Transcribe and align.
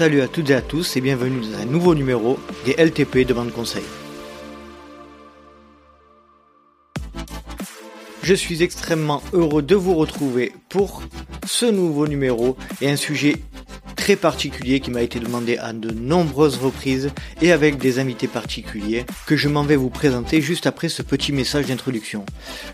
Salut 0.00 0.22
à 0.22 0.28
toutes 0.28 0.48
et 0.48 0.54
à 0.54 0.62
tous 0.62 0.96
et 0.96 1.02
bienvenue 1.02 1.42
dans 1.42 1.58
un 1.58 1.66
nouveau 1.66 1.94
numéro 1.94 2.38
des 2.64 2.72
LTP 2.72 3.18
de 3.26 3.34
Bande 3.34 3.52
Conseil. 3.52 3.82
Je 8.22 8.32
suis 8.32 8.62
extrêmement 8.62 9.22
heureux 9.34 9.60
de 9.60 9.74
vous 9.74 9.94
retrouver 9.94 10.54
pour 10.70 11.02
ce 11.44 11.66
nouveau 11.66 12.06
numéro 12.06 12.56
et 12.80 12.88
un 12.88 12.96
sujet 12.96 13.36
particulier 14.16 14.80
qui 14.80 14.90
m'a 14.90 15.02
été 15.02 15.20
demandé 15.20 15.56
à 15.56 15.72
de 15.72 15.90
nombreuses 15.90 16.58
reprises 16.58 17.10
et 17.40 17.52
avec 17.52 17.78
des 17.78 17.98
invités 17.98 18.28
particuliers 18.28 19.04
que 19.26 19.36
je 19.36 19.48
m'en 19.48 19.62
vais 19.62 19.76
vous 19.76 19.90
présenter 19.90 20.40
juste 20.40 20.66
après 20.66 20.88
ce 20.88 21.02
petit 21.02 21.32
message 21.32 21.66
d'introduction. 21.66 22.24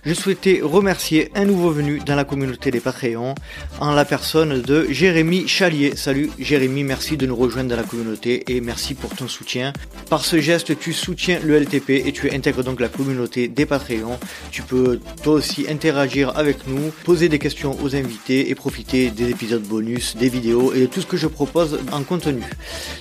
Je 0.05 0.15
souhaitais 0.15 0.61
remercier 0.63 1.31
un 1.35 1.45
nouveau 1.45 1.71
venu 1.71 2.01
dans 2.05 2.17
la 2.17 2.25
communauté 2.25 2.71
des 2.71 2.81
Patreons 2.81 3.35
en 3.81 3.93
la 3.93 4.05
personne 4.05 4.63
de 4.63 4.87
Jérémy 4.91 5.49
Chalier. 5.49 5.95
Salut 5.97 6.31
Jérémy, 6.39 6.85
merci 6.85 7.17
de 7.17 7.27
nous 7.27 7.37
rejoindre 7.37 7.71
dans 7.71 7.77
la 7.77 7.83
communauté 7.83 8.45
et 8.49 8.61
merci 8.61 8.95
pour 8.95 9.15
ton 9.15 9.29
soutien. 9.29 9.73
Par 10.11 10.25
ce 10.25 10.41
geste, 10.41 10.79
tu 10.79 10.93
soutiens 10.93 11.39
le 11.43 11.59
LTP 11.59 11.91
et 11.91 12.13
tu 12.13 12.31
intègres 12.31 12.65
donc 12.65 12.81
la 12.81 12.89
communauté 12.89 13.49
des 13.49 13.67
Patreons. 13.67 14.19
Tu 14.51 14.63
peux 14.63 15.01
toi 15.23 15.35
aussi 15.35 15.67
interagir 15.69 16.37
avec 16.37 16.67
nous, 16.67 16.93
poser 17.05 17.29
des 17.29 17.39
questions 17.39 17.77
aux 17.83 17.95
invités 17.97 18.51
et 18.51 18.55
profiter 18.55 19.11
des 19.11 19.31
épisodes 19.31 19.63
bonus, 19.63 20.17
des 20.17 20.29
vidéos 20.29 20.73
et 20.73 20.81
de 20.81 20.87
tout 20.87 21.01
ce 21.01 21.07
que 21.07 21.17
je 21.17 21.26
propose 21.29 21.79
en 21.93 22.03
contenu. 22.03 22.43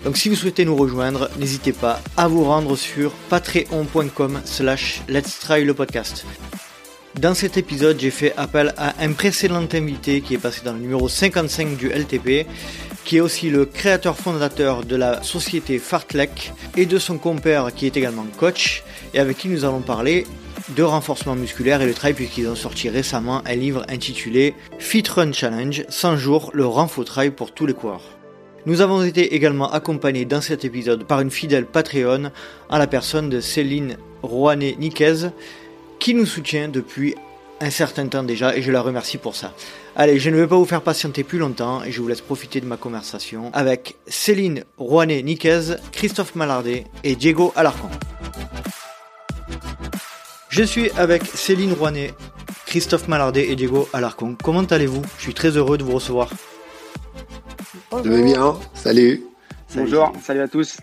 Donc 0.03 0.17
si 0.17 0.29
vous 0.29 0.35
souhaitez 0.35 0.65
nous 0.65 0.75
rejoindre, 0.75 1.29
n'hésitez 1.39 1.71
pas 1.71 2.01
à 2.17 2.27
vous 2.27 2.43
rendre 2.43 2.75
sur 2.75 3.11
patreon.com 3.29 4.41
slash 4.45 5.01
let's 5.07 5.39
try 5.39 5.63
le 5.63 5.73
podcast. 5.73 6.25
Dans 7.19 7.33
cet 7.33 7.55
épisode, 7.55 7.97
j'ai 7.97 8.11
fait 8.11 8.33
appel 8.35 8.73
à 8.77 8.93
un 9.01 9.13
précédent 9.13 9.65
invité 9.73 10.19
qui 10.19 10.33
est 10.33 10.37
passé 10.37 10.61
dans 10.65 10.73
le 10.73 10.79
numéro 10.79 11.07
55 11.07 11.77
du 11.77 11.87
LTP, 11.87 12.45
qui 13.05 13.17
est 13.17 13.21
aussi 13.21 13.49
le 13.49 13.65
créateur 13.65 14.17
fondateur 14.17 14.83
de 14.83 14.97
la 14.97 15.23
société 15.23 15.79
Fartlek 15.79 16.51
et 16.75 16.85
de 16.85 16.99
son 16.99 17.17
compère 17.17 17.73
qui 17.73 17.85
est 17.85 17.95
également 17.95 18.25
coach 18.37 18.83
et 19.13 19.19
avec 19.19 19.37
qui 19.37 19.47
nous 19.47 19.63
allons 19.63 19.81
parler 19.81 20.25
de 20.75 20.83
renforcement 20.83 21.35
musculaire 21.35 21.81
et 21.81 21.85
le 21.85 21.93
trail 21.93 22.13
puisqu'ils 22.13 22.49
ont 22.49 22.55
sorti 22.55 22.89
récemment 22.89 23.41
un 23.45 23.55
livre 23.55 23.85
intitulé 23.87 24.53
Fit 24.79 25.03
Run 25.07 25.31
Challenge 25.31 25.85
100 25.87 26.17
jours 26.17 26.51
le 26.53 26.65
renfort 26.65 27.05
trail 27.05 27.29
pour 27.29 27.53
tous 27.53 27.65
les 27.65 27.73
coureurs. 27.73 28.14
Nous 28.65 28.81
avons 28.81 29.03
été 29.03 29.35
également 29.35 29.71
accompagnés 29.71 30.25
dans 30.25 30.41
cet 30.41 30.65
épisode 30.65 31.03
par 31.03 31.21
une 31.21 31.29
fidèle 31.29 31.67
Patreon 31.67 32.31
à 32.67 32.79
la 32.79 32.87
personne 32.87 33.29
de 33.29 33.39
Céline 33.39 33.97
Rouanet-Niquez 34.23 35.29
qui 35.99 36.15
nous 36.15 36.25
soutient 36.25 36.67
depuis 36.67 37.13
un 37.61 37.69
certain 37.69 38.07
temps 38.07 38.23
déjà 38.23 38.57
et 38.57 38.63
je 38.63 38.71
la 38.71 38.81
remercie 38.81 39.19
pour 39.19 39.35
ça. 39.35 39.53
Allez, 39.95 40.17
je 40.17 40.31
ne 40.31 40.37
vais 40.37 40.47
pas 40.47 40.57
vous 40.57 40.65
faire 40.65 40.81
patienter 40.81 41.23
plus 41.23 41.37
longtemps 41.37 41.83
et 41.83 41.91
je 41.91 42.01
vous 42.01 42.07
laisse 42.07 42.21
profiter 42.21 42.59
de 42.59 42.65
ma 42.65 42.75
conversation 42.75 43.51
avec 43.53 43.97
Céline 44.07 44.63
Rouanet-Niquez, 44.79 45.75
Christophe 45.91 46.33
Malardet 46.33 46.85
et 47.03 47.15
Diego 47.15 47.53
Alarcon. 47.55 47.89
Je 50.49 50.63
suis 50.63 50.89
avec 50.97 51.23
Céline 51.23 51.73
Rouanet, 51.73 52.15
Christophe 52.65 53.07
Malardet 53.07 53.47
et 53.47 53.55
Diego 53.55 53.87
Alarcon. 53.93 54.35
Comment 54.43 54.63
allez-vous? 54.63 55.03
Je 55.17 55.21
suis 55.21 55.35
très 55.35 55.49
heureux 55.49 55.77
de 55.77 55.83
vous 55.83 55.93
recevoir. 55.93 56.29
Je 58.03 58.09
vais 58.09 58.23
bien, 58.23 58.57
salut. 58.73 59.23
Bonjour, 59.75 60.13
salut 60.21 60.41
à 60.41 60.47
tous. 60.47 60.77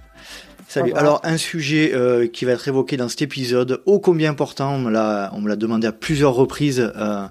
Salut. 0.68 0.92
Alors 0.94 1.20
un 1.22 1.36
sujet 1.36 1.92
euh, 1.92 2.26
qui 2.26 2.46
va 2.46 2.52
être 2.52 2.66
évoqué 2.66 2.96
dans 2.96 3.08
cet 3.08 3.20
épisode, 3.20 3.82
ô 3.84 4.00
combien 4.00 4.30
important, 4.30 4.74
on 4.74 4.78
me 4.78 4.90
l'a, 4.90 5.30
on 5.34 5.42
me 5.42 5.48
l'a 5.48 5.56
demandé 5.56 5.86
à 5.86 5.92
plusieurs 5.92 6.32
reprises, 6.32 6.80
euh, 6.80 7.26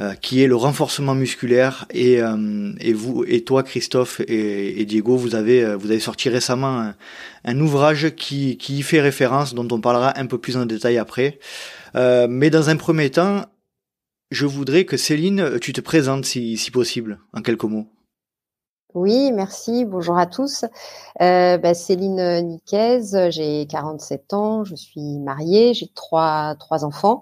euh, 0.00 0.14
qui 0.14 0.40
est 0.40 0.46
le 0.46 0.54
renforcement 0.54 1.16
musculaire. 1.16 1.86
Et, 1.90 2.20
et 2.80 2.92
vous, 2.92 3.24
et 3.26 3.42
toi, 3.42 3.64
Christophe 3.64 4.20
et, 4.20 4.80
et, 4.80 4.84
Diego, 4.84 5.16
vous 5.16 5.34
avez, 5.34 5.74
vous 5.74 5.90
avez 5.90 5.98
sorti 5.98 6.28
récemment 6.28 6.80
un, 6.80 6.94
un, 7.44 7.60
ouvrage 7.60 8.14
qui, 8.14 8.56
qui 8.56 8.78
y 8.78 8.82
fait 8.82 9.00
référence, 9.00 9.54
dont 9.54 9.66
on 9.72 9.80
parlera 9.80 10.16
un 10.18 10.26
peu 10.26 10.38
plus 10.38 10.56
en 10.56 10.64
détail 10.64 10.98
après. 10.98 11.40
mais 11.94 12.50
dans 12.50 12.70
un 12.70 12.76
premier 12.76 13.10
temps, 13.10 13.46
je 14.30 14.46
voudrais 14.46 14.84
que 14.84 14.96
Céline, 14.96 15.58
tu 15.60 15.72
te 15.72 15.80
présentes 15.80 16.24
si, 16.24 16.56
si 16.56 16.70
possible, 16.70 17.18
en 17.32 17.42
quelques 17.42 17.64
mots. 17.64 17.88
Oui, 18.96 19.30
merci. 19.30 19.84
Bonjour 19.84 20.16
à 20.16 20.24
tous. 20.24 20.64
Euh, 21.20 21.58
bah, 21.58 21.74
Céline 21.74 22.40
Niquez, 22.40 23.02
j'ai 23.28 23.66
47 23.66 24.32
ans, 24.32 24.64
je 24.64 24.74
suis 24.74 25.18
mariée, 25.18 25.74
j'ai 25.74 25.88
trois, 25.88 26.54
trois 26.58 26.82
enfants. 26.82 27.20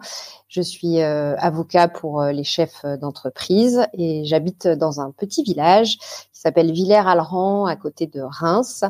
Je 0.55 0.61
suis 0.61 1.01
euh, 1.01 1.35
avocat 1.39 1.89
pour 1.89 2.23
euh, 2.23 2.31
les 2.31 2.45
chefs 2.45 2.87
d'entreprise 3.01 3.89
et 3.93 4.25
j'habite 4.25 4.69
dans 4.69 5.01
un 5.01 5.11
petit 5.11 5.43
village 5.43 5.99
qui 5.99 6.41
s'appelle 6.41 6.71
Villers-Alran 6.71 7.67
à 7.67 7.75
côté 7.75 8.07
de 8.07 8.21
Reims. 8.21 8.85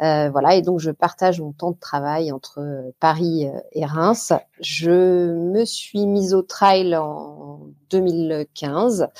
Euh, 0.00 0.30
voilà, 0.30 0.54
et 0.54 0.62
donc 0.62 0.80
je 0.80 0.90
partage 0.90 1.38
mon 1.38 1.52
temps 1.52 1.72
de 1.72 1.78
travail 1.78 2.32
entre 2.32 2.62
Paris 2.98 3.46
et 3.72 3.84
Reims. 3.84 4.32
Je 4.62 5.34
me 5.34 5.66
suis 5.66 6.06
mise 6.06 6.32
au 6.32 6.40
trail 6.40 6.96
en 6.96 7.60
2015. 7.90 9.10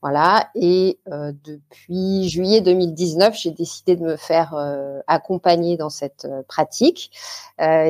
Voilà. 0.00 0.48
Et 0.54 1.00
euh, 1.10 1.32
depuis 1.44 2.28
juillet 2.28 2.60
2019, 2.60 3.34
j'ai 3.36 3.50
décidé 3.50 3.96
de 3.96 4.04
me 4.04 4.16
faire 4.16 4.54
euh, 4.54 5.00
accompagner 5.08 5.76
dans 5.76 5.90
cette 5.90 6.24
euh, 6.24 6.42
pratique. 6.46 7.10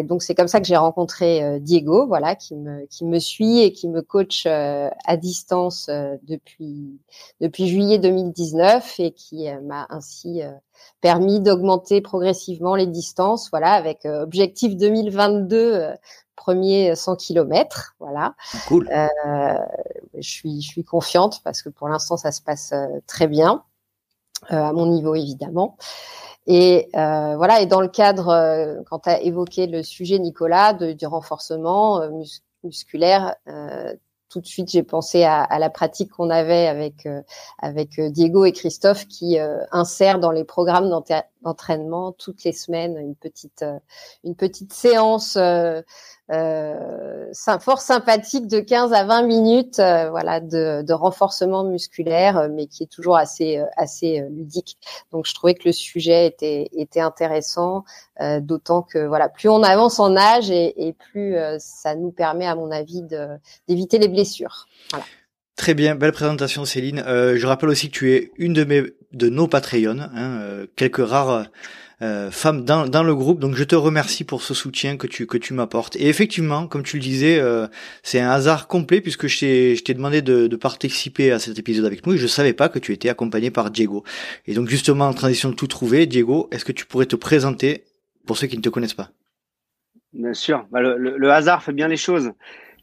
donc 0.05 0.23
c'est 0.23 0.35
comme 0.35 0.49
ça 0.49 0.61
que 0.61 0.67
j'ai 0.67 0.77
rencontré 0.77 1.61
Diego, 1.61 2.07
voilà, 2.07 2.35
qui 2.35 2.57
me 2.57 2.87
qui 2.87 3.05
me 3.05 3.19
suit 3.19 3.48
et 3.63 3.73
qui 3.73 3.89
me 3.89 4.03
coach 4.03 4.47
à 4.47 5.17
distance 5.17 5.89
depuis 6.23 6.99
depuis 7.41 7.69
juillet 7.69 7.99
2019 7.99 9.01
et 9.01 9.13
qui 9.13 9.49
m'a 9.63 9.87
ainsi 9.91 10.43
permis 11.01 11.41
d'augmenter 11.41 12.01
progressivement 12.01 12.75
les 12.75 12.87
distances, 12.87 13.51
voilà, 13.51 13.73
avec 13.73 14.05
objectif 14.05 14.77
2022 14.77 15.95
premier 16.39 16.95
100 16.95 17.17
km. 17.17 17.95
Voilà. 17.99 18.35
Cool. 18.69 18.89
Euh, 18.91 19.59
je 20.15 20.29
suis, 20.29 20.63
je 20.63 20.69
suis 20.69 20.85
confiante 20.85 21.43
parce 21.45 21.63
que 21.63 21.69
pour 21.69 21.89
l'instant, 21.89 22.17
ça 22.17 22.33
se 22.33 22.41
passe 22.41 22.73
euh, 22.73 22.87
très 23.07 23.27
bien, 23.27 23.65
euh, 24.53 24.57
à 24.57 24.73
mon 24.73 24.87
niveau 24.87 25.15
évidemment. 25.15 25.77
Et 26.47 26.89
euh, 26.97 27.37
voilà. 27.37 27.61
Et 27.61 27.67
dans 27.67 27.81
le 27.81 27.89
cadre, 27.89 28.29
euh, 28.29 28.77
quand 28.89 29.01
tu 29.01 29.11
as 29.11 29.21
évoqué 29.21 29.67
le 29.67 29.83
sujet, 29.83 30.19
Nicolas, 30.19 30.73
de, 30.73 30.93
du 30.93 31.07
renforcement 31.07 32.01
musculaire, 32.65 33.37
tout 34.29 34.41
de 34.41 34.47
suite, 34.47 34.71
j'ai 34.71 34.83
pensé 34.83 35.25
à, 35.25 35.59
la 35.59 35.71
pratique 35.71 36.11
qu'on 36.11 36.31
avait 36.31 36.67
avec 36.67 37.09
avec 37.59 38.01
Diego 38.01 38.45
et 38.45 38.53
Christophe 38.53 39.07
qui 39.09 39.39
euh, 39.39 39.59
insèrent 39.73 40.19
dans 40.19 40.33
les 40.33 40.45
programmes 40.45 40.89
d'entraînement 41.43 42.13
toutes 42.13 42.45
les 42.45 42.53
semaines 42.53 42.97
une 42.99 43.15
petite 43.15 43.65
une 44.25 44.35
petite 44.35 44.73
séance 44.73 45.39
euh, 46.31 47.33
fort 47.61 47.81
sympathique 47.81 48.47
de 48.47 48.61
15 48.61 48.93
à 48.93 49.05
20 49.05 49.23
minutes, 49.23 49.79
euh, 49.79 50.11
voilà, 50.11 50.41
de, 50.41 50.83
de, 50.83 50.93
renforcement 50.93 51.65
musculaire, 51.65 52.37
euh, 52.37 52.49
mais 52.51 52.67
qui 52.67 52.83
est 52.83 52.87
toujours 52.87 53.17
assez 53.17 53.59
euh, 53.59 53.65
assez 53.77 54.23
ludique. 54.31 54.77
Donc 55.13 55.27
je 55.27 55.35
trouvais 55.35 55.55
que 55.55 55.65
le 55.65 55.73
sujet 55.73 56.27
était 56.27 56.69
était 56.73 57.01
intéressant, 57.01 57.85
d'autant 58.41 58.83
que 58.83 59.07
voilà, 59.07 59.29
plus 59.29 59.49
on 59.49 59.63
avance 59.63 60.01
en 60.01 60.17
âge 60.17 60.51
et, 60.51 60.89
et 60.89 60.93
plus 60.93 61.37
ça 61.59 61.95
nous 61.95 62.11
permet, 62.11 62.47
à 62.47 62.55
mon 62.55 62.71
avis, 62.71 63.03
d'éviter 63.69 63.99
les 63.99 64.09
blessures. 64.09 64.67
Voilà. 64.91 65.05
Très 65.59 65.75
bien, 65.75 65.95
belle 65.95 66.13
présentation 66.13 66.65
Céline. 66.65 67.03
je 67.07 67.47
rappelle 67.47 67.69
aussi 67.69 67.91
que 67.91 67.99
tu 67.99 68.13
es 68.13 68.33
une 68.39 68.55
de 68.55 68.65
mes 68.65 68.85
de 69.13 69.29
nos 69.29 69.47
Patreons, 69.47 70.01
hein, 70.01 70.67
quelques 70.77 71.07
rares 71.07 71.49
euh, 72.01 72.31
femme 72.31 72.65
dans, 72.65 72.87
dans 72.87 73.03
le 73.03 73.13
groupe. 73.13 73.41
Donc 73.41 73.57
je 73.57 73.65
te 73.65 73.75
remercie 73.75 74.23
pour 74.23 74.43
ce 74.43 74.55
soutien 74.55 74.97
que 74.97 75.09
tu 75.09 75.27
que 75.27 75.37
tu 75.37 75.53
m'apportes. 75.53 75.97
Et 75.97 76.09
effectivement, 76.09 76.69
comme 76.69 76.85
tu 76.85 76.97
le 76.97 77.03
disais, 77.03 77.41
euh, 77.41 77.67
c'est 78.05 78.21
un 78.21 78.31
hasard 78.31 78.69
complet 78.69 79.01
puisque 79.01 79.27
je 79.27 79.41
t'ai 79.41 79.75
je 79.75 79.83
t'ai 79.83 79.95
demandé 79.95 80.23
de, 80.23 80.47
participer 80.57 81.33
à 81.33 81.41
cet 81.41 81.59
épisode 81.59 81.85
avec 81.85 82.07
nous 82.07 82.15
et 82.15 82.19
je 82.19 82.29
savais 82.29 82.53
pas 82.53 82.69
que 82.69 82.79
tu 82.79 82.93
étais 82.93 83.09
accompagné 83.09 83.51
par 83.51 83.73
Diego. 83.73 84.05
Et 84.47 84.55
donc 84.55 84.69
justement 84.69 85.09
en 85.09 85.13
transition 85.13 85.51
de 85.51 85.55
tout 85.57 85.67
trouver, 85.67 86.07
Diego, 86.07 86.49
est-ce 86.53 86.65
que 86.65 86.73
tu 86.73 86.87
pourrais 86.87 87.07
te 87.07 87.17
présenter 87.17 87.85
pour 88.27 88.37
ceux 88.37 88.47
qui 88.47 88.57
ne 88.57 88.63
te 88.63 88.69
connaissent 88.69 88.95
pas? 88.95 89.11
Bien 90.13 90.35
sûr, 90.35 90.67
bah, 90.71 90.81
le, 90.81 91.31
hasard 91.33 91.65
fait 91.65 91.73
bien 91.73 91.89
les 91.89 91.97
choses. 91.97 92.31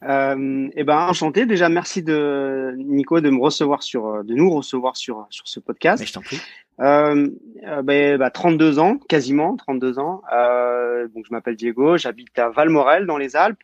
Euh, 0.06 0.68
et 0.68 0.82
eh 0.82 0.84
ben 0.84 1.08
enchanté. 1.08 1.46
Déjà, 1.46 1.70
merci 1.70 2.04
de 2.04 2.76
Nico 2.78 3.20
de 3.22 3.30
me 3.30 3.42
recevoir 3.42 3.82
sur, 3.82 4.24
de 4.24 4.34
nous 4.34 4.50
recevoir 4.52 4.96
sur 4.96 5.26
sur 5.30 5.48
ce 5.48 5.60
podcast. 5.60 6.00
Mais 6.00 6.06
je 6.06 6.14
t'en 6.14 6.22
prie. 6.22 6.40
Euh, 6.80 7.30
euh 7.66 7.82
ben, 7.82 8.18
bah, 8.18 8.30
32 8.30 8.80
ans, 8.80 8.98
quasiment 9.10 9.56
32 9.56 10.00
ans. 10.00 10.22
Euh, 10.34 11.08
donc 11.08 11.26
je 11.28 11.32
m'appelle 11.34 11.56
Diego, 11.56 11.98
j'habite 11.98 12.38
à 12.38 12.50
Valmorel 12.50 13.06
dans 13.06 13.18
les 13.18 13.36
Alpes 13.36 13.64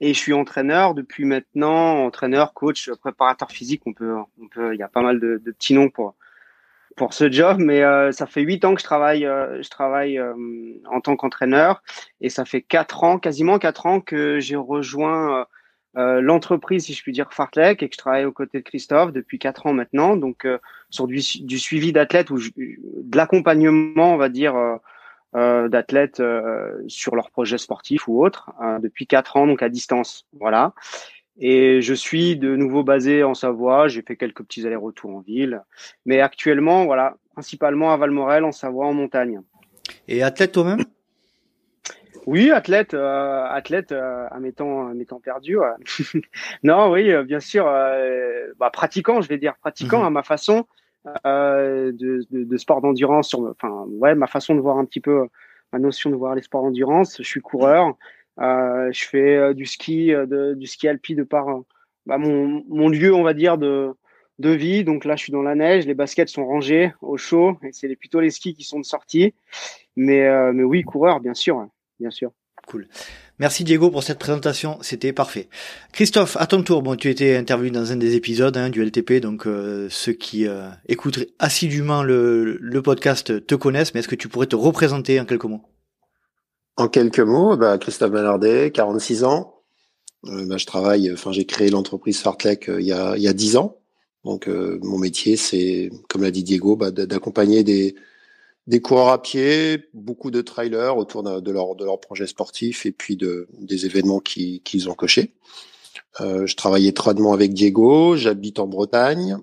et 0.00 0.14
je 0.14 0.18
suis 0.18 0.32
entraîneur 0.32 0.94
depuis 0.94 1.24
maintenant, 1.24 2.04
entraîneur, 2.04 2.54
coach, 2.54 2.90
préparateur 3.00 3.50
physique. 3.50 3.82
On 3.86 3.92
peut, 3.92 4.14
on 4.40 4.48
peut, 4.48 4.74
il 4.74 4.78
y 4.78 4.82
a 4.82 4.88
pas 4.88 5.02
mal 5.02 5.20
de, 5.20 5.40
de 5.44 5.50
petits 5.50 5.74
noms 5.74 5.90
pour 5.90 6.14
pour 6.96 7.12
ce 7.12 7.30
job, 7.30 7.58
mais 7.60 7.82
euh, 7.82 8.10
ça 8.10 8.26
fait 8.26 8.40
huit 8.40 8.64
ans 8.64 8.74
que 8.74 8.80
je 8.80 8.86
travaille, 8.86 9.26
euh, 9.26 9.62
je 9.62 9.68
travaille 9.68 10.18
euh, 10.18 10.32
en 10.90 11.00
tant 11.02 11.14
qu'entraîneur 11.14 11.82
et 12.22 12.30
ça 12.30 12.46
fait 12.46 12.62
quatre 12.62 13.04
ans, 13.04 13.18
quasiment 13.18 13.58
quatre 13.58 13.84
ans 13.84 14.00
que 14.00 14.40
j'ai 14.40 14.56
rejoint 14.56 15.46
euh, 15.96 16.20
l'entreprise, 16.20 16.84
si 16.84 16.94
je 16.94 17.02
puis 17.02 17.12
dire, 17.12 17.32
Fartlek, 17.32 17.82
et 17.82 17.88
que 17.88 17.94
je 17.94 17.98
travaille 17.98 18.24
aux 18.24 18.32
côtés 18.32 18.58
de 18.58 18.64
Christophe 18.64 19.12
depuis 19.12 19.38
quatre 19.38 19.66
ans 19.66 19.72
maintenant, 19.72 20.16
donc 20.16 20.44
euh, 20.44 20.58
sur 20.90 21.06
du, 21.06 21.20
suivi 21.20 21.92
d'athlètes 21.92 22.30
ou 22.30 22.38
de 22.38 23.16
l'accompagnement, 23.16 24.14
on 24.14 24.16
va 24.16 24.28
dire, 24.28 24.54
d'athlètes 25.34 26.22
sur 26.86 27.14
leurs 27.14 27.30
projets 27.30 27.58
sportifs 27.58 28.08
ou 28.08 28.24
autres 28.24 28.50
depuis 28.80 29.06
quatre 29.06 29.36
ans, 29.36 29.46
donc 29.46 29.62
à 29.62 29.68
distance. 29.68 30.26
Voilà. 30.38 30.72
Et 31.38 31.82
je 31.82 31.92
suis 31.92 32.36
de 32.36 32.56
nouveau 32.56 32.82
basé 32.82 33.22
en 33.22 33.34
Savoie. 33.34 33.88
J'ai 33.88 34.02
fait 34.02 34.16
quelques 34.16 34.42
petits 34.42 34.66
allers-retours 34.66 35.14
en 35.14 35.20
ville, 35.20 35.62
mais 36.06 36.20
actuellement, 36.20 36.86
voilà, 36.86 37.16
principalement 37.34 37.92
à 37.92 37.96
Valmorel, 37.96 38.44
en 38.44 38.52
Savoie, 38.52 38.86
en 38.86 38.94
montagne. 38.94 39.40
Et 40.08 40.22
athlète 40.22 40.52
toi-même? 40.52 40.84
Oui, 42.26 42.50
athlète, 42.50 42.92
euh, 42.92 43.44
athlète 43.48 43.92
euh, 43.92 44.26
à 44.30 44.40
mes 44.40 44.52
temps, 44.52 44.88
à 44.88 44.94
mes 44.94 45.06
temps 45.06 45.20
perdus. 45.20 45.58
non, 46.64 46.90
oui, 46.90 47.12
euh, 47.12 47.22
bien 47.22 47.38
sûr, 47.38 47.66
euh, 47.68 48.48
bah, 48.58 48.70
pratiquant, 48.70 49.20
je 49.20 49.28
vais 49.28 49.38
dire, 49.38 49.54
pratiquant 49.60 50.00
mhm. 50.00 50.06
à 50.06 50.10
ma 50.10 50.22
façon 50.24 50.66
de, 51.24 51.92
de, 51.92 52.26
de, 52.32 52.56
sport 52.56 52.80
d'endurance. 52.80 53.28
Sur, 53.28 53.40
enfin, 53.48 53.84
ouais, 53.90 54.16
ma 54.16 54.26
façon 54.26 54.56
de 54.56 54.60
voir 54.60 54.76
un 54.78 54.84
petit 54.84 55.00
peu 55.00 55.28
ma 55.72 55.78
notion 55.78 56.10
de 56.10 56.16
voir 56.16 56.34
les 56.34 56.42
sports 56.42 56.62
d'endurance. 56.62 57.16
Je 57.18 57.22
suis 57.22 57.40
coureur. 57.40 57.94
Euh, 58.40 58.90
je 58.92 59.04
fais 59.04 59.36
euh, 59.36 59.54
du 59.54 59.64
ski, 59.64 60.12
euh, 60.12 60.26
de, 60.26 60.54
du 60.54 60.66
ski 60.66 60.88
alpi 60.88 61.14
de 61.14 61.22
par 61.22 61.46
bah, 62.06 62.18
mon, 62.18 62.64
mon, 62.68 62.88
lieu, 62.88 63.14
on 63.14 63.22
va 63.22 63.34
dire, 63.34 63.56
de, 63.56 63.92
de 64.40 64.50
vie. 64.50 64.82
Donc 64.82 65.04
là, 65.04 65.14
je 65.14 65.22
suis 65.22 65.32
dans 65.32 65.42
la 65.42 65.54
neige, 65.54 65.86
les 65.86 65.94
baskets 65.94 66.28
sont 66.28 66.44
rangées 66.44 66.92
au 67.00 67.16
chaud, 67.16 67.56
et 67.62 67.72
c'est 67.72 67.94
plutôt 67.96 68.20
les 68.20 68.30
skis 68.30 68.54
qui 68.54 68.64
sont 68.64 68.80
de 68.80 68.84
sortie. 68.84 69.32
Mais, 69.96 70.52
mais 70.52 70.62
oui, 70.62 70.82
coureur, 70.82 71.20
bien 71.20 71.32
sûr, 71.32 71.66
bien 72.00 72.10
sûr. 72.10 72.32
Cool. 72.66 72.88
Merci 73.38 73.62
Diego 73.62 73.90
pour 73.90 74.02
cette 74.02 74.18
présentation, 74.18 74.78
c'était 74.80 75.12
parfait. 75.12 75.48
Christophe, 75.92 76.36
à 76.40 76.46
ton 76.46 76.62
tour, 76.62 76.82
bon, 76.82 76.96
tu 76.96 77.08
étais 77.10 77.36
interviewé 77.36 77.70
dans 77.70 77.92
un 77.92 77.96
des 77.96 78.16
épisodes 78.16 78.56
hein, 78.56 78.70
du 78.70 78.82
LTP, 78.84 79.20
donc 79.20 79.46
ceux 79.88 80.12
qui 80.12 80.48
euh, 80.48 80.68
écoutent 80.88 81.20
assidûment 81.38 82.02
le, 82.02 82.58
le 82.60 82.82
podcast 82.82 83.46
te 83.46 83.54
connaissent, 83.54 83.94
mais 83.94 84.00
est-ce 84.00 84.08
que 84.08 84.16
tu 84.16 84.28
pourrais 84.28 84.46
te 84.46 84.56
représenter 84.56 85.20
en 85.20 85.26
quelques 85.26 85.44
mots? 85.44 85.62
En 86.76 86.88
quelques 86.88 87.20
mots, 87.20 87.56
bah, 87.56 87.78
Christophe 87.78 88.10
Mallardet, 88.10 88.70
46 88.70 89.24
ans. 89.24 89.54
Euh, 90.26 90.44
bah, 90.46 90.56
je 90.58 90.66
travaille, 90.66 91.10
enfin 91.12 91.32
j'ai 91.32 91.46
créé 91.46 91.70
l'entreprise 91.70 92.18
Fartlek 92.20 92.68
euh, 92.68 92.80
il, 92.80 92.86
y 92.86 92.92
a, 92.92 93.16
il 93.16 93.22
y 93.22 93.28
a 93.28 93.32
10 93.32 93.56
ans. 93.56 93.78
Donc 94.24 94.48
euh, 94.48 94.78
mon 94.82 94.98
métier, 94.98 95.36
c'est, 95.36 95.90
comme 96.08 96.22
l'a 96.22 96.30
dit 96.30 96.42
Diego, 96.42 96.76
bah, 96.76 96.90
d'accompagner 96.90 97.64
des, 97.64 97.94
des 98.66 98.80
coureurs 98.80 99.08
à 99.08 99.22
pied, 99.22 99.84
beaucoup 99.94 100.30
de 100.30 100.40
trailers 100.40 100.96
autour 100.96 101.22
de, 101.22 101.40
de 101.40 101.50
leur, 101.50 101.76
de 101.76 101.84
leur 101.84 102.00
projet 102.00 102.26
sportif 102.26 102.86
et 102.86 102.92
puis 102.92 103.16
de, 103.16 103.48
des 103.58 103.86
événements 103.86 104.20
qu'ils 104.20 104.88
ont 104.88 104.94
cochés. 104.94 105.34
je 106.20 106.54
travaille 106.54 106.88
étroitement 106.88 107.32
avec 107.32 107.54
Diego, 107.54 108.16
j'habite 108.16 108.58
en 108.58 108.66
Bretagne, 108.66 109.38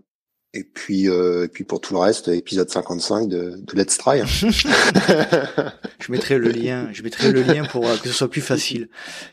et 0.56 0.64
puis, 0.64 1.10
euh, 1.10 1.46
et 1.46 1.48
puis 1.48 1.64
pour 1.64 1.82
tout 1.82 1.94
le 1.94 2.00
reste, 2.00 2.28
épisode 2.28 2.70
55 2.70 3.28
de, 3.28 3.56
de 3.58 3.76
Let's 3.76 3.98
Try. 3.98 4.22
Je 6.00 6.12
mettrai 6.12 6.38
le 6.38 6.50
lien, 6.50 6.90
je 6.92 7.02
mettrai 7.02 7.32
le 7.32 7.42
lien 7.42 7.64
pour 7.64 7.88
euh, 7.88 7.96
que 7.96 8.10
ce 8.10 8.14
soit 8.14 8.30
plus 8.30 8.42
facile. 8.42 8.90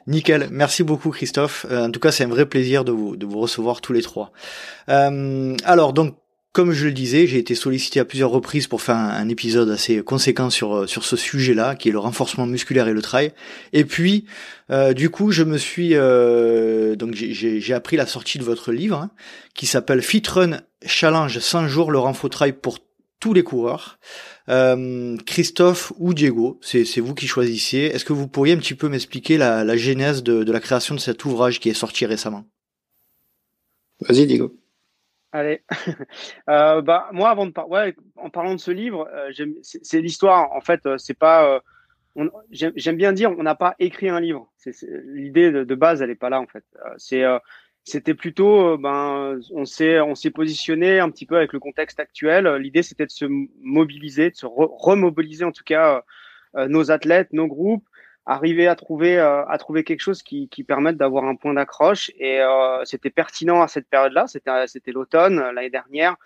Nickel. 0.06 0.48
Merci 0.52 0.84
beaucoup 0.84 1.10
Christophe. 1.10 1.66
Euh, 1.68 1.86
en 1.86 1.90
tout 1.90 1.98
cas, 1.98 2.12
c'est 2.12 2.24
un 2.24 2.28
vrai 2.28 2.46
plaisir 2.46 2.84
de 2.84 2.92
vous, 2.92 3.16
de 3.16 3.26
vous 3.26 3.40
recevoir 3.40 3.80
tous 3.80 3.92
les 3.92 4.02
trois. 4.02 4.30
Euh, 4.88 5.56
alors 5.64 5.92
donc 5.92 6.14
comme 6.52 6.72
je 6.72 6.86
le 6.86 6.92
disais, 6.92 7.28
j'ai 7.28 7.38
été 7.38 7.54
sollicité 7.54 8.00
à 8.00 8.04
plusieurs 8.04 8.30
reprises 8.30 8.66
pour 8.66 8.82
faire 8.82 8.96
un, 8.96 9.28
épisode 9.28 9.70
assez 9.70 10.02
conséquent 10.02 10.50
sur 10.50 10.74
euh, 10.74 10.86
sur 10.86 11.04
ce 11.04 11.16
sujet-là, 11.16 11.76
qui 11.76 11.88
est 11.88 11.92
le 11.92 12.00
renforcement 12.00 12.46
musculaire 12.46 12.88
et 12.88 12.92
le 12.92 13.02
trail. 13.02 13.32
Et 13.72 13.84
puis, 13.84 14.24
euh, 14.70 14.92
du 14.92 15.10
coup, 15.10 15.30
je 15.30 15.44
me 15.44 15.58
suis 15.58 15.94
euh, 15.94 16.96
donc 16.96 17.14
j'ai 17.14 17.74
appris 17.74 17.96
la 17.96 18.06
sortie 18.06 18.38
de 18.38 18.44
votre 18.44 18.72
livre, 18.72 18.96
hein, 18.96 19.10
qui 19.54 19.66
s'appelle 19.66 20.02
Fit 20.02 20.22
Run 20.26 20.60
Challenge 20.84 21.38
100 21.38 21.68
jours 21.68 21.92
le 21.92 21.98
renfort 21.98 22.30
trail 22.30 22.52
pour 22.52 22.78
tous 23.20 23.32
les 23.32 23.44
coureurs. 23.44 23.98
Christophe 25.26 25.92
ou 25.98 26.14
Diego, 26.14 26.58
c'est 26.62 26.98
vous 26.98 27.14
qui 27.14 27.28
choisissez. 27.28 27.78
Est-ce 27.78 28.04
que 28.04 28.12
vous 28.12 28.26
pourriez 28.26 28.54
un 28.54 28.58
petit 28.58 28.74
peu 28.74 28.88
m'expliquer 28.88 29.38
la, 29.38 29.62
la 29.62 29.76
genèse 29.76 30.24
de, 30.24 30.42
de 30.42 30.52
la 30.52 30.58
création 30.58 30.96
de 30.96 31.00
cet 31.00 31.24
ouvrage 31.24 31.60
qui 31.60 31.68
est 31.68 31.74
sorti 31.74 32.04
récemment? 32.06 32.44
Vas-y, 34.00 34.26
Diego. 34.26 34.59
Allez, 35.32 35.62
euh, 36.48 36.82
bah 36.82 37.08
moi 37.12 37.30
avant 37.30 37.46
de 37.46 37.52
par 37.52 37.68
ouais, 37.70 37.94
en 38.16 38.30
parlant 38.30 38.54
de 38.54 38.60
ce 38.60 38.72
livre, 38.72 39.08
euh, 39.14 39.30
c'est 39.62 40.00
l'histoire. 40.00 40.50
En 40.52 40.60
fait, 40.60 40.84
euh, 40.86 40.98
c'est 40.98 41.18
pas. 41.18 41.54
Euh, 41.54 41.60
J'aime 42.50 42.96
bien 42.96 43.12
dire, 43.12 43.30
on 43.38 43.44
n'a 43.44 43.54
pas 43.54 43.76
écrit 43.78 44.08
un 44.08 44.18
livre. 44.18 44.50
L'idée 45.06 45.52
de, 45.52 45.62
de, 45.62 45.74
base, 45.76 46.02
elle 46.02 46.10
est 46.10 46.16
pas 46.16 46.28
là 46.28 46.40
en 46.40 46.46
fait. 46.48 46.64
c'est 46.96 47.22
c'était 47.84 48.14
plutôt, 48.14 48.76
ben, 48.76 49.38
on 49.52 49.64
s'est 49.64 50.00
on 50.00 50.16
s'est 50.16 50.32
positionné 50.32 50.98
un 50.98 51.08
petit 51.08 51.24
peu 51.24 51.36
avec 51.36 51.52
le 51.52 51.60
contexte 51.60 52.00
actuel. 52.00 52.48
L'idée, 52.56 52.82
c'était 52.82 53.06
de 53.06 53.12
se 53.12 53.26
mobiliser, 53.60 54.30
de 54.30 54.36
se 54.36 54.46
remobiliser 54.46 55.44
en 55.44 55.52
tout 55.52 55.62
cas 55.64 56.02
nos 56.56 56.90
athlètes, 56.90 57.32
nos 57.32 57.46
groupes, 57.46 57.88
arriver 58.30 58.68
à 58.68 58.76
trouver 58.76 59.18
euh, 59.18 59.44
à 59.46 59.58
trouver 59.58 59.82
quelque 59.82 60.00
chose 60.00 60.22
qui, 60.22 60.48
qui 60.48 60.62
permette 60.62 60.96
d'avoir 60.96 61.24
un 61.24 61.34
point 61.34 61.54
d'accroche. 61.54 62.10
Et 62.18 62.40
euh, 62.40 62.84
c'était 62.84 63.10
pertinent 63.10 63.60
à 63.60 63.68
cette 63.68 63.88
période-là. 63.88 64.26
C'était 64.28 64.66
c'était 64.68 64.92
l'automne 64.92 65.38
euh, 65.40 65.52
l'année 65.52 65.70
dernière 65.70 66.16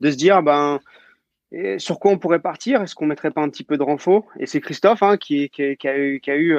de 0.00 0.10
se 0.10 0.16
dire 0.16 0.42
ben 0.42 0.80
sur 1.78 1.98
quoi 1.98 2.12
on 2.12 2.18
pourrait 2.18 2.38
partir? 2.38 2.80
Est-ce 2.80 2.94
qu'on 2.94 3.06
mettrait 3.06 3.32
pas 3.32 3.42
un 3.42 3.48
petit 3.48 3.64
peu 3.64 3.76
de 3.76 3.82
renfort? 3.82 4.24
Et 4.38 4.46
c'est 4.46 4.60
Christophe 4.60 5.02
hein, 5.02 5.16
qui, 5.16 5.50
qui, 5.50 5.76
qui, 5.76 5.88
a 5.88 5.98
eu 5.98 6.20
qui 6.20 6.30
a 6.30 6.36
eu 6.36 6.56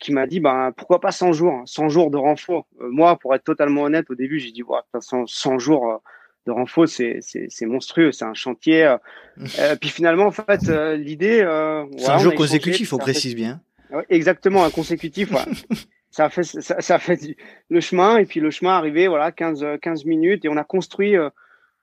qui 0.00 0.12
m'a 0.12 0.26
dit 0.26 0.40
ben 0.40 0.72
pourquoi 0.76 1.00
pas 1.00 1.12
100 1.12 1.32
jours 1.32 1.62
100 1.66 1.88
jours 1.88 2.10
de 2.10 2.18
renfort? 2.18 2.66
Moi 2.80 3.16
pour 3.16 3.34
être 3.34 3.44
totalement 3.44 3.82
honnête 3.82 4.10
au 4.10 4.14
début 4.14 4.40
j'ai 4.40 4.50
dit 4.50 4.62
ouais, 4.64 4.80
100, 4.98 5.26
100 5.28 5.58
jours 5.60 6.02
de 6.46 6.52
renfort 6.52 6.88
c'est 6.88 7.20
c'est 7.20 7.66
monstrueux 7.66 8.10
c'est 8.12 8.24
un 8.24 8.34
chantier 8.34 8.96
puis 9.80 9.90
finalement 9.90 10.26
en 10.26 10.32
fait 10.32 10.62
l'idée 10.96 11.38
c'est 11.96 12.10
un 12.10 12.18
jour 12.18 12.34
consécutif 12.34 12.92
on 12.92 12.98
précise 12.98 13.36
bien 13.36 13.60
exactement, 14.08 14.64
un 14.64 14.70
consécutif. 14.70 15.30
ça 16.10 16.26
a 16.26 16.30
fait, 16.30 16.44
ça, 16.44 16.80
ça, 16.80 16.98
fait 16.98 17.36
le 17.68 17.80
chemin 17.80 18.18
et 18.18 18.26
puis 18.26 18.40
le 18.40 18.50
chemin 18.50 18.72
arrivé, 18.72 19.08
voilà, 19.08 19.32
15, 19.32 19.64
15 19.82 20.04
minutes 20.04 20.44
et 20.44 20.48
on 20.48 20.56
a 20.56 20.64
construit 20.64 21.16
euh, 21.16 21.30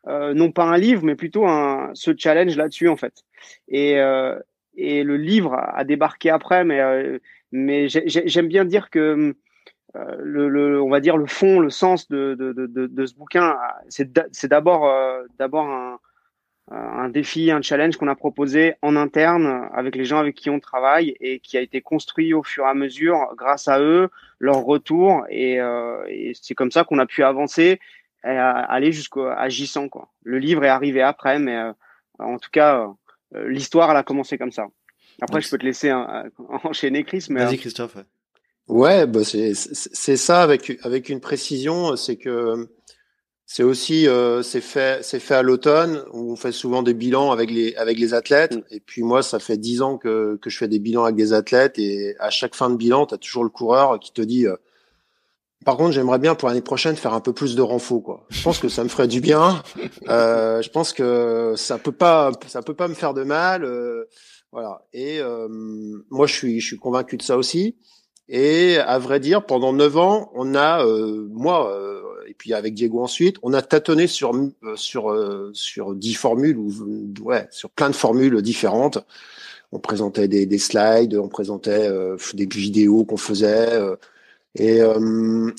euh, 0.07 0.33
non 0.33 0.51
pas 0.51 0.65
un 0.65 0.77
livre, 0.77 1.03
mais 1.03 1.15
plutôt 1.15 1.45
un, 1.47 1.91
ce 1.93 2.11
challenge 2.17 2.57
là-dessus 2.57 2.89
en 2.89 2.97
fait. 2.97 3.23
Et, 3.67 3.99
euh, 3.99 4.37
et 4.75 5.03
le 5.03 5.17
livre 5.17 5.53
a 5.55 5.83
débarqué 5.83 6.29
après, 6.29 6.65
mais, 6.65 6.81
euh, 6.81 7.19
mais 7.51 7.87
j'aime 7.87 8.47
bien 8.47 8.65
dire 8.65 8.89
que 8.89 9.35
euh, 9.95 10.15
le, 10.19 10.49
le, 10.49 10.81
on 10.81 10.89
va 10.89 10.99
dire 10.99 11.15
le 11.15 11.27
fond, 11.27 11.59
le 11.59 11.69
sens 11.69 12.09
de, 12.09 12.33
de, 12.33 12.51
de, 12.51 12.87
de 12.87 13.05
ce 13.05 13.15
bouquin, 13.15 13.57
c'est 13.89 14.47
d'abord 14.47 14.91
d'abord 15.37 15.67
un 15.67 15.99
un 16.71 17.09
défi, 17.09 17.51
un 17.51 17.61
challenge 17.61 17.97
qu'on 17.97 18.07
a 18.07 18.15
proposé 18.15 18.75
en 18.81 18.95
interne 18.95 19.67
avec 19.73 19.95
les 19.95 20.05
gens 20.05 20.19
avec 20.19 20.35
qui 20.35 20.49
on 20.49 20.59
travaille 20.59 21.15
et 21.19 21.39
qui 21.39 21.57
a 21.57 21.61
été 21.61 21.81
construit 21.81 22.33
au 22.33 22.41
fur 22.41 22.65
et 22.65 22.69
à 22.69 22.73
mesure 22.73 23.33
grâce 23.35 23.67
à 23.67 23.81
eux, 23.81 24.09
leur 24.39 24.63
retour 24.63 25.25
et, 25.29 25.59
euh, 25.59 26.03
et 26.07 26.31
c'est 26.41 26.55
comme 26.55 26.71
ça 26.71 26.83
qu'on 26.85 26.99
a 26.99 27.05
pu 27.05 27.23
avancer 27.23 27.79
et 28.25 28.29
aller 28.29 28.93
jusqu'au 28.93 29.25
agissant 29.25 29.89
quoi. 29.89 30.09
Le 30.23 30.39
livre 30.39 30.63
est 30.63 30.69
arrivé 30.69 31.01
après, 31.01 31.37
mais 31.37 31.57
euh, 31.57 31.73
en 32.19 32.39
tout 32.39 32.49
cas 32.51 32.87
l'histoire 33.33 33.91
elle 33.91 33.97
a 33.97 34.03
commencé 34.03 34.37
comme 34.37 34.53
ça. 34.53 34.67
Après 35.21 35.41
je 35.41 35.49
peux 35.49 35.57
te 35.57 35.65
laisser 35.65 35.91
enchaîner 36.63 37.03
Chris, 37.03 37.27
mais 37.29 37.43
vas-y 37.43 37.57
Christophe. 37.57 37.97
Ouais, 38.69 39.05
bah 39.05 39.25
c'est 39.25 39.53
c'est 39.53 40.15
ça 40.15 40.41
avec 40.41 40.79
avec 40.83 41.09
une 41.09 41.19
précision, 41.19 41.97
c'est 41.97 42.15
que 42.15 42.69
c'est 43.53 43.61
aussi 43.61 44.07
euh, 44.07 44.41
c'est 44.41 44.61
fait 44.61 45.05
c'est 45.05 45.19
fait 45.19 45.35
à 45.35 45.43
l'automne 45.43 46.03
où 46.11 46.31
on 46.31 46.35
fait 46.35 46.51
souvent 46.51 46.81
des 46.81 46.95
bilans 46.95 47.31
avec 47.31 47.51
les 47.51 47.75
avec 47.75 47.99
les 47.99 48.15
athlètes 48.15 48.55
mm. 48.55 48.63
et 48.71 48.79
puis 48.79 49.03
moi 49.03 49.21
ça 49.21 49.37
fait 49.37 49.57
dix 49.57 49.83
ans 49.83 49.99
que 49.99 50.39
que 50.41 50.49
je 50.49 50.57
fais 50.57 50.67
des 50.67 50.79
bilans 50.79 51.03
avec 51.03 51.15
des 51.15 51.33
athlètes 51.33 51.77
et 51.77 52.15
à 52.17 52.31
chaque 52.31 52.55
fin 52.55 52.71
de 52.71 52.77
bilan 52.77 53.05
tu 53.05 53.13
as 53.13 53.19
toujours 53.19 53.43
le 53.43 53.51
coureur 53.51 53.99
qui 53.99 54.11
te 54.11 54.23
dit 54.23 54.47
euh, 54.47 54.55
par 55.65 55.77
contre 55.77 55.91
j'aimerais 55.91 56.17
bien 56.17 56.33
pour 56.33 56.47
l'année 56.47 56.63
prochaine 56.63 56.95
faire 56.95 57.13
un 57.13 57.19
peu 57.19 57.31
plus 57.31 57.55
de 57.55 57.61
renfort 57.61 58.01
quoi. 58.01 58.25
Je 58.29 58.41
pense 58.41 58.57
que 58.57 58.69
ça 58.69 58.83
me 58.83 58.89
ferait 58.89 59.07
du 59.07 59.21
bien. 59.21 59.61
Euh, 60.09 60.63
je 60.63 60.69
pense 60.71 60.91
que 60.91 61.53
ça 61.55 61.77
peut 61.77 61.91
pas 61.91 62.31
ça 62.47 62.63
peut 62.63 62.73
pas 62.73 62.87
me 62.87 62.95
faire 62.95 63.13
de 63.13 63.23
mal 63.23 63.63
euh, 63.65 64.05
voilà 64.51 64.81
et 64.93 65.19
euh, 65.19 65.47
moi 66.09 66.25
je 66.25 66.33
suis 66.33 66.59
je 66.59 66.65
suis 66.65 66.79
convaincu 66.79 67.17
de 67.17 67.21
ça 67.21 67.37
aussi. 67.37 67.75
Et 68.29 68.77
à 68.77 68.99
vrai 68.99 69.19
dire, 69.19 69.45
pendant 69.45 69.73
neuf 69.73 69.97
ans, 69.97 70.31
on 70.33 70.55
a, 70.55 70.85
euh, 70.85 71.27
moi, 71.31 71.71
euh, 71.71 72.01
et 72.33 72.35
puis 72.35 72.55
avec 72.55 72.73
Diego 72.73 73.03
ensuite, 73.03 73.37
on 73.43 73.53
a 73.53 73.61
tâtonné 73.61 74.07
sur 74.07 74.35
euh, 74.35 74.75
sur 74.75 75.11
euh, 75.11 75.51
sur 75.53 75.93
dix 75.93 76.15
formules 76.15 76.57
ou 76.57 76.71
ouais, 77.21 77.47
sur 77.51 77.69
plein 77.69 77.91
de 77.91 77.95
formules 77.95 78.41
différentes. 78.41 78.97
On 79.71 79.77
présentait 79.77 80.27
des, 80.27 80.47
des 80.47 80.57
slides, 80.57 81.15
on 81.15 81.27
présentait 81.27 81.87
euh, 81.87 82.17
des 82.33 82.47
vidéos 82.47 83.05
qu'on 83.05 83.17
faisait. 83.17 83.79
et, 84.55 84.79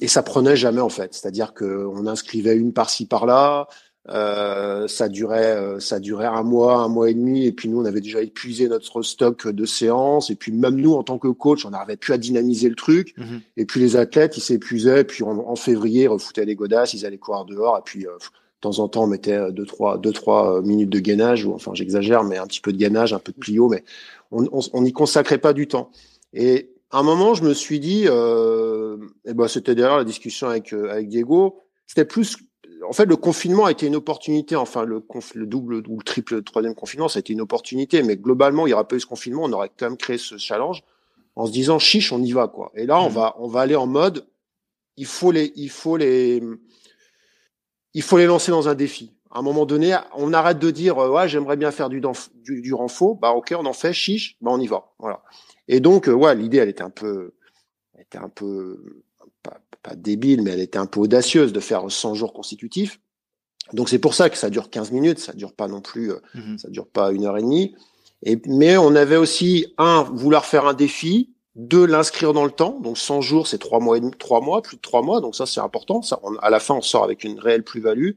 et 0.00 0.08
ça 0.08 0.22
prenait 0.24 0.56
jamais 0.56 0.80
en 0.80 0.88
fait, 0.88 1.14
c'est-à-dire 1.14 1.54
que 1.54 1.86
on 1.86 2.08
inscrivait 2.08 2.56
une 2.56 2.72
par-ci 2.72 3.06
par-là, 3.06 3.68
euh, 4.10 4.86
ça 4.86 5.08
durait, 5.08 5.56
euh, 5.56 5.80
ça 5.80 5.98
durait 5.98 6.26
un 6.26 6.42
mois, 6.42 6.76
un 6.76 6.88
mois 6.88 7.08
et 7.08 7.14
demi, 7.14 7.46
et 7.46 7.52
puis 7.52 7.70
nous 7.70 7.80
on 7.80 7.84
avait 7.86 8.02
déjà 8.02 8.20
épuisé 8.20 8.68
notre 8.68 9.02
stock 9.02 9.48
de 9.48 9.64
séances, 9.64 10.28
et 10.28 10.34
puis 10.34 10.52
même 10.52 10.76
nous 10.76 10.92
en 10.92 11.02
tant 11.02 11.18
que 11.18 11.28
coach, 11.28 11.64
on 11.64 11.70
n'arrivait 11.70 11.96
plus 11.96 12.12
à 12.12 12.18
dynamiser 12.18 12.68
le 12.68 12.74
truc, 12.74 13.14
mhm. 13.16 13.40
et 13.56 13.64
puis 13.64 13.80
les 13.80 13.96
athlètes 13.96 14.36
ils 14.36 14.42
s'épuisaient, 14.42 15.04
puis 15.04 15.24
en, 15.24 15.56
février 15.56 16.02
ils 16.02 16.08
refoutaient 16.08 16.44
les 16.44 16.54
godasses, 16.54 16.92
ils 16.92 17.06
allaient 17.06 17.16
courir 17.16 17.46
dehors, 17.46 17.78
et 17.78 17.82
puis 17.82 18.06
euh, 18.06 18.10
temps 18.60 18.78
en 18.78 18.88
temps, 18.88 19.04
on 19.04 19.06
mettait 19.06 19.52
deux 19.52 19.66
trois, 19.66 19.98
deux, 19.98 20.12
trois 20.12 20.60
minutes 20.62 20.90
de 20.90 20.98
gainage, 20.98 21.46
ou 21.46 21.54
enfin 21.54 21.72
j'exagère, 21.74 22.24
mais 22.24 22.36
un 22.36 22.46
petit 22.46 22.60
peu 22.60 22.72
de 22.72 22.78
gainage, 22.78 23.14
un 23.14 23.18
peu 23.18 23.32
de 23.32 23.38
plio, 23.38 23.68
mais 23.68 23.84
on 24.30 24.82
n'y 24.82 24.92
consacrait 24.92 25.38
pas 25.38 25.52
du 25.52 25.66
temps. 25.68 25.90
Et 26.32 26.70
à 26.90 26.98
un 26.98 27.02
moment, 27.02 27.34
je 27.34 27.44
me 27.44 27.54
suis 27.54 27.80
dit, 27.80 28.04
euh, 28.06 28.96
et 29.24 29.34
ben 29.34 29.48
c'était 29.48 29.74
d'ailleurs 29.74 29.98
la 29.98 30.04
discussion 30.04 30.48
avec 30.48 30.72
avec 30.72 31.08
Diego, 31.08 31.58
c'était 31.86 32.04
plus 32.04 32.36
en 32.88 32.92
fait, 32.92 33.06
le 33.06 33.16
confinement 33.16 33.64
a 33.64 33.70
été 33.70 33.86
une 33.86 33.96
opportunité. 33.96 34.56
Enfin, 34.56 34.84
le, 34.84 35.02
le 35.34 35.46
double 35.46 35.82
ou 35.88 35.98
le 35.98 36.04
triple, 36.04 36.42
troisième 36.42 36.74
confinement, 36.74 37.08
ça 37.08 37.18
a 37.18 37.20
été 37.20 37.32
une 37.32 37.40
opportunité. 37.40 38.02
Mais 38.02 38.16
globalement, 38.16 38.66
il 38.66 38.70
n'y 38.70 38.74
aurait 38.74 38.86
pas 38.86 38.96
eu 38.96 39.00
ce 39.00 39.06
confinement, 39.06 39.42
on 39.44 39.52
aurait 39.52 39.70
quand 39.76 39.86
même 39.86 39.96
créé 39.96 40.18
ce 40.18 40.36
challenge 40.36 40.82
en 41.36 41.46
se 41.46 41.52
disant 41.52 41.78
chiche, 41.78 42.12
on 42.12 42.22
y 42.22 42.32
va 42.32 42.48
quoi. 42.48 42.70
Et 42.74 42.86
là, 42.86 43.00
on 43.00 43.10
mmh. 43.10 43.14
va, 43.14 43.34
on 43.38 43.48
va 43.48 43.60
aller 43.60 43.74
en 43.74 43.86
mode, 43.86 44.26
il 44.96 45.06
faut 45.06 45.32
les, 45.32 45.52
il 45.56 45.70
faut 45.70 45.96
les, 45.96 46.40
il 47.92 48.02
faut 48.02 48.18
les 48.18 48.26
lancer 48.26 48.52
dans 48.52 48.68
un 48.68 48.74
défi. 48.74 49.12
À 49.30 49.40
un 49.40 49.42
moment 49.42 49.66
donné, 49.66 49.96
on 50.14 50.32
arrête 50.32 50.60
de 50.60 50.70
dire 50.70 50.96
euh, 50.98 51.10
ouais, 51.10 51.28
j'aimerais 51.28 51.56
bien 51.56 51.72
faire 51.72 51.88
du, 51.88 52.00
du, 52.36 52.62
du 52.62 52.72
renfort. 52.72 53.16
Bah 53.16 53.32
ok, 53.32 53.52
on 53.58 53.66
en 53.66 53.72
fait 53.72 53.92
chiche, 53.92 54.36
bah 54.40 54.52
on 54.52 54.60
y 54.60 54.68
va. 54.68 54.92
Voilà. 55.00 55.24
Et 55.66 55.80
donc, 55.80 56.08
euh, 56.08 56.12
ouais, 56.12 56.36
l'idée, 56.36 56.58
elle 56.58 56.68
était 56.68 56.84
un 56.84 56.90
peu, 56.90 57.34
elle 57.94 58.02
était 58.02 58.18
un 58.18 58.28
peu 58.28 59.02
pas 59.84 59.94
débile, 59.94 60.42
mais 60.42 60.50
elle 60.50 60.60
était 60.60 60.78
un 60.78 60.86
peu 60.86 61.00
audacieuse 61.00 61.52
de 61.52 61.60
faire 61.60 61.84
100 61.88 62.14
jours 62.14 62.32
consécutifs. 62.32 63.00
Donc 63.72 63.88
c'est 63.88 63.98
pour 63.98 64.14
ça 64.14 64.28
que 64.30 64.36
ça 64.36 64.50
dure 64.50 64.70
15 64.70 64.90
minutes, 64.90 65.18
ça 65.20 65.32
dure 65.32 65.52
pas 65.52 65.68
non 65.68 65.80
plus, 65.80 66.10
euh, 66.10 66.18
mhm. 66.34 66.58
ça 66.58 66.68
dure 66.68 66.88
pas 66.88 67.12
une 67.12 67.24
heure 67.24 67.38
et 67.38 67.42
demie. 67.42 67.74
Et, 68.22 68.40
mais 68.46 68.76
on 68.76 68.94
avait 68.94 69.16
aussi 69.16 69.74
un 69.78 70.02
vouloir 70.02 70.44
faire 70.44 70.66
un 70.66 70.74
défi, 70.74 71.30
deux 71.54 71.86
l'inscrire 71.86 72.32
dans 72.32 72.44
le 72.44 72.50
temps. 72.50 72.80
Donc 72.80 72.98
100 72.98 73.20
jours, 73.20 73.46
c'est 73.46 73.58
trois 73.58 73.78
mois 73.78 73.98
et 73.98 74.00
demi, 74.00 74.12
trois 74.18 74.40
mois, 74.40 74.62
plus 74.62 74.76
de 74.76 74.82
trois 74.82 75.02
mois. 75.02 75.20
Donc 75.20 75.36
ça 75.36 75.46
c'est 75.46 75.60
important. 75.60 76.02
Ça, 76.02 76.20
à 76.42 76.50
la 76.50 76.60
fin, 76.60 76.74
on 76.74 76.82
sort 76.82 77.04
avec 77.04 77.22
une 77.22 77.38
réelle 77.38 77.62
plus-value 77.62 78.12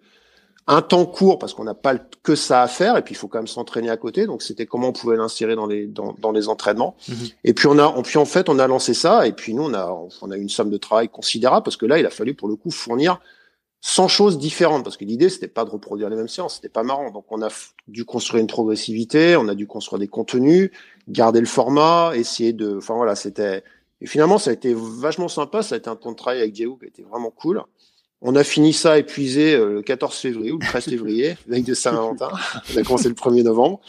un 0.67 0.81
temps 0.81 1.05
court 1.05 1.39
parce 1.39 1.53
qu'on 1.53 1.63
n'a 1.63 1.73
pas 1.73 1.95
que 1.97 2.35
ça 2.35 2.61
à 2.61 2.67
faire 2.67 2.97
et 2.97 3.01
puis 3.01 3.13
il 3.13 3.17
faut 3.17 3.29
quand 3.29 3.39
même 3.39 3.47
s'entraîner 3.47 3.89
à 3.89 3.97
côté. 3.97 4.25
Donc 4.25 4.41
c'était 4.41 4.65
comment 4.65 4.89
on 4.89 4.93
pouvait 4.93 5.15
l'insérer 5.15 5.55
dans 5.55 5.65
les 5.65 5.87
dans, 5.87 6.13
dans 6.19 6.31
les 6.31 6.49
entraînements. 6.49 6.95
Mhm. 7.07 7.15
Et 7.45 7.53
puis 7.53 7.67
on 7.67 7.79
a 7.79 8.01
puis 8.03 8.17
en 8.17 8.25
fait 8.25 8.49
on 8.49 8.59
a 8.59 8.67
lancé 8.67 8.93
ça 8.93 9.27
et 9.27 9.31
puis 9.31 9.53
nous 9.53 9.63
on 9.63 9.73
a 9.73 9.97
on 10.21 10.31
a 10.31 10.37
une 10.37 10.49
somme 10.49 10.69
de 10.69 10.77
travail 10.77 11.07
considérable 11.07 11.63
parce 11.63 11.77
que 11.77 11.85
là 11.85 11.99
il 11.99 12.05
a 12.05 12.09
fallu 12.09 12.33
pour 12.33 12.49
le 12.49 12.55
coup 12.55 12.69
fournir 12.69 13.19
100 13.81 14.07
choses 14.09 14.37
différentes 14.37 14.83
parce 14.83 14.97
que 14.97 15.05
l'idée 15.05 15.29
c'était 15.29 15.47
pas 15.47 15.63
de 15.63 15.69
reproduire 15.69 16.09
les 16.09 16.17
mêmes 16.17 16.27
séances, 16.27 16.55
c'était 16.55 16.69
pas 16.69 16.83
marrant. 16.83 17.11
Donc 17.11 17.25
on 17.29 17.41
a 17.41 17.49
dû 17.87 18.03
construire 18.03 18.41
une 18.41 18.47
progressivité, 18.47 19.37
on 19.37 19.47
a 19.47 19.55
dû 19.55 19.67
construire 19.67 19.99
des 19.99 20.09
contenus, 20.09 20.71
garder 21.07 21.39
le 21.39 21.45
format, 21.45 22.11
essayer 22.15 22.51
de 22.51 22.75
enfin 22.77 22.95
voilà, 22.95 23.15
c'était 23.15 23.63
et 24.01 24.05
finalement 24.05 24.37
ça 24.37 24.49
a 24.49 24.53
été 24.53 24.75
vachement 24.75 25.29
sympa, 25.29 25.63
ça 25.63 25.75
a 25.75 25.77
été 25.77 25.89
un 25.89 25.95
temps 25.95 26.11
de 26.11 26.17
travail 26.17 26.39
avec 26.39 26.51
Diego 26.51 26.75
qui 26.75 26.85
a 26.85 26.87
été 26.89 27.03
vraiment 27.03 27.31
cool. 27.31 27.63
On 28.21 28.35
a 28.35 28.43
fini 28.43 28.73
ça 28.73 28.97
épuisé 28.97 29.53
euh, 29.53 29.73
le 29.73 29.81
14 29.83 30.15
février 30.15 30.51
ou 30.51 30.57
le 30.57 30.65
13 30.65 30.85
février, 30.85 31.37
veille 31.47 31.63
de 31.63 31.73
Saint-Valentin. 31.73 32.29
On 32.73 32.77
a 32.77 32.83
commencé 32.83 33.09
le 33.09 33.15
1er 33.15 33.43
novembre. 33.43 33.79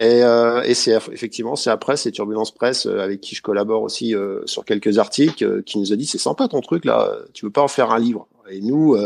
Et, 0.00 0.24
euh, 0.24 0.62
et 0.62 0.74
c'est 0.74 0.96
effectivement, 1.12 1.54
c'est 1.54 1.70
après, 1.70 1.96
c'est 1.96 2.10
Turbulence 2.10 2.52
Presse 2.52 2.86
euh, 2.86 3.00
avec 3.00 3.20
qui 3.20 3.34
je 3.34 3.42
collabore 3.42 3.82
aussi 3.82 4.14
sur 4.46 4.64
quelques 4.64 4.98
articles, 4.98 5.62
qui 5.62 5.78
nous 5.78 5.92
a 5.92 5.96
dit 5.96 6.06
c'est 6.06 6.18
sympa 6.18 6.48
ton 6.48 6.60
truc 6.60 6.84
là, 6.84 7.16
tu 7.34 7.44
veux 7.44 7.52
pas 7.52 7.62
en 7.62 7.68
faire 7.68 7.90
un 7.92 7.98
livre 7.98 8.26
Et 8.48 8.60
nous, 8.60 8.96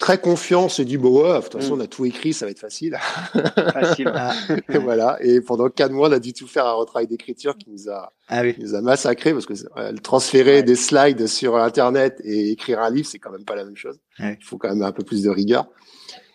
très 0.00 0.18
confiant, 0.18 0.64
on 0.64 0.68
s'est 0.68 0.86
dit 0.86 0.96
bon 0.96 1.22
ouais, 1.22 1.36
de 1.36 1.42
toute 1.42 1.60
façon 1.60 1.76
mm. 1.76 1.80
on 1.80 1.84
a 1.84 1.86
tout 1.86 2.04
écrit, 2.06 2.32
ça 2.32 2.46
va 2.46 2.50
être 2.50 2.58
facile. 2.58 2.98
Facile. 3.72 4.10
Ah. 4.12 4.32
et 4.68 4.78
voilà. 4.78 5.18
Et 5.20 5.40
pendant 5.40 5.68
quatre 5.68 5.92
mois, 5.92 6.08
on 6.08 6.12
a 6.12 6.18
dû 6.18 6.32
tout 6.32 6.48
faire 6.48 6.66
un 6.66 6.72
retravail 6.72 7.06
d'écriture 7.06 7.56
qui 7.56 7.70
nous 7.70 7.88
a, 7.88 8.12
ah 8.28 8.42
nous 8.42 8.74
a 8.74 8.80
massacré 8.80 9.32
parce 9.32 9.46
que 9.46 9.52
transférer 10.00 10.62
des 10.62 10.74
slides 10.74 11.26
sur 11.26 11.56
Internet 11.56 12.20
et 12.24 12.50
écrire 12.50 12.80
un 12.80 12.90
livre, 12.90 13.06
c'est 13.06 13.18
quand 13.18 13.30
même 13.30 13.44
pas 13.44 13.54
la 13.54 13.64
même 13.64 13.76
chose. 13.76 14.00
Il 14.18 14.38
faut 14.42 14.56
quand 14.56 14.70
même 14.70 14.82
un 14.82 14.92
peu 14.92 15.04
plus 15.04 15.22
de 15.22 15.30
rigueur. 15.30 15.68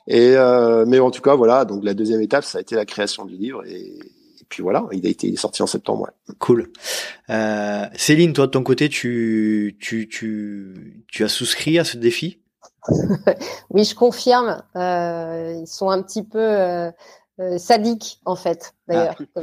Et 0.08 0.36
euh, 0.38 0.86
mais 0.88 1.00
en 1.00 1.10
tout 1.10 1.22
cas 1.22 1.36
voilà. 1.36 1.66
Donc 1.66 1.84
la 1.84 1.96
deuxième 1.96 2.22
étape, 2.22 2.46
ça 2.46 2.60
a 2.60 2.62
été 2.62 2.76
la 2.76 2.86
création 2.86 3.26
du 3.26 3.36
livre 3.36 3.66
et, 3.66 4.00
puis 4.48 4.62
voilà, 4.62 4.86
il 4.92 5.04
a 5.08 5.10
été 5.10 5.26
il 5.26 5.34
est 5.34 5.38
sorti 5.38 5.64
en 5.64 5.68
septembre. 5.68 6.12
Cool. 6.38 6.72
Euh, 7.32 7.86
Céline, 7.96 8.32
toi 8.32 8.46
de 8.46 8.52
ton 8.52 8.62
côté, 8.62 8.90
tu 8.90 9.76
tu 9.80 10.08
tu 10.08 11.04
tu 11.08 11.24
as 11.24 11.28
souscrit 11.28 11.80
à 11.80 11.84
ce 11.84 11.98
défi? 11.98 12.38
oui, 13.70 13.84
je 13.84 13.96
confirme. 13.96 14.64
Euh, 14.76 15.58
ils 15.60 15.68
sont 15.68 15.90
un 15.90 16.02
petit 16.02 16.24
peu 16.24 16.40
euh, 16.40 16.92
euh 17.40 17.58
sadiques 17.58 18.22
en 18.26 18.36
fait. 18.36 18.74
D'ailleurs, 18.88 19.16
ah. 19.36 19.42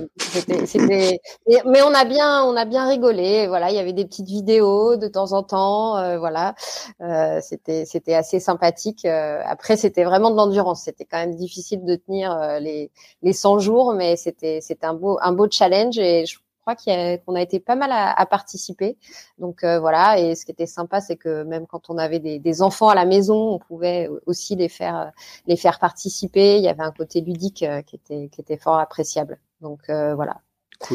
mais 1.66 1.82
on 1.82 1.94
a 1.94 2.04
bien, 2.04 2.44
on 2.44 2.56
a 2.56 2.64
bien 2.64 2.87
rigolé. 2.87 3.46
Voilà, 3.49 3.70
il 3.70 3.76
y 3.76 3.78
avait 3.78 3.92
des 3.92 4.04
petites 4.04 4.28
vidéos 4.28 4.96
de 4.96 5.08
temps 5.08 5.32
en 5.32 5.42
temps. 5.42 5.96
Euh, 5.99 6.18
voilà, 6.18 6.54
euh, 7.00 7.40
c'était, 7.42 7.84
c'était 7.84 8.14
assez 8.14 8.40
sympathique. 8.40 9.04
après, 9.04 9.76
c'était 9.76 10.04
vraiment 10.04 10.30
de 10.30 10.37
l'endurance. 10.37 10.84
C'était 10.84 11.04
quand 11.04 11.18
même 11.18 11.34
difficile 11.34 11.84
de 11.84 11.96
tenir 11.96 12.58
les 12.61 12.90
les 13.22 13.32
100 13.32 13.58
jours, 13.58 13.94
mais 13.94 14.16
c'était, 14.16 14.61
c'était 14.61 14.87
un 14.87 14.94
beau, 14.94 15.18
un 15.20 15.32
beau 15.32 15.49
challenge 15.50 15.99
et 15.99 16.25
je 16.26 16.38
crois 16.62 16.76
qu'on 16.76 17.35
a, 17.35 17.42
été 17.42 17.61
pas 17.61 17.76
mal 17.76 17.90
à, 17.92 18.26
participer. 18.26 18.97
Donc 19.38 19.64
euh, 19.64 19.78
voilà, 19.81 20.19
et 20.19 20.35
ce 20.35 20.45
qui 20.45 20.52
était 20.52 20.66
sympa, 20.66 21.00
c'est 21.00 21.16
que 21.16 21.42
même 21.42 21.66
quand 21.66 21.90
on 21.90 21.99
avait 21.99 22.21
des, 22.21 22.62
enfants 22.62 22.88
à 22.88 22.95
la 22.95 23.04
maison, 23.04 23.54
on 23.54 23.59
pouvait 23.59 24.09
aussi 24.26 24.57
les 24.57 24.69
faire 24.69 25.11
les 25.47 25.57
faire 25.57 25.78
participer. 25.78 26.59
Il 26.59 26.62
y 26.62 26.69
avait 26.69 26.83
un 26.83 26.92
côté 26.92 27.21
ludique 27.21 27.62
euh, 27.62 27.83
qui 27.83 27.97
était 27.97 28.28
qui 28.31 28.40
était 28.40 28.57
fort 28.57 28.78
appréciable. 28.78 29.38
Donc 29.61 29.81
euh, 29.88 30.14
voilà. 30.14 30.40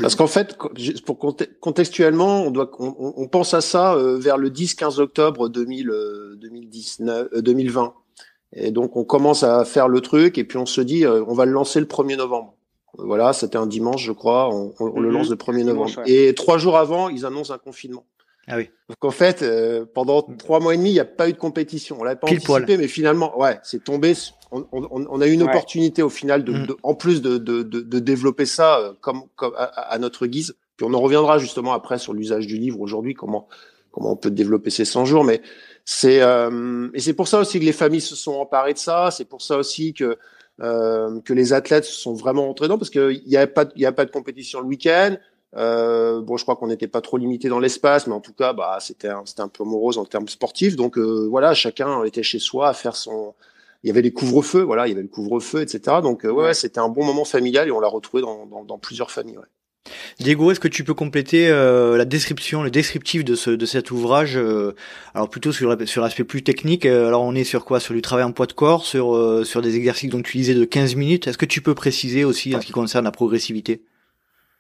Parce 0.01 0.15
qu'en 0.15 0.27
fait, 0.27 0.57
pour 1.05 1.17
contextuellement, 1.61 2.41
on 2.41 2.51
doit, 2.51 2.69
on, 2.77 3.25
pense 3.29 3.53
à 3.53 3.61
ça 3.61 3.95
vers 4.17 4.37
le 4.37 4.49
10-15 4.49 4.99
octobre 4.99 5.47
2000, 5.47 5.89
2019, 6.41 7.29
2020. 7.35 7.93
Et 8.51 8.71
donc 8.71 8.97
on 8.97 9.05
commence 9.05 9.43
à 9.43 9.63
faire 9.63 9.87
le 9.87 10.01
truc 10.01 10.37
et 10.37 10.43
puis 10.43 10.57
on 10.57 10.65
se 10.65 10.81
dit, 10.81 11.07
on 11.07 11.33
va 11.33 11.45
le 11.45 11.53
lancer 11.53 11.79
le 11.79 11.85
1er 11.85 12.17
novembre. 12.17 12.56
Voilà, 12.97 13.33
c'était 13.33 13.57
un 13.57 13.67
dimanche, 13.67 14.03
je 14.03 14.11
crois. 14.11 14.49
On, 14.53 14.73
le 14.79 15.07
mhm. 15.07 15.13
lance 15.13 15.29
le 15.29 15.35
1er 15.35 15.63
novembre. 15.63 16.01
Et 16.05 16.33
trois 16.33 16.57
jours 16.57 16.77
avant, 16.77 17.09
ils 17.09 17.25
annoncent 17.25 17.53
un 17.53 17.57
confinement. 17.57 18.05
Ah 18.47 18.57
oui. 18.57 18.69
Donc 18.87 19.03
en 19.03 19.11
fait, 19.11 19.41
euh, 19.41 19.85
pendant 19.93 20.21
trois 20.21 20.61
mois 20.61 20.73
et 20.73 20.77
demi, 20.77 20.91
il 20.91 20.93
n'y 20.93 21.01
a 21.01 21.05
pas 21.05 21.27
eu 21.27 21.33
de 21.33 21.37
compétition. 21.37 21.97
On 21.99 22.03
l'avait 22.03 22.19
pas 22.19 22.27
anticipé, 22.27 22.77
mais 22.77 22.87
finalement, 22.87 23.37
ouais, 23.37 23.59
c'est 23.61 23.83
tombé. 23.83 24.13
On, 24.51 25.21
a 25.21 25.27
eu 25.27 25.33
une 25.33 25.43
opportunité 25.43 26.01
au 26.01 26.09
final, 26.09 26.45
de, 26.45 26.53
mhm. 26.53 26.67
en 26.81 26.95
plus 26.95 27.21
de, 27.21 27.37
de, 27.37 27.99
développer 27.99 28.45
ça 28.45 28.79
euh, 28.79 28.93
comme, 29.01 29.23
comme 29.35 29.53
à, 29.57 29.97
notre 29.99 30.27
guise. 30.27 30.55
Puis 30.77 30.85
on 30.89 30.93
en 30.93 31.01
reviendra 31.01 31.39
justement 31.39 31.73
après 31.73 31.97
sur 31.97 32.13
l'usage 32.13 32.47
du 32.47 32.57
livre 32.57 32.79
aujourd'hui, 32.79 33.13
comment 33.13 33.47
comment 33.91 34.11
on 34.11 34.15
peut 34.15 34.29
développer 34.29 34.69
ces 34.69 34.85
100 34.85 35.05
jours. 35.05 35.23
Mais 35.23 35.41
c'est 35.85 36.21
euh, 36.21 36.89
et 36.93 36.99
c'est 36.99 37.13
pour 37.13 37.27
ça 37.27 37.39
aussi 37.39 37.59
que 37.59 37.65
les 37.65 37.73
familles 37.73 38.01
se 38.01 38.15
sont 38.15 38.33
emparées 38.33 38.73
de 38.73 38.77
ça. 38.77 39.09
C'est 39.11 39.25
pour 39.25 39.41
ça 39.41 39.57
aussi 39.57 39.93
que 39.93 40.17
euh, 40.61 41.19
que 41.21 41.33
les 41.33 41.53
athlètes 41.53 41.85
sont 41.85 42.13
vraiment 42.13 42.47
rentrés 42.47 42.65
dedans 42.65 42.77
parce 42.77 42.89
qu'il 42.89 43.23
n'y 43.27 43.37
a 43.37 43.45
pas 43.47 43.65
il 43.75 43.81
y 43.81 43.85
a 43.85 43.91
pas 43.91 44.05
de 44.05 44.11
compétition 44.11 44.59
le 44.61 44.67
week-end. 44.67 45.17
Euh, 45.55 46.21
bon, 46.21 46.37
je 46.37 46.43
crois 46.43 46.55
qu'on 46.55 46.67
n'était 46.67 46.87
pas 46.87 47.01
trop 47.01 47.17
limité 47.17 47.47
dans 47.47 47.59
l'espace, 47.59 48.05
mais 48.07 48.13
en 48.13 48.19
tout 48.19 48.33
cas, 48.33 48.53
bah, 48.53 48.77
c'était 48.81 49.07
un, 49.07 49.23
c'était 49.25 49.41
un 49.41 49.47
peu 49.47 49.63
morose 49.63 49.97
en 49.97 50.05
termes 50.05 50.27
sportifs. 50.27 50.75
Donc 50.75 50.97
euh, 50.97 51.27
voilà, 51.29 51.53
chacun 51.53 52.03
était 52.03 52.23
chez 52.23 52.39
soi 52.39 52.69
à 52.69 52.73
faire 52.73 52.95
son. 52.95 53.33
Il 53.83 53.87
y 53.87 53.91
avait 53.91 54.01
les 54.01 54.11
couvre-feux, 54.11 54.63
voilà, 54.63 54.87
il 54.87 54.89
y 54.89 54.93
avait 54.93 55.03
le 55.03 55.07
couvre-feu, 55.07 55.61
etc. 55.61 55.97
Donc 56.01 56.25
euh, 56.25 56.31
ouais, 56.31 56.53
c'était 56.53 56.79
un 56.79 56.89
bon 56.89 57.05
moment 57.05 57.25
familial 57.25 57.67
et 57.67 57.71
on 57.71 57.79
l'a 57.79 57.87
retrouvé 57.87 58.21
dans, 58.21 58.45
dans, 58.45 58.63
dans 58.65 58.77
plusieurs 58.77 59.11
familles. 59.11 59.37
Ouais. 59.37 59.45
Diego, 60.19 60.51
est-ce 60.51 60.59
que 60.59 60.67
tu 60.67 60.83
peux 60.83 60.93
compléter 60.93 61.47
euh, 61.49 61.97
la 61.97 62.05
description, 62.05 62.63
le 62.63 62.71
descriptif 62.71 63.23
de, 63.23 63.35
ce, 63.35 63.51
de 63.51 63.65
cet 63.65 63.91
ouvrage 63.91 64.37
euh, 64.37 64.75
Alors 65.13 65.29
plutôt 65.29 65.51
sur, 65.51 65.69
l'aspect 65.69 66.23
plus 66.23 66.43
technique. 66.43 66.85
Euh, 66.85 67.07
alors 67.07 67.23
on 67.23 67.35
est 67.35 67.43
sur 67.43 67.65
quoi? 67.65 67.79
Sur 67.79 67.93
du 67.93 68.01
travail 68.01 68.25
en 68.25 68.31
poids 68.31 68.47
de 68.47 68.53
corps, 68.53 68.85
sur, 68.85 69.45
sur 69.45 69.61
des 69.61 69.75
exercices 69.75 70.09
dont 70.09 70.21
tu 70.21 70.37
disais 70.37 70.55
de 70.55 70.65
15 70.65 70.95
minutes. 70.95 71.27
Est-ce 71.27 71.37
que 71.37 71.45
tu 71.45 71.61
peux 71.61 71.75
préciser 71.75 72.23
aussi 72.23 72.55
en 72.55 72.61
ce 72.61 72.65
qui 72.65 72.71
concerne 72.71 73.05
la 73.05 73.11
progressivité? 73.11 73.81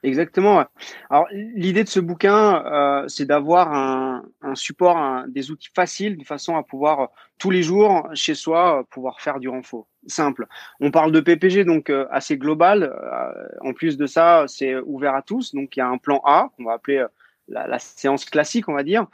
Exactement. 0.03 0.63
Alors 1.09 1.27
l'idée 1.31 1.83
de 1.83 1.89
ce 1.89 1.99
bouquin, 1.99 2.63
euh, 2.65 3.07
c'est 3.07 3.25
d'avoir 3.25 3.73
un, 3.73 4.23
un, 4.43 4.53
support, 4.53 5.23
des 5.27 5.49
outils 5.49 5.71
faciles 5.73 6.17
de 6.17 6.23
façon 6.23 6.55
à 6.55 6.61
pouvoir 6.61 6.99
euh, 6.99 7.05
tous 7.39 7.49
les 7.49 7.63
jours 7.63 8.07
chez 8.13 8.35
soi 8.35 8.79
euh, 8.79 8.83
pouvoir 8.83 9.21
faire 9.21 9.39
du 9.39 9.49
renfort. 9.49 9.87
Simple. 10.05 10.45
On 10.79 10.91
parle 10.91 11.11
de 11.11 11.19
PPG 11.19 11.65
donc 11.65 11.91
assez 12.11 12.37
global. 12.37 12.93
en 13.61 13.73
plus 13.73 13.97
de 13.97 14.05
ça, 14.05 14.45
c'est 14.47 14.75
ouvert 14.77 15.15
à 15.15 15.21
tous. 15.21 15.53
Donc 15.53 15.75
il 15.75 15.79
y 15.79 15.83
a 15.83 15.87
un 15.87 15.97
plan 15.97 16.21
A 16.23 16.49
qu'on 16.55 16.63
va 16.63 16.73
appeler 16.73 17.05
la, 17.49 17.67
la, 17.67 17.79
séance 17.79 18.23
classique, 18.23 18.69
on 18.69 18.73
va 18.73 18.83
dire, 18.83 19.07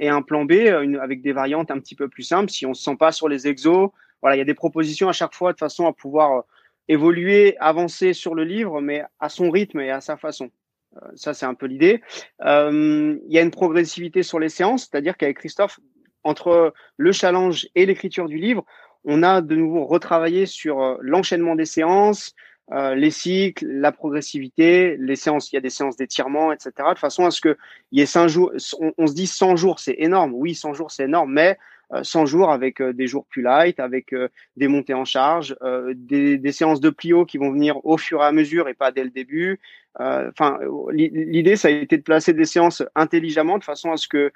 et 0.00 0.08
un 0.08 0.22
plan 0.22 0.44
B 0.44 0.52
une, 0.52 0.96
avec 0.96 1.22
des 1.22 1.32
variantes 1.32 1.70
un 1.70 1.78
petit 1.78 1.94
peu 1.94 2.08
plus 2.08 2.24
simples. 2.24 2.50
Si 2.50 2.66
on 2.66 2.74
se 2.74 2.82
sent 2.82 2.96
pas 2.96 3.12
sur 3.12 3.28
les 3.28 3.46
exos, 3.46 3.90
voilà, 4.22 4.34
il 4.34 4.40
y 4.40 4.42
a 4.42 4.44
des 4.44 4.54
propositions 4.54 5.08
à 5.08 5.12
chaque 5.12 5.34
fois 5.34 5.52
de 5.52 5.58
façon 5.58 5.86
à 5.86 5.92
pouvoir 5.92 6.42
évoluer, 6.88 7.56
avancer 7.58 8.12
sur 8.12 8.34
le 8.34 8.44
livre, 8.44 8.80
mais 8.80 9.02
à 9.20 9.28
son 9.28 9.50
rythme 9.50 9.80
et 9.80 9.90
à 9.90 10.00
sa 10.00 10.16
façon. 10.16 10.50
Euh, 10.96 11.08
ça, 11.14 11.34
c'est 11.34 11.46
un 11.46 11.54
peu 11.54 11.66
l'idée. 11.66 12.02
Euh, 12.44 13.18
il 13.26 13.32
y 13.32 13.38
a 13.38 13.42
une 13.42 13.50
progressivité 13.50 14.22
sur 14.22 14.38
les 14.38 14.48
séances, 14.48 14.88
c'est-à-dire 14.90 15.16
qu'avec 15.16 15.38
Christophe, 15.38 15.80
entre 16.22 16.72
le 16.96 17.12
challenge 17.12 17.68
et 17.74 17.86
l'écriture 17.86 18.28
du 18.28 18.38
livre, 18.38 18.64
on 19.04 19.22
a 19.22 19.42
de 19.42 19.54
nouveau 19.54 19.84
retravaillé 19.84 20.46
sur 20.46 20.80
euh, 20.82 20.96
l'enchaînement 21.00 21.54
des 21.54 21.66
séances, 21.66 22.34
les 22.70 23.10
cycles, 23.10 23.66
la 23.66 23.92
progressivité, 23.92 24.96
les 24.98 25.16
séances. 25.16 25.52
Il 25.52 25.56
y 25.56 25.58
a 25.58 25.60
des 25.60 25.68
séances 25.68 25.96
d'étirement, 25.96 26.50
etc. 26.50 26.72
De 26.94 26.98
façon 26.98 27.26
à 27.26 27.30
ce 27.30 27.42
que 27.42 27.58
il 27.92 27.98
y 27.98 28.02
ait 28.02 28.06
cinq 28.06 28.28
jours. 28.28 28.52
On, 28.80 28.90
on 28.96 29.06
se 29.06 29.12
dit 29.12 29.26
100 29.26 29.56
jours, 29.56 29.80
c'est 29.80 29.96
énorme. 29.98 30.32
Oui, 30.32 30.54
100 30.54 30.72
jours, 30.72 30.90
c'est 30.90 31.04
énorme, 31.04 31.30
mais 31.30 31.58
100 32.02 32.26
jours 32.26 32.50
avec 32.50 32.82
des 32.82 33.06
jours 33.06 33.26
plus 33.26 33.42
light, 33.42 33.80
avec 33.80 34.14
des 34.56 34.68
montées 34.68 34.94
en 34.94 35.04
charge, 35.04 35.56
des, 35.94 36.38
des, 36.38 36.52
séances 36.52 36.80
de 36.80 36.90
plio 36.90 37.24
qui 37.24 37.38
vont 37.38 37.50
venir 37.50 37.84
au 37.84 37.96
fur 37.96 38.22
et 38.22 38.24
à 38.24 38.32
mesure 38.32 38.68
et 38.68 38.74
pas 38.74 38.92
dès 38.92 39.04
le 39.04 39.10
début. 39.10 39.60
Enfin, 39.98 40.58
l'idée, 40.92 41.56
ça 41.56 41.68
a 41.68 41.70
été 41.70 41.96
de 41.96 42.02
placer 42.02 42.32
des 42.32 42.44
séances 42.44 42.82
intelligemment 42.94 43.58
de 43.58 43.64
façon 43.64 43.92
à 43.92 43.96
ce 43.96 44.08
que 44.08 44.32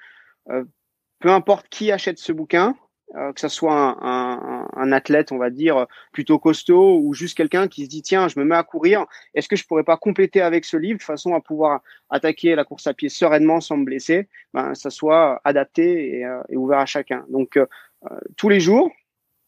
peu 1.20 1.30
importe 1.30 1.68
qui 1.68 1.90
achète 1.90 2.18
ce 2.18 2.32
bouquin, 2.32 2.76
euh, 3.14 3.32
que 3.32 3.40
ce 3.40 3.48
soit 3.48 3.74
un, 3.74 3.96
un, 4.02 4.68
un, 4.76 4.92
athlète, 4.92 5.32
on 5.32 5.38
va 5.38 5.48
dire, 5.48 5.86
plutôt 6.12 6.38
costaud, 6.38 6.98
ou 6.98 7.14
juste 7.14 7.36
quelqu'un 7.36 7.66
qui 7.66 7.84
se 7.84 7.88
dit 7.88 8.02
tiens, 8.02 8.28
je 8.28 8.38
me 8.38 8.44
mets 8.44 8.54
à 8.54 8.62
courir, 8.62 9.06
est-ce 9.34 9.48
que 9.48 9.56
je 9.56 9.66
pourrais 9.66 9.82
pas 9.82 9.96
compléter 9.96 10.42
avec 10.42 10.66
ce 10.66 10.76
livre 10.76 10.98
de 10.98 11.02
façon 11.02 11.34
à 11.34 11.40
pouvoir 11.40 11.80
attaquer 12.10 12.54
la 12.54 12.64
course 12.64 12.86
à 12.86 12.92
pied 12.92 13.08
sereinement 13.08 13.62
sans 13.62 13.78
me 13.78 13.84
blesser, 13.86 14.28
ben 14.52 14.74
ça 14.74 14.90
soit 14.90 15.40
adapté 15.44 16.18
et, 16.18 16.26
euh, 16.26 16.42
et 16.50 16.56
ouvert 16.56 16.80
à 16.80 16.86
chacun. 16.86 17.24
Donc 17.30 17.56
euh, 17.56 17.66
tous 18.36 18.50
les 18.50 18.60
jours, 18.60 18.90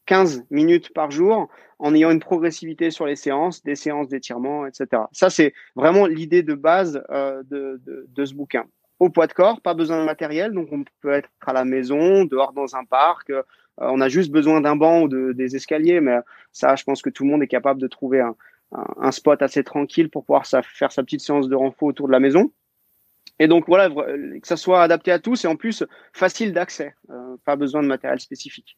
15 0.07 0.45
minutes 0.49 0.91
par 0.93 1.11
jour, 1.11 1.47
en 1.77 1.93
ayant 1.93 2.09
une 2.09 2.19
progressivité 2.19 2.89
sur 2.89 3.05
les 3.05 3.15
séances, 3.15 3.63
des 3.63 3.75
séances 3.75 4.07
d'étirement, 4.07 4.65
etc. 4.65 5.03
Ça 5.11 5.29
c'est 5.29 5.53
vraiment 5.75 6.07
l'idée 6.07 6.41
de 6.41 6.55
base 6.55 6.93
de, 7.11 7.79
de, 7.85 8.07
de 8.09 8.25
ce 8.25 8.33
bouquin 8.33 8.65
au 9.01 9.09
poids 9.09 9.25
de 9.25 9.33
corps, 9.33 9.59
pas 9.61 9.73
besoin 9.73 9.99
de 9.99 10.05
matériel, 10.05 10.51
donc 10.51 10.67
on 10.71 10.83
peut 11.01 11.11
être 11.11 11.27
à 11.47 11.53
la 11.53 11.65
maison, 11.65 12.23
dehors 12.23 12.53
dans 12.53 12.75
un 12.75 12.85
parc. 12.85 13.31
Euh, 13.31 13.41
on 13.77 13.99
a 13.99 14.09
juste 14.09 14.31
besoin 14.31 14.61
d'un 14.61 14.75
banc 14.75 15.01
ou 15.01 15.07
de, 15.07 15.31
des 15.31 15.55
escaliers, 15.55 15.99
mais 16.01 16.17
ça, 16.51 16.75
je 16.75 16.83
pense 16.83 17.01
que 17.01 17.09
tout 17.09 17.23
le 17.23 17.31
monde 17.31 17.41
est 17.41 17.47
capable 17.47 17.81
de 17.81 17.87
trouver 17.87 18.21
un, 18.21 18.35
un, 18.71 19.11
spot 19.11 19.41
assez 19.41 19.63
tranquille 19.63 20.11
pour 20.11 20.23
pouvoir 20.23 20.45
faire 20.45 20.91
sa 20.91 21.01
petite 21.01 21.21
séance 21.21 21.49
de 21.49 21.55
renfort 21.55 21.87
autour 21.87 22.05
de 22.05 22.11
la 22.11 22.19
maison. 22.19 22.51
Et 23.39 23.47
donc 23.47 23.65
voilà, 23.65 23.89
que 23.89 24.47
ça 24.47 24.55
soit 24.55 24.83
adapté 24.83 25.11
à 25.11 25.17
tous 25.17 25.45
et 25.45 25.47
en 25.47 25.55
plus 25.55 25.83
facile 26.13 26.53
d'accès, 26.53 26.93
euh, 27.09 27.37
pas 27.43 27.55
besoin 27.55 27.81
de 27.81 27.87
matériel 27.87 28.19
spécifique. 28.19 28.77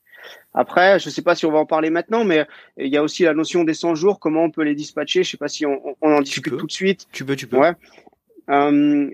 Après, 0.54 1.00
je 1.00 1.10
ne 1.10 1.12
sais 1.12 1.22
pas 1.22 1.36
si 1.36 1.46
on 1.46 1.52
va 1.52 1.60
en 1.60 1.66
parler 1.66 1.90
maintenant, 1.90 2.24
mais 2.24 2.48
il 2.78 2.88
y 2.88 2.96
a 2.96 3.04
aussi 3.04 3.24
la 3.24 3.34
notion 3.34 3.66
des 3.66 3.74
100 3.74 3.96
jours, 3.96 4.22
comment 4.22 4.46
on 4.46 4.52
peut 4.52 4.64
les 4.64 4.74
dispatcher. 4.74 5.24
Je 5.24 5.28
ne 5.28 5.32
sais 5.32 5.38
pas 5.38 5.50
si 5.50 5.66
on, 5.66 5.98
on 6.02 6.14
en 6.14 6.22
discute 6.22 6.56
tout 6.58 6.68
de 6.68 6.72
suite. 6.72 7.08
Tu 7.12 7.26
peux, 7.26 7.36
tu 7.36 7.46
peux. 7.46 7.58
Ouais. 7.58 7.74
Euh, 8.50 9.10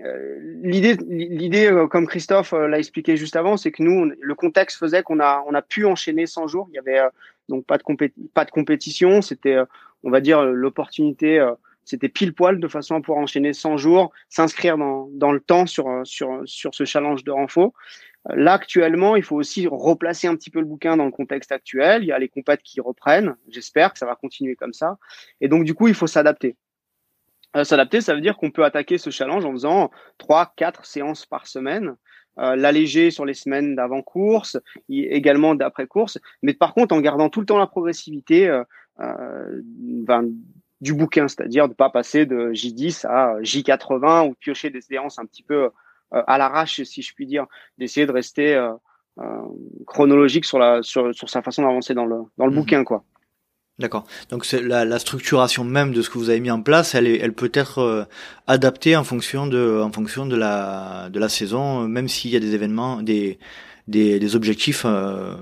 l'idée, 0.62 0.96
l'idée, 1.08 1.66
euh, 1.70 1.86
comme 1.86 2.06
Christophe 2.06 2.52
euh, 2.52 2.66
l'a 2.66 2.78
expliqué 2.78 3.16
juste 3.16 3.36
avant, 3.36 3.56
c'est 3.56 3.70
que 3.70 3.82
nous, 3.82 4.10
le 4.20 4.34
contexte 4.34 4.78
faisait 4.78 5.02
qu'on 5.02 5.20
a, 5.20 5.44
on 5.46 5.54
a 5.54 5.62
pu 5.62 5.84
enchaîner 5.86 6.26
100 6.26 6.48
jours. 6.48 6.68
Il 6.70 6.74
y 6.74 6.78
avait 6.78 7.00
donc 7.48 7.64
pas 7.64 7.78
de, 7.78 7.84
pas 8.34 8.44
de 8.44 8.50
compétition. 8.50 9.22
C'était, 9.22 9.56
on 10.02 10.10
va 10.10 10.20
dire, 10.20 10.42
l'opportunité. 10.42 11.44
c'était 11.84 12.08
pile 12.08 12.34
poil 12.34 12.58
de 12.58 12.68
façon 12.68 12.96
à 12.96 13.00
pouvoir 13.00 13.18
enchaîner 13.18 13.52
100 13.52 13.76
jours, 13.76 14.12
s'inscrire 14.28 14.76
dans, 14.76 15.08
dans 15.12 15.32
le 15.32 15.40
temps 15.40 15.66
sur, 15.66 16.00
sur, 16.04 16.42
sur 16.44 16.74
ce 16.74 16.84
challenge 16.84 17.24
de 17.24 17.30
renfort. 17.30 17.72
Là, 18.28 18.52
actuellement, 18.52 19.16
il 19.16 19.22
faut 19.22 19.36
aussi 19.36 19.66
replacer 19.66 20.26
un 20.26 20.36
petit 20.36 20.50
peu 20.50 20.60
le 20.60 20.66
bouquin 20.66 20.96
dans 20.96 21.06
le 21.06 21.10
contexte 21.10 21.52
actuel. 21.52 22.02
Il 22.02 22.06
y 22.06 22.12
a 22.12 22.18
les 22.18 22.28
compètes 22.28 22.62
qui 22.62 22.80
reprennent. 22.80 23.34
J'espère 23.48 23.92
que 23.92 23.98
ça 23.98 24.06
va 24.06 24.14
continuer 24.14 24.56
comme 24.56 24.74
ça. 24.74 24.98
Et 25.40 25.48
donc, 25.48 25.64
du 25.64 25.74
coup, 25.74 25.88
il 25.88 25.94
faut 25.94 26.06
s'adapter. 26.06 26.56
Euh, 27.56 27.64
s'adapter, 27.64 28.00
ça 28.00 28.14
veut 28.14 28.20
dire 28.20 28.36
qu'on 28.36 28.50
peut 28.50 28.64
attaquer 28.64 28.98
ce 28.98 29.10
challenge 29.10 29.44
en 29.44 29.52
faisant 29.52 29.90
trois, 30.18 30.52
quatre 30.56 30.84
séances 30.86 31.26
par 31.26 31.46
semaine, 31.46 31.96
euh, 32.38 32.54
l'alléger 32.54 33.10
sur 33.10 33.24
les 33.24 33.34
semaines 33.34 33.74
d'avant-course, 33.74 34.58
également 34.88 35.54
d'après-course, 35.54 36.18
mais 36.42 36.54
par 36.54 36.74
contre 36.74 36.94
en 36.94 37.00
gardant 37.00 37.28
tout 37.28 37.40
le 37.40 37.46
temps 37.46 37.58
la 37.58 37.66
progressivité 37.66 38.48
euh, 38.48 38.62
euh 39.00 39.60
ben, 39.64 40.28
du 40.80 40.94
bouquin, 40.94 41.28
c'est-à-dire 41.28 41.68
de 41.68 41.74
pas 41.74 41.90
passer 41.90 42.24
de 42.24 42.52
J10 42.52 43.06
à 43.06 43.38
J80 43.40 44.28
ou 44.28 44.34
piocher 44.34 44.70
des 44.70 44.80
séances 44.80 45.18
un 45.18 45.26
petit 45.26 45.42
peu 45.42 45.68
à 46.10 46.38
l'arrache, 46.38 46.82
si 46.84 47.02
je 47.02 47.14
puis 47.14 47.26
dire, 47.26 47.46
d'essayer 47.76 48.06
de 48.06 48.12
rester 48.12 48.58
chronologique 49.86 50.46
sur, 50.46 50.58
la, 50.58 50.82
sur, 50.82 51.14
sur 51.14 51.28
sa 51.28 51.42
façon 51.42 51.62
d'avancer 51.62 51.92
dans 51.92 52.06
le, 52.06 52.22
dans 52.38 52.46
le 52.46 52.52
mmh 52.52 52.54
bouquin, 52.54 52.84
quoi. 52.84 53.04
D'accord. 53.80 54.06
Donc 54.28 54.46
la, 54.52 54.84
la, 54.84 54.98
structuration 54.98 55.64
même 55.64 55.92
de 55.92 56.02
ce 56.02 56.10
que 56.10 56.18
vous 56.18 56.28
avez 56.28 56.40
mis 56.40 56.50
en 56.50 56.60
place, 56.60 56.94
elle, 56.94 57.06
est, 57.06 57.18
elle 57.18 57.32
peut 57.32 57.50
être 57.54 57.78
euh, 57.78 58.04
adaptée 58.46 58.94
en 58.94 59.04
fonction 59.04 59.46
de, 59.46 59.80
en 59.82 59.90
fonction 59.90 60.26
de 60.26 60.36
la, 60.36 61.08
de 61.10 61.18
la 61.18 61.30
saison, 61.30 61.88
même 61.88 62.06
s'il 62.06 62.30
y 62.30 62.36
a 62.36 62.40
des 62.40 62.54
événements, 62.54 63.00
des, 63.00 63.38
des, 63.88 64.18
des 64.18 64.36
objectifs 64.36 64.82
euh, 64.84 65.34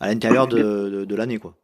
à 0.00 0.08
l'intérieur 0.08 0.48
de, 0.48 0.58
de, 0.58 1.04
de 1.04 1.14
l'année, 1.14 1.38
quoi. 1.38 1.54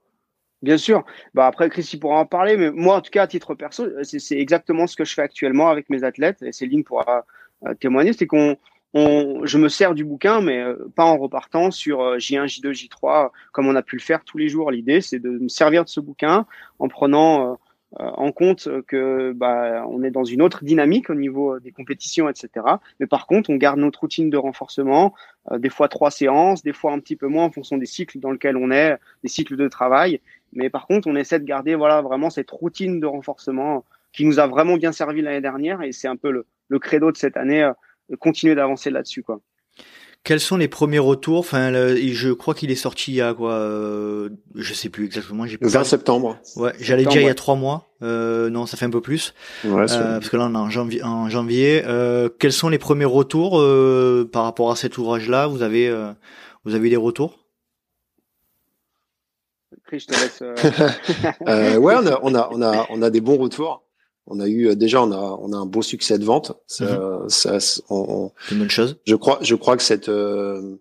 Bien 0.62 0.78
sûr. 0.78 1.04
Bah 1.34 1.46
après, 1.46 1.68
Chris, 1.68 1.98
pourra 2.00 2.20
en 2.20 2.26
parler, 2.26 2.56
mais 2.56 2.70
moi, 2.70 2.96
en 2.96 3.00
tout 3.02 3.10
cas, 3.10 3.24
à 3.24 3.26
titre 3.26 3.54
perso, 3.54 3.86
c'est 4.02 4.38
exactement 4.38 4.86
ce 4.86 4.96
que 4.96 5.04
je 5.04 5.12
fais 5.12 5.20
actuellement 5.20 5.68
avec 5.68 5.90
mes 5.90 6.04
athlètes. 6.04 6.40
Et 6.42 6.52
Céline 6.52 6.84
pourra 6.84 7.26
euh, 7.66 7.74
témoigner, 7.74 8.14
c'est 8.14 8.26
qu'on 8.26 8.56
je 8.94 9.58
me 9.58 9.68
sers 9.68 9.94
du 9.94 10.04
bouquin, 10.04 10.40
mais 10.40 10.60
euh, 10.60 10.76
pas 10.94 11.04
en 11.04 11.18
repartant 11.18 11.70
sur 11.70 12.16
J1, 12.16 12.46
J2, 12.46 12.70
J3, 12.70 13.30
comme 13.52 13.66
on 13.66 13.74
a 13.74 13.82
pu 13.82 13.96
le 13.96 14.00
faire 14.00 14.24
tous 14.24 14.38
les 14.38 14.48
jours. 14.48 14.70
L'idée, 14.70 15.00
c'est 15.00 15.18
de 15.18 15.30
me 15.30 15.48
servir 15.48 15.84
de 15.84 15.88
ce 15.88 16.00
bouquin 16.00 16.46
en 16.78 16.88
prenant 16.88 17.52
euh, 17.52 17.54
euh, 18.00 18.10
en 18.16 18.30
compte 18.30 18.68
que 18.86 19.32
bah, 19.32 19.84
on 19.88 20.02
est 20.04 20.10
dans 20.10 20.24
une 20.24 20.42
autre 20.42 20.64
dynamique 20.64 21.10
au 21.10 21.14
niveau 21.14 21.58
des 21.58 21.72
compétitions, 21.72 22.28
etc. 22.28 22.66
Mais 23.00 23.06
par 23.06 23.26
contre, 23.26 23.50
on 23.50 23.56
garde 23.56 23.78
notre 23.78 24.00
routine 24.00 24.30
de 24.30 24.36
renforcement, 24.36 25.14
des 25.56 25.70
fois 25.70 25.88
trois 25.88 26.10
séances, 26.10 26.62
des 26.62 26.72
fois 26.72 26.92
un 26.92 26.98
petit 26.98 27.16
peu 27.16 27.26
moins 27.26 27.44
en 27.44 27.50
fonction 27.50 27.76
des 27.76 27.86
cycles 27.86 28.18
dans 28.18 28.32
lesquels 28.32 28.56
on 28.56 28.70
est, 28.70 28.96
des 29.22 29.28
cycles 29.28 29.56
de 29.56 29.68
travail. 29.68 30.20
Mais 30.52 30.70
par 30.70 30.86
contre, 30.86 31.08
on 31.08 31.14
essaie 31.14 31.38
de 31.38 31.44
garder 31.44 31.76
voilà 31.76 32.02
vraiment 32.02 32.30
cette 32.30 32.50
routine 32.50 32.98
de 32.98 33.06
renforcement 33.06 33.84
qui 34.12 34.24
nous 34.24 34.40
a 34.40 34.46
vraiment 34.46 34.76
bien 34.76 34.92
servi 34.92 35.22
l'année 35.22 35.40
dernière 35.40 35.82
et 35.82 35.92
c'est 35.92 36.08
un 36.08 36.16
peu 36.16 36.30
le, 36.30 36.46
le 36.68 36.78
credo 36.80 37.12
de 37.12 37.16
cette 37.16 37.36
année 37.36 37.70
continuer 38.18 38.54
d'avancer 38.54 38.90
là-dessus, 38.90 39.22
quoi. 39.22 39.40
Quels 40.24 40.40
sont 40.40 40.56
les 40.56 40.68
premiers 40.68 40.98
retours? 40.98 41.40
Enfin, 41.40 41.70
je 41.70 42.32
crois 42.32 42.54
qu'il 42.54 42.70
est 42.70 42.76
sorti 42.76 43.12
il 43.12 43.16
y 43.16 43.20
a 43.20 43.34
quoi 43.34 43.52
euh, 43.52 44.30
Je 44.54 44.72
sais 44.72 44.88
plus 44.88 45.04
exactement. 45.04 45.44
J'ai 45.46 45.58
20 45.60 45.84
septembre. 45.84 46.38
Ouais, 46.56 46.72
j'allais 46.80 47.04
dire 47.04 47.20
il 47.20 47.26
y 47.26 47.30
a 47.30 47.34
trois 47.34 47.56
mois. 47.56 47.90
Euh, 48.00 48.48
non, 48.48 48.64
ça 48.64 48.78
fait 48.78 48.86
un 48.86 48.90
peu 48.90 49.02
plus. 49.02 49.34
Ouais, 49.64 49.82
euh, 49.92 50.14
parce 50.14 50.30
que 50.30 50.38
là, 50.38 50.46
on 50.50 50.54
est 50.54 50.58
en 50.58 50.70
janvier. 50.70 51.02
En 51.02 51.28
janvier. 51.28 51.82
Euh, 51.84 52.30
quels 52.38 52.54
sont 52.54 52.70
les 52.70 52.78
premiers 52.78 53.04
retours 53.04 53.60
euh, 53.60 54.26
par 54.32 54.44
rapport 54.44 54.70
à 54.70 54.76
cet 54.76 54.96
ouvrage-là? 54.96 55.46
Vous 55.46 55.60
avez, 55.60 55.88
euh, 55.88 56.10
vous 56.64 56.74
avez 56.74 56.86
eu 56.86 56.90
des 56.90 56.96
retours? 56.96 57.44
Je 59.92 60.06
te 60.06 60.12
laisse. 60.12 60.40
ouais, 61.76 61.94
on 61.94 62.06
a, 62.06 62.18
on 62.22 62.34
a, 62.34 62.48
on 62.50 62.62
a, 62.62 62.86
on 62.88 63.02
a 63.02 63.10
des 63.10 63.20
bons 63.20 63.36
retours 63.36 63.84
on 64.26 64.40
a 64.40 64.48
eu 64.48 64.74
déjà 64.76 65.02
on 65.02 65.12
a 65.12 65.38
on 65.40 65.52
a 65.52 65.56
un 65.56 65.66
beau 65.66 65.82
succès 65.82 66.18
de 66.18 66.24
vente. 66.24 66.52
Ça, 66.66 66.98
mhm. 66.98 67.28
ça 67.28 67.58
on, 67.90 68.32
une 68.50 68.58
bonne 68.60 68.70
chose. 68.70 68.96
Je 69.06 69.16
crois 69.16 69.38
je 69.42 69.54
crois 69.54 69.76
que 69.76 69.82
cette 69.82 70.08
euh, 70.08 70.76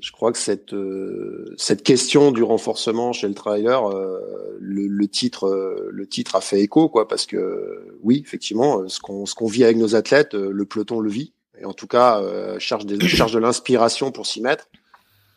je 0.00 0.12
crois 0.12 0.32
que 0.32 0.38
cette 0.38 0.72
euh, 0.74 1.54
cette 1.56 1.82
question 1.82 2.32
du 2.32 2.42
renforcement 2.42 3.12
chez 3.12 3.28
le 3.28 3.34
trailer, 3.34 3.88
euh, 3.88 4.56
le, 4.60 4.86
le, 4.86 5.08
titre 5.08 5.88
le 5.90 6.06
titre 6.06 6.34
a 6.34 6.40
fait 6.40 6.60
écho 6.60 6.88
quoi 6.88 7.06
parce 7.06 7.26
que 7.26 7.96
oui 8.02 8.22
effectivement 8.24 8.88
ce 8.88 8.98
qu'on 9.00 9.24
ce 9.24 9.34
qu'on 9.34 9.46
vit 9.46 9.64
avec 9.64 9.76
nos 9.76 9.94
athlètes 9.94 10.34
le 10.34 10.64
peloton 10.64 11.00
le 11.00 11.10
vit 11.10 11.32
et 11.60 11.64
en 11.64 11.72
tout 11.72 11.86
cas 11.86 12.22
charge 12.58 12.86
des 12.86 12.98
charge 13.08 13.32
de 13.32 13.38
l'inspiration 13.38 14.10
pour 14.10 14.26
s'y 14.26 14.40
mettre. 14.40 14.68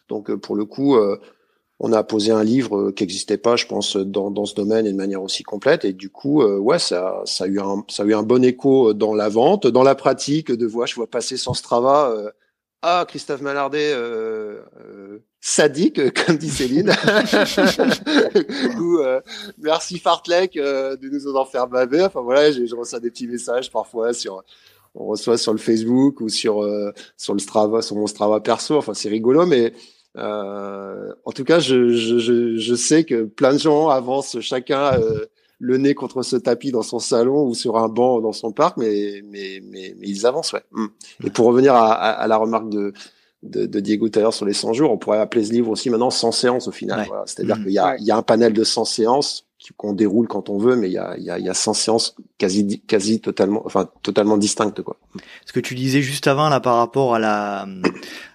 Donc 0.09 0.33
pour 0.35 0.55
le 0.55 0.65
coup 0.65 0.97
on 1.83 1.93
a 1.93 2.03
posé 2.03 2.31
un 2.31 2.43
livre 2.43 2.91
qui 2.91 3.01
n'existait 3.01 3.39
pas, 3.39 3.55
je 3.55 3.65
pense, 3.65 3.97
dans, 3.97 4.29
dans 4.29 4.45
ce 4.45 4.53
domaine 4.53 4.85
et 4.85 4.91
de 4.91 4.97
manière 4.97 5.23
aussi 5.23 5.41
complète. 5.41 5.83
Et 5.83 5.93
du 5.93 6.11
coup, 6.11 6.43
euh, 6.43 6.59
ouais, 6.59 6.77
ça, 6.77 7.23
ça 7.25 7.45
a 7.45 7.47
eu 7.47 7.59
un, 7.59 7.83
ça 7.87 8.03
a 8.03 8.05
eu 8.05 8.13
un 8.13 8.21
bon 8.21 8.43
écho 8.45 8.93
dans 8.93 9.15
la 9.15 9.29
vente, 9.29 9.65
dans 9.65 9.81
la 9.81 9.95
pratique 9.95 10.51
de 10.51 10.67
voir, 10.67 10.85
je 10.85 10.93
vois 10.93 11.09
passer 11.09 11.37
sans 11.37 11.55
Strava. 11.55 12.11
Euh, 12.11 12.29
ah, 12.83 13.03
Christophe 13.07 13.41
Malardet, 13.41 13.93
euh, 13.93 14.61
euh 14.79 15.19
sadique, 15.39 15.99
comme 16.13 16.37
dit 16.37 16.51
Céline. 16.51 16.91
Ou 18.79 18.99
merci 19.57 19.97
Fartlek 19.97 20.53
de 20.53 21.09
nous 21.09 21.35
en 21.35 21.45
faire 21.45 21.65
baver. 21.67 22.03
Enfin 22.03 22.21
voilà, 22.21 22.51
je, 22.51 22.75
reçois 22.75 22.99
des 22.99 23.09
petits 23.09 23.25
messages 23.25 23.71
parfois 23.71 24.13
sur, 24.13 24.43
on 24.93 25.07
reçoit 25.07 25.39
sur 25.39 25.51
le 25.51 25.57
Facebook 25.57 26.21
ou 26.21 26.29
sur 26.29 26.63
sur 27.17 27.33
le 27.33 27.39
Strava, 27.39 27.81
sur 27.81 27.95
mon 27.95 28.05
Strava 28.05 28.39
perso. 28.39 28.77
Enfin 28.77 28.93
c'est 28.93 29.09
rigolo, 29.09 29.47
mais 29.47 29.73
euh, 30.17 31.13
en 31.25 31.31
tout 31.31 31.43
cas, 31.43 31.59
je, 31.59 31.89
je, 31.89 32.57
je, 32.57 32.75
sais 32.75 33.03
que 33.05 33.23
plein 33.23 33.53
de 33.53 33.59
gens 33.59 33.87
avancent 33.87 34.39
chacun 34.41 34.93
euh, 34.93 35.25
le 35.59 35.77
nez 35.77 35.93
contre 35.93 36.21
ce 36.21 36.35
tapis 36.35 36.71
dans 36.71 36.81
son 36.81 36.99
salon 36.99 37.45
ou 37.45 37.53
sur 37.53 37.77
un 37.77 37.87
banc 37.87 38.19
dans 38.19 38.33
son 38.33 38.51
parc, 38.51 38.77
mais, 38.77 39.21
mais, 39.23 39.61
mais, 39.63 39.95
mais 39.97 40.07
ils 40.07 40.25
avancent, 40.25 40.51
ouais. 40.53 40.63
Mm. 40.71 40.85
Et 41.25 41.29
pour 41.29 41.45
revenir 41.45 41.75
à, 41.75 41.93
à, 41.93 42.27
la 42.27 42.37
remarque 42.37 42.69
de, 42.69 42.91
de, 43.43 43.65
de 43.65 43.79
Diego 43.79 44.09
tout 44.09 44.19
à 44.19 44.21
l'heure 44.21 44.33
sur 44.33 44.45
les 44.45 44.53
100 44.53 44.73
jours, 44.73 44.91
on 44.91 44.97
pourrait 44.97 45.19
appeler 45.19 45.45
ce 45.45 45.53
livre 45.53 45.69
aussi 45.69 45.89
maintenant 45.89 46.09
100 46.09 46.31
séances 46.33 46.67
au 46.67 46.71
final. 46.71 47.05
Voilà. 47.07 47.23
C'est-à-dire 47.25 47.57
mm. 47.57 47.63
qu'il 47.63 47.71
y, 47.71 47.79
a, 47.79 47.95
il 47.97 48.05
y 48.05 48.11
a 48.11 48.17
un 48.17 48.23
panel 48.23 48.51
de 48.51 48.63
100 48.63 48.85
séances 48.85 49.47
qu'on 49.77 49.93
déroule 49.93 50.27
quand 50.27 50.49
on 50.49 50.57
veut, 50.57 50.75
mais 50.75 50.89
il 50.89 50.93
y 50.93 50.97
a, 50.97 51.15
il 51.17 51.23
y 51.23 51.29
a, 51.29 51.37
il 51.37 51.45
y 51.45 51.49
a 51.49 51.53
100 51.53 51.73
séances 51.73 52.15
quasi, 52.37 52.81
quasi 52.81 53.21
totalement, 53.21 53.61
enfin, 53.65 53.87
totalement 54.01 54.37
distinctes, 54.37 54.81
quoi. 54.81 54.97
Ce 55.45 55.53
que 55.53 55.59
tu 55.59 55.75
disais 55.75 56.01
juste 56.01 56.25
avant, 56.25 56.49
là, 56.49 56.59
par 56.59 56.77
rapport 56.77 57.13
à 57.13 57.19
la, 57.19 57.67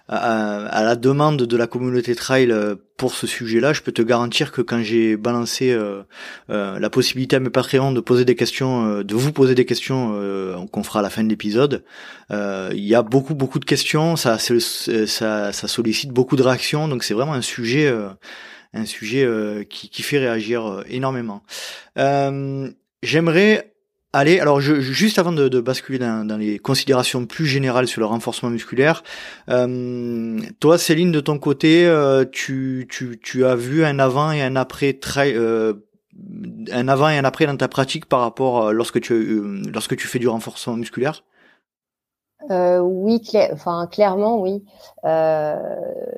à, 0.07 0.83
la 0.83 0.95
demande 0.95 1.43
de 1.43 1.57
la 1.57 1.67
communauté 1.67 2.15
trail 2.15 2.53
pour 2.95 3.13
ce 3.13 3.27
sujet-là, 3.27 3.73
je 3.73 3.81
peux 3.81 3.91
te 3.91 4.01
garantir 4.01 4.51
que 4.51 4.61
quand 4.61 4.81
j'ai 4.81 5.17
balancé 5.17 5.77
la 6.47 6.89
possibilité 6.89 7.35
à 7.35 7.39
mes 7.39 7.49
Patreons 7.49 7.91
de 7.91 7.99
poser 7.99 8.25
des 8.25 8.35
questions, 8.35 9.01
de 9.01 9.15
vous 9.15 9.33
poser 9.33 9.53
des 9.53 9.65
questions 9.65 10.67
qu'on 10.71 10.83
fera 10.83 10.99
à 10.99 11.03
la 11.03 11.09
fin 11.09 11.23
de 11.23 11.29
l'épisode, 11.29 11.83
il 12.31 12.85
y 12.85 12.95
a 12.95 13.01
beaucoup 13.01 13.35
beaucoup 13.35 13.59
de 13.59 13.65
questions, 13.65 14.15
ça, 14.15 14.37
ça, 14.39 15.51
ça 15.51 15.67
sollicite 15.67 16.11
beaucoup 16.11 16.35
de 16.35 16.43
réactions, 16.43 16.87
donc 16.87 17.03
c'est 17.03 17.13
vraiment 17.13 17.33
un 17.33 17.41
sujet 17.41 17.93
un 18.73 18.85
sujet 18.85 19.23
euh, 19.23 19.63
qui, 19.63 19.89
qui, 19.89 20.03
fait 20.03 20.19
réagir 20.19 20.65
euh, 20.65 20.83
énormément. 20.89 21.43
Euh, 21.97 22.69
j'aimerais 23.03 23.73
aller, 24.13 24.39
alors 24.39 24.61
je, 24.61 24.79
juste 24.79 25.19
avant 25.19 25.31
de, 25.31 25.59
basculer 25.59 25.99
dans, 25.99 26.37
les 26.37 26.59
considérations 26.59 27.25
plus 27.25 27.45
générales 27.45 27.87
sur 27.87 27.99
le 27.99 28.05
renforcement 28.05 28.49
musculaire, 28.49 29.03
toi 29.47 30.77
Céline 30.77 31.11
de 31.11 31.19
ton 31.19 31.39
côté, 31.39 31.91
tu, 32.31 32.87
tu, 32.89 33.19
tu, 33.21 33.45
as 33.45 33.55
vu 33.55 33.85
un 33.85 33.99
avant 33.99 34.31
et 34.31 34.41
un 34.41 34.55
après 34.55 34.93
très 34.93 35.35
un 36.71 36.87
avant 36.87 37.09
et 37.09 37.17
un 37.17 37.25
après 37.25 37.45
dans 37.45 37.57
ta 37.57 37.67
pratique 37.67 38.05
par 38.05 38.21
rapport 38.21 38.73
lorsque 38.73 38.99
tu 38.99 39.61
lorsque 39.71 39.95
tu 39.95 40.07
fais 40.07 40.19
du 40.19 40.27
renforcement 40.27 40.75
musculaire? 40.75 41.23
Euh, 42.49 42.79
oui, 42.79 43.21
enfin 43.51 43.87
clairement 43.87 44.39
oui. 44.39 44.63
Euh, 45.05 45.55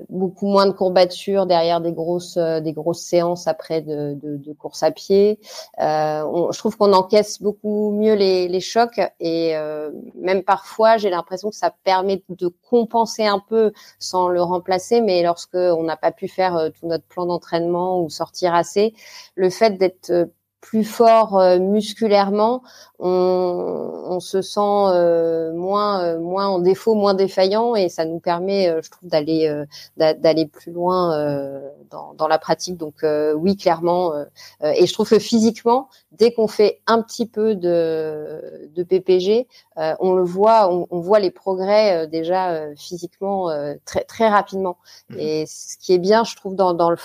beaucoup 0.10 0.48
moins 0.48 0.65
de 0.65 0.72
courbatures 0.72 1.46
derrière 1.46 1.82
des 1.82 1.92
grosses 1.92 2.38
euh, 2.38 2.60
des 2.60 2.74
grosses 2.74 3.02
séances 3.02 3.48
après 3.48 3.82
de, 3.82 4.13
de, 4.22 4.38
de 4.38 4.54
course 4.54 4.84
à 4.84 4.92
pied. 4.92 5.39
Euh, 5.80 6.52
je 6.52 6.58
trouve 6.58 6.78
qu'on 6.78 6.94
encaisse 6.94 7.42
beaucoup 7.42 7.92
mieux 7.92 8.13
les, 8.13 8.48
les 8.48 8.60
chocs 8.60 9.00
et 9.20 9.56
euh, 9.56 9.92
même 10.15 10.44
parfois 10.44 10.98
j'ai 10.98 11.10
l'impression 11.10 11.50
que 11.50 11.56
ça 11.56 11.74
permet 11.84 12.24
de 12.30 12.48
compenser 12.70 13.26
un 13.26 13.39
peu 13.39 13.72
sans 14.00 14.28
le 14.30 14.42
remplacer. 14.42 15.02
Mais 15.02 15.24
lorsque 15.24 15.56
on 15.56 15.84
n'a 15.84 15.98
pas 15.98 16.12
pu 16.12 16.28
faire 16.28 16.56
euh, 16.58 16.70
tout 16.70 16.88
notre 16.88 17.06
plan 17.06 17.26
d'entraînement 17.26 18.02
ou 18.02 18.10
sortir 18.10 18.54
assez, 18.54 18.94
le 19.36 19.50
fait 19.50 19.78
d'être 19.78 20.30
plus 20.62 20.84
fort 20.84 21.38
euh, 21.38 21.58
musculairement, 21.60 22.63
on, 23.00 24.04
on, 24.06 24.19
se 24.19 24.41
sent 24.41 24.60
euh, 24.60 25.54
moins 25.54 26.04
euh, 26.04 26.19
moins 26.19 26.48
en 26.48 26.60
défaut, 26.60 26.95
moins 26.95 27.13
défaillant 27.13 27.76
et 27.76 27.88
ça 27.88 28.04
nous 28.04 28.19
permet, 28.19 28.76
je 28.82 28.89
trouve, 28.89 29.08
d'aller 29.08 29.63
d'aller 29.95 30.45
plus 30.48 30.72
loin 30.72 31.62
dans, 31.89 32.13
dans, 32.13 32.28
la 32.28 32.39
pratique. 32.39 32.78
Donc 32.78 33.06
oui, 33.36 33.56
clairement. 33.56 34.13
et 34.62 34.86
je 34.86 34.93
trouve 34.93 35.10
que 35.10 35.19
physiquement, 35.19 35.89
dès 36.12 36.34
qu'on 36.34 36.48
fait 36.48 36.82
un 36.88 37.02
petit 37.02 37.26
peu 37.26 37.56
de, 37.56 38.69
de 38.76 38.84
PPG, 38.84 39.48
on 39.78 40.13
le 40.13 40.24
voit, 40.24 40.74
on, 40.74 40.88
on 40.91 41.00
voit 41.00 41.19
les 41.19 41.32
progrès 41.32 42.08
déjà 42.08 42.76
physiquement 42.76 43.50
très 43.86 44.04
très 44.04 44.28
rapidement. 44.28 44.78
Mmh. 45.10 45.19
Et 45.19 45.45
ce 45.48 45.78
qui 45.78 45.93
est 45.93 46.00
bien, 46.00 46.24
je 46.26 46.36
trouve, 46.36 46.56
dans, 46.56 46.74
dans 46.74 46.89
le 46.89 46.98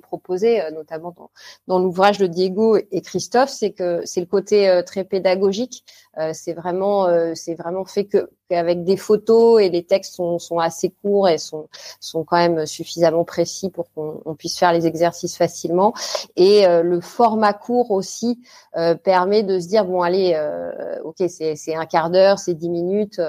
proposé, 0.00 0.60
euh, 0.60 0.70
notamment 0.70 1.14
dans, 1.16 1.30
dans 1.66 1.78
l'ouvrage 1.78 2.18
de 2.18 2.26
Diego 2.26 2.76
et 2.76 3.00
Christophe, 3.00 3.50
c'est 3.50 3.72
que 3.72 4.00
c'est 4.04 4.20
le 4.20 4.26
côté 4.26 4.68
euh, 4.68 4.82
très 4.82 5.04
pédagogique. 5.04 5.84
Euh, 6.18 6.30
c'est 6.32 6.52
vraiment, 6.52 7.08
c'est 7.34 7.54
vraiment 7.54 7.84
fait 7.84 8.04
que 8.04 8.30
avec 8.54 8.84
des 8.84 8.96
photos 8.96 9.60
et 9.60 9.68
les 9.68 9.84
textes 9.84 10.14
sont, 10.14 10.38
sont, 10.38 10.58
assez 10.58 10.90
courts 11.02 11.28
et 11.28 11.38
sont, 11.38 11.68
sont 12.00 12.24
quand 12.24 12.36
même 12.36 12.66
suffisamment 12.66 13.24
précis 13.24 13.70
pour 13.70 13.90
qu'on 13.92 14.34
puisse 14.34 14.58
faire 14.58 14.72
les 14.72 14.86
exercices 14.86 15.36
facilement. 15.36 15.94
Et 16.36 16.66
euh, 16.66 16.82
le 16.82 17.00
format 17.00 17.52
court 17.52 17.90
aussi 17.90 18.40
euh, 18.76 18.94
permet 18.94 19.42
de 19.42 19.58
se 19.58 19.68
dire 19.68 19.84
bon 19.84 20.02
allez, 20.02 20.34
euh, 20.36 21.00
ok 21.04 21.22
c'est 21.28 21.74
un 21.74 21.86
quart 21.86 22.10
d'heure, 22.10 22.38
c'est 22.38 22.54
dix 22.54 22.70
minutes, 22.70 23.20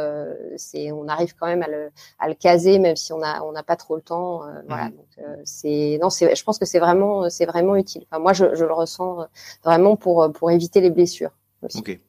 c'est 0.57 0.91
on 0.91 1.07
arrive 1.07 1.35
quand 1.35 1.47
même 1.47 1.63
à 1.63 1.67
le, 1.67 1.91
à 2.19 2.27
le 2.27 2.33
caser 2.33 2.79
même 2.79 2.95
si 2.95 3.13
on 3.13 3.21
a 3.21 3.41
on 3.43 3.51
n'a 3.51 3.63
pas 3.63 3.75
trop 3.75 3.95
le 3.95 4.01
temps. 4.01 4.41
voilà 4.67 4.85
mmh. 4.85 4.91
donc 4.91 5.25
c'est 5.43 5.99
non 6.01 6.09
c'est 6.09 6.35
je 6.35 6.43
pense 6.43 6.54
que 6.59 6.65
c'est 6.65 6.79
vraiment 6.79 7.29
c'est 7.29 7.45
vraiment 7.45 7.75
utile. 7.75 8.05
Moi 8.19 8.33
je, 8.33 8.45
le 8.45 8.73
ressens 8.73 9.27
vraiment 9.63 9.95
pour 9.95 10.31
pour 10.33 10.51
éviter 10.51 10.81
les 10.81 10.89
blessures. 10.89 11.31
Ok. 11.61 11.99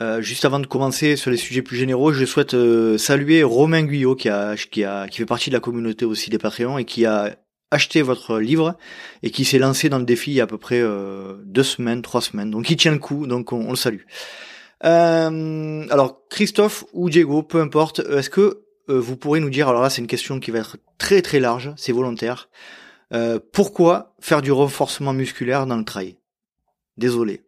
Euh, 0.00 0.20
juste 0.20 0.44
avant 0.44 0.60
de 0.60 0.66
commencer 0.66 1.16
sur 1.16 1.30
les 1.30 1.36
sujets 1.36 1.62
plus 1.62 1.76
généraux, 1.76 2.12
je 2.12 2.24
souhaite 2.24 2.54
euh, 2.54 2.98
saluer 2.98 3.42
Romain 3.42 3.82
Guyot 3.82 4.14
qui 4.14 4.28
a, 4.28 4.54
qui 4.54 4.84
a 4.84 5.08
qui 5.08 5.18
fait 5.18 5.26
partie 5.26 5.50
de 5.50 5.54
la 5.54 5.60
communauté 5.60 6.04
aussi 6.04 6.30
des 6.30 6.38
Patreons 6.38 6.78
et 6.78 6.84
qui 6.84 7.04
a 7.04 7.36
acheté 7.72 8.00
votre 8.00 8.38
livre 8.38 8.76
et 9.24 9.30
qui 9.30 9.44
s'est 9.44 9.58
lancé 9.58 9.88
dans 9.88 9.98
le 9.98 10.04
défi 10.04 10.30
il 10.30 10.34
y 10.34 10.40
a 10.40 10.44
à 10.44 10.46
peu 10.46 10.56
près 10.56 10.80
euh, 10.80 11.34
deux 11.44 11.64
semaines, 11.64 12.02
trois 12.02 12.20
semaines. 12.20 12.50
Donc 12.50 12.70
il 12.70 12.76
tient 12.76 12.92
le 12.92 12.98
coup, 12.98 13.26
donc 13.26 13.52
on, 13.52 13.70
le 13.70 13.76
salue. 13.76 14.02
alors 14.82 16.22
Christophe 16.30 16.84
ou 16.92 17.10
Diego, 17.10 17.42
peu 17.42 17.60
importe, 17.60 17.98
est-ce 17.98 18.30
que 18.30 18.62
vous 18.86 19.16
pourrez 19.16 19.40
nous 19.40 19.50
dire, 19.50 19.68
alors 19.68 19.82
là 19.82 19.90
c'est 19.90 20.00
une 20.00 20.06
question 20.06 20.38
qui 20.38 20.52
va 20.52 20.60
être 20.60 20.76
très 20.96 21.22
très 21.22 21.40
large, 21.40 21.72
c'est 21.76 21.92
volontaire, 21.92 22.48
pourquoi 23.52 24.14
faire 24.20 24.42
du 24.42 24.52
renforcement 24.52 25.12
musculaire 25.12 25.66
dans 25.66 25.76
le 25.76 25.84
trail? 25.84 26.16
Désolé. 26.96 27.42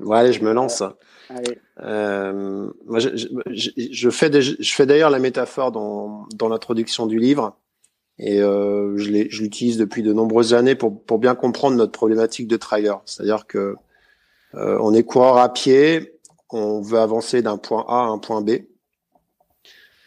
ouais, 0.00 0.32
je 0.32 0.42
me 0.42 0.52
lance. 0.52 0.82
Euh, 1.80 2.70
moi, 2.86 2.98
je, 2.98 3.08
je, 3.14 3.28
je, 3.76 4.10
fais 4.10 4.40
je 4.40 4.74
fais 4.74 4.86
d'ailleurs 4.86 5.10
la 5.10 5.18
métaphore 5.18 5.72
dans, 5.72 6.26
dans 6.34 6.48
l'introduction 6.48 7.06
du 7.06 7.18
livre 7.18 7.56
et 8.18 8.40
euh, 8.40 8.96
je 8.96 9.10
l'utilise 9.10 9.76
depuis 9.76 10.02
de 10.02 10.12
nombreuses 10.12 10.54
années 10.54 10.74
pour, 10.74 11.04
pour 11.04 11.18
bien 11.18 11.34
comprendre 11.34 11.76
notre 11.76 11.92
problématique 11.92 12.48
de 12.48 12.56
trailer. 12.56 13.00
C'est-à-dire 13.04 13.46
que 13.46 13.76
euh, 14.54 14.78
on 14.80 14.92
est 14.94 15.04
coureur 15.04 15.36
à 15.36 15.52
pied, 15.52 16.18
on 16.50 16.80
veut 16.80 16.98
avancer 16.98 17.42
d'un 17.42 17.58
point 17.58 17.84
A 17.88 18.00
à 18.00 18.06
un 18.06 18.18
point 18.18 18.40
B. 18.40 18.50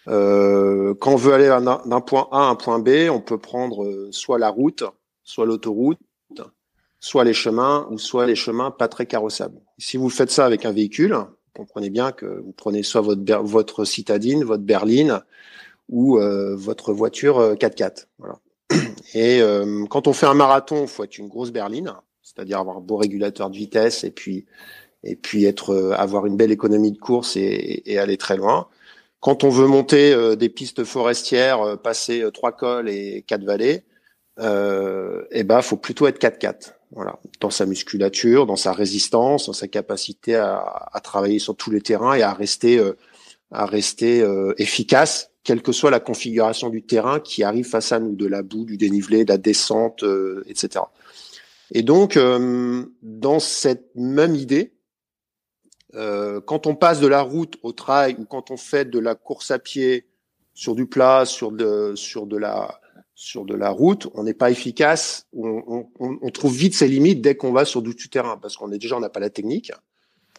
Euh, 0.08 0.94
quand 0.96 1.14
on 1.14 1.16
veut 1.16 1.34
aller 1.34 1.48
d'un 1.48 2.02
point 2.02 2.28
A 2.32 2.40
à 2.40 2.50
un 2.50 2.56
point 2.56 2.80
B, 2.80 3.10
on 3.10 3.22
peut 3.22 3.38
prendre 3.38 3.84
euh, 3.84 4.10
soit 4.12 4.40
la 4.40 4.50
route, 4.50 4.84
soit 5.24 5.46
l'autoroute, 5.46 6.00
soit 7.00 7.24
les 7.24 7.34
chemins 7.34 7.88
ou 7.92 7.98
soit 7.98 8.26
les 8.26 8.36
chemins 8.36 8.72
pas 8.72 8.88
très 8.88 9.06
carrossables. 9.06 9.60
Si 9.78 9.98
vous 9.98 10.10
faites 10.10 10.32
ça 10.32 10.46
avec 10.46 10.66
un 10.66 10.72
véhicule, 10.72 11.18
comprenez 11.56 11.90
bien 11.90 12.12
que 12.12 12.26
vous 12.26 12.52
prenez 12.52 12.84
soit 12.84 13.02
votre, 13.02 13.86
citadine, 13.86 14.44
votre 14.44 14.64
berline 14.64 15.22
ou 15.90 16.18
euh, 16.18 16.56
votre 16.56 16.94
voiture 16.94 17.56
4x4. 17.56 17.84
Euh, 17.84 18.06
voilà. 18.20 18.40
Et 19.14 19.42
quand 19.90 20.08
on 20.08 20.14
fait 20.14 20.28
un 20.28 20.34
marathon, 20.34 20.88
faut 20.88 21.04
être 21.04 21.18
une 21.18 21.28
grosse 21.28 21.52
berline, 21.52 21.92
c'est-à-dire 22.22 22.60
avoir 22.60 22.78
un 22.78 22.82
beau 22.82 22.96
régulateur 22.96 23.50
de 23.50 23.58
vitesse 23.58 24.06
et 24.06 24.12
puis 24.12 24.46
et 25.04 25.16
puis 25.16 25.46
être 25.46 25.94
avoir 25.98 26.28
une 26.28 26.38
belle 26.38 26.52
économie 26.52 26.92
de 26.92 26.98
course 26.98 27.36
et 27.36 27.98
aller 27.98 28.16
très 28.16 28.38
loin. 28.38 28.68
Quand 29.22 29.46
on 29.46 29.50
veut 29.50 29.68
monter 29.68 30.36
des 30.36 30.50
pistes 30.50 30.84
forestières, 30.84 31.78
passer 31.82 32.26
trois 32.34 32.52
cols 32.52 32.90
et 32.90 33.24
quatre 33.26 33.44
vallées, 33.44 33.86
euh, 34.40 35.24
eh 35.32 35.44
ben 35.44 35.62
faut 35.62 35.78
plutôt 35.78 36.08
être 36.08 36.20
4x4. 36.20 36.74
Voilà, 36.94 37.20
dans 37.40 37.50
sa 37.50 37.66
musculature, 37.66 38.46
dans 38.46 38.58
sa 38.58 38.74
résistance, 38.74 39.46
dans 39.46 39.54
sa 39.54 39.70
capacité 39.70 40.36
à, 40.36 40.90
à 40.92 41.00
travailler 41.00 41.40
sur 41.40 41.56
tous 41.56 41.72
les 41.72 41.80
terrains 41.80 42.16
et 42.16 42.22
à 42.22 42.34
rester, 42.34 42.80
euh, 42.80 42.98
à 43.50 43.66
rester 43.66 44.22
euh, 44.22 44.54
efficace, 44.58 45.32
quelle 45.44 45.62
que 45.62 45.72
soit 45.72 45.90
la 45.90 46.02
configuration 46.02 46.70
du 46.70 46.84
terrain 46.84 47.22
qui 47.22 47.44
arrive 47.44 47.66
face 47.66 47.94
à 47.94 48.00
nous, 48.00 48.16
de 48.16 48.28
la 48.28 48.42
boue, 48.44 48.66
du 48.66 48.76
dénivelé, 48.76 49.24
de 49.24 49.32
la 49.32 49.38
descente, 49.38 50.04
euh, 50.04 50.44
etc. 50.48 50.84
Et 51.74 51.84
donc, 51.84 52.20
dans 53.02 53.40
cette 53.40 53.96
même 53.96 54.36
idée, 54.36 54.74
quand 55.94 56.68
on 56.68 56.76
passe 56.76 57.00
de 57.00 57.08
la 57.08 57.22
route 57.22 57.58
au 57.64 57.72
trail 57.72 58.16
ou 58.20 58.26
quand 58.26 58.52
on 58.52 58.58
fait 58.58 58.90
de 58.90 59.00
la 59.00 59.16
course 59.16 59.52
à 59.52 59.60
pied 59.60 60.08
sur 60.54 60.76
du 60.76 60.86
plat, 60.86 61.26
sur 61.26 61.52
de, 61.52 61.94
sur 61.96 62.26
de 62.26 62.38
la 62.38 62.80
sur 63.14 63.46
de 63.46 63.54
la 63.54 63.70
route, 63.70 64.08
on 64.16 64.24
n'est 64.24 64.34
pas 64.34 64.50
efficace, 64.50 65.28
on, 65.32 65.86
on, 66.00 66.18
on, 66.24 66.30
trouve 66.32 66.56
vite 66.56 66.74
ses 66.74 66.88
limites 66.88 67.22
dès 67.22 67.36
qu'on 67.36 67.52
va 67.52 67.66
sur 67.66 67.84
du 67.84 67.96
terrain, 68.10 68.38
parce 68.38 68.58
qu'on 68.58 68.72
est 68.72 68.80
déjà, 68.80 68.98
on 68.98 69.00
n'a 69.00 69.10
pas 69.10 69.20
la 69.20 69.30
technique, 69.30 69.72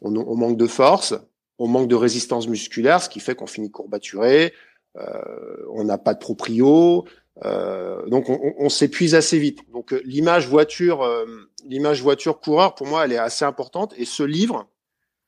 on, 0.00 0.16
on, 0.16 0.34
manque 0.34 0.56
de 0.56 0.66
force, 0.66 1.14
on 1.58 1.68
manque 1.68 1.86
de 1.86 1.94
résistance 1.94 2.48
musculaire, 2.48 3.00
ce 3.00 3.08
qui 3.08 3.20
fait 3.20 3.36
qu'on 3.36 3.46
finit 3.46 3.70
courbaturé, 3.70 4.52
euh, 4.98 5.22
on 5.70 5.84
n'a 5.84 5.96
pas 5.96 6.12
de 6.14 6.18
proprio, 6.18 7.04
euh, 7.44 8.06
donc 8.08 8.28
on, 8.28 8.68
s'épuise 8.68 9.14
assez 9.14 9.38
vite. 9.38 9.60
Donc 9.72 9.92
euh, 9.92 10.02
l'image 10.04 10.48
voiture, 10.48 11.02
euh, 11.02 11.24
l'image 11.66 12.02
voiture 12.02 12.40
coureur, 12.40 12.74
pour 12.74 12.86
moi, 12.86 13.04
elle 13.04 13.12
est 13.12 13.18
assez 13.18 13.44
importante. 13.44 13.94
Et 13.96 14.04
ce 14.04 14.22
livre, 14.22 14.68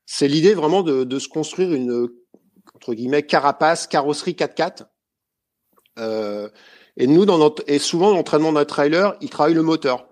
c'est 0.07 0.29
l'idée 0.29 0.55
vraiment 0.55 0.83
de, 0.83 1.05
de, 1.05 1.19
se 1.19 1.29
construire 1.29 1.73
une 1.73 2.09
entre 2.75 2.95
guillemets 2.95 3.23
carapace, 3.23 3.87
carrosserie 3.87 4.33
4x4. 4.33 4.87
Euh, 5.99 6.49
et 6.97 7.07
nous, 7.07 7.25
dans 7.25 7.39
notre, 7.39 7.63
et 7.67 7.79
souvent, 7.79 8.13
l'entraînement 8.13 8.53
d'un 8.53 8.65
trailer, 8.65 9.17
il 9.21 9.31
travaille 9.31 9.55
le 9.55 9.63
moteur. 9.63 10.09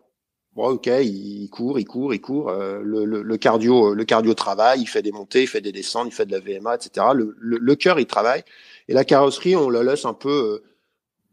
Bon, 0.54 0.68
ok, 0.68 0.86
il 0.86 1.48
court, 1.50 1.78
il 1.78 1.86
court, 1.86 2.12
il 2.12 2.20
court. 2.20 2.50
Euh, 2.50 2.80
le, 2.82 3.04
le, 3.04 3.22
le, 3.22 3.36
cardio, 3.36 3.94
le 3.94 4.04
cardio 4.04 4.34
travaille, 4.34 4.82
il 4.82 4.86
fait 4.86 5.02
des 5.02 5.12
montées, 5.12 5.42
il 5.42 5.46
fait 5.46 5.60
des 5.60 5.72
descentes, 5.72 6.08
il 6.08 6.12
fait 6.12 6.26
de 6.26 6.32
la 6.32 6.40
VMA, 6.40 6.74
etc. 6.74 7.06
Le, 7.14 7.34
le, 7.38 7.58
le 7.58 7.76
cœur, 7.76 7.98
il 8.00 8.06
travaille. 8.06 8.42
Et 8.88 8.92
la 8.92 9.04
carrosserie, 9.04 9.56
on 9.56 9.70
la 9.70 9.82
laisse 9.82 10.04
un 10.04 10.14
peu, 10.14 10.62
euh, 10.62 10.64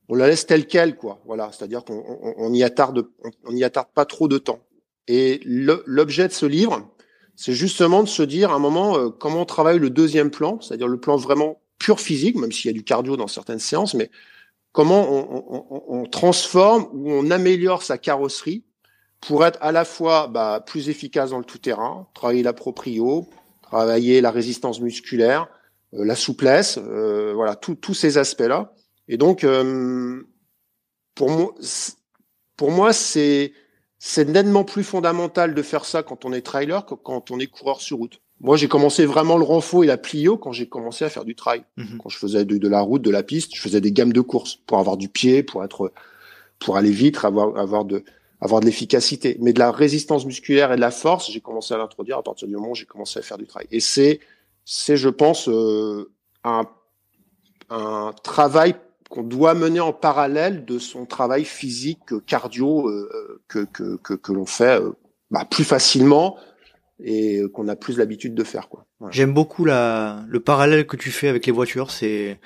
on 0.08 0.15
la 0.15 0.28
laisse 0.28 0.45
telle 0.45 0.67
quelle, 0.67 0.95
quoi. 0.95 1.19
Voilà, 1.26 1.52
c'est-à-dire 1.52 1.84
qu'on 1.84 1.98
on, 1.98 2.34
on 2.38 2.54
y 2.54 2.63
attarde, 2.63 3.08
on, 3.24 3.32
on 3.45 3.56
y 3.56 3.63
attarde 3.63 3.89
pas 3.93 4.06
trop 4.06 4.28
de 4.28 4.38
temps. 4.38 4.62
Et 5.08 5.41
l'objet 5.43 6.28
de 6.28 6.34
ce 6.34 6.45
livre, 6.45 6.88
c'est 7.39 7.54
justement 7.54 8.04
de 8.04 8.10
se 8.10 8.21
dire 8.21 8.52
à 8.52 8.56
un 8.56 8.60
moment 8.60 8.97
euh, 8.97 9.10
comment 9.10 9.43
on 9.43 9.45
travaille 9.45 9.80
le 9.80 9.89
deuxième 9.89 10.30
plan, 10.30 10.60
c'est-à-dire 10.60 10.89
le 10.89 10.99
plan 10.99 11.15
vraiment 11.15 11.62
pur 11.78 12.02
physique, 12.02 12.36
même 12.36 12.52
s'il 12.52 12.69
y 12.69 12.69
a 12.69 12.73
du 12.73 12.84
cardio 12.84 13.15
dans 13.15 13.30
certaines 13.30 13.60
séances, 13.60 13.93
mais 13.93 14.12
comment 14.73 15.10
on, 15.10 15.45
on, 15.69 16.02
on, 16.02 16.06
transforme 16.06 16.89
ou 16.91 17.10
on 17.10 17.32
améliore 17.32 17.82
sa 17.82 17.97
carrosserie 17.97 18.65
pour 19.21 19.45
être 19.45 19.58
à 19.62 19.71
la 19.71 19.86
fois 19.86 20.28
bah, 20.28 20.62
plus 20.65 20.89
efficace 20.89 21.30
dans 21.30 21.38
le 21.38 21.45
tout-terrain, 21.45 22.10
travailler 22.13 22.43
la 22.43 22.52
proprio, 22.52 23.30
travailler 23.62 24.19
la 24.19 24.32
résistance 24.32 24.82
musculaire, 24.82 25.47
euh, 25.93 26.04
la 26.04 26.15
souplesse, 26.15 26.78
euh, 26.78 27.32
voilà, 27.34 27.56
tous 27.56 27.93
ces 27.93 28.17
aspects-là. 28.17 28.73
Et 29.08 29.15
donc, 29.15 29.45
euh, 29.45 30.28
pour 31.15 31.30
moi, 31.30 31.56
pour 32.58 32.71
moi, 32.71 32.91
c'est 32.91 33.54
c'est 33.99 34.25
nettement 34.25 34.63
plus 34.63 34.83
fondamental 34.83 35.53
de 35.53 35.62
faire 35.62 35.83
ça 35.83 36.03
quand 36.03 36.23
on 36.23 36.31
est 36.31 36.41
trailer 36.41 36.85
que 36.85 36.95
quand 36.95 37.31
on 37.31 37.39
est 37.39 37.47
coureur 37.47 37.81
sur 37.81 37.97
route. 37.97 38.21
Moi, 38.41 38.55
j'ai 38.55 38.69
commencé 38.69 39.05
vraiment 39.05 39.38
le 39.38 39.43
renfort 39.43 39.83
et 39.83 39.88
la 39.88 39.97
plio 39.97 40.38
quand 40.38 40.53
j'ai 40.53 40.69
commencé 40.69 41.03
à 41.03 41.09
faire 41.09 41.25
du 41.25 41.35
trail. 41.35 41.63
Mhm. 41.75 41.99
Quand 42.01 42.07
je 42.07 42.17
faisais 42.17 42.45
de, 42.45 42.57
de, 42.57 42.67
la 42.69 42.79
route, 42.79 43.01
de 43.01 43.12
la 43.12 43.21
piste, 43.23 43.53
je 43.53 43.62
faisais 43.62 43.81
des 43.81 43.91
gammes 43.91 44.13
de 44.13 44.21
course 44.21 44.55
pour 44.65 44.79
avoir 44.79 44.95
du 44.95 45.09
pied, 45.09 45.43
pour 45.43 45.65
être, 45.65 45.91
pour 46.59 46.77
aller 46.77 46.91
vite, 46.91 47.19
avoir, 47.25 47.57
avoir 47.57 47.83
de, 47.83 48.05
avoir 48.39 48.62
de 48.62 48.65
l'efficacité. 48.65 49.35
Mais 49.41 49.51
de 49.51 49.59
la 49.59 49.71
résistance 49.71 50.25
musculaire 50.25 50.71
et 50.71 50.77
de 50.77 50.81
la 50.81 50.91
force, 50.91 51.29
j'ai 51.29 51.41
commencé 51.41 51.73
à 51.73 51.77
l'introduire 51.77 52.17
à 52.17 52.23
partir 52.23 52.47
du 52.47 52.55
moment 52.55 52.71
où 52.71 52.75
j'ai 52.75 52.85
commencé 52.85 53.19
à 53.19 53.21
faire 53.21 53.38
du 53.38 53.47
trail. 53.47 53.67
Et 53.71 53.81
c'est, 53.81 54.21
c'est, 54.63 54.95
je 54.95 55.09
pense, 55.09 55.49
euh, 55.49 56.09
un, 56.45 56.63
un 57.69 58.13
travail 58.23 58.75
qu'on 59.10 59.24
doit 59.24 59.56
mener 59.56 59.80
en 59.80 59.91
parallèle 59.91 60.65
de 60.65 60.80
son 60.80 61.06
travail 61.06 61.43
physique, 61.43 62.26
cardio, 62.26 62.88
euh, 62.88 63.41
que, 63.48 63.65
que, 63.65 63.98
que, 63.98 64.32
l'on 64.32 64.45
fait 64.45 64.80
euh, 64.80 64.91
bah, 65.32 65.45
plus 65.50 65.63
facilement 65.63 66.38
et 67.04 67.41
qu'on 67.54 67.67
a 67.67 67.76
plus 67.76 67.98
l'habitude 67.98 68.36
de 68.36 68.43
faire. 68.43 68.67
J'aime 69.10 69.34
beaucoup 69.34 69.65
la, 69.65 70.24
le 70.28 70.39
parallèle 70.39 70.86
que 70.86 70.98
tu 70.98 71.12
fais 71.12 71.28
avec 71.28 71.45
les 71.45 71.52
voitures. 71.52 71.91
C'est 71.91 72.39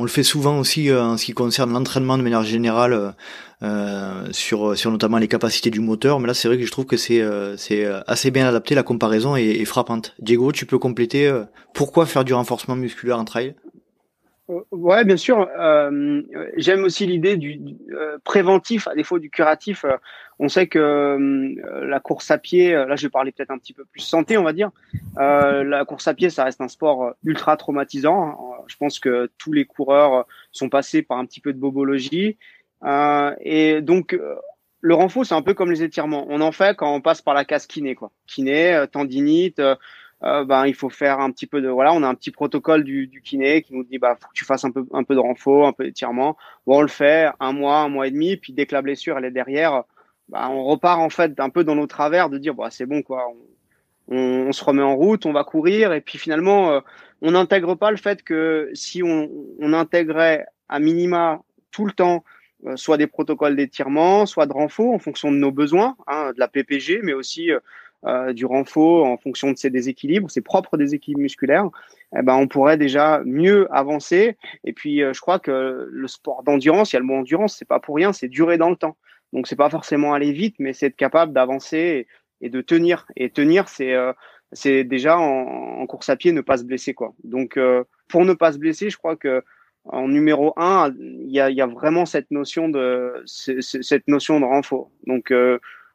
on 0.00 0.04
le 0.04 0.08
fait 0.08 0.22
souvent 0.22 0.58
aussi 0.58 0.88
euh, 0.88 1.02
en 1.02 1.16
ce 1.18 1.26
qui 1.26 1.32
concerne 1.32 1.74
l'entraînement 1.74 2.16
de 2.16 2.22
manière 2.22 2.42
générale 2.42 3.14
euh, 3.62 4.26
sur 4.30 4.74
sur 4.74 4.90
notamment 4.90 5.18
les 5.18 5.28
capacités 5.28 5.68
du 5.68 5.80
moteur. 5.80 6.20
Mais 6.20 6.26
là, 6.26 6.32
c'est 6.32 6.48
vrai 6.48 6.56
que 6.56 6.64
je 6.64 6.70
trouve 6.70 6.86
que 6.86 6.96
c'est 6.96 7.20
euh, 7.20 7.54
c'est 7.58 7.84
assez 8.06 8.30
bien 8.30 8.48
adapté. 8.48 8.74
La 8.74 8.82
comparaison 8.82 9.36
est, 9.36 9.44
est, 9.44 9.64
frappante. 9.66 10.14
Diego, 10.18 10.52
tu 10.52 10.64
peux 10.64 10.78
compléter 10.78 11.30
pourquoi 11.74 12.06
faire 12.06 12.24
du 12.24 12.32
renforcement 12.32 12.76
musculaire 12.76 13.18
en 13.18 13.26
trail? 13.26 13.54
Ouais, 14.70 15.04
bien 15.04 15.16
sûr. 15.16 15.48
Euh, 15.58 16.22
J'aime 16.56 16.84
aussi 16.84 17.06
l'idée 17.06 17.36
du, 17.36 17.60
euh, 17.92 18.18
préventif 18.24 18.88
à 18.88 18.94
défaut 18.94 19.18
du 19.18 19.30
curatif. 19.30 19.84
Euh, 19.84 19.96
on 20.38 20.48
sait 20.48 20.66
que 20.66 21.54
la 21.86 22.00
course 22.00 22.30
à 22.30 22.38
pied, 22.38 22.72
là 22.72 22.96
je 22.96 23.02
vais 23.02 23.10
parler 23.10 23.30
peut-être 23.30 23.50
un 23.50 23.58
petit 23.58 23.74
peu 23.74 23.84
plus 23.84 24.00
santé, 24.00 24.38
on 24.38 24.42
va 24.42 24.54
dire. 24.54 24.70
la 25.16 25.84
course 25.84 26.08
à 26.08 26.14
pied, 26.14 26.30
ça 26.30 26.44
reste 26.44 26.62
un 26.62 26.68
sport 26.68 27.12
ultra 27.24 27.58
traumatisant. 27.58 28.38
Je 28.66 28.76
pense 28.76 28.98
que 28.98 29.30
tous 29.36 29.52
les 29.52 29.66
coureurs 29.66 30.26
sont 30.50 30.70
passés 30.70 31.02
par 31.02 31.18
un 31.18 31.26
petit 31.26 31.40
peu 31.40 31.52
de 31.52 31.58
bobologie. 31.58 32.38
et 33.42 33.82
donc 33.82 34.18
le 34.80 34.94
renfort, 34.94 35.26
c'est 35.26 35.34
un 35.34 35.42
peu 35.42 35.52
comme 35.52 35.70
les 35.70 35.82
étirements. 35.82 36.24
On 36.30 36.40
en 36.40 36.52
fait 36.52 36.74
quand 36.74 36.94
on 36.94 37.02
passe 37.02 37.20
par 37.20 37.34
la 37.34 37.44
case 37.44 37.66
kiné, 37.66 37.94
quoi. 37.94 38.10
Kiné, 38.26 38.86
tendinite 38.90 39.60
euh, 40.22 40.44
ben 40.44 40.66
il 40.66 40.74
faut 40.74 40.90
faire 40.90 41.20
un 41.20 41.30
petit 41.30 41.46
peu 41.46 41.62
de 41.62 41.68
voilà, 41.68 41.92
on 41.94 42.02
a 42.02 42.08
un 42.08 42.14
petit 42.14 42.30
protocole 42.30 42.84
du, 42.84 43.06
du 43.06 43.22
kiné 43.22 43.62
qui 43.62 43.74
nous 43.74 43.84
dit 43.84 43.98
bah 43.98 44.16
faut 44.20 44.28
que 44.28 44.34
tu 44.34 44.44
fasses 44.44 44.64
un 44.64 44.70
peu 44.70 44.84
un 44.92 45.02
peu 45.02 45.14
de 45.14 45.20
renfort, 45.20 45.66
un 45.66 45.72
peu 45.72 45.84
d'étirement. 45.84 46.36
Bon, 46.66 46.78
on 46.78 46.82
le 46.82 46.88
fait 46.88 47.30
un 47.40 47.52
mois, 47.52 47.78
un 47.78 47.88
mois 47.88 48.06
et 48.06 48.10
demi, 48.10 48.36
puis 48.36 48.52
dès 48.52 48.66
que 48.66 48.74
la 48.74 48.82
blessure 48.82 49.16
elle 49.16 49.24
est 49.24 49.30
derrière, 49.30 49.84
bah, 50.28 50.48
on 50.50 50.64
repart 50.64 51.00
en 51.00 51.08
fait 51.08 51.40
un 51.40 51.48
peu 51.48 51.64
dans 51.64 51.74
nos 51.74 51.86
travers 51.86 52.28
de 52.28 52.36
dire 52.36 52.54
bah 52.54 52.68
c'est 52.70 52.86
bon 52.86 53.02
quoi, 53.02 53.28
on, 54.08 54.16
on, 54.16 54.52
se 54.52 54.62
remet 54.62 54.82
en 54.82 54.94
route, 54.94 55.24
on 55.24 55.32
va 55.32 55.44
courir 55.44 55.92
et 55.94 56.02
puis 56.02 56.18
finalement 56.18 56.70
euh, 56.72 56.80
on 57.22 57.30
n'intègre 57.30 57.74
pas 57.74 57.90
le 57.90 57.96
fait 57.96 58.22
que 58.22 58.70
si 58.74 59.02
on, 59.02 59.30
on 59.58 59.72
intégrait 59.72 60.46
à 60.68 60.80
minima 60.80 61.40
tout 61.70 61.86
le 61.86 61.92
temps 61.92 62.24
euh, 62.66 62.76
soit 62.76 62.98
des 62.98 63.06
protocoles 63.06 63.56
d'étirement, 63.56 64.26
soit 64.26 64.44
de 64.44 64.52
renfort 64.52 64.92
en 64.92 64.98
fonction 64.98 65.32
de 65.32 65.38
nos 65.38 65.50
besoins, 65.50 65.96
hein, 66.06 66.32
de 66.34 66.38
la 66.38 66.48
PPG, 66.48 67.00
mais 67.02 67.14
aussi 67.14 67.50
euh, 68.06 68.32
du 68.32 68.46
renfort 68.46 69.04
en 69.04 69.18
fonction 69.18 69.52
de 69.52 69.58
ses 69.58 69.68
déséquilibres, 69.68 70.30
ses 70.30 70.40
propres 70.40 70.78
déséquilibres 70.78 71.20
musculaires, 71.20 71.68
eh 72.16 72.22
ben, 72.22 72.34
on 72.34 72.48
pourrait 72.48 72.78
déjà 72.78 73.20
mieux 73.26 73.68
avancer. 73.70 74.38
Et 74.64 74.72
puis, 74.72 75.02
euh, 75.02 75.12
je 75.12 75.20
crois 75.20 75.38
que 75.38 75.86
le 75.90 76.08
sport 76.08 76.42
d'endurance, 76.42 76.92
il 76.92 76.96
y 76.96 76.98
a 76.98 77.00
le 77.00 77.04
mot 77.04 77.16
endurance, 77.16 77.56
c'est 77.58 77.68
pas 77.68 77.78
pour 77.78 77.96
rien, 77.96 78.14
c'est 78.14 78.28
durer 78.28 78.56
dans 78.56 78.70
le 78.70 78.76
temps. 78.76 78.96
Donc, 79.34 79.46
c'est 79.46 79.56
pas 79.56 79.68
forcément 79.68 80.14
aller 80.14 80.32
vite, 80.32 80.54
mais 80.58 80.72
c'est 80.72 80.86
être 80.86 80.96
capable 80.96 81.34
d'avancer 81.34 82.06
et, 82.40 82.48
de 82.48 82.62
tenir. 82.62 83.06
Et 83.16 83.28
tenir, 83.28 83.68
c'est 83.68 83.92
euh, 83.92 84.14
c'est 84.52 84.82
déjà 84.82 85.18
en, 85.18 85.86
course 85.86 86.08
à 86.08 86.16
pied 86.16 86.32
ne 86.32 86.40
pas 86.40 86.56
se 86.56 86.64
blesser 86.64 86.94
quoi. 86.94 87.12
Donc, 87.22 87.56
pour 88.08 88.24
ne 88.24 88.32
pas 88.32 88.52
se 88.52 88.58
blesser, 88.58 88.90
je 88.90 88.96
crois 88.96 89.14
que 89.14 89.44
en 89.84 90.08
numéro 90.08 90.54
un, 90.56 90.92
il 90.98 91.30
y 91.30 91.38
a, 91.38 91.50
y 91.50 91.60
a, 91.60 91.66
vraiment 91.66 92.04
cette 92.06 92.30
notion 92.30 92.68
de 92.68 93.22
cette 93.26 94.08
notion 94.08 94.40
de 94.40 94.44
renfort. 94.46 94.90
Donc 95.06 95.32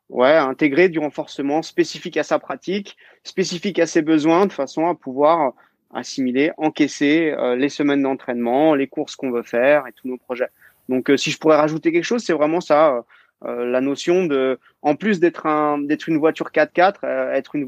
ouais, 0.10 0.36
intégrer 0.36 0.89
du 0.89 1.00
renforcement 1.00 1.62
spécifique 1.62 2.18
à 2.18 2.24
sa 2.24 2.39
pratique, 2.39 2.98
spécifique 3.24 3.80
à 3.80 3.88
ses 3.88 4.02
besoins, 4.02 4.46
de 4.46 4.52
façon 4.52 4.88
à 4.88 4.96
pouvoir 4.96 5.54
assimiler, 5.94 6.52
encaisser 6.58 7.34
euh, 7.38 7.56
les 7.56 7.70
semaines 7.70 8.04
d'entraînement, 8.04 8.76
les 8.76 8.88
courses 8.88 9.15
qu'on 9.15 9.32
veut 9.32 9.44
faire 9.44 9.88
et 9.88 9.94
tous 9.94 10.08
nos 10.08 10.18
projets. 10.18 10.50
Donc, 10.89 11.10
euh, 11.10 11.18
si 11.18 11.32
je 11.32 11.38
pourrais 11.38 11.56
rajouter 11.56 11.91
quelque 11.91 12.04
chose, 12.04 12.24
c'est 12.24 12.34
vraiment 12.34 12.62
ça, 12.62 13.06
euh, 13.46 13.65
la 13.65 13.82
notion 13.82 14.26
de, 14.26 14.60
en 14.82 14.96
plus 14.96 15.20
d'être 15.20 15.46
un, 15.46 15.80
d'être 15.80 16.10
une 16.10 16.18
voiture 16.18 16.52
4x4, 16.54 17.32
être 17.34 17.56
une, 17.56 17.63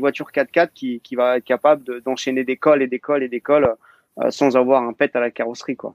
voiture 0.00 0.30
4x4 0.32 0.70
qui, 0.74 1.00
qui 1.00 1.16
va 1.16 1.38
être 1.38 1.44
capable 1.44 2.00
d'enchaîner 2.02 2.44
des 2.44 2.56
cols 2.56 2.82
et 2.82 2.86
des 2.86 2.98
cols 2.98 3.22
et 3.22 3.28
des 3.28 3.40
cols 3.40 3.74
sans 4.28 4.56
avoir 4.58 4.82
un 4.82 4.92
pet 4.92 5.16
à 5.16 5.20
la 5.20 5.30
carrosserie, 5.30 5.76
quoi. 5.76 5.94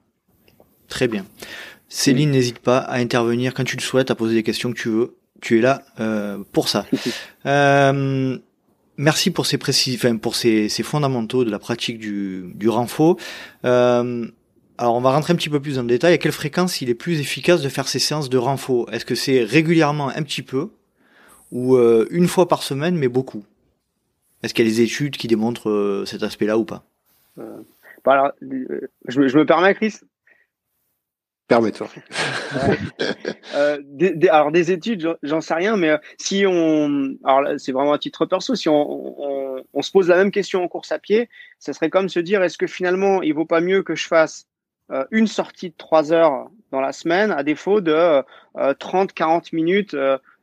Très 0.88 1.06
bien. 1.06 1.24
Céline, 1.88 2.32
n'hésite 2.32 2.58
pas 2.58 2.78
à 2.78 2.96
intervenir 2.96 3.54
quand 3.54 3.62
tu 3.62 3.76
le 3.76 3.82
souhaites, 3.82 4.10
à 4.10 4.16
poser 4.16 4.34
des 4.34 4.42
questions 4.42 4.72
que 4.72 4.78
tu 4.78 4.88
veux 4.88 5.17
tu 5.40 5.58
es 5.58 5.60
là 5.60 5.82
euh, 6.00 6.38
pour 6.52 6.68
ça. 6.68 6.86
euh, 7.46 8.38
merci 8.96 9.30
pour 9.30 9.46
ces 9.46 9.58
précis, 9.58 9.94
enfin, 9.94 10.16
pour 10.16 10.36
ces, 10.36 10.68
ces, 10.68 10.82
fondamentaux 10.82 11.44
de 11.44 11.50
la 11.50 11.58
pratique 11.58 11.98
du, 11.98 12.52
du 12.54 12.68
renfort. 12.68 13.16
Euh, 13.64 14.26
alors 14.78 14.94
on 14.94 15.00
va 15.00 15.10
rentrer 15.10 15.32
un 15.32 15.36
petit 15.36 15.48
peu 15.48 15.60
plus 15.60 15.74
dans 15.74 15.82
le 15.82 15.88
détail. 15.88 16.14
À 16.14 16.18
quelle 16.18 16.32
fréquence 16.32 16.80
il 16.80 16.88
est 16.88 16.94
plus 16.94 17.20
efficace 17.20 17.62
de 17.62 17.68
faire 17.68 17.88
ces 17.88 17.98
séances 17.98 18.30
de 18.30 18.38
renfort 18.38 18.92
Est-ce 18.92 19.04
que 19.04 19.16
c'est 19.16 19.42
régulièrement 19.42 20.08
un 20.08 20.22
petit 20.22 20.42
peu 20.42 20.70
ou 21.50 21.76
euh, 21.76 22.06
une 22.10 22.28
fois 22.28 22.46
par 22.46 22.62
semaine 22.62 22.96
mais 22.96 23.08
beaucoup? 23.08 23.44
Est-ce 24.42 24.54
qu'il 24.54 24.64
y 24.64 24.68
a 24.68 24.70
des 24.70 24.80
études 24.82 25.16
qui 25.16 25.26
démontrent 25.26 25.68
euh, 25.68 26.04
cet 26.04 26.22
aspect-là 26.22 26.58
ou 26.58 26.64
pas? 26.64 26.84
Euh, 27.38 27.58
bah 28.04 28.12
alors, 28.12 28.32
je, 28.40 29.26
je, 29.26 29.38
me 29.38 29.44
permets, 29.44 29.74
Chris, 29.74 29.94
Permets-toi. 31.48 31.88
euh, 33.54 33.78
alors 34.30 34.52
des 34.52 34.70
études, 34.70 35.16
j'en 35.22 35.40
sais 35.40 35.54
rien, 35.54 35.78
mais 35.78 35.88
euh, 35.88 35.98
si 36.18 36.44
on, 36.46 37.14
alors 37.24 37.58
c'est 37.58 37.72
vraiment 37.72 37.94
un 37.94 37.98
titre 37.98 38.26
perso, 38.26 38.54
si 38.54 38.68
on, 38.68 38.74
on, 38.76 39.64
on, 39.72 39.82
se 39.82 39.90
pose 39.90 40.08
la 40.08 40.16
même 40.16 40.30
question 40.30 40.62
en 40.62 40.68
course 40.68 40.92
à 40.92 40.98
pied, 40.98 41.30
ce 41.58 41.72
serait 41.72 41.88
comme 41.88 42.10
se 42.10 42.20
dire 42.20 42.42
est-ce 42.42 42.58
que 42.58 42.66
finalement 42.66 43.22
il 43.22 43.32
vaut 43.32 43.46
pas 43.46 43.62
mieux 43.62 43.82
que 43.82 43.94
je 43.94 44.06
fasse 44.06 44.46
euh, 44.90 45.06
une 45.10 45.26
sortie 45.26 45.70
de 45.70 45.74
trois 45.78 46.12
heures 46.12 46.50
dans 46.70 46.82
la 46.82 46.92
semaine 46.92 47.32
à 47.32 47.42
défaut 47.42 47.80
de 47.80 47.92
euh, 47.92 48.22
30-40 48.54 49.54
minutes 49.54 49.96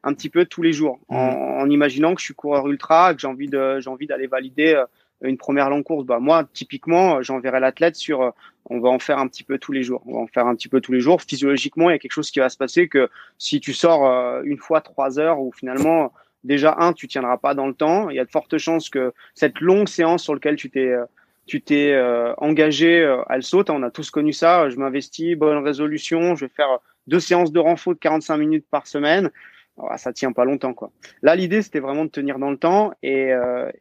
un 0.03 0.13
petit 0.13 0.29
peu 0.29 0.45
tous 0.45 0.63
les 0.63 0.73
jours, 0.73 0.99
en, 1.07 1.27
mmh. 1.27 1.61
en, 1.61 1.69
imaginant 1.69 2.15
que 2.15 2.19
je 2.19 2.25
suis 2.25 2.35
coureur 2.35 2.67
ultra, 2.67 3.13
que 3.13 3.21
j'ai 3.21 3.27
envie 3.27 3.47
de 3.47 3.79
j'ai 3.79 3.91
envie 3.91 4.07
d'aller 4.07 4.25
valider 4.25 4.83
une 5.21 5.37
première 5.37 5.69
longue 5.69 5.83
course, 5.83 6.05
bah 6.05 6.19
moi 6.19 6.43
typiquement 6.53 7.21
j'enverrai 7.21 7.59
l'athlète 7.59 7.95
sur 7.95 8.21
euh, 8.21 8.31
on 8.69 8.79
va 8.79 8.89
en 8.89 8.99
faire 8.99 9.19
un 9.19 9.27
petit 9.27 9.43
peu 9.43 9.57
tous 9.57 9.71
les 9.71 9.83
jours. 9.83 10.01
On 10.05 10.13
va 10.13 10.19
en 10.19 10.27
faire 10.27 10.47
un 10.47 10.55
petit 10.55 10.67
peu 10.67 10.81
tous 10.81 10.91
les 10.91 10.99
jours. 10.99 11.21
Physiologiquement, 11.21 11.89
il 11.89 11.93
y 11.93 11.95
a 11.95 11.99
quelque 11.99 12.11
chose 12.11 12.31
qui 12.31 12.39
va 12.39 12.49
se 12.49 12.57
passer 12.57 12.87
que 12.87 13.09
si 13.37 13.59
tu 13.59 13.73
sors 13.73 14.07
euh, 14.07 14.41
une 14.43 14.57
fois 14.57 14.81
trois 14.81 15.19
heures 15.19 15.39
ou 15.39 15.51
finalement 15.51 16.11
déjà 16.43 16.75
un 16.79 16.93
tu 16.93 17.07
tiendras 17.07 17.37
pas 17.37 17.53
dans 17.53 17.67
le 17.67 17.73
temps, 17.73 18.09
il 18.09 18.15
y 18.15 18.19
a 18.19 18.25
de 18.25 18.31
fortes 18.31 18.57
chances 18.57 18.89
que 18.89 19.13
cette 19.33 19.59
longue 19.59 19.87
séance 19.87 20.23
sur 20.23 20.33
laquelle 20.33 20.55
tu 20.55 20.69
t'es 20.69 20.87
euh, 20.87 21.05
tu 21.47 21.61
t'es 21.61 21.95
engagé, 22.37 23.07
elle 23.29 23.43
saute. 23.43 23.69
On 23.69 23.83
a 23.83 23.91
tous 23.91 24.09
connu 24.09 24.33
ça. 24.33 24.67
Je 24.71 24.77
m'investis, 24.77 25.37
bonne 25.37 25.63
résolution. 25.63 26.33
Je 26.33 26.45
vais 26.45 26.51
faire 26.51 26.79
deux 27.05 27.19
séances 27.19 27.51
de 27.51 27.59
renfort 27.59 27.93
de 27.93 27.99
45 27.99 28.37
minutes 28.37 28.65
par 28.71 28.87
semaine. 28.87 29.29
Ça 29.77 29.97
ça 29.97 30.13
tient 30.13 30.31
pas 30.31 30.45
longtemps 30.45 30.73
quoi. 30.73 30.91
Là 31.21 31.35
l'idée 31.35 31.61
c'était 31.61 31.79
vraiment 31.79 32.05
de 32.05 32.09
tenir 32.09 32.39
dans 32.39 32.51
le 32.51 32.57
temps 32.57 32.91
et, 33.03 33.31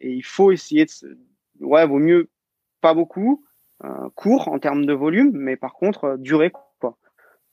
et 0.00 0.10
il 0.10 0.24
faut 0.24 0.50
essayer 0.50 0.84
de 0.84 0.90
ouais, 1.60 1.86
vaut 1.86 1.98
mieux 1.98 2.28
pas 2.80 2.94
beaucoup, 2.94 3.44
euh, 3.84 4.08
court 4.14 4.48
en 4.48 4.58
termes 4.58 4.86
de 4.86 4.92
volume, 4.92 5.30
mais 5.34 5.56
par 5.56 5.74
contre, 5.74 6.04
euh, 6.04 6.16
durée, 6.16 6.50
quoi. 6.50 6.96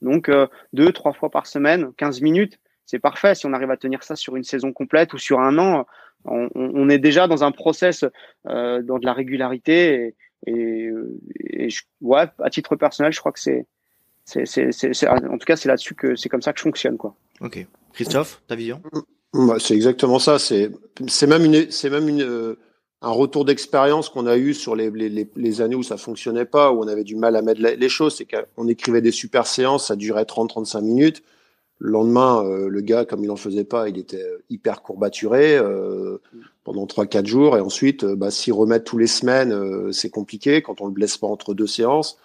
Donc, 0.01 0.29
euh, 0.29 0.47
deux, 0.73 0.91
trois 0.91 1.13
fois 1.13 1.29
par 1.29 1.45
semaine, 1.45 1.91
15 1.97 2.21
minutes, 2.21 2.59
c'est 2.85 2.99
parfait. 2.99 3.35
Si 3.35 3.45
on 3.45 3.53
arrive 3.53 3.71
à 3.71 3.77
tenir 3.77 4.03
ça 4.03 4.15
sur 4.15 4.35
une 4.35 4.43
saison 4.43 4.73
complète 4.73 5.13
ou 5.13 5.17
sur 5.17 5.39
un 5.39 5.57
an, 5.57 5.85
on, 6.25 6.49
on 6.55 6.89
est 6.89 6.99
déjà 6.99 7.27
dans 7.27 7.43
un 7.43 7.51
process, 7.51 8.03
euh, 8.47 8.81
dans 8.81 8.99
de 8.99 9.05
la 9.05 9.13
régularité. 9.13 10.15
Et, 10.47 10.91
et, 11.57 11.69
je, 11.69 11.83
ouais, 12.01 12.25
à 12.39 12.49
titre 12.49 12.75
personnel, 12.75 13.13
je 13.13 13.19
crois 13.19 13.31
que 13.31 13.39
c'est, 13.39 13.67
c'est, 14.25 14.45
c'est, 14.45 15.07
en 15.07 15.37
tout 15.37 15.45
cas, 15.45 15.55
c'est 15.55 15.69
là-dessus 15.69 15.95
que 15.95 16.15
c'est 16.15 16.29
comme 16.29 16.41
ça 16.41 16.51
que 16.53 16.59
je 16.59 16.63
fonctionne, 16.63 16.97
quoi. 16.97 17.15
Ok. 17.41 17.65
Christophe, 17.93 18.41
ta 18.47 18.55
vision? 18.55 18.81
Bah, 19.33 19.57
c'est 19.59 19.75
exactement 19.75 20.19
ça. 20.19 20.39
C'est 20.39 20.71
même 21.27 21.45
euh, 22.21 22.55
un 23.01 23.11
retour 23.11 23.45
d'expérience 23.45 24.09
qu'on 24.09 24.27
a 24.27 24.37
eu 24.37 24.53
sur 24.53 24.75
les, 24.75 25.61
années 25.61 25.75
où 25.75 25.83
ça 25.83 25.97
fonctionnait 25.97 26.45
pas, 26.45 26.71
où 26.71 26.83
on 26.83 26.87
avait 26.87 27.03
du 27.03 27.15
mal 27.15 27.35
à 27.35 27.41
mettre 27.41 27.61
les 27.61 27.89
choses. 27.89 28.15
C'est 28.15 28.27
qu'on 28.27 28.67
écrivait 28.67 29.01
des 29.01 29.11
super 29.11 29.47
séances, 29.47 29.87
ça 29.87 29.95
durait 29.95 30.23
30-35 30.23 30.81
minutes. 30.81 31.23
Le 31.79 31.89
lendemain, 31.89 32.45
euh, 32.45 32.67
le 32.67 32.81
gars, 32.81 33.05
comme 33.05 33.23
il 33.23 33.31
en 33.31 33.35
faisait 33.35 33.63
pas, 33.63 33.89
il 33.89 33.97
était 33.97 34.23
hyper 34.51 34.83
courbaturé 34.83 35.57
euh, 35.57 36.19
pendant 36.63 36.85
3-4 36.85 37.25
jours. 37.25 37.57
Et 37.57 37.61
ensuite, 37.61 38.05
bah, 38.05 38.29
s'y 38.29 38.51
remettre 38.51 38.85
tous 38.85 38.97
les 38.97 39.07
semaines, 39.07 39.91
c'est 39.91 40.11
compliqué 40.11 40.61
quand 40.61 40.81
on 40.81 40.85
le 40.85 40.91
blesse 40.91 41.17
pas 41.17 41.27
entre 41.27 41.53
deux 41.53 41.67
séances. 41.67 42.17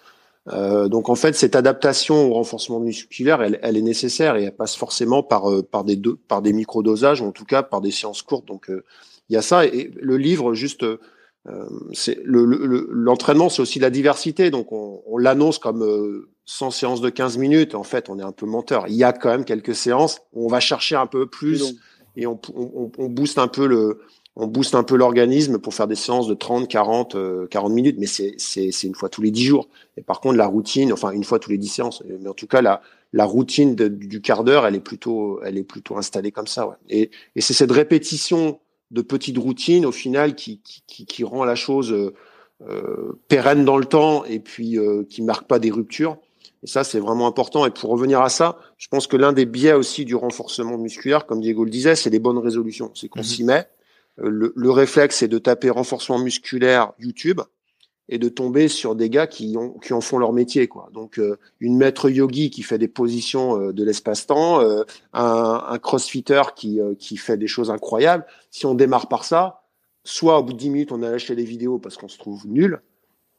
Euh, 0.49 0.87
donc 0.87 1.09
en 1.09 1.15
fait, 1.15 1.35
cette 1.35 1.55
adaptation 1.55 2.29
au 2.29 2.33
renforcement 2.33 2.79
musculaire, 2.79 3.41
elle, 3.41 3.59
elle, 3.61 3.77
est 3.77 3.81
nécessaire 3.81 4.37
et 4.37 4.45
elle 4.45 4.55
passe 4.55 4.75
forcément 4.75 5.23
par 5.23 5.51
euh, 5.51 5.61
par 5.61 5.83
des 5.83 5.99
par 6.27 6.41
des 6.41 6.53
micro-dosages, 6.53 7.21
ou 7.21 7.25
en 7.25 7.31
tout 7.31 7.45
cas 7.45 7.63
par 7.63 7.81
des 7.81 7.91
séances 7.91 8.21
courtes. 8.21 8.47
Donc 8.47 8.69
euh, 8.69 8.83
il 9.29 9.33
y 9.33 9.37
a 9.37 9.41
ça 9.41 9.65
et 9.65 9.91
le 9.99 10.17
livre 10.17 10.53
juste 10.53 10.85
c'est 11.93 12.19
l'entraînement, 12.25 13.45
le, 13.45 13.49
c'est 13.49 13.61
aussi 13.61 13.79
la 13.79 13.89
diversité. 13.89 14.51
Donc 14.51 14.73
on, 14.73 15.01
on 15.05 15.17
l'annonce 15.17 15.59
comme 15.59 16.25
100 16.45 16.71
séances 16.71 17.01
de 17.01 17.09
15 17.09 17.37
minutes. 17.37 17.73
En 17.73 17.83
fait, 17.83 18.09
on 18.09 18.19
est 18.19 18.23
un 18.23 18.33
peu 18.33 18.45
menteur. 18.45 18.85
Il 18.89 18.95
y 18.95 19.05
a 19.05 19.13
quand 19.13 19.29
même 19.29 19.45
quelques 19.45 19.73
séances 19.73 20.19
où 20.33 20.45
on 20.45 20.49
va 20.49 20.59
chercher 20.59 20.97
un 20.97 21.07
peu 21.07 21.25
plus 21.25 21.77
et 22.17 22.27
on, 22.27 22.37
on, 22.53 22.91
on 22.97 23.07
booste 23.07 23.37
un 23.37 23.47
peu 23.47 23.65
le 23.65 24.01
on 24.39 24.45
booste 24.45 24.75
un 24.75 24.83
peu 24.83 24.95
l'organisme 24.95 25.57
pour 25.57 25.73
faire 25.73 25.87
des 25.87 25.95
séances 25.95 26.27
de 26.27 26.35
30, 26.35 26.67
40, 26.67 27.17
40 27.49 27.73
minutes, 27.73 27.97
mais 27.99 28.05
c'est, 28.05 28.83
une 28.83 28.93
fois 28.93 29.09
tous 29.09 29.23
les 29.23 29.31
10 29.31 29.43
jours. 29.45 29.67
Et 29.97 30.03
par 30.03 30.21
contre, 30.21 30.35
la 30.35 30.45
routine, 30.45 30.93
enfin 30.93 31.09
une 31.09 31.23
fois 31.23 31.39
tous 31.39 31.49
les 31.49 31.57
10 31.57 31.67
séances, 31.67 32.03
mais 32.05 32.29
en 32.29 32.33
tout 32.33 32.45
cas, 32.45 32.61
la, 32.61 32.81
la 33.13 33.25
routine 33.25 33.73
du 33.75 34.21
quart 34.21 34.43
d'heure, 34.43 34.67
elle 34.67 34.75
est 34.75 34.79
plutôt, 34.79 35.41
elle 35.43 35.57
est 35.57 35.63
plutôt 35.63 35.97
installée 35.97 36.31
comme 36.31 36.45
ça. 36.45 36.67
Ouais. 36.67 36.75
Et, 36.87 37.09
et 37.35 37.41
c'est 37.41 37.53
cette 37.53 37.71
répétition 37.71 38.59
de 38.91 39.01
petites 39.01 39.39
routines, 39.39 39.87
au 39.87 39.91
final, 39.91 40.35
qui, 40.35 40.61
qui, 40.61 41.05
qui, 41.05 41.23
rend 41.23 41.43
la 41.43 41.55
chose 41.55 41.91
euh, 41.91 43.19
pérenne 43.27 43.65
dans 43.65 43.77
le 43.77 43.85
temps 43.85 44.23
et 44.23 44.39
puis 44.39 44.77
euh, 44.77 45.03
qui 45.09 45.23
marque 45.23 45.47
pas 45.47 45.57
des 45.57 45.71
ruptures. 45.71 46.17
Et 46.63 46.67
ça, 46.67 46.83
c'est 46.83 46.99
vraiment 46.99 47.25
important. 47.25 47.65
Et 47.65 47.71
pour 47.71 47.89
revenir 47.89 48.21
à 48.21 48.29
ça, 48.29 48.59
je 48.77 48.87
pense 48.87 49.07
que 49.07 49.17
l'un 49.17 49.33
des 49.33 49.45
biais 49.45 49.73
aussi 49.73 50.05
du 50.05 50.15
renforcement 50.15 50.77
musculaire, 50.77 51.25
comme 51.25 51.41
Diego 51.41 51.63
le 51.63 51.71
disait, 51.71 51.95
c'est 51.95 52.11
les 52.11 52.19
bonnes 52.19 52.37
résolutions. 52.37 52.91
C'est 52.93 53.09
qu'on 53.09 53.21
mmh 53.21 53.23
s'y 53.23 53.43
met 53.43 53.67
le, 54.17 54.53
le 54.55 54.71
réflexe, 54.71 55.17
c'est 55.17 55.27
de 55.27 55.37
taper 55.37 55.69
renforcement 55.69 56.19
musculaire 56.19 56.93
YouTube 56.99 57.41
et 58.09 58.17
de 58.17 58.29
tomber 58.29 58.67
sur 58.67 58.95
des 58.95 59.09
gars 59.09 59.27
qui, 59.27 59.55
ont, 59.57 59.73
qui 59.73 59.93
en 59.93 60.01
font 60.01 60.17
leur 60.17 60.31
métier. 60.31 60.67
Quoi. 60.67 60.89
Donc, 60.93 61.19
euh, 61.19 61.37
une 61.59 61.77
maître 61.77 62.09
yogi 62.09 62.49
qui 62.49 62.63
fait 62.63 62.77
des 62.77 62.87
positions 62.87 63.61
euh, 63.61 63.73
de 63.73 63.83
l'espace-temps, 63.83 64.61
euh, 64.61 64.83
un, 65.13 65.65
un, 65.67 65.77
crossfitter 65.77 66.41
qui, 66.55 66.79
qui 66.99 67.17
fait 67.17 67.37
des 67.37 67.47
choses 67.47 67.69
incroyables. 67.69 68.25
Si 68.49 68.65
on 68.65 68.75
démarre 68.75 69.09
par 69.09 69.25
ça, 69.25 69.63
soit 70.03 70.39
au 70.39 70.43
bout 70.43 70.53
de 70.53 70.57
10 70.57 70.69
minutes, 70.69 70.91
on 70.91 71.03
a 71.03 71.11
lâché 71.11 71.35
les 71.35 71.43
vidéos 71.43 71.79
parce 71.79 71.97
qu'on 71.97 72.07
se 72.07 72.17
trouve 72.17 72.47
nul, 72.47 72.81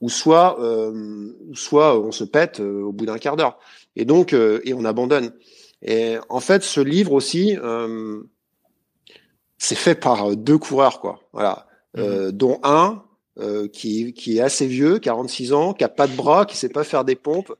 ou 0.00 0.10
soit, 0.10 0.58
soit 1.54 1.98
on 1.98 2.12
se 2.12 2.22
pète 2.22 2.60
au 2.60 2.92
bout 2.92 3.06
d'un 3.06 3.18
quart 3.18 3.36
d'heure. 3.36 3.58
Et 3.96 4.04
donc, 4.04 4.32
et 4.32 4.74
on 4.74 4.84
abandonne. 4.84 5.32
Et 5.82 6.18
en 6.28 6.40
fait, 6.40 6.62
ce 6.62 6.80
livre 6.80 7.14
aussi, 7.14 7.56
c'est 9.58 9.74
fait 9.74 9.94
par 9.94 10.30
euh, 10.30 10.34
deux 10.36 10.58
coureurs, 10.58 11.00
quoi. 11.00 11.20
Voilà, 11.32 11.66
mhm. 11.94 12.02
euh, 12.02 12.32
dont 12.32 12.60
un 12.62 13.02
euh, 13.38 13.68
qui, 13.68 14.12
qui 14.14 14.38
est 14.38 14.40
assez 14.40 14.66
vieux, 14.66 14.98
46 14.98 15.52
ans, 15.52 15.72
qui 15.74 15.84
a 15.84 15.88
pas 15.88 16.06
de 16.06 16.16
bras, 16.16 16.46
qui 16.46 16.56
sait 16.56 16.68
pas 16.68 16.84
faire 16.84 17.04
des 17.04 17.16
pompes 17.16 17.52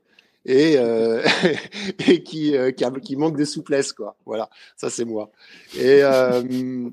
et, 0.45 0.75
euh, 0.77 1.23
et 2.07 2.23
qui, 2.23 2.57
euh, 2.57 2.71
qui, 2.71 2.85
qui, 3.01 3.15
manque 3.15 3.37
de 3.37 3.45
souplesse, 3.45 3.93
quoi. 3.93 4.15
Voilà, 4.25 4.49
ça 4.75 4.89
c'est 4.89 5.05
moi. 5.05 5.31
Et, 5.75 6.01
euh, 6.03 6.89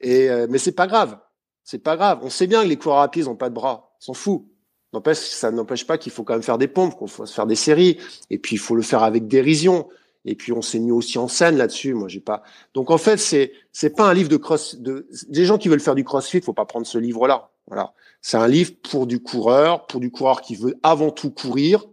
et 0.00 0.28
mais 0.48 0.58
c'est 0.58 0.72
pas 0.72 0.86
grave, 0.86 1.18
c'est 1.64 1.82
pas 1.82 1.96
grave. 1.96 2.20
On 2.22 2.30
sait 2.30 2.46
bien 2.46 2.62
que 2.62 2.68
les 2.68 2.76
coureurs 2.76 3.00
à 3.00 3.10
pied 3.10 3.22
ils 3.22 3.28
ont 3.28 3.36
pas 3.36 3.50
de 3.50 3.54
bras, 3.54 3.94
s'en 3.98 4.14
fout. 4.14 4.44
N'empêche, 4.92 5.18
ça 5.18 5.50
n'empêche 5.52 5.86
pas 5.86 5.98
qu'il 5.98 6.10
faut 6.10 6.24
quand 6.24 6.32
même 6.32 6.42
faire 6.42 6.58
des 6.58 6.66
pompes, 6.66 6.98
qu'il 6.98 7.08
faut 7.08 7.26
faire 7.26 7.46
des 7.46 7.54
séries, 7.54 7.98
et 8.28 8.38
puis 8.38 8.56
il 8.56 8.58
faut 8.58 8.74
le 8.74 8.82
faire 8.82 9.02
avec 9.02 9.28
dérision. 9.28 9.88
Et 10.24 10.34
puis 10.34 10.52
on 10.52 10.62
s'est 10.62 10.78
mis 10.78 10.92
aussi 10.92 11.18
en 11.18 11.28
scène 11.28 11.56
là-dessus. 11.56 11.94
Moi, 11.94 12.08
j'ai 12.08 12.20
pas. 12.20 12.42
Donc 12.74 12.90
en 12.90 12.98
fait, 12.98 13.16
c'est 13.16 13.52
c'est 13.72 13.90
pas 13.90 14.08
un 14.08 14.14
livre 14.14 14.28
de 14.28 14.36
cross. 14.36 14.76
De 14.76 15.08
des 15.28 15.44
gens 15.44 15.58
qui 15.58 15.68
veulent 15.68 15.80
faire 15.80 15.94
du 15.94 16.04
CrossFit, 16.04 16.40
faut 16.40 16.52
pas 16.52 16.66
prendre 16.66 16.86
ce 16.86 16.98
livre-là. 16.98 17.50
Voilà. 17.66 17.94
C'est 18.20 18.36
un 18.36 18.48
livre 18.48 18.72
pour 18.90 19.06
du 19.06 19.22
coureur, 19.22 19.86
pour 19.86 20.00
du 20.00 20.10
coureur 20.10 20.42
qui 20.42 20.56
veut 20.56 20.76
avant 20.82 21.10
tout 21.10 21.30
courir, 21.30 21.86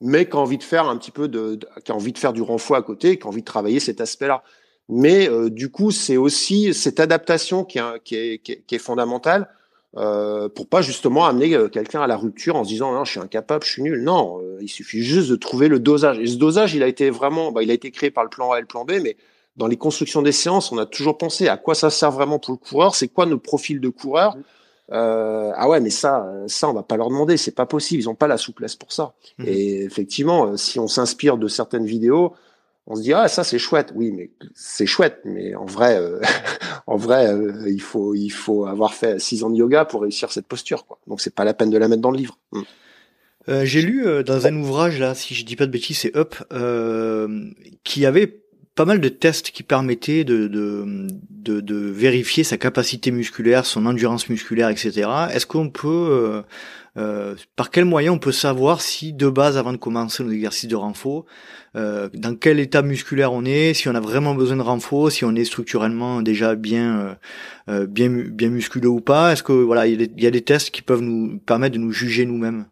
mais 0.00 0.28
qui 0.28 0.36
a 0.36 0.40
envie 0.40 0.58
de 0.58 0.62
faire 0.62 0.88
un 0.88 0.96
petit 0.96 1.10
peu 1.10 1.28
de, 1.28 1.58
qui 1.84 1.92
a 1.92 1.94
envie 1.94 2.12
de 2.12 2.18
faire 2.18 2.32
du 2.32 2.42
renfort 2.42 2.76
à 2.76 2.82
côté, 2.82 3.18
qui 3.18 3.24
a 3.24 3.28
envie 3.28 3.42
de 3.42 3.46
travailler 3.46 3.80
cet 3.80 4.00
aspect-là. 4.00 4.42
Mais 4.88 5.28
euh, 5.28 5.50
du 5.50 5.70
coup, 5.70 5.90
c'est 5.90 6.16
aussi 6.16 6.72
cette 6.74 7.00
adaptation 7.00 7.64
qui 7.64 7.78
est, 7.78 8.02
qui 8.04 8.16
est, 8.16 8.38
qui 8.38 8.74
est 8.74 8.78
fondamentale 8.78 9.48
euh, 9.96 10.48
pour 10.48 10.66
pas 10.66 10.82
justement 10.82 11.24
amener 11.24 11.54
euh, 11.54 11.68
quelqu'un 11.68 12.00
à 12.00 12.08
la 12.08 12.16
rupture 12.16 12.56
en 12.56 12.64
se 12.64 12.68
disant 12.68 12.92
non 12.92 13.04
je 13.04 13.12
suis 13.12 13.20
incapable, 13.20 13.64
je 13.64 13.70
suis 13.70 13.82
nul. 13.82 14.02
Non, 14.02 14.40
euh, 14.42 14.58
il 14.60 14.68
suffit 14.68 15.02
juste 15.02 15.30
de 15.30 15.36
trouver 15.36 15.68
le 15.68 15.78
dosage. 15.78 16.18
Et 16.18 16.26
ce 16.26 16.36
dosage, 16.36 16.74
il 16.74 16.82
a 16.82 16.88
été 16.88 17.10
vraiment, 17.10 17.52
bah, 17.52 17.62
il 17.62 17.70
a 17.70 17.74
été 17.74 17.90
créé 17.90 18.10
par 18.10 18.24
le 18.24 18.30
plan 18.30 18.50
A 18.50 18.58
et 18.58 18.60
le 18.60 18.66
plan 18.66 18.84
B, 18.84 18.94
mais 19.02 19.16
dans 19.56 19.68
les 19.68 19.76
constructions 19.76 20.20
des 20.20 20.32
séances, 20.32 20.72
on 20.72 20.78
a 20.78 20.86
toujours 20.86 21.16
pensé 21.16 21.46
à 21.46 21.56
quoi 21.56 21.76
ça 21.76 21.90
sert 21.90 22.10
vraiment 22.10 22.40
pour 22.40 22.52
le 22.52 22.58
coureur, 22.58 22.96
c'est 22.96 23.08
quoi 23.08 23.24
nos 23.26 23.38
profils 23.38 23.80
de 23.80 23.88
coureurs. 23.88 24.36
Euh, 24.92 25.52
ah 25.54 25.68
ouais, 25.68 25.80
mais 25.80 25.90
ça, 25.90 26.28
ça, 26.48 26.68
on 26.68 26.72
va 26.72 26.82
pas 26.82 26.96
leur 26.96 27.08
demander, 27.08 27.36
c'est 27.36 27.54
pas 27.54 27.64
possible, 27.64 28.02
ils 28.02 28.08
ont 28.08 28.16
pas 28.16 28.26
la 28.26 28.36
souplesse 28.36 28.74
pour 28.74 28.92
ça. 28.92 29.14
Mmh. 29.38 29.44
Et 29.46 29.84
effectivement, 29.84 30.56
si 30.56 30.80
on 30.80 30.88
s'inspire 30.88 31.38
de 31.38 31.46
certaines 31.46 31.86
vidéos, 31.86 32.34
on 32.86 32.96
se 32.96 33.02
dit 33.02 33.12
ah 33.12 33.28
ça 33.28 33.44
c'est 33.44 33.58
chouette. 33.58 33.92
Oui 33.94 34.12
mais 34.12 34.30
c'est 34.54 34.86
chouette 34.86 35.20
mais 35.24 35.54
en 35.54 35.64
vrai 35.64 35.98
euh, 35.98 36.20
en 36.86 36.96
vrai 36.96 37.28
euh, 37.28 37.70
il 37.70 37.80
faut 37.80 38.14
il 38.14 38.30
faut 38.30 38.66
avoir 38.66 38.94
fait 38.94 39.18
six 39.20 39.42
ans 39.42 39.50
de 39.50 39.56
yoga 39.56 39.84
pour 39.84 40.02
réussir 40.02 40.32
cette 40.32 40.46
posture 40.46 40.86
quoi. 40.86 40.98
Donc 41.06 41.20
c'est 41.20 41.34
pas 41.34 41.44
la 41.44 41.54
peine 41.54 41.70
de 41.70 41.78
la 41.78 41.88
mettre 41.88 42.02
dans 42.02 42.10
le 42.10 42.18
livre. 42.18 42.38
Mm. 42.52 42.62
euh, 43.48 43.64
j'ai 43.64 43.82
lu 43.82 44.06
dans 44.24 44.46
un 44.46 44.56
ouvrage 44.56 44.98
là 44.98 45.14
si 45.14 45.34
je 45.34 45.44
dis 45.44 45.56
pas 45.56 45.66
de 45.66 45.72
bêtises 45.72 45.98
c'est 45.98 46.16
Up 46.16 46.34
qui 47.84 48.06
avait 48.06 48.43
pas 48.74 48.84
mal 48.84 49.00
de 49.00 49.08
tests 49.08 49.50
qui 49.50 49.62
permettaient 49.62 50.24
de, 50.24 50.48
de, 50.48 51.06
de, 51.30 51.60
de, 51.60 51.76
vérifier 51.76 52.42
sa 52.42 52.56
capacité 52.56 53.10
musculaire, 53.10 53.66
son 53.66 53.86
endurance 53.86 54.28
musculaire, 54.28 54.68
etc. 54.68 55.08
Est-ce 55.32 55.46
qu'on 55.46 55.70
peut, 55.70 56.42
euh, 56.96 57.34
par 57.56 57.70
quel 57.70 57.84
moyen 57.84 58.12
on 58.12 58.18
peut 58.18 58.32
savoir 58.32 58.80
si 58.80 59.12
de 59.12 59.28
base, 59.28 59.58
avant 59.58 59.72
de 59.72 59.78
commencer 59.78 60.22
nos 60.22 60.30
exercices 60.30 60.68
de 60.68 60.76
renfort, 60.76 61.24
euh, 61.76 62.08
dans 62.14 62.36
quel 62.36 62.60
état 62.60 62.82
musculaire 62.82 63.32
on 63.32 63.44
est, 63.44 63.74
si 63.74 63.88
on 63.88 63.94
a 63.94 64.00
vraiment 64.00 64.34
besoin 64.34 64.56
de 64.56 64.62
renfort, 64.62 65.10
si 65.10 65.24
on 65.24 65.34
est 65.34 65.44
structurellement 65.44 66.22
déjà 66.22 66.54
bien, 66.54 66.98
euh, 66.98 67.14
euh 67.68 67.86
bien, 67.86 68.08
bien 68.10 68.50
musculeux 68.50 68.88
ou 68.88 69.00
pas? 69.00 69.32
Est-ce 69.32 69.42
que 69.42 69.52
voilà, 69.52 69.88
il 69.88 70.20
y, 70.20 70.26
a 70.26 70.30
des 70.30 70.42
tests 70.42 70.70
qui 70.70 70.82
peuvent 70.82 71.02
nous 71.02 71.38
permettre 71.38 71.74
de 71.74 71.80
nous 71.80 71.92
juger 71.92 72.26
nous-mêmes? 72.26 72.66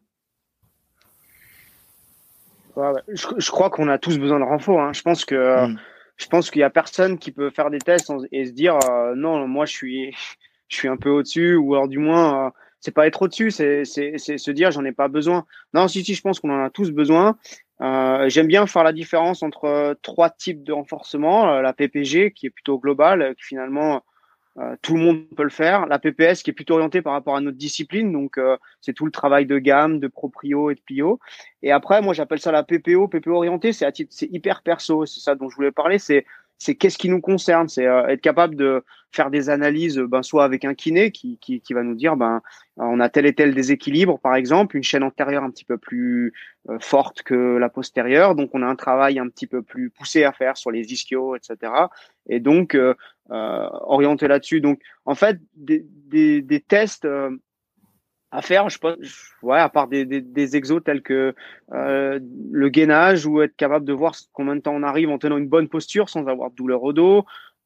Je, 2.76 3.26
je, 3.36 3.50
crois 3.50 3.68
qu'on 3.70 3.88
a 3.88 3.98
tous 3.98 4.18
besoin 4.18 4.38
de 4.38 4.44
renfort. 4.44 4.80
Hein. 4.80 4.92
Je 4.94 5.02
pense 5.02 5.24
que 5.24 5.66
hmm 5.66 5.76
je 6.22 6.28
pense 6.28 6.50
qu'il 6.50 6.60
y 6.60 6.64
a 6.64 6.70
personne 6.70 7.18
qui 7.18 7.32
peut 7.32 7.50
faire 7.50 7.70
des 7.70 7.78
tests 7.78 8.12
et 8.30 8.46
se 8.46 8.52
dire 8.52 8.78
euh, 8.88 9.14
non, 9.16 9.46
moi 9.48 9.66
je 9.66 9.72
suis, 9.72 10.16
je 10.68 10.76
suis 10.76 10.88
un 10.88 10.96
peu 10.96 11.10
au-dessus 11.10 11.56
ou 11.56 11.74
alors 11.74 11.88
du 11.88 11.98
moins 11.98 12.46
euh, 12.46 12.50
c'est 12.80 12.92
pas 12.92 13.06
être 13.06 13.22
au-dessus, 13.22 13.50
c'est, 13.50 13.84
se 13.84 14.50
dire 14.50 14.70
j'en 14.70 14.84
ai 14.84 14.92
pas 14.92 15.08
besoin. 15.08 15.44
Non, 15.74 15.86
si 15.88 16.04
si, 16.04 16.14
je 16.14 16.22
pense 16.22 16.40
qu'on 16.40 16.50
en 16.50 16.64
a 16.64 16.70
tous 16.70 16.90
besoin. 16.90 17.38
Euh, 17.80 18.28
j'aime 18.28 18.46
bien 18.46 18.66
faire 18.66 18.84
la 18.84 18.92
différence 18.92 19.42
entre 19.42 19.96
trois 20.02 20.30
types 20.30 20.64
de 20.64 20.72
renforcement, 20.72 21.60
la 21.60 21.72
PPG 21.72 22.32
qui 22.32 22.46
est 22.46 22.50
plutôt 22.50 22.78
globale, 22.78 23.34
qui 23.36 23.44
finalement 23.44 24.02
euh, 24.58 24.76
tout 24.82 24.96
le 24.96 25.00
monde 25.02 25.24
peut 25.34 25.44
le 25.44 25.50
faire. 25.50 25.86
La 25.86 25.98
PPS 25.98 26.42
qui 26.42 26.50
est 26.50 26.52
plutôt 26.52 26.74
orientée 26.74 27.00
par 27.00 27.14
rapport 27.14 27.36
à 27.36 27.40
notre 27.40 27.56
discipline, 27.56 28.12
donc 28.12 28.36
euh, 28.36 28.58
c'est 28.80 28.92
tout 28.92 29.06
le 29.06 29.10
travail 29.10 29.46
de 29.46 29.58
gamme, 29.58 29.98
de 29.98 30.08
proprio 30.08 30.70
et 30.70 30.74
de 30.74 30.80
plio. 30.80 31.20
Et 31.62 31.72
après, 31.72 32.02
moi 32.02 32.12
j'appelle 32.12 32.38
ça 32.38 32.52
la 32.52 32.62
PPO, 32.62 33.08
PPO 33.08 33.34
orientée, 33.34 33.72
c'est 33.72 33.86
c'est 34.10 34.30
hyper 34.30 34.62
perso, 34.62 35.06
c'est 35.06 35.20
ça 35.20 35.34
dont 35.34 35.48
je 35.48 35.56
voulais 35.56 35.72
parler. 35.72 35.98
C'est 35.98 36.26
c'est 36.62 36.76
qu'est-ce 36.76 36.96
qui 36.96 37.08
nous 37.08 37.20
concerne, 37.20 37.68
c'est 37.68 37.86
euh, 37.86 38.06
être 38.06 38.20
capable 38.20 38.54
de 38.54 38.84
faire 39.10 39.30
des 39.30 39.50
analyses, 39.50 39.98
ben, 39.98 40.22
soit 40.22 40.44
avec 40.44 40.64
un 40.64 40.74
kiné 40.74 41.10
qui, 41.10 41.36
qui, 41.38 41.60
qui, 41.60 41.74
va 41.74 41.82
nous 41.82 41.96
dire, 41.96 42.16
ben, 42.16 42.40
on 42.76 43.00
a 43.00 43.08
tel 43.08 43.26
et 43.26 43.34
tel 43.34 43.52
déséquilibre, 43.52 44.20
par 44.20 44.36
exemple, 44.36 44.76
une 44.76 44.84
chaîne 44.84 45.02
antérieure 45.02 45.42
un 45.42 45.50
petit 45.50 45.64
peu 45.64 45.76
plus 45.76 46.32
euh, 46.70 46.78
forte 46.78 47.22
que 47.22 47.56
la 47.56 47.68
postérieure, 47.68 48.36
donc 48.36 48.50
on 48.54 48.62
a 48.62 48.66
un 48.66 48.76
travail 48.76 49.18
un 49.18 49.28
petit 49.28 49.48
peu 49.48 49.62
plus 49.62 49.90
poussé 49.90 50.22
à 50.22 50.30
faire 50.30 50.56
sur 50.56 50.70
les 50.70 50.92
ischios, 50.92 51.34
etc. 51.34 51.72
Et 52.28 52.38
donc 52.38 52.76
euh, 52.76 52.94
euh, 53.30 53.68
orienté 53.80 54.28
là-dessus. 54.28 54.60
Donc, 54.60 54.80
en 55.04 55.16
fait, 55.16 55.40
des, 55.56 55.84
des, 56.06 56.42
des 56.42 56.60
tests 56.60 57.08
à 58.32 58.42
faire, 58.42 58.68
je 58.70 58.78
pense, 58.78 58.96
ouais, 59.42 59.58
à 59.58 59.68
part 59.68 59.88
des, 59.88 60.04
des, 60.04 60.20
des 60.20 60.56
exos 60.56 60.82
tels 60.82 61.02
que 61.02 61.34
euh, 61.72 62.18
le 62.50 62.68
gainage 62.70 63.26
ou 63.26 63.42
être 63.42 63.54
capable 63.56 63.84
de 63.84 63.92
voir 63.92 64.14
combien 64.32 64.56
de 64.56 64.60
temps 64.60 64.74
on 64.74 64.82
arrive 64.82 65.10
en 65.10 65.18
tenant 65.18 65.36
une 65.36 65.48
bonne 65.48 65.68
posture 65.68 66.08
sans 66.08 66.26
avoir 66.26 66.50
de 66.50 66.56
douleur 66.56 66.82
au 66.82 66.92
dos. 66.92 67.24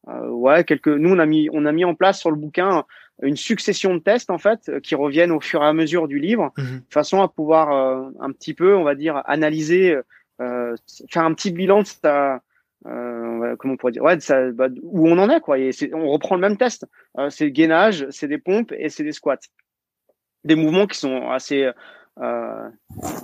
Euh, 0.08 0.28
ouais, 0.28 0.64
quelques. 0.64 0.88
Nous, 0.88 1.10
on 1.10 1.18
a 1.18 1.26
mis, 1.26 1.48
on 1.52 1.64
a 1.66 1.72
mis 1.72 1.84
en 1.84 1.94
place 1.94 2.20
sur 2.20 2.30
le 2.30 2.36
bouquin 2.36 2.84
une 3.22 3.36
succession 3.36 3.94
de 3.94 4.00
tests 4.00 4.28
en 4.28 4.38
fait 4.38 4.80
qui 4.82 4.94
reviennent 4.94 5.32
au 5.32 5.40
fur 5.40 5.62
et 5.62 5.66
à 5.66 5.72
mesure 5.72 6.06
du 6.06 6.18
livre, 6.18 6.52
mmh 6.58 6.62
de 6.62 6.92
façon 6.92 7.22
à 7.22 7.28
pouvoir 7.28 7.72
euh, 7.72 8.10
un 8.20 8.30
petit 8.30 8.52
peu, 8.52 8.76
on 8.76 8.84
va 8.84 8.94
dire, 8.94 9.22
analyser, 9.24 9.96
euh, 10.42 10.74
faire 11.10 11.22
un 11.22 11.32
petit 11.32 11.50
bilan 11.50 11.80
de 11.80 11.86
sa 11.86 12.42
euh, 12.86 13.56
comment 13.56 13.74
on 13.74 13.76
pourrait 13.78 13.92
dire 13.92 14.02
ouais 14.02 14.20
ça, 14.20 14.50
bah, 14.52 14.68
où 14.82 15.08
on 15.08 15.18
en 15.18 15.30
est 15.30 15.40
quoi 15.40 15.58
et 15.58 15.70
on 15.94 16.08
reprend 16.08 16.34
le 16.34 16.42
même 16.42 16.58
test 16.58 16.86
euh, 17.18 17.30
c'est 17.30 17.50
gainage 17.50 18.06
c'est 18.10 18.28
des 18.28 18.36
pompes 18.36 18.72
et 18.78 18.90
c'est 18.90 19.02
des 19.02 19.12
squats 19.12 19.38
des 20.46 20.54
mouvements 20.54 20.86
qui 20.86 20.98
sont 20.98 21.30
assez 21.30 21.70
euh, 22.18 22.68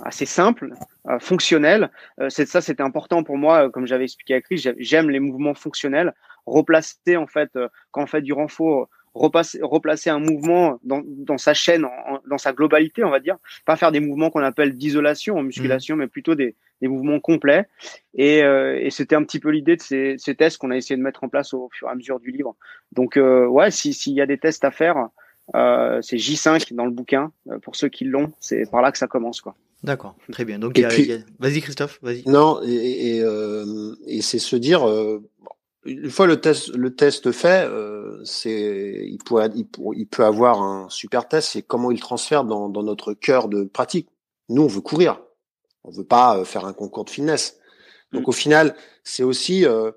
assez 0.03 0.27
simples 0.27 0.73
euh, 1.07 1.17
fonctionnels 1.19 1.89
euh, 2.19 2.29
c'est 2.29 2.45
ça 2.45 2.61
c'était 2.61 2.83
important 2.83 3.23
pour 3.23 3.37
moi 3.37 3.71
comme 3.71 3.87
j'avais 3.87 4.03
expliqué 4.03 4.35
à 4.35 4.41
Chris 4.41 4.67
j'aime 4.77 5.09
les 5.09 5.19
mouvements 5.19 5.55
fonctionnels 5.55 6.13
replacer 6.45 7.17
en 7.17 7.25
fait 7.25 7.57
quand 7.89 8.03
on 8.03 8.05
fait 8.05 8.21
du 8.21 8.33
renfort 8.33 8.89
repasser, 9.15 9.59
replacer 9.61 10.09
un 10.09 10.19
mouvement 10.19 10.79
dans, 10.83 11.01
dans 11.05 11.37
sa 11.37 11.53
chaîne, 11.53 11.85
dans 12.27 12.39
sa 12.39 12.51
globalité, 12.51 13.03
on 13.03 13.11
va 13.11 13.19
dire. 13.19 13.37
Pas 13.63 13.75
faire 13.75 13.91
des 13.91 13.99
mouvements 13.99 14.31
qu'on 14.31 14.41
appelle 14.41 14.75
d'isolation 14.75 15.37
en 15.37 15.43
musculation, 15.43 15.95
mmh. 15.95 15.99
mais 15.99 16.07
plutôt 16.07 16.33
des, 16.33 16.55
des 16.81 16.87
mouvements 16.87 17.19
complets. 17.19 17.65
Et, 18.13 18.43
euh, 18.43 18.77
et 18.79 18.89
c'était 18.89 19.15
un 19.15 19.23
petit 19.23 19.39
peu 19.39 19.49
l'idée 19.49 19.77
de 19.77 19.81
ces, 19.81 20.15
ces 20.17 20.35
tests 20.35 20.57
qu'on 20.57 20.71
a 20.71 20.77
essayé 20.77 20.97
de 20.97 21.01
mettre 21.01 21.23
en 21.23 21.29
place 21.29 21.53
au 21.53 21.69
fur 21.71 21.87
et 21.87 21.91
à 21.91 21.95
mesure 21.95 22.19
du 22.19 22.31
livre. 22.31 22.55
Donc, 22.91 23.17
euh, 23.17 23.45
ouais, 23.45 23.71
s'il 23.71 24.13
y 24.13 24.21
a 24.21 24.25
des 24.25 24.37
tests 24.37 24.65
à 24.65 24.71
faire, 24.71 25.07
euh, 25.55 25.99
c'est 26.01 26.17
J5 26.17 26.73
dans 26.73 26.85
le 26.85 26.91
bouquin. 26.91 27.31
Euh, 27.49 27.59
pour 27.59 27.75
ceux 27.75 27.89
qui 27.89 28.05
l'ont, 28.05 28.31
c'est 28.39 28.69
par 28.69 28.81
là 28.81 28.91
que 28.91 28.97
ça 28.97 29.07
commence, 29.07 29.41
quoi. 29.41 29.55
D'accord, 29.83 30.15
très 30.31 30.45
bien. 30.45 30.59
Donc, 30.59 30.79
a, 30.79 30.87
vas-y 31.39 31.59
Christophe, 31.59 31.99
vas-y. 32.01 32.23
Non, 32.25 32.61
et, 32.63 33.17
et, 33.17 33.21
euh, 33.21 33.95
et 34.07 34.21
c'est 34.21 34.39
se 34.39 34.55
dire, 34.55 34.87
euh, 34.87 35.21
une 35.85 36.09
fois 36.09 36.27
le 36.27 36.39
test, 36.39 36.69
le 36.69 36.95
test 36.95 37.31
fait, 37.31 37.67
euh, 37.67 38.21
c'est, 38.23 39.05
il, 39.05 39.17
pourrait, 39.17 39.49
il, 39.55 39.67
il, 39.95 40.07
peut 40.07 40.23
avoir 40.23 40.61
un 40.61 40.87
super 40.89 41.27
test, 41.27 41.49
c'est 41.51 41.61
comment 41.61 41.91
il 41.91 41.99
transfère 41.99 42.45
dans, 42.45 42.69
dans 42.69 42.83
notre 42.83 43.13
cœur 43.13 43.49
de 43.49 43.63
pratique. 43.63 44.07
Nous, 44.49 44.61
on 44.61 44.67
veut 44.67 44.81
courir, 44.81 45.21
on 45.83 45.91
veut 45.91 46.05
pas 46.05 46.37
euh, 46.37 46.45
faire 46.45 46.65
un 46.65 46.73
concours 46.73 47.05
de 47.05 47.09
finesse. 47.09 47.57
Donc, 48.13 48.27
mm. 48.27 48.29
au 48.29 48.31
final, 48.31 48.75
c'est 49.03 49.23
aussi, 49.23 49.65
euh, 49.65 49.91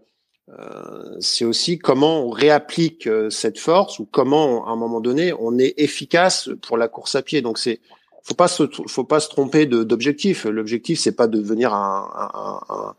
c'est 1.21 1.45
aussi 1.45 1.79
comment 1.79 2.21
on 2.21 2.31
réapplique 2.31 3.09
euh, 3.09 3.31
cette 3.31 3.59
force 3.59 3.99
ou 3.99 4.07
comment, 4.07 4.67
à 4.67 4.71
un 4.71 4.77
moment 4.77 5.01
donné, 5.01 5.33
on 5.39 5.59
est 5.59 5.75
efficace 5.77 6.51
pour 6.63 6.77
la 6.77 6.89
course 6.89 7.17
à 7.17 7.23
pied. 7.23 7.43
Donc, 7.43 7.59
c'est, 7.59 7.81
faut 8.23 8.35
pas 8.35 8.49
se, 8.49 8.63
faut 8.87 9.05
pas 9.05 9.21
se 9.21 9.29
tromper 9.29 9.67
d'objectif. 9.67 10.45
L'objectif, 10.45 11.01
c'est 11.01 11.17
pas 11.17 11.27
de 11.27 11.39
devenir 11.39 11.75
un, 11.75 12.11
un, 12.35 12.75
un 12.75 12.95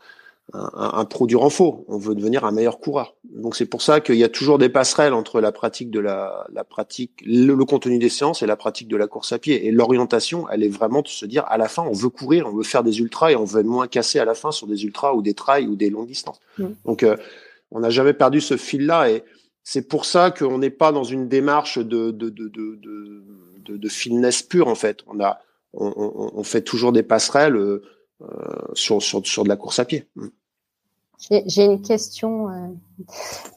un, 0.54 0.70
un, 0.94 1.04
pro 1.04 1.26
du 1.26 1.36
renfort. 1.36 1.84
On 1.88 1.98
veut 1.98 2.14
devenir 2.14 2.44
un 2.44 2.52
meilleur 2.52 2.80
coureur. 2.80 3.16
Donc 3.24 3.54
c'est 3.54 3.66
pour 3.66 3.82
ça 3.82 4.00
qu'il 4.00 4.16
y 4.16 4.24
a 4.24 4.28
toujours 4.28 4.58
des 4.58 4.68
passerelles 4.68 5.12
entre 5.12 5.40
la 5.40 5.52
pratique 5.52 5.90
de 5.90 6.00
la, 6.00 6.46
la 6.52 6.64
pratique, 6.64 7.22
le, 7.24 7.54
contenu 7.64 7.98
des 7.98 8.08
séances 8.08 8.42
et 8.42 8.46
la 8.46 8.56
pratique 8.56 8.88
de 8.88 8.96
la 8.96 9.06
course 9.06 9.32
à 9.32 9.38
pied. 9.38 9.66
Et 9.66 9.70
l'orientation, 9.70 10.48
elle 10.50 10.62
est 10.62 10.68
vraiment 10.68 11.02
de 11.02 11.08
se 11.08 11.26
dire 11.26 11.44
à 11.48 11.58
la 11.58 11.68
fin, 11.68 11.82
on 11.82 11.92
veut 11.92 12.08
courir, 12.08 12.46
on 12.46 12.56
veut 12.56 12.62
faire 12.62 12.82
des 12.82 13.00
ultras 13.00 13.32
et 13.32 13.36
on 13.36 13.44
veut 13.44 13.60
être 13.60 13.66
moins 13.66 13.88
cassé 13.88 14.18
à 14.18 14.24
la 14.24 14.34
fin 14.34 14.50
sur 14.50 14.66
des 14.66 14.84
ultras 14.84 15.12
ou 15.12 15.22
des 15.22 15.34
trails 15.34 15.66
ou 15.66 15.76
des 15.76 15.90
longues 15.90 16.08
distances. 16.08 16.40
Mmh. 16.58 16.66
Donc 16.86 17.02
euh, 17.02 17.16
on 17.70 17.80
n'a 17.80 17.90
jamais 17.90 18.14
perdu 18.14 18.40
ce 18.40 18.56
fil-là 18.56 19.10
et 19.10 19.24
c'est 19.62 19.86
pour 19.86 20.06
ça 20.06 20.30
qu'on 20.30 20.58
n'est 20.58 20.70
pas 20.70 20.92
dans 20.92 21.04
une 21.04 21.28
démarche 21.28 21.78
de 21.78 22.10
de, 22.10 22.30
de, 22.30 22.48
de, 22.48 22.78
de, 23.66 23.76
de 23.76 23.88
fitness 23.88 24.42
pure 24.42 24.68
en 24.68 24.74
fait. 24.74 25.00
On 25.06 25.20
a 25.20 25.40
on, 25.74 25.92
on, 25.94 26.30
on 26.34 26.42
fait 26.42 26.62
toujours 26.62 26.92
des 26.92 27.02
passerelles. 27.02 27.80
Euh, 28.20 28.34
sur, 28.74 29.00
sur, 29.00 29.24
sur 29.24 29.44
de 29.44 29.48
la 29.48 29.54
course 29.54 29.78
à 29.78 29.84
pied. 29.84 30.08
Mmh. 30.16 30.26
J'ai 31.18 31.64
une 31.64 31.82
question 31.82 32.48
euh, 32.48 32.68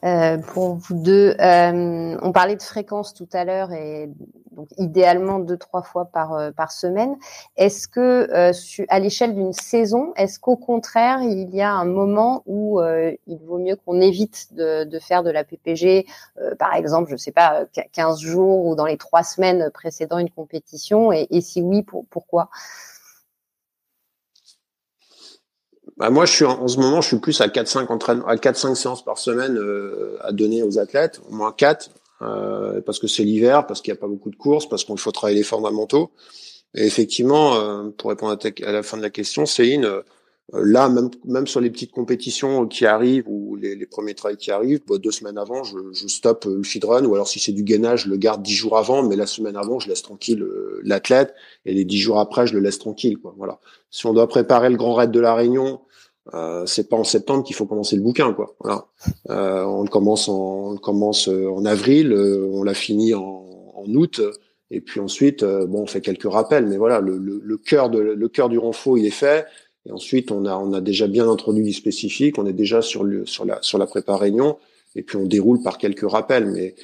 euh, 0.04 0.38
pour 0.38 0.74
vous 0.74 0.94
deux. 0.94 1.36
Euh, 1.38 2.18
on 2.20 2.32
parlait 2.32 2.56
de 2.56 2.62
fréquence 2.62 3.14
tout 3.14 3.28
à 3.32 3.44
l'heure 3.44 3.72
et 3.72 4.10
donc 4.50 4.68
idéalement 4.78 5.38
deux 5.38 5.56
trois 5.56 5.82
fois 5.82 6.06
par 6.06 6.34
euh, 6.34 6.50
par 6.50 6.72
semaine. 6.72 7.16
Est-ce 7.56 7.86
que 7.86 8.28
euh, 8.32 8.52
à 8.88 8.98
l'échelle 8.98 9.36
d'une 9.36 9.52
saison, 9.52 10.12
est-ce 10.16 10.40
qu'au 10.40 10.56
contraire 10.56 11.22
il 11.22 11.54
y 11.54 11.62
a 11.62 11.72
un 11.72 11.84
moment 11.84 12.42
où 12.46 12.80
euh, 12.80 13.12
il 13.28 13.38
vaut 13.38 13.58
mieux 13.58 13.76
qu'on 13.76 14.00
évite 14.00 14.52
de, 14.54 14.82
de, 14.82 14.98
faire 14.98 15.22
de 15.22 15.30
la 15.30 15.44
PPG, 15.44 16.06
par 16.58 16.74
exemple, 16.74 17.10
je 17.12 17.16
sais 17.16 17.32
pas, 17.32 17.64
15 17.92 18.20
jours 18.20 18.66
ou 18.66 18.74
dans 18.74 18.86
les 18.86 18.96
trois 18.96 19.22
semaines 19.22 19.70
précédant 19.72 20.18
une 20.18 20.30
compétition? 20.30 21.12
Et, 21.12 21.28
et 21.30 21.40
si 21.40 21.62
oui, 21.62 21.82
pour, 21.82 22.06
pourquoi? 22.10 22.50
Bah 25.96 26.10
moi, 26.10 26.24
je 26.24 26.32
suis 26.32 26.44
en, 26.44 26.66
ce 26.68 26.78
moment, 26.78 27.00
je 27.00 27.08
suis 27.08 27.18
plus 27.18 27.40
à 27.40 27.48
4-5 27.48 27.92
entraînements, 27.92 28.26
à 28.26 28.36
4-5 28.36 28.74
séances 28.74 29.04
par 29.04 29.18
semaine 29.18 29.56
euh, 29.58 30.16
à 30.20 30.32
donner 30.32 30.62
aux 30.62 30.78
athlètes, 30.78 31.20
au 31.28 31.34
moins 31.34 31.52
4, 31.52 31.90
euh, 32.22 32.80
parce 32.80 32.98
que 32.98 33.06
c'est 33.06 33.24
l'hiver, 33.24 33.66
parce 33.66 33.82
qu'il 33.82 33.92
n'y 33.92 33.98
a 33.98 34.00
pas 34.00 34.06
beaucoup 34.06 34.30
de 34.30 34.36
courses, 34.36 34.68
parce 34.68 34.84
qu'il 34.84 34.98
faut 34.98 35.12
travailler 35.12 35.38
les 35.38 35.44
fondamentaux. 35.44 36.10
Et 36.74 36.86
effectivement, 36.86 37.56
euh, 37.56 37.90
pour 37.96 38.10
répondre 38.10 38.32
à, 38.32 38.68
à, 38.68 38.72
la 38.72 38.82
fin 38.82 38.96
de 38.96 39.02
la 39.02 39.10
question, 39.10 39.44
Céline, 39.44 39.84
euh, 39.84 40.00
là, 40.52 40.88
même, 40.88 41.10
même 41.24 41.46
sur 41.46 41.60
les 41.60 41.70
petites 41.70 41.92
compétitions 41.92 42.66
qui 42.66 42.86
arrivent 42.86 43.28
ou 43.28 43.56
les, 43.56 43.74
les 43.74 43.86
premiers 43.86 44.14
travails 44.14 44.36
qui 44.36 44.50
arrivent, 44.50 44.82
bah, 44.86 44.98
deux 44.98 45.10
semaines 45.10 45.38
avant, 45.38 45.64
je, 45.64 45.78
je 45.92 46.06
stoppe 46.08 46.44
le 46.44 46.62
feed 46.62 46.84
run, 46.84 47.04
ou 47.04 47.14
alors 47.14 47.28
si 47.28 47.40
c'est 47.40 47.52
du 47.52 47.62
gainage, 47.62 48.04
je 48.04 48.10
le 48.10 48.16
garde 48.16 48.42
dix 48.42 48.54
jours 48.54 48.76
avant, 48.76 49.02
mais 49.02 49.16
la 49.16 49.26
semaine 49.26 49.56
avant, 49.56 49.78
je 49.78 49.88
laisse 49.88 50.02
tranquille 50.02 50.46
l'athlète, 50.82 51.34
et 51.64 51.74
les 51.74 51.84
dix 51.84 51.98
jours 51.98 52.18
après, 52.18 52.46
je 52.46 52.54
le 52.54 52.60
laisse 52.60 52.78
tranquille. 52.78 53.18
Quoi. 53.18 53.34
Voilà. 53.36 53.60
Si 53.90 54.06
on 54.06 54.12
doit 54.12 54.28
préparer 54.28 54.70
le 54.70 54.76
grand 54.76 54.94
raid 54.94 55.10
de 55.10 55.20
la 55.20 55.34
Réunion, 55.34 55.80
euh, 56.34 56.66
c'est 56.66 56.88
pas 56.88 56.96
en 56.96 57.04
septembre 57.04 57.42
qu'il 57.44 57.56
faut 57.56 57.66
commencer 57.66 57.96
le 57.96 58.02
bouquin, 58.02 58.32
quoi. 58.32 58.54
Voilà. 58.60 58.86
Euh, 59.30 59.64
on 59.64 59.82
le 59.82 59.88
commence 59.88 60.28
en, 60.28 60.72
on 60.72 60.76
commence 60.76 61.28
euh, 61.28 61.48
en 61.50 61.64
avril, 61.64 62.12
euh, 62.12 62.48
on 62.52 62.62
l'a 62.62 62.74
fini 62.74 63.12
en, 63.14 63.44
en, 63.74 63.94
août, 63.94 64.20
et 64.70 64.80
puis 64.80 65.00
ensuite, 65.00 65.44
bon, 65.44 65.82
on 65.82 65.86
fait 65.86 66.00
quelques 66.00 66.30
rappels, 66.30 66.66
mais 66.66 66.78
voilà, 66.78 67.00
le, 67.00 67.18
le, 67.18 67.40
le 67.42 67.56
cœur 67.58 67.90
de 67.90 67.98
le 67.98 68.28
cœur 68.28 68.48
du 68.48 68.56
renfort, 68.58 68.96
il 68.96 69.04
est 69.04 69.10
fait. 69.10 69.44
Et 69.86 69.92
ensuite, 69.92 70.30
on 70.30 70.44
a 70.46 70.56
on 70.56 70.72
a 70.72 70.80
déjà 70.80 71.06
bien 71.06 71.28
introduit 71.28 71.64
du 71.64 71.72
spécifique, 71.72 72.38
on 72.38 72.46
est 72.46 72.52
déjà 72.52 72.82
sur 72.82 73.04
le 73.04 73.26
sur 73.26 73.44
la 73.44 73.60
sur 73.62 73.78
la 73.78 73.86
prépa 73.86 74.16
réunion, 74.16 74.58
et 74.94 75.02
puis 75.02 75.16
on 75.16 75.26
déroule 75.26 75.62
par 75.62 75.78
quelques 75.78 76.08
rappels, 76.08 76.46
mais 76.46 76.74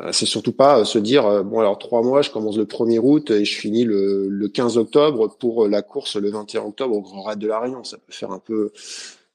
euh, 0.00 0.10
c'est 0.12 0.26
surtout 0.26 0.52
pas 0.52 0.80
euh, 0.80 0.84
se 0.84 0.98
dire 0.98 1.26
euh, 1.26 1.42
bon 1.42 1.60
alors 1.60 1.78
trois 1.78 2.02
mois, 2.02 2.22
je 2.22 2.30
commence 2.30 2.56
le 2.56 2.64
1er 2.64 2.98
août 2.98 3.30
et 3.30 3.44
je 3.44 3.58
finis 3.58 3.84
le, 3.84 4.28
le 4.28 4.48
15 4.48 4.76
octobre 4.78 5.36
pour 5.38 5.68
la 5.68 5.82
course 5.82 6.16
le 6.16 6.30
21 6.30 6.62
octobre 6.62 6.96
au 6.96 7.00
Grand 7.00 7.22
Raid 7.22 7.38
de 7.38 7.46
la 7.46 7.60
Réunion. 7.60 7.84
Ça 7.84 7.96
peut 7.98 8.12
faire 8.12 8.32
un 8.32 8.40
peu 8.40 8.72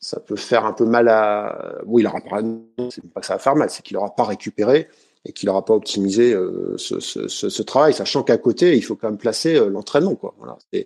ça 0.04 0.20
peut 0.20 0.36
faire 0.36 0.66
un 0.66 0.74
peu 0.74 0.86
mal 0.86 1.08
à. 1.08 1.76
Oui, 1.86 2.02
il 2.04 2.08
aura 2.08 2.20
pas. 2.20 2.42
C'est 2.90 3.10
pas 3.14 3.22
que 3.22 3.26
ça 3.26 3.34
va 3.34 3.40
faire 3.40 3.56
mal, 3.56 3.70
c'est 3.70 3.84
qu'il 3.84 3.96
aura 3.98 4.14
pas 4.14 4.26
récupéré 4.26 4.90
et 5.26 5.32
qu'il 5.32 5.50
aura 5.50 5.64
pas 5.64 5.74
optimisé 5.74 6.34
euh, 6.34 6.76
ce, 6.78 7.00
ce, 7.00 7.28
ce, 7.28 7.50
ce, 7.50 7.64
travail, 7.64 7.94
sachant 7.94 8.24
qu'à 8.24 8.38
côté, 8.38 8.76
il 8.76 8.84
faut 8.84 8.96
quand 8.96 9.10
même 9.10 9.18
placer 9.18 9.56
euh, 9.56 9.70
l'entraînement, 9.70 10.16
quoi. 10.16 10.36
Voilà. 10.38 10.58
Euh, 10.76 10.84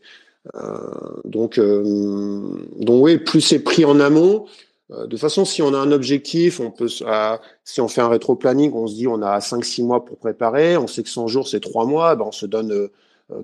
donc, 1.26 1.60
donc 1.60 3.04
oui, 3.04 3.18
plus 3.18 3.41
c'est 3.41 3.60
pris 3.60 3.86
en 3.86 4.00
amont, 4.00 4.45
euh, 4.91 5.04
de 5.04 5.08
toute 5.08 5.20
façon, 5.20 5.43
si 5.45 5.62
on 5.62 5.74
a 5.74 5.78
un 5.78 5.91
objectif, 5.91 6.60
on 6.60 6.72
peut, 6.72 6.88
si 6.88 7.82
on 7.82 7.88
fait 7.88 8.02
un 8.02 8.08
rétro-planning, 8.08 8.72
on 8.74 8.88
se 8.88 8.95
dit 8.95 9.08
on 9.08 9.22
a 9.22 9.39
5-6 9.39 9.84
mois 9.84 10.06
pour 10.06 10.18
préparer, 10.18 10.78
on 10.78 10.88
sait 10.88 11.04
que 11.04 11.10
100 11.10 11.28
jours 11.28 11.48
c'est 11.48 11.60
3 11.60 11.86
mois, 11.86 12.16
ben 12.16 12.26
on 12.28 12.32
se 12.32 12.45
donne 12.45 12.72
euh, 12.72 12.89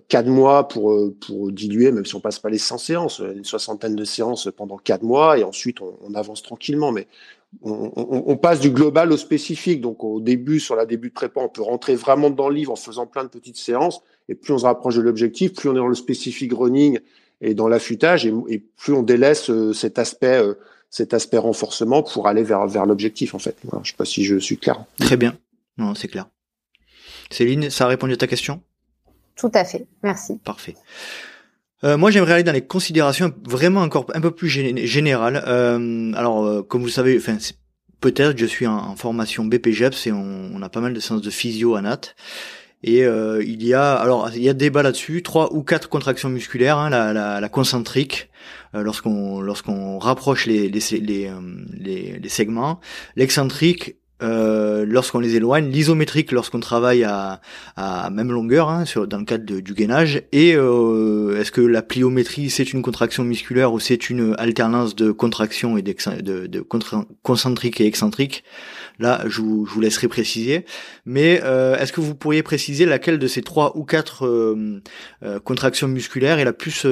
4 0.07 0.27
mois 0.27 0.67
pour, 0.69 0.93
euh, 0.93 1.15
pour 1.25 1.51
diluer, 1.51 1.91
même 1.91 2.05
si 2.05 2.15
on 2.15 2.21
passe 2.21 2.39
pas 2.39 2.49
les 2.49 2.57
100 2.57 2.77
séances, 2.77 3.19
une 3.19 3.43
soixantaine 3.43 3.95
de 3.95 4.05
séances 4.05 4.49
pendant 4.55 4.77
4 4.77 5.03
mois, 5.03 5.37
et 5.37 5.43
ensuite 5.43 5.79
on, 5.81 6.13
avance 6.13 6.43
tranquillement. 6.43 6.93
Mais 6.93 7.07
on, 7.61 7.91
on, 7.95 8.37
passe 8.37 8.61
du 8.61 8.71
global 8.71 9.11
au 9.11 9.17
spécifique. 9.17 9.81
Donc 9.81 10.03
au 10.03 10.21
début, 10.21 10.61
sur 10.61 10.75
la 10.75 10.85
début 10.85 11.09
de 11.09 11.13
prépa, 11.13 11.41
on 11.41 11.49
peut 11.49 11.61
rentrer 11.61 11.95
vraiment 11.95 12.29
dans 12.29 12.47
le 12.47 12.55
livre 12.55 12.71
en 12.71 12.77
faisant 12.77 13.05
plein 13.05 13.25
de 13.25 13.29
petites 13.29 13.57
séances, 13.57 14.01
et 14.29 14.35
plus 14.35 14.53
on 14.53 14.57
se 14.57 14.65
rapproche 14.65 14.95
de 14.95 15.01
l'objectif, 15.01 15.53
plus 15.53 15.69
on 15.69 15.73
est 15.73 15.77
dans 15.77 15.87
le 15.87 15.95
spécifique 15.95 16.53
running 16.53 16.99
et 17.41 17.53
dans 17.53 17.67
l'affûtage, 17.67 18.25
et, 18.25 18.33
et 18.49 18.59
plus 18.59 18.93
on 18.93 19.03
délaisse 19.03 19.49
euh, 19.49 19.73
cet 19.73 19.99
aspect 19.99 20.41
cet 20.93 21.15
aspect 21.15 21.39
renforcement 21.39 22.03
pour 22.03 22.27
aller 22.27 22.43
vers, 22.43 22.67
vers 22.67 22.85
l'objectif 22.85 23.33
en 23.33 23.39
fait. 23.39 23.57
Voilà, 23.63 23.83
je 23.83 23.89
sais 23.89 23.97
pas 23.97 24.05
si 24.05 24.23
je 24.23 24.37
suis 24.37 24.57
clair. 24.57 24.85
Très 24.99 25.17
bien. 25.17 25.35
Non, 25.79 25.95
c'est 25.95 26.07
clair. 26.07 26.27
Céline, 27.31 27.71
ça 27.71 27.85
a 27.85 27.87
répondu 27.87 28.13
à 28.13 28.17
ta 28.17 28.27
question? 28.27 28.61
Tout 29.35 29.51
à 29.55 29.65
fait. 29.65 29.87
Merci. 30.03 30.39
Parfait. 30.43 30.75
Euh, 31.83 31.97
moi, 31.97 32.11
j'aimerais 32.11 32.33
aller 32.33 32.43
dans 32.43 32.51
les 32.51 32.65
considérations 32.65 33.33
vraiment 33.43 33.81
encore 33.81 34.05
un 34.13 34.21
peu 34.21 34.29
plus 34.29 34.49
générales. 34.49 35.43
Euh, 35.47 36.13
alors, 36.13 36.45
euh, 36.45 36.61
comme 36.61 36.81
vous 36.81 36.87
le 36.87 36.91
savez, 36.91 37.17
enfin, 37.17 37.37
peut-être, 37.99 38.37
je 38.37 38.45
suis 38.45 38.67
en, 38.67 38.95
formation 38.95 39.45
BPGEPS 39.45 40.07
et 40.07 40.11
on, 40.11 40.51
on, 40.53 40.61
a 40.61 40.69
pas 40.69 40.79
mal 40.79 40.93
de 40.93 40.99
séances 40.99 41.23
de 41.23 41.29
physio 41.31 41.75
à 41.75 41.81
NAT. 41.81 42.01
Et 42.83 43.05
euh, 43.05 43.41
il 43.43 43.63
y 43.65 43.73
a 43.73 43.93
alors 43.93 44.29
il 44.35 44.43
y 44.43 44.49
a 44.49 44.53
débat 44.53 44.83
là-dessus, 44.83 45.23
trois 45.23 45.53
ou 45.53 45.63
quatre 45.63 45.87
contractions 45.87 46.29
musculaires, 46.29 46.77
hein, 46.77 46.89
la, 46.89 47.13
la, 47.13 47.39
la, 47.39 47.49
concentrique 47.49 48.29
euh, 48.75 48.83
lorsqu'on 48.83 49.39
lorsqu'on 49.39 49.99
rapproche 49.99 50.45
les 50.45 50.67
les, 50.67 50.81
les, 50.99 51.27
euh, 51.27 51.39
les, 51.71 52.19
les 52.19 52.29
segments, 52.29 52.81
l'excentrique 53.15 53.95
euh, 54.21 54.85
lorsqu'on 54.87 55.19
les 55.19 55.35
éloigne, 55.35 55.69
l'isométrique 55.69 56.31
lorsqu'on 56.31 56.59
travaille 56.59 57.03
à, 57.03 57.41
à 57.75 58.09
même 58.09 58.31
longueur 58.31 58.69
hein, 58.69 58.85
sur, 58.85 59.05
dans 59.05 59.17
le 59.17 59.25
cadre 59.25 59.59
du 59.59 59.73
gainage, 59.73 60.23
et 60.31 60.55
euh, 60.55 61.39
est-ce 61.39 61.51
que 61.51 61.61
la 61.61 61.81
pliométrie 61.81 62.49
c'est 62.49 62.71
une 62.71 62.81
contraction 62.81 63.23
musculaire 63.23 63.73
ou 63.73 63.79
c'est 63.79 64.09
une 64.09 64.35
alternance 64.37 64.95
de 64.95 65.11
contraction 65.11 65.77
et 65.77 65.81
de, 65.81 65.93
de, 66.21 66.47
de 66.47 66.65
concentrique 67.21 67.81
et 67.81 67.85
excentrique? 67.85 68.43
Là, 68.99 69.21
je 69.27 69.41
vous, 69.41 69.81
laisserai 69.81 70.07
préciser. 70.07 70.65
Mais 71.05 71.41
euh, 71.43 71.75
est-ce 71.77 71.91
que 71.91 72.01
vous 72.01 72.15
pourriez 72.15 72.43
préciser 72.43 72.85
laquelle 72.85 73.19
de 73.19 73.27
ces 73.27 73.41
trois 73.41 73.75
ou 73.77 73.83
quatre 73.83 74.25
euh, 74.25 74.81
euh, 75.23 75.39
contractions 75.39 75.87
musculaires 75.87 76.39
est 76.39 76.45
la 76.45 76.53
plus 76.53 76.85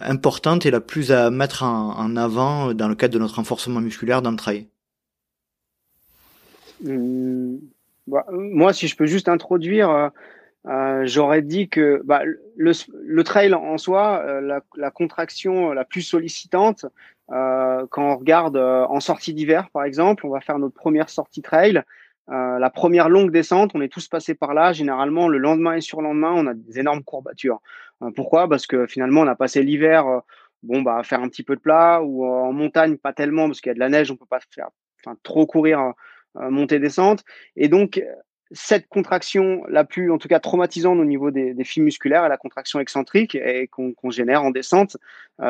importante 0.00 0.64
et 0.64 0.70
la 0.70 0.80
plus 0.80 1.12
à 1.12 1.30
mettre 1.30 1.62
en, 1.62 2.16
avant 2.16 2.72
dans 2.72 2.88
le 2.88 2.94
cadre 2.94 3.12
de 3.12 3.18
notre 3.18 3.36
renforcement 3.36 3.80
musculaire 3.80 4.22
dans 4.22 4.30
le 4.30 4.38
trail 4.38 4.68
hum, 6.86 7.58
bah, 8.06 8.24
Moi, 8.32 8.72
si 8.72 8.88
je 8.88 8.96
peux 8.96 9.04
juste 9.04 9.28
introduire, 9.28 10.12
j'aurais 10.64 11.42
dit 11.42 11.68
que 11.68 12.00
bah, 12.04 12.22
le, 12.56 13.22
trail 13.22 13.52
en 13.52 13.76
soi, 13.76 14.40
la, 14.40 14.90
contraction 14.90 15.72
la 15.72 15.84
plus 15.84 16.02
sollicitante, 16.02 16.86
quand 17.28 17.88
on 17.98 18.16
regarde 18.16 18.56
en 18.56 19.00
sortie 19.00 19.34
d'hiver, 19.34 19.68
par 19.72 19.84
exemple, 19.84 20.26
on 20.26 20.30
va 20.30 20.40
faire 20.40 20.58
notre 20.58 20.74
première 20.74 21.10
sortie 21.10 21.42
trail. 21.42 21.82
Euh, 22.28 22.58
la 22.58 22.70
première 22.70 23.08
longue 23.08 23.30
descente, 23.30 23.72
on 23.74 23.80
est 23.80 23.88
tous 23.88 24.08
passés 24.08 24.34
par 24.34 24.54
là. 24.54 24.72
Généralement, 24.72 25.28
le 25.28 25.38
lendemain 25.38 25.74
et 25.74 25.80
sur 25.80 26.02
lendemain, 26.02 26.32
on 26.34 26.46
a 26.46 26.54
des 26.54 26.80
énormes 26.80 27.04
courbatures. 27.04 27.60
Euh, 28.02 28.10
pourquoi? 28.14 28.48
Parce 28.48 28.66
que 28.66 28.86
finalement, 28.86 29.22
on 29.22 29.26
a 29.26 29.36
passé 29.36 29.62
l'hiver, 29.62 30.06
euh, 30.06 30.20
bon, 30.62 30.82
bah, 30.82 30.98
à 30.98 31.02
faire 31.02 31.20
un 31.20 31.28
petit 31.28 31.44
peu 31.44 31.54
de 31.54 31.60
plat 31.60 32.00
ou 32.02 32.26
en 32.26 32.52
montagne, 32.52 32.96
pas 32.96 33.12
tellement 33.12 33.46
parce 33.46 33.60
qu'il 33.60 33.70
y 33.70 33.72
a 33.72 33.74
de 33.74 33.80
la 33.80 33.88
neige, 33.88 34.10
on 34.10 34.16
peut 34.16 34.26
pas 34.28 34.40
faire, 34.50 34.68
enfin, 35.04 35.16
trop 35.22 35.46
courir, 35.46 35.92
monter 36.34 36.78
descente. 36.78 37.24
Et 37.54 37.68
donc, 37.68 38.02
cette 38.52 38.88
contraction 38.88 39.64
la 39.68 39.84
plus, 39.84 40.10
en 40.10 40.18
tout 40.18 40.28
cas, 40.28 40.40
traumatisante 40.40 40.98
au 40.98 41.04
niveau 41.04 41.30
des, 41.30 41.54
des 41.54 41.64
musculaires 41.78 42.24
est 42.24 42.28
la 42.28 42.36
contraction 42.36 42.78
excentrique 42.80 43.34
et 43.34 43.68
qu'on 43.68 44.10
génère 44.10 44.44
en 44.44 44.50
descente. 44.50 44.96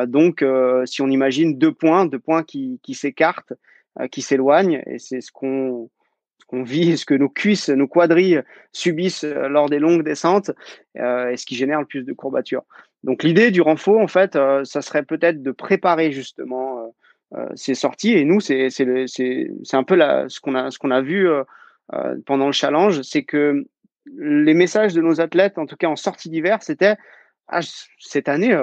donc, 0.07 0.45
si 0.87 1.03
on 1.03 1.09
imagine 1.09 1.59
deux 1.59 1.73
points, 1.73 2.07
deux 2.07 2.19
points 2.19 2.43
qui, 2.43 2.81
s'écartent, 2.95 3.53
qui 4.11 4.23
s'éloignent, 4.23 4.83
et 4.87 4.99
c'est 4.99 5.21
ce 5.21 5.31
qu'on 5.33 5.89
vit, 6.53 6.97
ce 6.97 7.05
que 7.05 7.15
nos 7.15 7.29
cuisses, 7.29 7.69
nos 7.69 7.89
quadrilles 7.89 8.43
subissent 8.73 9.25
euh, 9.25 9.49
lors 9.49 9.69
des 9.69 9.79
longues 9.79 10.03
descentes, 10.03 10.51
euh, 10.99 11.31
et 11.31 11.37
ce 11.37 11.47
qui 11.47 11.57
génère 11.57 11.81
le 11.81 11.87
plus 11.87 12.05
de 12.05 12.13
courbatures. 12.13 12.65
Donc 13.05 13.23
l'idée 13.23 13.51
du 13.51 13.61
renfort, 13.61 14.01
en 14.01 14.09
fait, 14.09 14.37
euh, 14.37 14.65
ça 14.65 14.83
serait 14.83 15.03
peut-être 15.03 15.43
de 15.43 15.51
préparer 15.51 16.13
justement 16.13 16.95
ces 17.57 17.75
sorties. 17.75 18.13
Et 18.13 18.25
nous, 18.25 18.39
c'est 18.41 18.69
un 18.69 19.83
peu 19.83 19.99
ce 20.29 20.41
qu'on 20.41 20.91
a 20.91 21.03
vu 21.03 21.29
pendant 22.27 22.47
le 22.47 22.53
challenge, 22.53 23.03
c'est 23.03 23.23
que 23.23 23.65
les 24.17 24.55
messages 24.55 24.95
de 24.95 25.01
nos 25.01 25.21
athlètes, 25.21 25.59
en 25.59 25.67
tout 25.67 25.77
cas 25.77 25.89
en 25.89 25.97
sortie 25.97 26.31
d'hiver, 26.31 26.63
c'était 26.63 26.97
ah, 27.49 27.61
cette 27.99 28.29
année, 28.29 28.57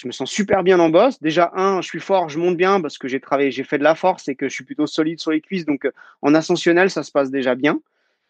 je 0.00 0.06
me 0.06 0.12
sens 0.12 0.30
super 0.30 0.62
bien 0.62 0.80
en 0.80 0.88
bosse. 0.88 1.20
Déjà, 1.20 1.52
un, 1.54 1.82
je 1.82 1.88
suis 1.88 2.00
fort, 2.00 2.30
je 2.30 2.38
monte 2.38 2.56
bien 2.56 2.80
parce 2.80 2.96
que 2.96 3.06
j'ai 3.06 3.20
travaillé, 3.20 3.50
j'ai 3.50 3.64
fait 3.64 3.76
de 3.76 3.84
la 3.84 3.94
force 3.94 4.28
et 4.28 4.34
que 4.34 4.48
je 4.48 4.54
suis 4.54 4.64
plutôt 4.64 4.86
solide 4.86 5.20
sur 5.20 5.30
les 5.30 5.42
cuisses. 5.42 5.66
Donc, 5.66 5.84
euh, 5.84 5.92
en 6.22 6.34
ascensionnel, 6.34 6.88
ça 6.88 7.02
se 7.02 7.12
passe 7.12 7.30
déjà 7.30 7.54
bien. 7.54 7.80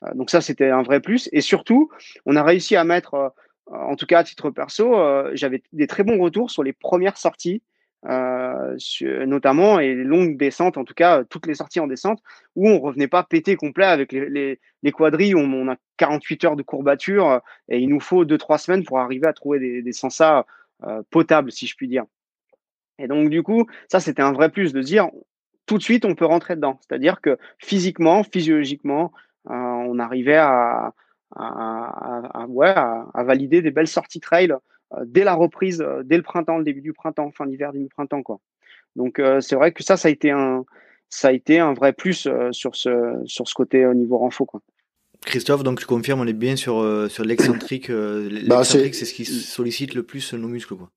Euh, 0.05 0.13
donc, 0.15 0.31
ça, 0.31 0.41
c'était 0.41 0.71
un 0.71 0.83
vrai 0.83 0.99
plus. 0.99 1.29
Et 1.33 1.41
surtout, 1.41 1.89
on 2.27 2.35
a 2.35 2.43
réussi 2.43 2.75
à 2.75 2.83
mettre, 2.83 3.15
euh, 3.15 3.29
en 3.67 3.95
tout 3.95 4.07
cas 4.07 4.19
à 4.19 4.25
titre 4.25 4.51
perso, 4.51 4.97
j'avais 5.35 5.63
des 5.73 5.87
très 5.87 6.03
bons 6.03 6.19
retours 6.19 6.51
sur 6.51 6.65
les 6.65 6.73
premières 6.73 7.17
sorties, 7.17 7.63
notamment 8.03 9.79
et 9.79 9.95
les 9.95 10.05
longues 10.05 10.37
descentes, 10.37 10.79
en 10.79 10.85
tout 10.85 10.95
cas, 10.95 11.25
toutes 11.25 11.47
les 11.47 11.55
sorties 11.55 11.81
en 11.81 11.87
descente, 11.87 12.23
où 12.57 12.69
on 12.69 12.81
revenait 12.81 13.09
pas 13.09 13.23
pété 13.23 13.57
complet 13.57 13.85
avec 13.85 14.13
les, 14.13 14.59
les, 14.83 14.93
quadrilles, 14.93 15.35
où 15.35 15.41
on 15.41 15.69
a 15.69 15.77
48 15.99 16.45
heures 16.45 16.57
de 16.57 16.63
courbature 16.63 17.41
et 17.69 17.79
il 17.79 17.89
nous 17.89 18.01
faut 18.01 18.25
2-3 18.25 18.59
semaines 18.59 18.85
pour 18.85 18.99
arriver 18.99 19.27
à 19.27 19.33
trouver 19.33 19.59
des, 19.59 19.83
des 19.83 19.93
sensas 19.93 20.47
euh, 20.85 21.03
potable, 21.11 21.53
si 21.53 21.67
je 21.67 21.77
puis 21.77 21.89
dire. 21.89 22.05
Et 22.99 23.07
donc, 23.07 23.29
du 23.29 23.43
coup, 23.43 23.67
ça, 23.89 24.01
c'était 24.01 24.23
un 24.23 24.33
vrai 24.33 24.51
plus 24.51 24.73
de 24.73 24.81
dire 24.81 25.09
tout 25.67 25.79
de 25.79 25.83
suite, 25.83 26.05
on 26.05 26.15
peut 26.15 26.25
rentrer 26.25 26.57
dedans. 26.57 26.81
C'est-à-dire 26.81 27.21
que 27.21 27.39
physiquement, 27.59 28.25
physiologiquement, 28.25 29.13
euh, 29.49 29.53
on 29.53 29.99
arrivait 29.99 30.37
à, 30.37 30.95
à, 31.37 32.47
valider 33.23 33.63
des 33.63 33.71
belles 33.71 33.87
sorties 33.87 34.21
trail 34.21 34.53
euh, 34.53 34.57
dès 35.05 35.25
la 35.25 35.35
reprise, 35.35 35.85
dès 36.05 36.17
le 36.17 36.23
printemps, 36.23 36.59
le 36.59 36.65
début 36.65 36.81
du 36.81 36.93
printemps, 36.93 37.31
fin 37.31 37.47
d'hiver, 37.47 37.73
début 37.73 37.89
printemps, 37.89 38.23
quoi. 38.23 38.41
Donc, 38.97 39.21
c'est 39.41 39.55
vrai 39.55 39.73
que 39.73 39.83
ça, 39.83 39.97
ça 39.97 40.09
a 40.09 40.11
été 40.11 40.31
un, 40.31 40.65
ça 41.09 41.29
a 41.29 41.33
été 41.33 41.59
un 41.59 41.75
vrai 41.75 41.93
plus 41.93 42.29
sur 42.51 42.75
ce, 42.75 43.21
sur 43.25 43.49
ce 43.49 43.55
côté 43.55 43.87
au 43.87 43.95
niveau 43.95 44.19
renfort, 44.19 44.47
quoi. 44.47 44.63
Christophe, 45.25 45.63
donc 45.63 45.81
tu 45.81 45.87
confirmes, 45.87 46.21
on 46.21 46.27
est 46.27 46.33
bien 46.33 46.57
sur, 46.57 46.81
euh, 46.81 47.09
sur 47.09 47.25
l'excentrique. 47.25 47.91
Euh, 47.91 48.29
bah, 48.47 48.59
l'excentrique, 48.59 48.95
c'est 48.95 49.05
ce 49.05 49.15
qui 49.15 49.25
sollicite 49.25 49.95
le 49.95 50.03
plus 50.03 50.33
nos 50.35 50.49
muscles. 50.49 50.75
Quoi. 50.75 50.91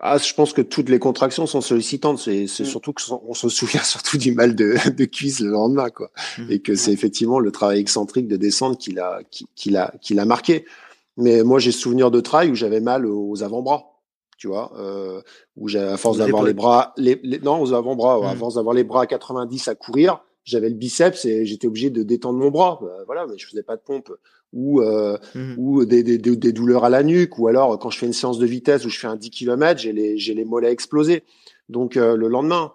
Ah, 0.00 0.18
je 0.18 0.32
pense 0.34 0.52
que 0.52 0.62
toutes 0.62 0.88
les 0.88 0.98
contractions 0.98 1.46
sont 1.46 1.60
sollicitantes. 1.60 2.18
C'est, 2.18 2.46
c'est 2.46 2.64
mm. 2.64 2.66
surtout 2.66 2.92
qu'on 2.92 3.34
se 3.34 3.48
souvient 3.48 3.82
surtout 3.84 4.18
du 4.18 4.32
mal 4.32 4.54
de, 4.54 4.76
de 4.90 5.04
cuisse 5.04 5.40
le 5.40 5.50
lendemain, 5.50 5.90
quoi. 5.90 6.10
Mm. 6.38 6.50
Et 6.50 6.58
que 6.60 6.74
c'est 6.74 6.92
effectivement 6.92 7.38
le 7.38 7.50
travail 7.52 7.78
excentrique 7.78 8.26
de 8.26 8.36
descente 8.36 8.78
qui 8.78 8.92
l'a, 8.92 9.20
qui, 9.30 9.46
qui 9.54 9.70
l'a, 9.70 9.92
qui 10.00 10.14
l'a 10.14 10.24
marqué. 10.24 10.64
Mais 11.18 11.42
moi, 11.42 11.58
j'ai 11.58 11.72
souvenir 11.72 12.10
de 12.10 12.20
trail 12.20 12.50
où 12.50 12.54
j'avais 12.54 12.80
mal 12.80 13.04
aux 13.04 13.42
avant-bras. 13.42 13.84
Tu 14.38 14.46
vois, 14.46 14.72
euh, 14.78 15.20
où 15.56 15.66
j'ai 15.66 15.80
à 15.80 15.96
force 15.96 16.18
d'avoir 16.18 16.44
les 16.44 16.54
bras, 16.54 16.94
les, 16.96 17.20
non 17.42 17.60
aux 17.60 17.72
avant-bras, 17.72 18.30
à 18.30 18.34
mm. 18.34 18.38
force 18.38 18.54
d'avoir 18.54 18.72
les 18.72 18.84
bras 18.84 19.02
à 19.02 19.06
90 19.08 19.66
à 19.66 19.74
courir, 19.74 20.22
j'avais 20.44 20.68
le 20.68 20.76
biceps 20.76 21.24
et 21.24 21.44
j'étais 21.44 21.66
obligé 21.66 21.90
de 21.90 22.04
détendre 22.04 22.38
mon 22.38 22.52
bras. 22.52 22.78
Euh, 22.84 23.02
voilà, 23.06 23.26
mais 23.26 23.36
je 23.36 23.48
faisais 23.48 23.64
pas 23.64 23.74
de 23.74 23.82
pompe 23.82 24.12
ou 24.52 24.80
euh, 24.80 25.18
mmh 25.34 25.54
ou 25.58 25.84
des, 25.84 26.04
des, 26.04 26.18
des, 26.18 26.52
douleurs 26.52 26.84
à 26.84 26.88
la 26.88 27.02
nuque 27.02 27.36
ou 27.38 27.48
alors 27.48 27.78
quand 27.80 27.90
je 27.90 27.98
fais 27.98 28.06
une 28.06 28.12
séance 28.12 28.38
de 28.38 28.46
vitesse 28.46 28.84
où 28.84 28.88
je 28.88 28.98
fais 28.98 29.08
un 29.08 29.16
10 29.16 29.30
km, 29.30 29.80
j'ai 29.80 29.92
les 29.92 30.18
j'ai 30.18 30.34
les 30.34 30.44
mollets 30.44 30.70
explosés. 30.70 31.24
Donc 31.68 31.96
euh, 31.96 32.16
le 32.16 32.28
lendemain. 32.28 32.72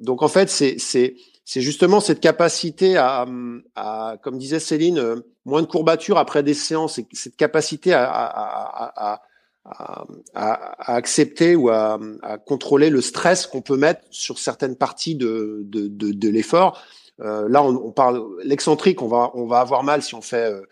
donc 0.00 0.22
en 0.22 0.28
fait, 0.28 0.48
c'est 0.48 0.76
c'est 0.78 1.14
c'est 1.52 1.62
justement 1.62 1.98
cette 1.98 2.20
capacité 2.20 2.96
à, 2.96 3.26
à 3.74 4.16
comme 4.22 4.38
disait 4.38 4.60
Céline, 4.60 5.20
moins 5.44 5.62
de 5.62 5.66
courbatures 5.66 6.16
après 6.16 6.44
des 6.44 6.54
séances 6.54 7.00
et 7.00 7.06
cette 7.12 7.34
capacité 7.34 7.92
à, 7.92 8.08
à, 8.08 9.22
à 9.64 10.94
accepter 10.94 11.56
ou 11.56 11.68
à, 11.68 11.98
contrôler 12.46 12.88
le 12.88 13.00
stress 13.00 13.48
qu'on 13.48 13.62
peut 13.62 13.76
mettre 13.76 14.02
sur 14.10 14.38
certaines 14.38 14.76
parties 14.76 15.16
de, 15.16 15.62
de, 15.64 15.88
de, 15.88 16.12
de 16.12 16.28
l'effort. 16.28 16.80
Euh, 17.18 17.48
là, 17.48 17.64
on, 17.64 17.74
on 17.84 17.90
parle 17.90 18.24
l'excentrique, 18.44 19.02
on 19.02 19.08
va 19.08 19.32
on 19.34 19.46
va 19.46 19.58
avoir 19.58 19.82
mal 19.82 20.02
si 20.02 20.14
on 20.14 20.22
fait 20.22 20.52
euh, 20.52 20.62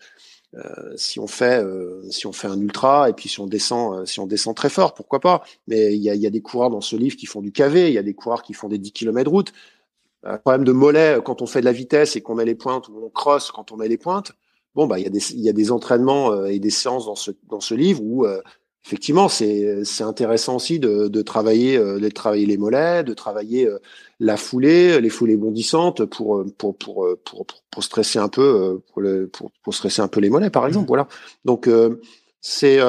euh 0.55 0.93
si 0.95 1.19
on 1.19 1.27
fait 1.27 1.61
euh, 1.61 2.09
si 2.09 2.25
on 2.25 2.31
fait 2.31 2.47
un 2.47 2.59
ultra 2.59 3.09
et 3.09 3.13
puis 3.13 3.27
si 3.27 3.41
on 3.41 3.47
descend 3.47 3.95
euh, 3.95 4.05
si 4.05 4.21
on 4.21 4.27
descend 4.27 4.55
très 4.55 4.69
fort, 4.69 4.93
pourquoi 4.93 5.19
pas. 5.19 5.43
Mais 5.67 5.93
il 5.93 6.01
y 6.01 6.09
a, 6.09 6.15
y 6.15 6.25
a 6.25 6.29
des 6.29 6.41
coureurs 6.41 6.69
dans 6.69 6.79
ce 6.79 6.95
livre 6.95 7.17
qui 7.17 7.25
font 7.25 7.41
du 7.41 7.51
KV, 7.51 7.89
il 7.89 7.93
y 7.93 7.97
a 7.97 8.03
des 8.03 8.13
coureurs 8.13 8.43
qui 8.43 8.53
font 8.53 8.69
des 8.69 8.77
10 8.77 8.93
km 8.93 9.25
de 9.25 9.29
route. 9.29 9.51
Un 10.23 10.37
problème 10.37 10.63
de 10.63 10.71
mollet 10.71 11.19
quand 11.23 11.41
on 11.41 11.45
fait 11.45 11.61
de 11.61 11.65
la 11.65 11.71
vitesse 11.71 12.15
et 12.15 12.21
qu'on 12.21 12.35
met 12.35 12.45
les 12.45 12.55
pointes 12.55 12.89
ou 12.89 13.01
on 13.03 13.09
crosse 13.09 13.51
quand 13.51 13.71
on 13.71 13.77
met 13.77 13.87
les 13.87 13.97
pointes. 13.97 14.33
Bon 14.75 14.85
bah 14.85 14.99
il 14.99 15.03
y 15.03 15.07
a 15.07 15.09
des 15.09 15.33
il 15.33 15.41
y 15.41 15.49
a 15.49 15.53
des 15.53 15.71
entraînements 15.71 16.45
et 16.45 16.59
des 16.59 16.69
séances 16.69 17.05
dans 17.05 17.15
ce 17.15 17.31
dans 17.47 17.59
ce 17.59 17.73
livre 17.73 18.01
où 18.03 18.25
effectivement, 18.85 19.29
c'est 19.29 20.01
intéressant 20.01 20.55
aussi 20.55 20.79
de, 20.79 21.07
de 21.07 21.21
travailler 21.21 21.77
euh, 21.77 21.99
de 21.99 22.09
travailler 22.09 22.45
les 22.45 22.57
mollets, 22.57 23.03
de 23.03 23.13
travailler 23.13 23.67
euh, 23.67 23.77
la 24.19 24.37
foulée, 24.37 24.99
les 25.01 25.09
foulées 25.09 25.37
bondissantes 25.37 26.05
pour 26.05 26.39
euh, 26.39 26.45
pour 26.57 26.75
pour 26.77 27.07
pour, 27.23 27.45
pour, 27.71 27.83
stresser 27.83 28.19
un 28.19 28.29
peu 28.29 28.81
pour, 28.91 29.01
le, 29.01 29.27
pour, 29.27 29.51
pour 29.63 29.73
stresser 29.73 30.01
un 30.01 30.07
peu 30.07 30.19
les 30.19 30.29
mollets 30.29 30.49
par 30.49 30.65
exemple. 30.65 30.87
Voilà. 30.87 31.07
Donc 31.45 31.69
c'est 32.41 32.81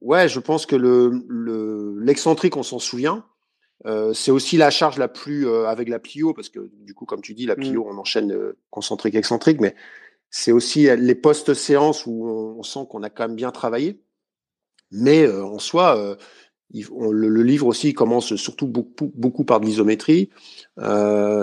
ouais, 0.00 0.28
je 0.28 0.40
pense 0.40 0.66
que 0.66 0.76
le 0.76 1.98
l'excentrique, 2.00 2.56
on 2.56 2.62
s'en 2.62 2.78
souvient. 2.78 3.24
C'est 4.14 4.30
aussi 4.30 4.56
la 4.56 4.70
charge 4.70 4.98
la 4.98 5.08
plus 5.08 5.48
avec 5.48 5.88
la 5.88 5.98
plio 5.98 6.32
parce 6.32 6.48
que 6.48 6.70
du 6.80 6.94
coup, 6.94 7.04
comme 7.04 7.20
tu 7.20 7.34
dis, 7.34 7.46
la 7.46 7.54
plio, 7.56 7.84
mmh. 7.84 7.88
on 7.88 7.98
enchaîne 7.98 8.34
concentrique 8.70 9.14
excentrique, 9.14 9.60
mais 9.60 9.74
c'est 10.36 10.50
aussi 10.50 10.88
euh, 10.88 10.96
les 10.96 11.14
post-séances 11.14 12.06
où 12.06 12.26
on, 12.58 12.62
sent 12.64 12.80
qu'on 12.90 13.04
a 13.04 13.08
quand 13.08 13.28
même 13.28 13.36
bien 13.36 13.52
travaillé. 13.52 14.00
Mais 14.90 15.22
euh, 15.22 15.44
en 15.44 15.60
soi, 15.60 15.96
euh, 15.96 16.16
le, 16.72 17.42
livre 17.44 17.68
aussi 17.68 17.94
commence 17.94 18.34
surtout 18.34 18.66
beaucoup, 18.66 19.12
beaucoup 19.14 19.44
par 19.44 19.60
de 19.60 19.66
l'isométrie 19.66 20.30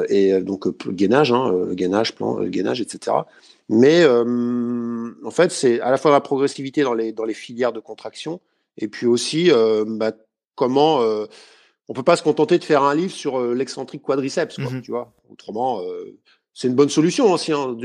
et 0.10 0.42
donc 0.42 0.68
gainage, 0.89 1.32
hein, 1.32 1.70
gainage, 1.72 2.16
plan, 2.16 2.44
gainage, 2.44 2.82
etc. 2.82 3.16
Mais 3.70 4.06
en 4.06 5.32
fait, 5.32 5.52
c'est 5.52 5.80
à 5.80 5.89
la 5.89 5.96
fois 5.96 6.12
la 6.12 6.20
progressivité 6.20 6.82
dans 6.82 6.94
les 6.94 7.14
dans 7.14 7.24
les 7.24 7.34
filières 7.34 7.72
de 7.72 7.80
contraction 7.80 8.42
et 8.78 8.89
puis 8.89 9.06
aussi 9.06 9.50
bah, 9.86 10.12
comment 10.56 11.00
on 11.92 11.94
peut 11.94 12.04
pas 12.04 12.16
se 12.16 12.24
contenter 12.24 12.58
de 12.58 12.64
faire 12.64 12.84
un 12.84 12.96
livre 12.96 13.12
sur 13.12 13.42
l'excentrique 13.54 14.02
quadriceps, 14.02 14.56
quoi, 14.56 14.72
mmh 14.72 14.82
tu 14.82 14.92
vois. 14.92 15.14
Autrement, 15.30 15.82
c'est 16.54 16.68
une 16.68 16.76
bonne 16.76 16.89
solution 16.89 17.32
aussi, 17.32 17.54
hein, 17.54 17.78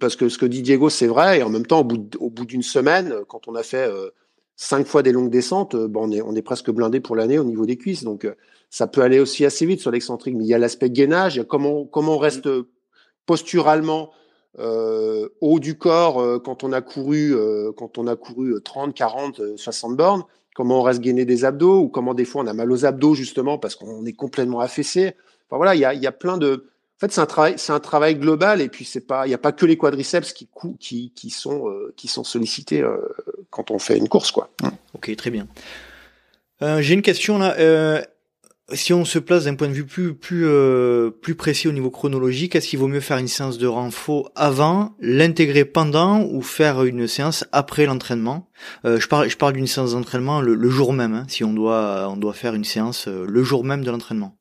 parce 0.00 0.16
que 0.16 0.28
ce 0.28 0.38
que 0.38 0.46
dit 0.46 0.62
Diego, 0.62 0.88
c'est 0.88 1.06
vrai, 1.06 1.40
et 1.40 1.42
en 1.42 1.50
même 1.50 1.66
temps, 1.66 1.80
au 1.80 2.30
bout, 2.30 2.44
d'une 2.46 2.62
semaine, 2.62 3.14
quand 3.28 3.46
on 3.46 3.54
a 3.54 3.62
fait 3.62 3.88
euh, 3.88 4.10
cinq 4.56 4.86
fois 4.86 5.02
des 5.02 5.12
longues 5.12 5.30
descentes, 5.30 5.74
euh, 5.74 5.86
bon, 5.86 6.08
on, 6.08 6.12
est, 6.12 6.22
on 6.22 6.34
est 6.34 6.42
presque 6.42 6.70
blindé 6.70 7.00
pour 7.00 7.14
l'année 7.14 7.38
au 7.38 7.44
niveau 7.44 7.66
des 7.66 7.76
cuisses, 7.76 8.04
donc 8.04 8.24
euh, 8.24 8.34
ça 8.70 8.86
peut 8.86 9.02
aller 9.02 9.20
aussi 9.20 9.44
assez 9.44 9.66
vite 9.66 9.80
sur 9.80 9.90
l'excentrique. 9.90 10.34
Mais 10.34 10.44
il 10.44 10.48
y 10.48 10.54
a 10.54 10.58
l'aspect 10.58 10.88
gainage, 10.88 11.34
il 11.34 11.38
y 11.38 11.40
a 11.42 11.44
comment, 11.44 11.84
comment 11.84 12.14
on 12.14 12.18
reste 12.18 12.48
posturalement 13.26 14.12
euh, 14.58 15.28
haut 15.42 15.60
du 15.60 15.76
corps 15.76 16.42
quand 16.42 16.64
on 16.64 16.72
a 16.72 16.80
couru, 16.80 17.34
quand 17.76 17.98
on 17.98 18.06
a 18.06 18.16
couru 18.16 18.54
30, 18.62 18.94
40, 18.94 19.56
60 19.56 19.96
bornes, 19.96 20.24
comment 20.56 20.80
on 20.80 20.82
reste 20.82 21.00
gainé 21.00 21.26
des 21.26 21.44
abdos, 21.44 21.80
ou 21.82 21.88
comment 21.88 22.14
des 22.14 22.24
fois 22.24 22.42
on 22.42 22.46
a 22.46 22.54
mal 22.54 22.72
aux 22.72 22.86
abdos 22.86 23.14
justement 23.14 23.58
parce 23.58 23.76
qu'on 23.76 24.06
est 24.06 24.14
complètement 24.14 24.60
affaissé. 24.60 25.14
Enfin 25.48 25.58
voilà, 25.58 25.74
il 25.74 25.80
y 25.80 26.06
a, 26.06 26.12
plein 26.12 26.38
de 26.38 26.64
en 26.96 26.98
fait, 26.98 27.12
c'est 27.12 27.20
un 27.20 27.26
travail, 27.26 27.54
c'est 27.58 27.74
un 27.74 27.78
travail 27.78 28.16
global 28.16 28.62
et 28.62 28.70
puis 28.70 28.86
c'est 28.86 29.06
pas, 29.06 29.26
il 29.26 29.28
n'y 29.28 29.34
a 29.34 29.38
pas 29.38 29.52
que 29.52 29.66
les 29.66 29.76
quadriceps 29.76 30.32
qui, 30.32 30.48
qui, 30.80 31.12
qui 31.14 31.28
sont, 31.28 31.68
euh, 31.68 31.92
qui 31.94 32.08
sont 32.08 32.24
sollicités 32.24 32.80
euh, 32.80 32.96
quand 33.50 33.70
on 33.70 33.78
fait 33.78 33.98
une 33.98 34.08
course, 34.08 34.30
quoi. 34.30 34.48
Ok, 34.94 35.14
très 35.14 35.30
bien. 35.30 35.46
Euh, 36.62 36.80
J'ai 36.80 36.94
une 36.94 37.02
question 37.02 37.36
là. 37.36 37.54
Euh, 38.70 38.74
si 38.74 38.92
on 38.92 39.04
se 39.04 39.18
place 39.18 39.44
d'un 39.44 39.54
point 39.54 39.68
de 39.68 39.72
vue 39.72 39.86
plus 39.86 40.14
plus 40.14 40.46
euh, 40.46 41.10
plus 41.10 41.34
précis 41.34 41.68
au 41.68 41.72
niveau 41.72 41.90
chronologique, 41.90 42.56
est-ce 42.56 42.68
qu'il 42.68 42.78
vaut 42.78 42.88
mieux 42.88 43.00
faire 43.00 43.18
une 43.18 43.28
séance 43.28 43.58
de 43.58 43.66
renfort 43.66 44.32
avant, 44.34 44.94
l'intégrer 45.00 45.64
pendant 45.64 46.24
ou 46.24 46.42
faire 46.42 46.82
une 46.82 47.06
séance 47.06 47.44
après 47.52 47.86
l'entraînement? 47.86 48.48
Euh, 48.84 48.98
Je 48.98 49.08
parle 49.08 49.28
je 49.28 49.36
parle 49.36 49.52
d'une 49.52 49.66
séance 49.66 49.92
d'entraînement 49.92 50.40
le, 50.40 50.70
jour 50.70 50.92
même, 50.92 51.14
hein, 51.14 51.26
si 51.28 51.44
on 51.44 51.52
doit 51.52 52.08
on 52.10 52.16
doit 52.16 52.32
faire 52.32 52.54
une 52.54 52.64
séance 52.64 53.06
euh, 53.06 53.24
le 53.28 53.42
jour 53.42 53.62
même 53.64 53.84
de 53.84 53.90
l'entraînement. 53.90 54.36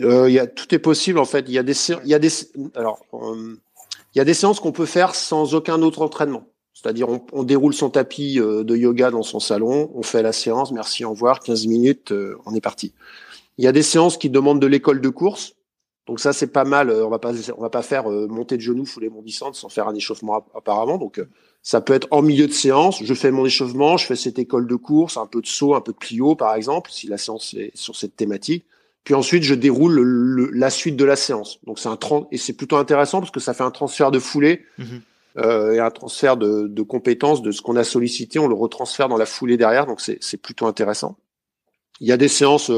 Euh, 0.00 0.30
y 0.30 0.38
a, 0.38 0.46
tout 0.46 0.74
est 0.74 0.78
possible 0.78 1.18
en 1.18 1.24
fait. 1.24 1.44
Il 1.48 1.52
y 1.52 1.58
a 1.58 1.62
des 1.62 1.74
il 2.04 2.08
y 2.08 2.14
a 2.14 2.18
des 2.18 2.30
alors 2.74 3.00
il 3.12 4.18
y 4.18 4.20
a 4.20 4.24
des 4.24 4.34
séances 4.34 4.60
qu'on 4.60 4.72
peut 4.72 4.86
faire 4.86 5.14
sans 5.14 5.54
aucun 5.54 5.82
autre 5.82 6.02
entraînement. 6.02 6.46
C'est-à-dire, 6.72 7.08
on, 7.32 7.42
déroule 7.42 7.74
son 7.74 7.90
tapis 7.90 8.36
de 8.36 8.76
yoga 8.76 9.10
dans 9.10 9.22
son 9.22 9.38
salon, 9.38 9.90
on 9.94 10.02
fait 10.02 10.22
la 10.22 10.32
séance, 10.32 10.72
merci, 10.72 11.04
au 11.04 11.10
revoir, 11.10 11.40
15 11.40 11.66
minutes, 11.66 12.14
on 12.46 12.54
est 12.54 12.62
parti. 12.62 12.94
Il 13.60 13.64
y 13.64 13.66
a 13.66 13.72
des 13.72 13.82
séances 13.82 14.16
qui 14.16 14.30
demandent 14.30 14.58
de 14.58 14.66
l'école 14.66 15.02
de 15.02 15.08
course. 15.10 15.52
Donc 16.06 16.18
ça, 16.18 16.32
c'est 16.32 16.46
pas 16.46 16.64
mal. 16.64 16.88
Euh, 16.88 17.04
on 17.04 17.10
va 17.10 17.18
pas, 17.18 17.34
on 17.58 17.60
va 17.60 17.68
pas 17.68 17.82
faire 17.82 18.10
euh, 18.10 18.26
monter 18.26 18.56
de 18.56 18.62
genoux, 18.62 18.86
foulée 18.86 19.10
bondissante 19.10 19.54
sans 19.54 19.68
faire 19.68 19.86
un 19.86 19.94
échauffement 19.94 20.46
apparemment. 20.54 20.96
Donc 20.96 21.18
euh, 21.18 21.28
ça 21.62 21.82
peut 21.82 21.92
être 21.92 22.08
en 22.10 22.22
milieu 22.22 22.46
de 22.46 22.54
séance. 22.54 23.04
Je 23.04 23.12
fais 23.12 23.30
mon 23.30 23.44
échauffement, 23.44 23.98
je 23.98 24.06
fais 24.06 24.16
cette 24.16 24.38
école 24.38 24.66
de 24.66 24.76
course, 24.76 25.18
un 25.18 25.26
peu 25.26 25.42
de 25.42 25.46
saut, 25.46 25.74
un 25.74 25.82
peu 25.82 25.92
de 25.92 25.98
plio 25.98 26.36
par 26.36 26.54
exemple, 26.54 26.90
si 26.90 27.06
la 27.06 27.18
séance 27.18 27.52
est 27.52 27.70
sur 27.74 27.96
cette 27.96 28.16
thématique. 28.16 28.64
Puis 29.04 29.12
ensuite, 29.12 29.42
je 29.42 29.54
déroule 29.54 30.50
la 30.54 30.70
suite 30.70 30.96
de 30.96 31.04
la 31.04 31.16
séance. 31.16 31.60
Donc 31.66 31.78
c'est 31.78 31.90
un 31.90 31.98
et 32.32 32.38
c'est 32.38 32.54
plutôt 32.54 32.76
intéressant 32.76 33.18
parce 33.18 33.30
que 33.30 33.40
ça 33.40 33.52
fait 33.52 33.64
un 33.64 33.70
transfert 33.70 34.10
de 34.10 34.18
foulée 34.18 34.64
mmh 34.78 34.84
et 35.36 35.78
un 35.78 35.90
transfert 35.90 36.36
de, 36.36 36.66
de 36.66 36.82
compétences 36.82 37.40
de 37.40 37.52
ce 37.52 37.62
qu'on 37.62 37.76
a 37.76 37.84
sollicité. 37.84 38.40
On 38.40 38.48
le 38.48 38.54
retransfère 38.54 39.08
dans 39.08 39.16
la 39.16 39.26
foulée 39.26 39.56
derrière. 39.56 39.86
Donc 39.86 40.00
c'est 40.00 40.36
plutôt 40.38 40.66
intéressant. 40.66 41.16
Il 42.00 42.08
y 42.08 42.12
a 42.12 42.16
des 42.16 42.26
séances 42.26 42.70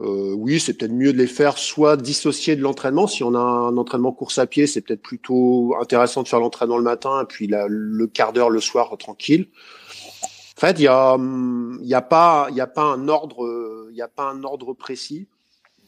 euh, 0.00 0.32
oui, 0.34 0.60
c'est 0.60 0.74
peut-être 0.74 0.92
mieux 0.92 1.12
de 1.12 1.18
les 1.18 1.26
faire 1.26 1.58
soit 1.58 1.96
dissocier 1.96 2.54
de 2.54 2.62
l'entraînement. 2.62 3.06
Si 3.06 3.24
on 3.24 3.34
a 3.34 3.40
un 3.40 3.76
entraînement 3.76 4.12
course 4.12 4.38
à 4.38 4.46
pied, 4.46 4.66
c'est 4.66 4.80
peut-être 4.80 5.02
plutôt 5.02 5.74
intéressant 5.80 6.22
de 6.22 6.28
faire 6.28 6.40
l'entraînement 6.40 6.78
le 6.78 6.84
matin 6.84 7.24
puis 7.28 7.48
le 7.48 8.06
quart 8.06 8.32
d'heure 8.32 8.50
le 8.50 8.60
soir 8.60 8.96
tranquille. 8.96 9.48
En 10.56 10.60
fait, 10.60 10.78
il 10.78 10.82
y 10.82 10.88
a, 10.88 11.16
il 11.16 11.88
y 11.88 11.94
a 11.94 12.02
pas, 12.02 12.48
y 12.52 12.60
a 12.60 12.66
pas 12.66 12.82
un 12.82 13.08
ordre, 13.08 13.88
y 13.92 14.02
a 14.02 14.08
pas 14.08 14.24
un 14.30 14.44
ordre 14.44 14.72
précis. 14.72 15.26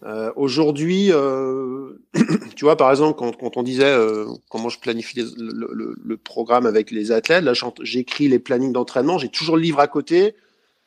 Euh, 0.05 0.33
Aujourd'hui, 0.37 1.13
euh, 1.13 1.91
tu 2.57 2.65
vois, 2.65 2.77
par 2.77 2.91
exemple, 2.91 3.19
quand, 3.19 3.37
quand 3.37 3.57
on 3.57 3.63
disait 3.63 3.85
euh, 3.85 4.27
comment 4.49 4.69
je 4.69 4.81
planifie 4.81 5.21
le, 5.21 5.71
le, 5.75 5.95
le, 6.03 6.17
programme 6.17 6.65
avec 6.65 6.91
les 6.91 7.13
athlètes, 7.13 7.45
là, 7.45 7.53
j'écris 7.83 8.29
les 8.29 8.39
plannings 8.39 8.73
d'entraînement, 8.73 9.19
j'ai 9.19 9.29
toujours 9.29 9.57
le 9.57 9.63
livre 9.63 9.81
à 9.81 9.89
côté 9.89 10.35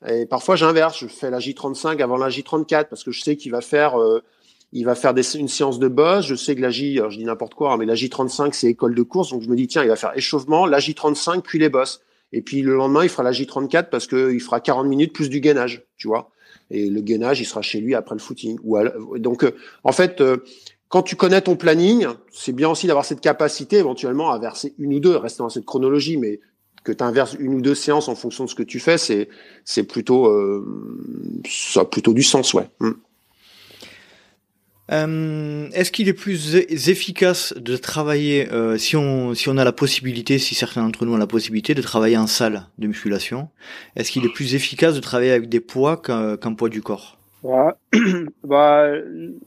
et 0.08 0.26
parfois 0.26 0.56
j'inverse, 0.56 1.00
je 1.00 1.08
fais 1.08 1.30
la 1.30 1.40
J35 1.40 2.02
avant 2.02 2.18
la 2.18 2.30
J34 2.30 2.88
parce 2.90 3.04
que 3.04 3.12
je 3.12 3.22
sais 3.22 3.36
qu'il 3.36 3.52
va 3.52 3.62
faire 3.62 4.00
euh, 4.00 4.22
il 4.72 4.86
va 4.86 4.96
faire 4.96 5.14
des, 5.14 5.38
une 5.38 5.48
séance 5.48 5.78
de 5.78 5.88
boss. 5.88 6.26
Je 6.26 6.36
sais 6.36 6.56
que 6.56 6.62
la 6.62 6.72
J, 6.72 7.00
je 7.10 7.18
dis 7.18 7.24
n'importe 7.24 7.54
quoi, 7.54 7.74
hein, 7.74 7.78
mais 7.78 7.86
la 7.86 7.94
J35 7.94 8.54
c'est 8.54 8.68
école 8.68 8.96
de 8.96 9.04
course, 9.04 9.30
donc 9.30 9.42
je 9.44 9.50
me 9.50 9.56
dis 9.56 9.68
tiens 9.68 9.84
il 9.84 9.90
va 9.90 9.96
faire 9.96 10.12
échauffement, 10.16 10.66
la 10.66 10.80
J35 10.80 11.42
puis 11.42 11.60
les 11.60 11.70
boss. 11.70 12.02
Et 12.36 12.42
puis 12.42 12.62
le 12.64 12.76
lendemain 12.76 13.04
il 13.04 13.10
fera 13.10 13.24
la 13.24 13.32
J34 13.32 13.90
parce 13.90 14.08
que 14.08 14.34
il 14.34 14.42
fera 14.42 14.60
40 14.60 14.88
minutes 14.88 15.14
plus 15.14 15.30
du 15.30 15.40
gainage, 15.40 15.84
tu 15.98 16.08
vois. 16.08 16.32
Et 16.72 16.90
le 16.90 17.02
gainage 17.02 17.40
il 17.40 17.46
sera 17.46 17.62
chez 17.62 17.80
lui 17.80 17.94
après 17.94 18.16
le 18.16 18.22
footing. 18.22 18.58
Donc 19.18 19.44
euh, 19.44 19.52
en 19.84 19.92
fait 19.92 20.20
euh, 20.20 20.38
quand 20.94 21.02
tu 21.02 21.16
connais 21.16 21.42
ton 21.42 21.56
planning, 21.56 22.06
c'est 22.32 22.52
bien 22.52 22.70
aussi 22.70 22.86
d'avoir 22.86 23.04
cette 23.04 23.20
capacité 23.20 23.78
éventuellement 23.78 24.32
à 24.32 24.38
verser 24.38 24.76
une 24.78 24.94
ou 24.94 25.00
deux, 25.00 25.16
rester 25.16 25.40
dans 25.40 25.50
cette 25.50 25.66
chronologie, 25.66 26.18
mais 26.18 26.40
que 26.84 26.92
tu 26.92 27.04
inverses 27.04 27.36
une 27.40 27.56
ou 27.56 27.62
deux 27.62 27.76
séances 27.76 28.08
en 28.08 28.16
fonction 28.16 28.46
de 28.46 28.50
ce 28.50 28.56
que 28.56 28.64
tu 28.64 28.80
fais, 28.80 28.98
c'est 28.98 29.30
c'est 29.66 29.84
plutôt 29.84 30.28
euh, 30.28 30.66
ça 31.48 31.82
a 31.82 31.86
plutôt 31.86 32.14
du 32.14 32.24
sens, 32.24 32.54
ouais. 32.54 32.68
Mm. 32.80 32.92
Euh, 34.92 35.70
Est-ce 35.72 35.92
qu'il 35.94 36.10
est 36.10 36.14
plus 36.14 36.56
efficace 36.90 37.54
de 37.56 37.78
travailler 37.78 38.52
euh, 38.52 38.78
si 38.78 38.98
on 38.98 39.34
si 39.34 39.48
on 39.48 39.58
a 39.58 39.64
la 39.64 39.72
possibilité, 39.72 40.38
si 40.38 40.56
certains 40.56 40.84
d'entre 40.84 41.06
nous 41.06 41.14
ont 41.14 41.18
la 41.18 41.28
possibilité 41.28 41.74
de 41.74 41.82
travailler 41.82 42.18
en 42.18 42.28
salle 42.28 42.68
de 42.78 42.88
musculation, 42.88 43.50
est-ce 43.96 44.12
qu'il 44.12 44.26
est 44.26 44.34
plus 44.34 44.56
efficace 44.56 44.94
de 44.94 45.00
travailler 45.00 45.32
avec 45.32 45.48
des 45.48 45.62
poids 45.62 45.98
qu'un 45.98 46.54
poids 46.54 46.70
du 46.70 46.82
corps? 46.82 47.18
Bah, 48.44 48.88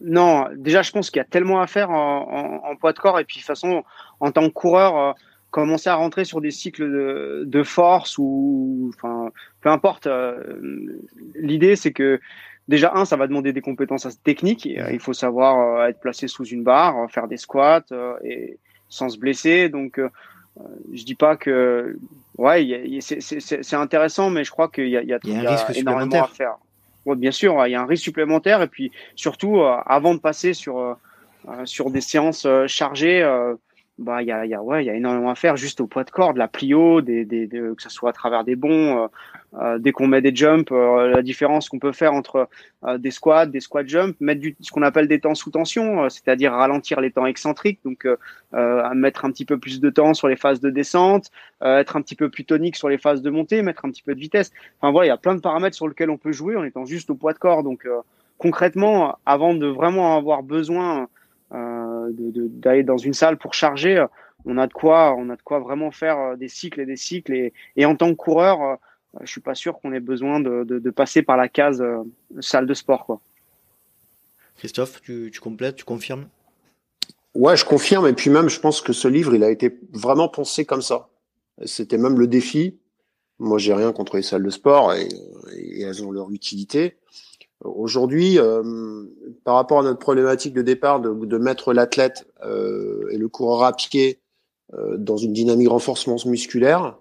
non, 0.00 0.46
déjà 0.56 0.82
je 0.82 0.90
pense 0.90 1.10
qu'il 1.10 1.18
y 1.18 1.24
a 1.24 1.24
tellement 1.24 1.60
à 1.60 1.66
faire 1.66 1.90
en, 1.90 2.62
en, 2.64 2.70
en, 2.70 2.76
poids 2.76 2.92
de 2.92 2.98
corps 2.98 3.18
et 3.18 3.24
puis 3.24 3.36
de 3.36 3.40
toute 3.40 3.46
façon 3.46 3.84
en 4.20 4.30
tant 4.32 4.48
que 4.48 4.52
coureur 4.52 4.96
euh, 4.96 5.12
commencer 5.56 5.88
à 5.88 5.94
rentrer 5.94 6.26
sur 6.26 6.42
des 6.42 6.50
cycles 6.50 6.84
de, 6.84 7.44
de 7.46 7.62
force 7.62 8.18
ou 8.18 8.90
enfin 8.94 9.30
peu 9.62 9.70
importe. 9.70 10.06
Euh, 10.06 10.36
l'idée 11.34 11.76
c'est 11.76 11.92
que 11.92 12.20
déjà 12.68 12.92
un, 12.94 13.06
ça 13.06 13.16
va 13.16 13.26
demander 13.26 13.54
des 13.54 13.62
compétences 13.62 14.06
techniques. 14.22 14.66
Euh, 14.66 14.90
il 14.92 15.00
faut 15.00 15.14
savoir 15.14 15.80
euh, 15.80 15.86
être 15.86 15.98
placé 15.98 16.28
sous 16.28 16.44
une 16.44 16.62
barre, 16.62 17.10
faire 17.10 17.26
des 17.26 17.38
squats 17.38 17.86
et 18.22 18.58
sans 18.90 19.08
se 19.08 19.18
blesser. 19.18 19.70
Donc 19.70 19.98
je 20.92 21.04
dis 21.04 21.14
pas 21.14 21.36
que 21.36 21.96
ouais, 22.36 23.00
c'est 23.00 23.76
intéressant, 23.76 24.28
mais 24.28 24.44
je 24.44 24.50
crois 24.50 24.68
qu'il 24.68 24.88
y 24.88 24.98
a, 24.98 25.02
il 25.02 25.08
y 25.08 25.14
a, 25.14 25.18
il 25.24 25.32
y 25.32 25.36
a, 25.36 25.40
un 25.40 25.54
risque 25.54 25.74
énormément 25.74 26.24
à 26.24 26.28
faire. 26.28 26.56
bien 27.06 27.32
sûr, 27.32 27.66
il 27.66 27.70
y 27.70 27.74
a 27.74 27.80
un 27.80 27.86
risque 27.86 28.04
supplémentaire 28.04 28.60
et 28.60 28.68
puis 28.68 28.92
surtout 29.14 29.62
avant 29.86 30.14
de 30.14 30.20
passer 30.20 30.52
sur 30.52 30.98
sur 31.64 31.90
des 31.90 32.02
séances 32.02 32.46
chargées 32.66 33.22
bah 33.98 34.20
il 34.22 34.28
y 34.28 34.32
a, 34.32 34.44
y 34.44 34.52
a 34.52 34.62
ouais 34.62 34.84
il 34.84 34.86
y 34.86 34.90
a 34.90 34.94
énormément 34.94 35.30
à 35.30 35.34
faire 35.34 35.56
juste 35.56 35.80
au 35.80 35.86
poids 35.86 36.04
de 36.04 36.10
corde 36.10 36.36
la 36.36 36.48
plio 36.48 37.00
des, 37.00 37.24
des, 37.24 37.48
que 37.48 37.82
ce 37.82 37.88
soit 37.88 38.10
à 38.10 38.12
travers 38.12 38.44
des 38.44 38.54
bons 38.54 39.04
euh, 39.04 39.06
euh 39.54 39.78
dès 39.78 39.92
qu'on 39.92 40.06
met 40.06 40.20
des 40.20 40.34
jumps 40.36 40.70
euh, 40.70 41.08
la 41.08 41.22
différence 41.22 41.70
qu'on 41.70 41.78
peut 41.78 41.92
faire 41.92 42.12
entre 42.12 42.46
euh, 42.84 42.98
des 42.98 43.10
squats 43.10 43.46
des 43.46 43.60
squat 43.60 43.88
jumps 43.88 44.14
mettre 44.20 44.42
du, 44.42 44.54
ce 44.60 44.70
qu'on 44.70 44.82
appelle 44.82 45.08
des 45.08 45.20
temps 45.20 45.34
sous 45.34 45.50
tension 45.50 46.10
c'est-à-dire 46.10 46.52
ralentir 46.52 47.00
les 47.00 47.10
temps 47.10 47.24
excentriques 47.24 47.80
donc 47.84 48.06
mettre 48.94 49.24
un 49.24 49.30
petit 49.30 49.46
peu 49.46 49.58
plus 49.58 49.80
de 49.80 49.88
temps 49.88 50.12
sur 50.12 50.28
les 50.28 50.36
phases 50.36 50.60
de 50.60 50.68
descente 50.68 51.30
être 51.62 51.96
un 51.96 52.02
petit 52.02 52.16
peu 52.16 52.28
plus 52.28 52.44
tonique 52.44 52.76
sur 52.76 52.90
les 52.90 52.98
phases 52.98 53.22
de 53.22 53.30
montée 53.30 53.62
mettre 53.62 53.86
un 53.86 53.90
petit 53.90 54.02
peu 54.02 54.14
de 54.14 54.20
vitesse. 54.20 54.52
Enfin 54.80 54.92
voilà 54.92 55.06
il 55.06 55.08
y 55.08 55.12
a 55.12 55.16
plein 55.16 55.34
de 55.34 55.40
paramètres 55.40 55.76
sur 55.76 55.88
lesquels 55.88 56.10
on 56.10 56.18
peut 56.18 56.32
jouer 56.32 56.56
en 56.56 56.64
étant 56.64 56.84
juste 56.84 57.08
au 57.08 57.14
poids 57.14 57.32
de 57.32 57.38
corps 57.38 57.62
donc 57.62 57.86
concrètement 58.38 59.18
avant 59.24 59.54
de 59.54 59.66
vraiment 59.66 60.16
avoir 60.16 60.42
besoin 60.42 61.02
euh, 61.02 61.06
d'aller 61.50 62.82
dans 62.82 62.98
une 62.98 63.14
salle 63.14 63.38
pour 63.38 63.54
charger, 63.54 64.04
on 64.46 64.58
a 64.58 64.66
de 64.66 64.72
quoi, 64.72 65.14
on 65.18 65.28
a 65.28 65.36
de 65.36 65.42
quoi 65.42 65.58
vraiment 65.58 65.90
faire 65.90 66.18
euh, 66.18 66.36
des 66.36 66.48
cycles 66.48 66.80
et 66.80 66.86
des 66.86 66.96
cycles. 66.96 67.34
Et, 67.34 67.52
et 67.76 67.84
en 67.84 67.96
tant 67.96 68.10
que 68.10 68.16
coureur, 68.16 68.62
euh, 68.62 68.76
je 69.22 69.30
suis 69.30 69.40
pas 69.40 69.54
sûr 69.54 69.78
qu'on 69.78 69.92
ait 69.92 70.00
besoin 70.00 70.40
de, 70.40 70.64
de, 70.64 70.78
de, 70.78 70.90
passer 70.90 71.22
par 71.22 71.36
la 71.36 71.48
case 71.48 71.84
salle 72.40 72.66
de 72.66 72.74
sport, 72.74 73.04
quoi. 73.04 73.20
Christophe, 74.56 75.02
tu, 75.02 75.30
tu 75.32 75.40
complètes, 75.40 75.76
tu 75.76 75.84
confirmes? 75.84 76.28
Ouais, 77.34 77.56
je 77.56 77.64
confirme. 77.64 78.06
Et 78.06 78.14
puis 78.14 78.30
même, 78.30 78.48
je 78.48 78.60
pense 78.60 78.80
que 78.80 78.92
ce 78.92 79.08
livre, 79.08 79.34
il 79.34 79.44
a 79.44 79.50
été 79.50 79.78
vraiment 79.92 80.28
pensé 80.28 80.64
comme 80.64 80.80
ça. 80.80 81.08
C'était 81.64 81.98
même 81.98 82.18
le 82.18 82.26
défi. 82.26 82.78
Moi, 83.38 83.58
j'ai 83.58 83.74
rien 83.74 83.92
contre 83.92 84.16
les 84.16 84.22
salles 84.22 84.44
de 84.44 84.50
sport 84.50 84.94
et, 84.94 85.08
et 85.54 85.82
elles 85.82 86.02
ont 86.02 86.10
leur 86.10 86.30
utilité. 86.30 86.96
Aujourd'hui, 87.64 88.38
euh, 88.38 88.62
par 89.44 89.54
rapport 89.54 89.80
à 89.80 89.82
notre 89.82 89.98
problématique 89.98 90.52
de 90.52 90.62
départ 90.62 91.00
de, 91.00 91.12
de 91.12 91.38
mettre 91.38 91.72
l'athlète 91.72 92.26
euh, 92.44 93.08
et 93.10 93.16
le 93.16 93.28
coureur 93.28 93.64
à 93.64 93.72
pied 93.72 94.20
euh, 94.74 94.96
dans 94.98 95.16
une 95.16 95.32
dynamique 95.32 95.70
renforcement 95.70 96.16
musculaire, 96.26 96.98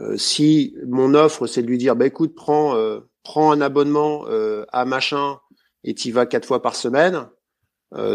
euh, 0.00 0.16
si 0.16 0.74
mon 0.86 1.14
offre 1.14 1.46
c'est 1.46 1.62
de 1.62 1.68
lui 1.68 1.78
dire, 1.78 1.94
bah 1.94 2.06
écoute, 2.06 2.34
prends, 2.34 2.74
euh, 2.74 3.00
prends 3.22 3.52
un 3.52 3.60
abonnement 3.60 4.24
à 4.72 4.84
machin 4.84 5.38
et 5.84 5.94
tu 5.94 6.10
vas 6.10 6.26
quatre 6.26 6.46
fois 6.46 6.62
par 6.62 6.74
semaine, 6.74 7.28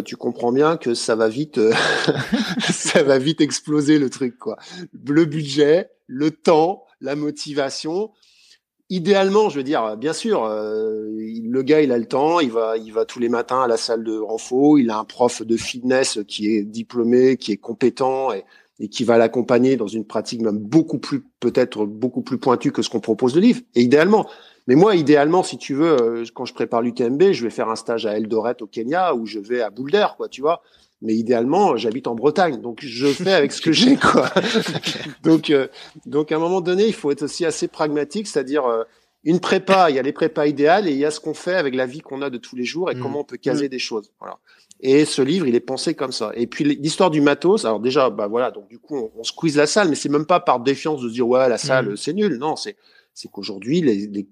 tu 0.06 0.16
comprends 0.18 0.52
bien 0.52 0.78
que 0.78 0.94
ça 0.94 1.16
va 1.16 1.30
vite, 1.30 1.60
ça 2.70 3.02
va 3.04 3.18
vite 3.18 3.42
exploser 3.42 3.98
le 3.98 4.10
truc 4.10 4.38
quoi. 4.38 4.58
Le 5.06 5.26
budget, 5.26 5.90
le 6.08 6.32
temps, 6.32 6.86
la 7.00 7.16
motivation 7.16 8.12
idéalement, 8.92 9.50
je 9.50 9.56
veux 9.56 9.64
dire, 9.64 9.96
bien 9.96 10.14
sûr, 10.14 10.44
euh, 10.44 11.08
le 11.44 11.62
gars, 11.64 11.82
il 11.82 11.92
a 11.92 11.98
le 11.98 12.06
temps, 12.06 12.40
il 12.40 12.52
va, 12.52 12.78
il 12.78 12.92
va 12.94 13.06
tous 13.06 13.20
les 13.20 13.30
matins 13.30 13.62
à 13.62 13.68
la 13.68 13.78
salle 13.78 14.04
de 14.04 14.18
renfort, 14.18 14.80
il 14.80 14.90
a 14.90 14.98
un 14.98 15.04
prof 15.04 15.42
de 15.42 15.58
fitness 15.58 16.20
qui 16.28 16.56
est 16.56 16.64
diplômé, 16.64 17.38
qui 17.38 17.52
est 17.52 17.58
compétent 17.58 18.32
et, 18.32 18.44
qui 18.90 19.04
va 19.04 19.20
l'accompagner 19.20 19.78
dans 19.78 19.88
une 19.88 20.06
pratique 20.06 20.42
même 20.42 20.58
beaucoup 20.58 20.98
plus, 20.98 21.24
peut-être 21.40 21.86
beaucoup 21.86 22.22
plus 22.22 22.40
pointue 22.40 22.72
que 22.72 22.82
ce 22.82 22.90
qu'on 22.90 23.00
propose 23.00 23.34
de 23.34 23.40
livre. 23.40 23.62
Et 23.76 23.82
idéalement. 23.82 24.28
Mais 24.68 24.74
moi, 24.74 24.96
idéalement, 24.96 25.44
si 25.44 25.58
tu 25.58 25.76
veux, 25.76 26.02
euh, 26.02 26.24
quand 26.34 26.46
je 26.46 26.54
prépare 26.54 26.82
l'UTMB, 26.82 27.32
je 27.32 27.44
vais 27.44 27.52
faire 27.52 27.70
un 27.70 27.76
stage 27.76 28.08
à 28.08 28.18
Eldoret 28.18 28.56
au 28.62 28.68
Kenya 28.68 29.14
ou 29.14 29.28
je 29.28 29.40
vais 29.40 29.62
à 29.62 29.70
Boulder, 29.70 30.08
quoi, 30.18 30.30
tu 30.30 30.42
vois 30.42 30.64
mais 31.02 31.16
idéalement 31.16 31.78
j'habite 31.78 32.08
en 32.08 32.16
Bretagne 32.16 32.62
donc 32.62 32.80
je 32.84 33.08
fais 33.08 33.34
avec 33.34 33.52
ce 33.52 33.62
que 33.62 33.72
j'ai 33.72 33.96
quoi 33.96 34.30
donc 35.24 35.50
euh, 35.50 35.68
donc 36.06 36.32
à 36.32 36.36
un 36.36 36.40
moment 36.40 36.62
donné 36.62 36.86
il 36.86 36.94
faut 36.94 37.12
être 37.12 37.24
aussi 37.24 37.46
assez 37.46 37.68
pragmatique 37.68 38.28
c'est-à-dire 38.28 38.66
euh, 38.66 38.84
une 39.24 39.40
prépa 39.40 39.90
il 39.90 39.96
y 39.96 40.00
a 40.00 40.02
les 40.02 40.14
prépas 40.14 40.48
idéales 40.48 40.88
et 40.88 40.92
il 40.92 40.98
y 40.98 41.06
a 41.06 41.12
ce 41.12 41.20
qu'on 41.20 41.34
fait 41.34 41.56
avec 41.56 41.76
la 41.76 41.86
vie 41.86 42.00
qu'on 42.00 42.22
a 42.22 42.30
de 42.30 42.38
tous 42.38 42.56
les 42.56 42.66
jours 42.66 42.92
et 42.92 42.96
mm. 42.96 43.02
comment 43.02 43.22
on 43.22 43.24
peut 43.24 43.38
caser 43.38 43.66
mm. 43.66 43.70
des 43.70 43.80
choses 43.80 44.12
voilà 44.20 44.38
et 44.80 45.06
ce 45.06 45.22
livre 45.22 45.46
il 45.48 45.56
est 45.56 45.60
pensé 45.60 45.94
comme 45.94 46.12
ça 46.12 46.32
et 46.36 46.48
puis 46.48 46.64
l'histoire 46.64 47.12
du 47.12 47.22
matos 47.22 47.66
alors 47.66 47.80
déjà 47.80 48.10
bah 48.10 48.28
voilà 48.28 48.50
donc 48.52 48.68
du 48.68 48.80
coup 48.80 48.98
on, 48.98 49.12
on 49.16 49.24
squeeze 49.24 49.58
la 49.58 49.68
salle 49.68 49.90
mais 49.90 49.96
c'est 49.96 50.10
même 50.10 50.26
pas 50.26 50.40
par 50.40 50.60
défiance 50.60 51.02
de 51.02 51.10
se 51.10 51.14
dire 51.14 51.28
ouais 51.28 51.48
la 51.48 51.58
salle 51.58 51.90
mm. 51.90 51.98
c'est 51.98 52.14
nul 52.14 52.38
non 52.38 52.56
c'est 52.56 52.76
c'est 53.14 53.30
qu'aujourd'hui, 53.30 53.82
les, 53.82 54.28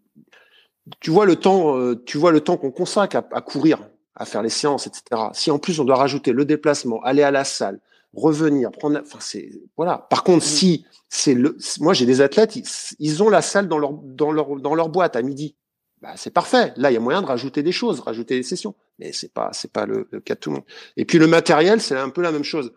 tu 1.00 1.12
vois 1.12 1.26
le 1.26 1.36
temps, 1.36 1.78
euh, 1.78 2.02
tu 2.06 2.18
vois 2.18 2.32
le 2.32 2.42
temps 2.42 2.58
qu'on 2.58 2.72
consacre 2.72 3.18
à, 3.32 3.42
courir, 3.42 3.80
à 4.16 4.26
faire 4.26 4.42
les 4.42 4.50
séances, 4.50 4.88
etc. 4.88 5.04
Si 5.34 5.52
en 5.52 5.60
plus 5.60 5.80
on 5.80 5.86
doit 5.86 5.98
rajouter 5.98 6.32
le 6.32 6.46
déplacement, 6.46 7.02
aller 7.04 7.24
à 7.24 7.32
la 7.32 7.44
salle, 7.44 7.80
revenir, 8.14 8.72
prendre, 8.72 9.00
enfin 9.02 9.20
c'est 9.22 9.52
voilà. 9.78 10.08
Par 10.10 10.24
contre, 10.24 10.46
mmh. 10.46 10.50
si 10.50 10.86
c'est 11.10 11.34
le, 11.34 11.58
moi 11.80 11.94
j'ai 11.94 12.06
des 12.06 12.22
athlètes, 12.22 12.58
ils, 13.00 13.24
ont 13.24 13.30
la 13.30 13.42
salle 13.42 13.68
dans 13.68 13.78
leur 13.78 13.94
dans 13.94 14.32
leur 14.32 14.56
dans 14.60 14.76
leur 14.76 14.90
boîte 14.90 15.16
à 15.16 15.22
midi. 15.22 15.56
Bah, 16.02 16.14
c'est 16.16 16.32
parfait. 16.32 16.74
Là, 16.78 16.92
il 16.92 16.94
y 16.94 16.98
a 16.98 17.02
moyen 17.02 17.22
de 17.22 17.28
rajouter 17.28 17.62
des 17.62 17.74
choses, 17.74 18.00
rajouter 18.00 18.38
des 18.38 18.44
sessions. 18.44 18.74
Mais 19.00 19.12
c'est 19.12 19.34
pas, 19.34 19.50
c'est 19.52 19.72
pas 19.72 19.86
le, 19.86 20.06
cas 20.24 20.36
de 20.36 20.40
tout 20.40 20.50
le 20.50 20.56
monde. 20.56 20.66
Et 20.96 21.04
puis 21.04 21.20
le 21.20 21.28
matériel, 21.28 21.82
c'est 21.82 21.98
un 21.98 22.10
peu 22.10 22.22
la 22.22 22.32
même 22.32 22.44
chose. 22.44 22.72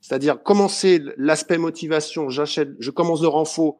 C'est-à-dire 0.00 0.42
commencer 0.42 1.00
l'aspect 1.16 1.56
motivation. 1.56 2.30
J'achète, 2.30 2.70
je 2.80 2.90
commence 2.90 3.20
de 3.20 3.26
renfort, 3.28 3.78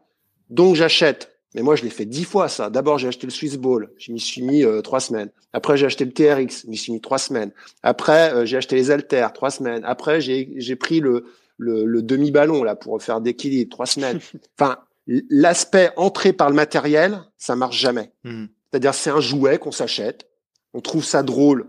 donc 0.48 0.76
j'achète 0.76 1.33
mais 1.54 1.62
moi, 1.62 1.76
je 1.76 1.84
l'ai 1.84 1.90
fait 1.90 2.04
dix 2.04 2.24
fois 2.24 2.48
ça. 2.48 2.68
D'abord, 2.68 2.98
j'ai 2.98 3.08
acheté 3.08 3.26
le 3.26 3.32
Swiss 3.32 3.56
Ball, 3.56 3.90
je 3.96 4.12
m'y 4.12 4.20
suis 4.20 4.42
mis 4.42 4.64
euh, 4.64 4.82
trois 4.82 5.00
semaines. 5.00 5.30
Après, 5.52 5.76
j'ai 5.76 5.86
acheté 5.86 6.04
le 6.04 6.12
TRX, 6.12 6.64
je 6.64 6.70
m'y 6.70 6.76
suis 6.76 6.92
mis 6.92 7.00
trois 7.00 7.18
semaines. 7.18 7.52
Après, 7.82 8.32
euh, 8.34 8.44
j'ai 8.44 8.56
acheté 8.56 8.76
les 8.76 8.90
haltères, 8.90 9.32
trois 9.32 9.50
semaines. 9.50 9.82
Après, 9.84 10.20
j'ai 10.20 10.76
pris 10.76 11.00
le, 11.00 11.26
le, 11.58 11.84
le 11.84 12.02
demi-ballon 12.02 12.64
là 12.64 12.74
pour 12.74 13.00
faire 13.02 13.20
d'équilibre, 13.20 13.70
trois 13.70 13.86
semaines. 13.86 14.18
Enfin, 14.58 14.78
l'aspect 15.06 15.90
entré 15.96 16.32
par 16.32 16.48
le 16.48 16.56
matériel, 16.56 17.20
ça 17.38 17.56
marche 17.56 17.78
jamais. 17.78 18.10
Mmh. 18.24 18.46
C'est-à-dire, 18.70 18.94
c'est 18.94 19.10
un 19.10 19.20
jouet 19.20 19.58
qu'on 19.58 19.72
s'achète, 19.72 20.28
on 20.72 20.80
trouve 20.80 21.04
ça 21.04 21.22
drôle 21.22 21.68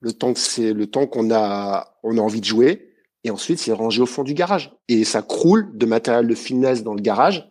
le 0.00 0.12
temps 0.12 0.32
que 0.32 0.38
c'est 0.38 0.72
le 0.72 0.86
temps 0.86 1.06
qu'on 1.06 1.30
a 1.30 1.98
on 2.02 2.18
a 2.18 2.20
envie 2.20 2.40
de 2.40 2.46
jouer, 2.46 2.92
et 3.24 3.30
ensuite 3.30 3.58
c'est 3.58 3.72
rangé 3.72 4.00
au 4.02 4.06
fond 4.06 4.22
du 4.22 4.34
garage 4.34 4.72
et 4.88 5.04
ça 5.04 5.22
croule 5.22 5.76
de 5.76 5.86
matériel 5.86 6.26
de 6.26 6.34
finesse 6.34 6.82
dans 6.82 6.94
le 6.94 7.00
garage 7.00 7.50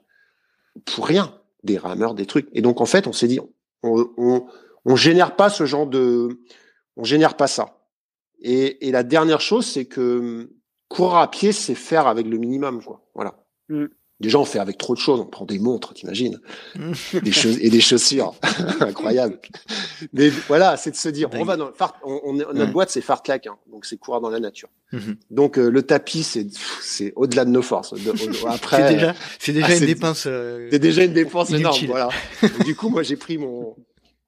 pour 0.84 1.08
rien, 1.08 1.34
des 1.64 1.78
rameurs, 1.78 2.14
des 2.14 2.26
trucs. 2.26 2.48
Et 2.54 2.62
donc 2.62 2.82
en 2.82 2.86
fait, 2.86 3.08
on 3.08 3.14
s'est 3.14 3.28
dit, 3.28 3.40
on, 3.84 4.10
on, 4.18 4.46
on, 4.86 4.96
génère 4.96 5.36
pas 5.36 5.50
ce 5.50 5.66
genre 5.66 5.88
de, 5.88 6.42
on 6.98 7.04
génère 7.04 7.38
pas 7.38 7.48
ça. 7.48 7.88
Et, 8.40 8.88
et 8.88 8.92
la 8.92 9.04
dernière 9.04 9.42
chose, 9.42 9.66
c'est 9.66 9.86
que 9.86 10.50
courir 10.90 11.16
à 11.16 11.32
pied, 11.32 11.52
c'est 11.52 11.76
faire 11.76 12.08
avec 12.08 12.28
le 12.28 12.38
minimum, 12.38 12.84
quoi. 12.84 13.02
Voilà. 13.16 13.44
Mm. 13.70 13.86
Déjà, 14.22 14.40
on 14.40 14.46
fait 14.46 14.60
avec 14.60 14.78
trop 14.78 14.94
de 14.96 15.00
choses. 15.00 15.20
On 15.20 15.26
prend 15.26 15.46
des 15.46 15.60
montres, 15.60 15.94
t'imagines, 15.94 16.40
des 17.14 17.32
choses 17.34 17.58
et 17.60 17.70
des 17.70 17.82
chaussures, 17.82 18.34
incroyable. 18.80 19.40
Mais 20.14 20.30
voilà, 20.30 20.78
c'est 20.78 20.92
de 20.92 20.96
se 20.96 21.10
dire, 21.10 21.30
on 21.34 21.44
va 21.44 21.58
dans 21.58 21.72
on, 22.04 22.34
notre 22.34 22.72
boîte, 22.72 22.90
c'est 22.90 23.02
Fartlac, 23.02 23.48
hein, 23.48 23.58
donc 23.70 23.86
c'est 23.86 23.98
courir 23.98 24.22
dans 24.22 24.30
la 24.30 24.40
nature. 24.40 24.70
Mhm. 24.94 25.18
Donc 25.32 25.58
euh, 25.58 25.70
le 25.70 25.84
tapis, 25.84 26.24
c'est 26.24 26.48
c'est 26.82 27.12
au-delà 27.18 27.44
de 27.44 27.50
nos 27.50 27.62
forces. 27.62 27.94
après, 28.48 28.88
c'est 28.88 28.94
déjà, 28.94 29.16
c'est 29.40 29.54
déjà 29.54 29.68
ah, 29.70 29.76
une 29.76 29.86
dépense. 29.86 30.24
Euh, 30.28 30.70
c'est 30.72 30.80
déjà 30.80 31.04
une 31.04 31.14
dépense 31.14 31.52
énorme. 31.52 31.86
Voilà. 31.88 32.10
du 32.66 32.76
coup, 32.76 32.88
moi, 32.88 33.04
j'ai 33.04 33.18
pris 33.18 33.38
mon 33.38 33.76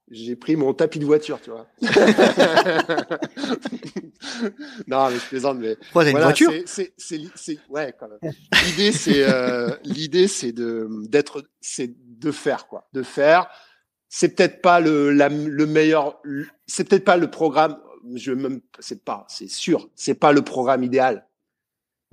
j'ai 0.10 0.36
pris 0.36 0.56
mon 0.56 0.74
tapis 0.74 1.00
de 1.00 1.06
voiture, 1.06 1.40
tu 1.42 1.52
vois. 1.52 1.68
non, 4.88 5.10
mais 5.10 5.16
je 5.16 5.28
plaisante, 5.28 5.58
mais. 5.60 5.78
Quoi, 5.92 6.10
une 6.10 6.18
voiture 6.18 6.52
C'est, 6.66 6.94
c'est, 6.98 7.22
c'est, 7.36 7.60
ouais, 7.70 7.94
quand 7.98 8.08
même. 8.08 8.34
L'idée, 8.66 8.92
c'est, 8.92 9.24
euh, 9.24 9.76
l'idée, 9.84 10.28
c'est 10.28 10.52
de, 10.52 10.88
d'être, 11.08 11.44
c'est 11.62 11.94
de 11.98 12.32
faire, 12.32 12.68
quoi. 12.68 12.88
De 12.94 13.04
faire. 13.04 13.48
C'est 14.10 14.36
peut-être 14.36 14.62
pas 14.62 14.80
le, 14.80 15.12
la, 15.12 15.28
le 15.30 15.66
meilleur, 15.66 16.22
c'est 16.66 16.88
peut-être 16.88 17.04
pas 17.04 17.18
le 17.18 17.30
programme, 17.30 17.78
je 18.16 18.32
même, 18.32 18.62
c'est 18.80 19.04
pas, 19.04 19.26
c'est 19.28 19.50
sûr, 19.50 19.90
c'est 19.96 20.16
pas 20.16 20.32
le 20.32 20.42
programme 20.42 20.84
idéal. 20.84 21.28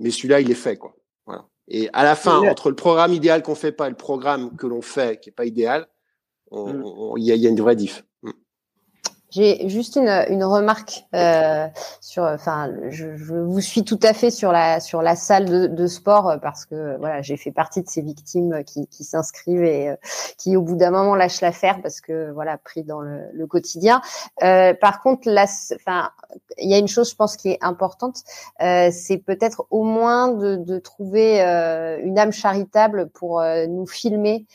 Mais 0.01 0.11
celui-là, 0.11 0.41
il 0.41 0.51
est 0.51 0.55
fait, 0.55 0.75
quoi. 0.75 0.97
Voilà. 1.25 1.45
Et 1.69 1.89
à 1.93 2.03
la 2.03 2.17
fin, 2.17 2.39
entre 2.39 2.69
le 2.69 2.75
programme 2.75 3.13
idéal 3.13 3.41
qu'on 3.43 3.55
fait 3.55 3.71
pas 3.71 3.87
et 3.87 3.91
le 3.91 3.95
programme 3.95 4.57
que 4.57 4.67
l'on 4.67 4.81
fait, 4.81 5.21
qui 5.21 5.29
est 5.29 5.31
pas 5.33 5.45
idéal, 5.45 5.87
Mm. 6.51 7.17
il 7.17 7.23
y, 7.23 7.47
a 7.47 7.49
une 7.49 7.59
vraie 7.59 7.75
diff. 7.75 8.03
J'ai 9.35 9.67
juste 9.67 9.97
une, 9.97 10.07
une 10.29 10.45
remarque 10.45 11.03
euh, 11.13 11.67
sur, 11.99 12.23
enfin, 12.23 12.71
je, 12.89 13.17
je, 13.17 13.33
vous 13.33 13.59
suis 13.59 13.83
tout 13.83 13.99
à 14.01 14.13
fait 14.13 14.31
sur 14.31 14.53
la 14.53 14.79
sur 14.79 15.01
la 15.01 15.17
salle 15.17 15.43
de, 15.43 15.67
de 15.67 15.87
sport 15.87 16.37
parce 16.41 16.65
que 16.65 16.95
voilà, 16.99 17.21
j'ai 17.21 17.35
fait 17.35 17.51
partie 17.51 17.81
de 17.81 17.89
ces 17.89 18.01
victimes 18.01 18.63
qui, 18.63 18.87
qui 18.87 19.03
s'inscrivent 19.03 19.65
et 19.65 19.89
euh, 19.89 19.95
qui 20.37 20.55
au 20.55 20.61
bout 20.61 20.77
d'un 20.77 20.91
moment 20.91 21.15
lâchent 21.15 21.41
l'affaire 21.41 21.81
parce 21.81 21.99
que 21.99 22.31
voilà, 22.31 22.57
pris 22.57 22.83
dans 22.85 23.01
le, 23.01 23.23
le 23.33 23.45
quotidien. 23.45 24.01
Euh, 24.41 24.73
par 24.73 25.01
contre, 25.01 25.29
la, 25.29 25.47
enfin, 25.75 26.11
il 26.57 26.69
y 26.69 26.73
a 26.73 26.77
une 26.77 26.87
chose, 26.87 27.11
je 27.11 27.15
pense, 27.15 27.35
qui 27.35 27.49
est 27.49 27.57
importante, 27.61 28.23
euh, 28.61 28.89
c'est 28.91 29.17
peut-être 29.17 29.65
au 29.69 29.83
moins 29.83 30.29
de, 30.29 30.55
de 30.55 30.79
trouver 30.79 31.41
euh, 31.41 31.99
une 32.01 32.17
âme 32.17 32.31
charitable 32.31 33.09
pour 33.09 33.41
euh, 33.41 33.67
nous 33.67 33.85
filmer 33.85 34.45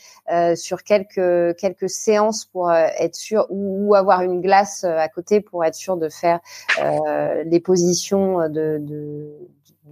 sur 0.55 0.83
quelques 0.83 1.57
quelques 1.57 1.89
séances 1.89 2.45
pour 2.45 2.71
être 2.71 3.15
sûr 3.15 3.47
ou 3.49 3.95
avoir 3.95 4.21
une 4.21 4.39
glace 4.39 4.70
euh, 4.83 4.97
à 4.97 5.09
côté 5.09 5.41
pour 5.41 5.63
être 5.63 5.75
sûr 5.75 5.97
de 5.97 6.09
faire 6.09 6.39
euh, 6.81 7.43
les 7.45 7.59
positions 7.59 8.49
de, 8.49 8.77
de 8.79 9.27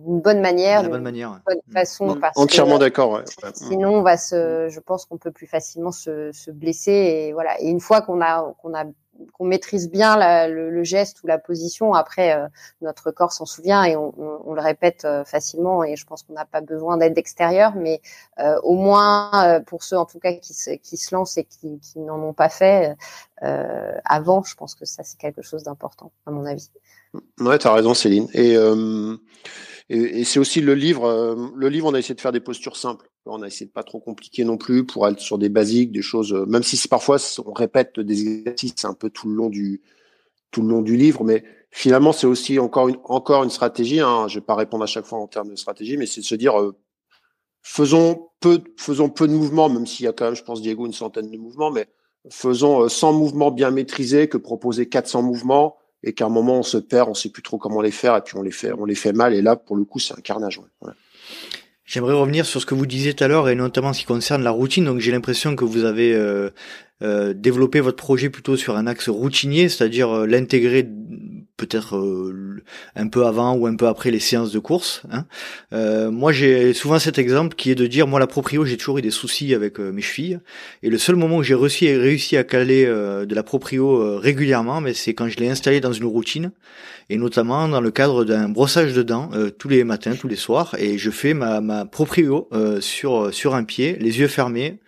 d'une 0.06 0.22
bonne 0.22 0.40
manière, 0.40 0.82
d'une 0.82 0.92
bonne, 0.92 1.04
manière, 1.04 1.42
bonne 1.46 1.60
façon. 1.74 2.18
Parce 2.20 2.38
Entièrement 2.38 2.78
d'accord. 2.78 3.22
Sinon, 3.54 3.96
on 3.96 4.02
va 4.02 4.18
se, 4.18 4.70
je 4.70 4.80
pense 4.80 5.06
qu'on 5.06 5.18
peut 5.18 5.32
plus 5.32 5.48
facilement 5.48 5.92
se, 5.92 6.32
se 6.32 6.52
blesser 6.52 6.92
et 6.92 7.34
voilà. 7.34 7.60
Et 7.62 7.68
une 7.68 7.82
fois 7.82 8.02
qu'on 8.02 8.22
a 8.22 8.54
qu'on 8.62 8.74
a 8.74 8.86
qu'on 9.34 9.46
maîtrise 9.46 9.90
bien 9.90 10.18
la, 10.18 10.48
le, 10.48 10.70
le, 10.70 10.84
geste 10.84 11.22
ou 11.24 11.28
la 11.28 11.38
position, 11.38 11.94
après 11.94 12.36
euh, 12.36 12.48
notre 12.82 13.12
corps 13.12 13.34
s'en 13.34 13.46
souvient 13.46 13.84
et 13.84 13.96
on, 13.96 14.14
on, 14.18 14.42
on 14.46 14.54
le 14.54 14.62
répète 14.62 15.06
euh, 15.06 15.24
facilement. 15.26 15.84
Et 15.84 15.96
je 15.96 16.06
pense 16.06 16.24
qu'on 16.24 16.34
n'a 16.34 16.46
pas 16.46 16.62
besoin 16.62 16.98
d'aide 16.98 17.18
extérieure, 17.18 17.74
mais 17.76 18.02
euh, 18.40 18.60
au 18.64 18.76
moins 18.76 19.62
pour 19.66 19.84
ceux 19.84 19.98
en 19.98 20.06
tout 20.06 20.20
cas 20.20 20.34
qui 20.34 20.54
se, 20.54 20.72
qui 20.72 20.98
se 20.98 21.14
lancent 21.14 21.38
et 21.38 21.44
qui, 21.44 21.80
qui 21.80 22.00
n'en 22.00 22.22
ont 22.22 22.34
pas 22.34 22.50
fait 22.50 22.96
avant, 23.42 24.44
je 24.44 24.56
pense 24.56 24.76
que 24.76 24.86
ça 24.86 25.04
c'est 25.04 25.18
quelque 25.18 25.42
chose 25.42 25.64
d'important 25.64 26.12
à 26.26 26.32
mon 26.32 26.46
avis. 26.46 26.70
Ouais, 27.40 27.58
tu 27.58 27.68
as 27.68 27.74
raison 27.74 27.94
Céline. 27.94 28.28
Et 28.34 28.56
et, 29.92 30.20
et 30.20 30.24
c'est 30.24 30.40
aussi 30.40 30.62
le 30.62 30.76
livre. 30.76 31.52
le 31.56 31.70
livre, 31.70 31.88
on 31.88 31.94
a 31.94 32.00
essayé 32.00 32.16
de 32.16 32.22
faire 32.22 32.32
des 32.32 32.40
postures 32.40 32.78
simples. 32.78 33.10
On 33.26 33.42
a 33.42 33.48
essayé 33.48 33.66
de 33.66 33.72
pas 33.72 33.84
trop 33.84 34.00
compliquer 34.00 34.44
non 34.44 34.58
plus 34.58 34.86
pour 34.86 35.08
être 35.08 35.20
sur 35.20 35.38
des 35.38 35.50
basiques, 35.50 35.92
des 35.92 36.02
choses. 36.02 36.34
Euh, 36.34 36.46
même 36.46 36.64
si 36.64 36.88
parfois 36.88 37.18
on 37.46 37.54
répète 37.54 38.00
des 38.00 38.22
exercices 38.22 38.86
un 38.86 38.94
peu 38.94 39.10
tout 39.10 39.30
le 39.30 39.36
long 39.36 39.50
du 39.50 39.82
tout 40.52 40.62
le 40.64 40.70
long 40.70 40.82
du 40.82 40.98
livre, 40.98 41.24
mais 41.24 41.44
finalement 41.70 42.12
c'est 42.12 42.26
aussi 42.26 42.58
encore 42.58 42.90
une 42.90 42.98
encore 43.04 43.44
une 43.44 43.50
stratégie. 43.50 44.00
Hein, 44.00 44.28
je 44.28 44.40
vais 44.40 44.46
pas 44.46 44.56
répondre 44.56 44.84
à 44.84 44.88
chaque 44.88 45.06
fois 45.06 45.20
en 45.20 45.28
termes 45.28 45.50
de 45.50 45.56
stratégie, 45.56 45.98
mais 45.98 46.06
c'est 46.06 46.22
de 46.22 46.26
se 46.26 46.36
dire 46.36 46.60
euh, 46.60 46.76
faisons 47.62 48.30
peu 48.40 48.64
faisons 48.78 49.10
peu 49.10 49.28
de 49.28 49.34
mouvements, 49.34 49.70
même 49.70 49.86
s'il 49.86 50.06
y 50.06 50.10
a 50.10 50.14
quand 50.14 50.26
même, 50.26 50.36
je 50.36 50.44
pense 50.44 50.62
Diego, 50.62 50.86
une 50.86 50.94
centaine 50.94 51.30
de 51.30 51.38
mouvements, 51.38 51.72
mais 51.72 51.88
faisons 52.30 52.88
100 52.88 53.10
euh, 53.10 53.18
mouvements 53.18 53.52
bien 53.52 53.72
maîtrisés 53.72 54.28
que 54.28 54.38
proposer 54.38 54.88
400 54.88 55.22
mouvements 55.22 55.78
et 56.04 56.14
qu'à 56.14 56.26
un 56.26 56.30
moment 56.30 56.60
on 56.60 56.64
se 56.64 56.78
perd, 56.78 57.10
on 57.10 57.14
sait 57.14 57.30
plus 57.30 57.44
trop 57.44 57.58
comment 57.58 57.82
les 57.82 57.92
faire 57.92 58.16
et 58.16 58.22
puis 58.22 58.38
on 58.38 58.42
les 58.42 58.52
fait 58.52 58.72
on 58.72 58.86
les 58.86 58.96
fait 58.96 59.14
mal 59.14 59.34
et 59.34 59.42
là 59.42 59.56
pour 59.56 59.76
le 59.76 59.84
coup 59.84 60.00
c'est 60.00 60.14
un 60.18 60.22
carnage. 60.22 60.62
J'aimerais 61.86 62.14
revenir 62.14 62.46
sur 62.46 62.62
ce 62.62 62.66
que 62.66 62.76
vous 62.76 62.86
disiez 62.86 63.14
tout 63.14 63.24
à 63.24 63.28
l'heure 63.28 63.50
et 63.50 63.56
notamment 63.56 63.94
ce 63.94 64.02
qui 64.02 64.06
concerne 64.06 64.44
la 64.44 64.52
routine. 64.52 64.86
Donc 64.86 65.00
j'ai 65.00 65.12
l'impression 65.12 65.56
que 65.56 65.66
vous 65.66 65.86
avez 65.86 66.14
euh, 66.14 66.52
euh, 67.02 67.34
développé 67.34 67.80
votre 67.80 67.98
projet 67.98 68.30
plutôt 68.30 68.56
sur 68.58 68.78
un 68.78 68.86
axe 68.86 69.10
routinier, 69.10 69.70
c'est-à-dire 69.70 70.28
l'intégrer 70.28 70.88
peut-être 71.60 71.98
euh, 71.98 72.64
un 72.96 73.08
peu 73.08 73.26
avant 73.26 73.54
ou 73.54 73.68
un 73.68 73.76
peu 73.76 73.88
après 73.88 74.10
les 74.10 74.20
séances 74.20 74.52
de 74.52 74.60
course. 74.60 75.04
Hein. 75.12 75.26
Euh, 75.74 76.10
moi, 76.10 76.32
j'ai 76.32 76.74
souvent 76.74 76.98
cet 76.98 77.18
exemple 77.20 77.56
qui 77.56 77.70
est 77.70 77.76
de 77.76 77.86
dire, 77.86 78.08
moi, 78.08 78.20
la 78.20 78.28
proprio, 78.28 78.66
j'ai 78.66 78.78
toujours 78.78 78.98
eu 79.00 79.02
des 79.02 79.12
soucis 79.12 79.54
avec 79.54 79.80
euh, 79.80 79.92
mes 79.92 80.02
chevilles, 80.02 80.40
et 80.82 80.90
le 80.90 80.98
seul 80.98 81.16
moment 81.18 81.38
où 81.38 81.44
j'ai 81.44 81.56
réussi, 81.56 81.92
réussi 81.96 82.38
à 82.38 82.44
caler 82.44 82.86
de 82.86 83.36
la 83.36 83.44
proprio 83.44 84.18
régulièrement, 84.18 84.82
mais 84.82 84.94
c'est 84.94 85.14
quand 85.14 85.28
je 85.28 85.38
l'ai 85.38 85.50
installé 85.50 85.82
dans 85.82 85.92
une 85.92 86.06
routine, 86.06 86.52
et 87.10 87.18
notamment 87.18 87.68
dans 87.68 87.82
le 87.82 87.92
cadre 87.92 88.24
d'un 88.24 88.48
brossage 88.50 88.94
de 88.94 89.04
dents 89.04 89.30
tous 89.58 89.68
les 89.68 89.84
matins, 89.84 90.16
tous 90.16 90.28
les 90.28 90.36
soirs, 90.36 90.76
et 90.80 90.98
je 90.98 91.12
fais 91.12 91.34
ma, 91.34 91.60
ma 91.60 91.86
proprio 91.86 92.48
sur 92.80 93.34
sur 93.34 93.56
un 93.56 93.64
pied, 93.64 93.98
les 94.00 94.20
yeux 94.20 94.28
fermés 94.28 94.80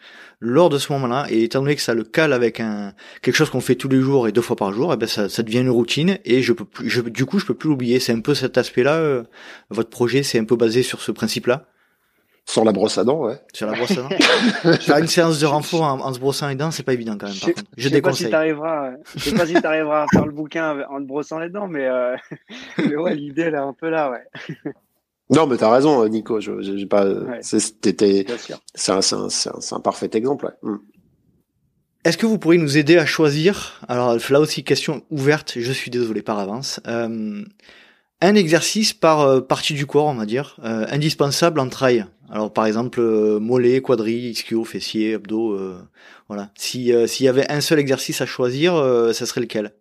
lors 0.41 0.69
de 0.69 0.79
ce 0.79 0.91
moment-là, 0.91 1.27
et 1.29 1.43
étant 1.43 1.61
donné 1.61 1.75
que 1.75 1.81
ça 1.81 1.93
le 1.93 2.03
cale 2.03 2.33
avec 2.33 2.59
un 2.59 2.93
quelque 3.21 3.35
chose 3.35 3.51
qu'on 3.51 3.61
fait 3.61 3.75
tous 3.75 3.87
les 3.87 4.01
jours 4.01 4.27
et 4.27 4.31
deux 4.31 4.41
fois 4.41 4.55
par 4.55 4.73
jour, 4.73 4.91
et 4.91 4.95
eh 4.95 4.97
ben 4.97 5.07
ça, 5.07 5.29
ça 5.29 5.43
devient 5.43 5.59
une 5.59 5.69
routine 5.69 6.17
et 6.25 6.41
je 6.41 6.51
peux 6.51 6.65
plus, 6.65 6.89
je, 6.89 7.01
du 7.01 7.25
coup 7.25 7.37
je 7.37 7.45
peux 7.45 7.53
plus 7.53 7.69
l'oublier. 7.69 7.99
C'est 7.99 8.11
un 8.11 8.21
peu 8.21 8.33
cet 8.33 8.57
aspect-là. 8.57 8.95
Euh, 8.95 9.23
votre 9.69 9.89
projet, 9.89 10.23
c'est 10.23 10.39
un 10.39 10.43
peu 10.43 10.55
basé 10.55 10.81
sur 10.81 11.01
ce 11.01 11.11
principe-là. 11.11 11.67
Sur 12.45 12.65
la 12.65 12.71
brosse 12.71 12.97
à 12.97 13.03
dents, 13.03 13.23
ouais. 13.23 13.39
Sur 13.53 13.67
la 13.67 13.73
brosse 13.73 13.91
à 13.91 14.01
dents. 14.01 14.09
Faire 14.79 14.97
une 14.97 15.07
séance 15.07 15.39
de 15.39 15.45
renfort 15.45 15.83
en, 15.83 16.11
se 16.11 16.19
brossant 16.19 16.47
les 16.47 16.55
dents, 16.55 16.71
c'est 16.71 16.81
pas 16.81 16.93
évident 16.93 17.15
quand 17.19 17.27
même. 17.27 17.37
Par 17.39 17.49
contre. 17.53 17.63
Je, 17.77 17.83
je 17.83 17.89
déconseille. 17.89 18.17
Sais 18.17 18.23
pas 18.23 18.27
si 18.27 18.31
t'arriveras, 18.31 18.91
je 19.15 19.19
sais 19.19 19.35
pas 19.35 19.45
si 19.45 19.53
t'arriveras 19.53 20.03
à 20.03 20.07
faire 20.11 20.25
le 20.25 20.31
bouquin 20.31 20.83
en 20.89 20.97
te 20.97 21.05
brossant 21.05 21.37
les 21.37 21.49
dents, 21.49 21.67
mais, 21.67 21.85
euh... 21.85 22.17
mais 22.79 22.95
ouais, 22.95 23.13
l'idée 23.15 23.43
elle 23.43 23.53
est 23.53 23.57
un 23.57 23.73
peu 23.73 23.89
là, 23.89 24.09
ouais. 24.09 24.73
Non, 25.31 25.47
mais 25.47 25.57
t'as 25.57 25.71
raison, 25.71 26.05
Nico. 26.07 26.41
Je, 26.41 26.61
j'ai 26.61 26.85
pas. 26.85 27.05
C'était. 27.41 28.25
C'est 28.75 28.91
un, 28.91 28.99
un, 28.99 29.27
un, 29.71 29.79
parfait 29.79 30.09
exemple. 30.13 30.53
Ouais. 30.61 30.71
Mm. 30.71 30.79
Est-ce 32.03 32.17
que 32.17 32.25
vous 32.25 32.39
pourriez 32.39 32.59
nous 32.59 32.77
aider 32.77 32.97
à 32.97 33.05
choisir 33.05 33.79
Alors 33.87 34.17
là 34.29 34.39
aussi 34.39 34.63
question 34.63 35.03
ouverte. 35.11 35.53
Je 35.57 35.71
suis 35.71 35.91
désolé 35.91 36.23
par 36.23 36.39
avance. 36.39 36.79
Euh, 36.87 37.43
un 38.21 38.35
exercice 38.35 38.93
par 38.93 39.21
euh, 39.21 39.39
partie 39.39 39.73
du 39.73 39.85
corps, 39.85 40.07
on 40.07 40.15
va 40.15 40.25
dire, 40.25 40.57
euh, 40.63 40.85
indispensable 40.89 41.59
en 41.59 41.69
trail, 41.69 42.05
Alors 42.29 42.51
par 42.51 42.65
exemple 42.65 43.01
mollet, 43.39 43.81
quadri, 43.81 44.13
ischio, 44.13 44.63
fessier, 44.63 45.13
abdos, 45.13 45.59
voilà. 46.27 46.51
Si 46.55 46.91
s'il 47.07 47.25
y 47.25 47.29
avait 47.29 47.49
un 47.51 47.61
seul 47.61 47.77
exercice 47.77 48.21
à 48.21 48.25
choisir, 48.25 48.73
ça 49.13 49.25
serait 49.27 49.41
lequel? 49.41 49.73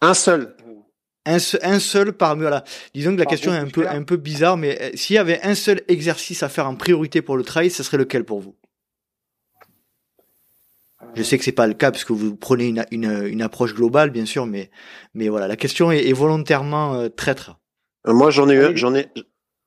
Un 0.00 0.14
seul. 0.14 0.56
Un, 1.24 1.36
un, 1.62 1.78
seul 1.78 2.12
parmi 2.12 2.42
voilà. 2.42 2.64
Disons 2.94 3.14
que 3.14 3.20
la 3.20 3.26
question 3.26 3.52
est 3.52 3.58
un 3.58 3.68
peu 3.68 3.88
un 3.88 4.02
peu 4.02 4.16
bizarre, 4.16 4.56
mais 4.56 4.90
s'il 4.96 5.14
y 5.14 5.18
avait 5.18 5.40
un 5.42 5.54
seul 5.54 5.82
exercice 5.86 6.42
à 6.42 6.48
faire 6.48 6.66
en 6.66 6.74
priorité 6.74 7.22
pour 7.22 7.36
le 7.36 7.44
trail, 7.44 7.70
ça 7.70 7.84
serait 7.84 7.98
lequel 7.98 8.24
pour 8.24 8.40
vous? 8.40 8.56
Je 11.14 11.22
sais 11.22 11.38
que 11.38 11.44
c'est 11.44 11.52
pas 11.52 11.66
le 11.66 11.74
cas 11.74 11.90
parce 11.90 12.04
que 12.04 12.12
vous 12.12 12.36
prenez 12.36 12.68
une, 12.68 12.84
une, 12.90 13.26
une 13.26 13.42
approche 13.42 13.74
globale, 13.74 14.10
bien 14.10 14.24
sûr, 14.24 14.46
mais, 14.46 14.70
mais 15.14 15.28
voilà, 15.28 15.46
la 15.46 15.56
question 15.56 15.92
est, 15.92 16.08
est 16.08 16.12
volontairement 16.12 16.94
euh, 16.94 17.08
traître. 17.08 17.58
Euh, 18.06 18.14
moi, 18.14 18.30
j'en 18.30 18.48
ai 18.48 18.54
eu, 18.54 18.76
j'en 18.76 18.94
ai. 18.94 19.08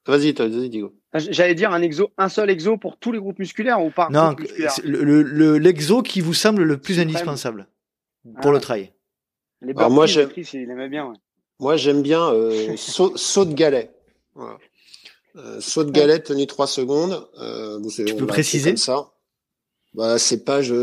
Vas-y, 0.08 0.34
vas-y, 0.34 0.70
Diego. 0.70 0.94
Ah, 1.14 1.20
j'allais 1.20 1.56
dire 1.56 1.72
un 1.72 1.82
exo, 1.82 2.12
un 2.18 2.30
seul 2.30 2.50
exo 2.50 2.78
pour 2.78 2.98
tous 2.98 3.12
les 3.12 3.20
groupes 3.20 3.40
musculaires 3.40 3.82
ou 3.82 3.90
pas? 3.90 4.10
Non, 4.12 4.36
le, 4.84 5.58
l'exo 5.58 6.02
qui 6.02 6.20
vous 6.20 6.34
semble 6.34 6.64
le 6.64 6.78
plus 6.78 7.00
indispensable 7.00 7.68
pour 8.42 8.52
le 8.52 8.58
ah. 8.58 8.62
trail. 8.62 8.94
Les 9.62 9.74
Alors 9.76 9.92
moi, 9.92 10.06
j'aime. 10.06 10.30
Il 10.36 10.70
aimait 10.70 10.90
bien. 10.90 11.08
Ouais. 11.08 11.16
Moi, 11.60 11.78
j'aime 11.78 12.02
bien 12.02 12.34
euh, 12.34 12.76
saut, 12.78 13.16
saut, 13.16 13.46
de 13.46 13.54
galet. 13.54 13.92
Voilà. 14.34 14.58
Euh, 15.38 15.60
saut 15.60 15.84
de 15.84 15.92
galet 15.92 16.20
tenu 16.20 16.48
3 16.48 16.68
secondes. 16.68 17.28
Euh, 17.40 17.80
tu 17.90 18.16
peux 18.16 18.28
préciser 18.28 18.78
ça. 18.78 19.12
Bah, 19.94 20.18
c'est 20.18 20.44
page 20.44 20.74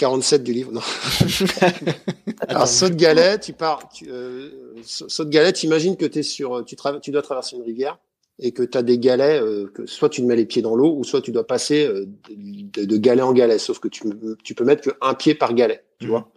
47 0.00 0.42
du 0.42 0.52
livre. 0.52 0.72
Non. 0.72 0.80
Alors, 2.48 2.66
saut 2.66 2.88
de 2.88 2.94
galet, 2.94 3.38
tu 3.38 3.52
pars, 3.52 3.88
tu, 3.92 4.06
euh, 4.10 4.48
saut 4.82 5.24
de 5.24 5.30
galet, 5.30 5.50
imagines 5.62 5.96
que 5.96 6.06
es 6.06 6.22
sur, 6.22 6.64
tu, 6.64 6.74
tu 7.02 7.10
dois 7.10 7.22
traverser 7.22 7.56
une 7.56 7.62
rivière 7.62 7.98
et 8.38 8.52
que 8.52 8.62
tu 8.62 8.78
as 8.78 8.82
des 8.82 8.98
galets, 8.98 9.42
euh, 9.42 9.70
que 9.74 9.84
soit 9.84 10.08
tu 10.08 10.22
te 10.22 10.26
mets 10.26 10.36
les 10.36 10.46
pieds 10.46 10.62
dans 10.62 10.74
l'eau 10.74 10.96
ou 10.96 11.04
soit 11.04 11.20
tu 11.20 11.32
dois 11.32 11.46
passer 11.46 11.84
euh, 11.84 12.06
de, 12.30 12.86
de, 12.86 12.96
galet 12.96 13.20
en 13.20 13.32
galet. 13.32 13.58
Sauf 13.58 13.78
que 13.78 13.88
tu, 13.88 14.02
tu 14.42 14.54
peux 14.54 14.64
mettre 14.64 14.90
qu'un 14.90 15.14
pied 15.14 15.34
par 15.34 15.52
galet, 15.52 15.84
tu 15.98 16.06
mhm. 16.06 16.10
vois. 16.12 16.32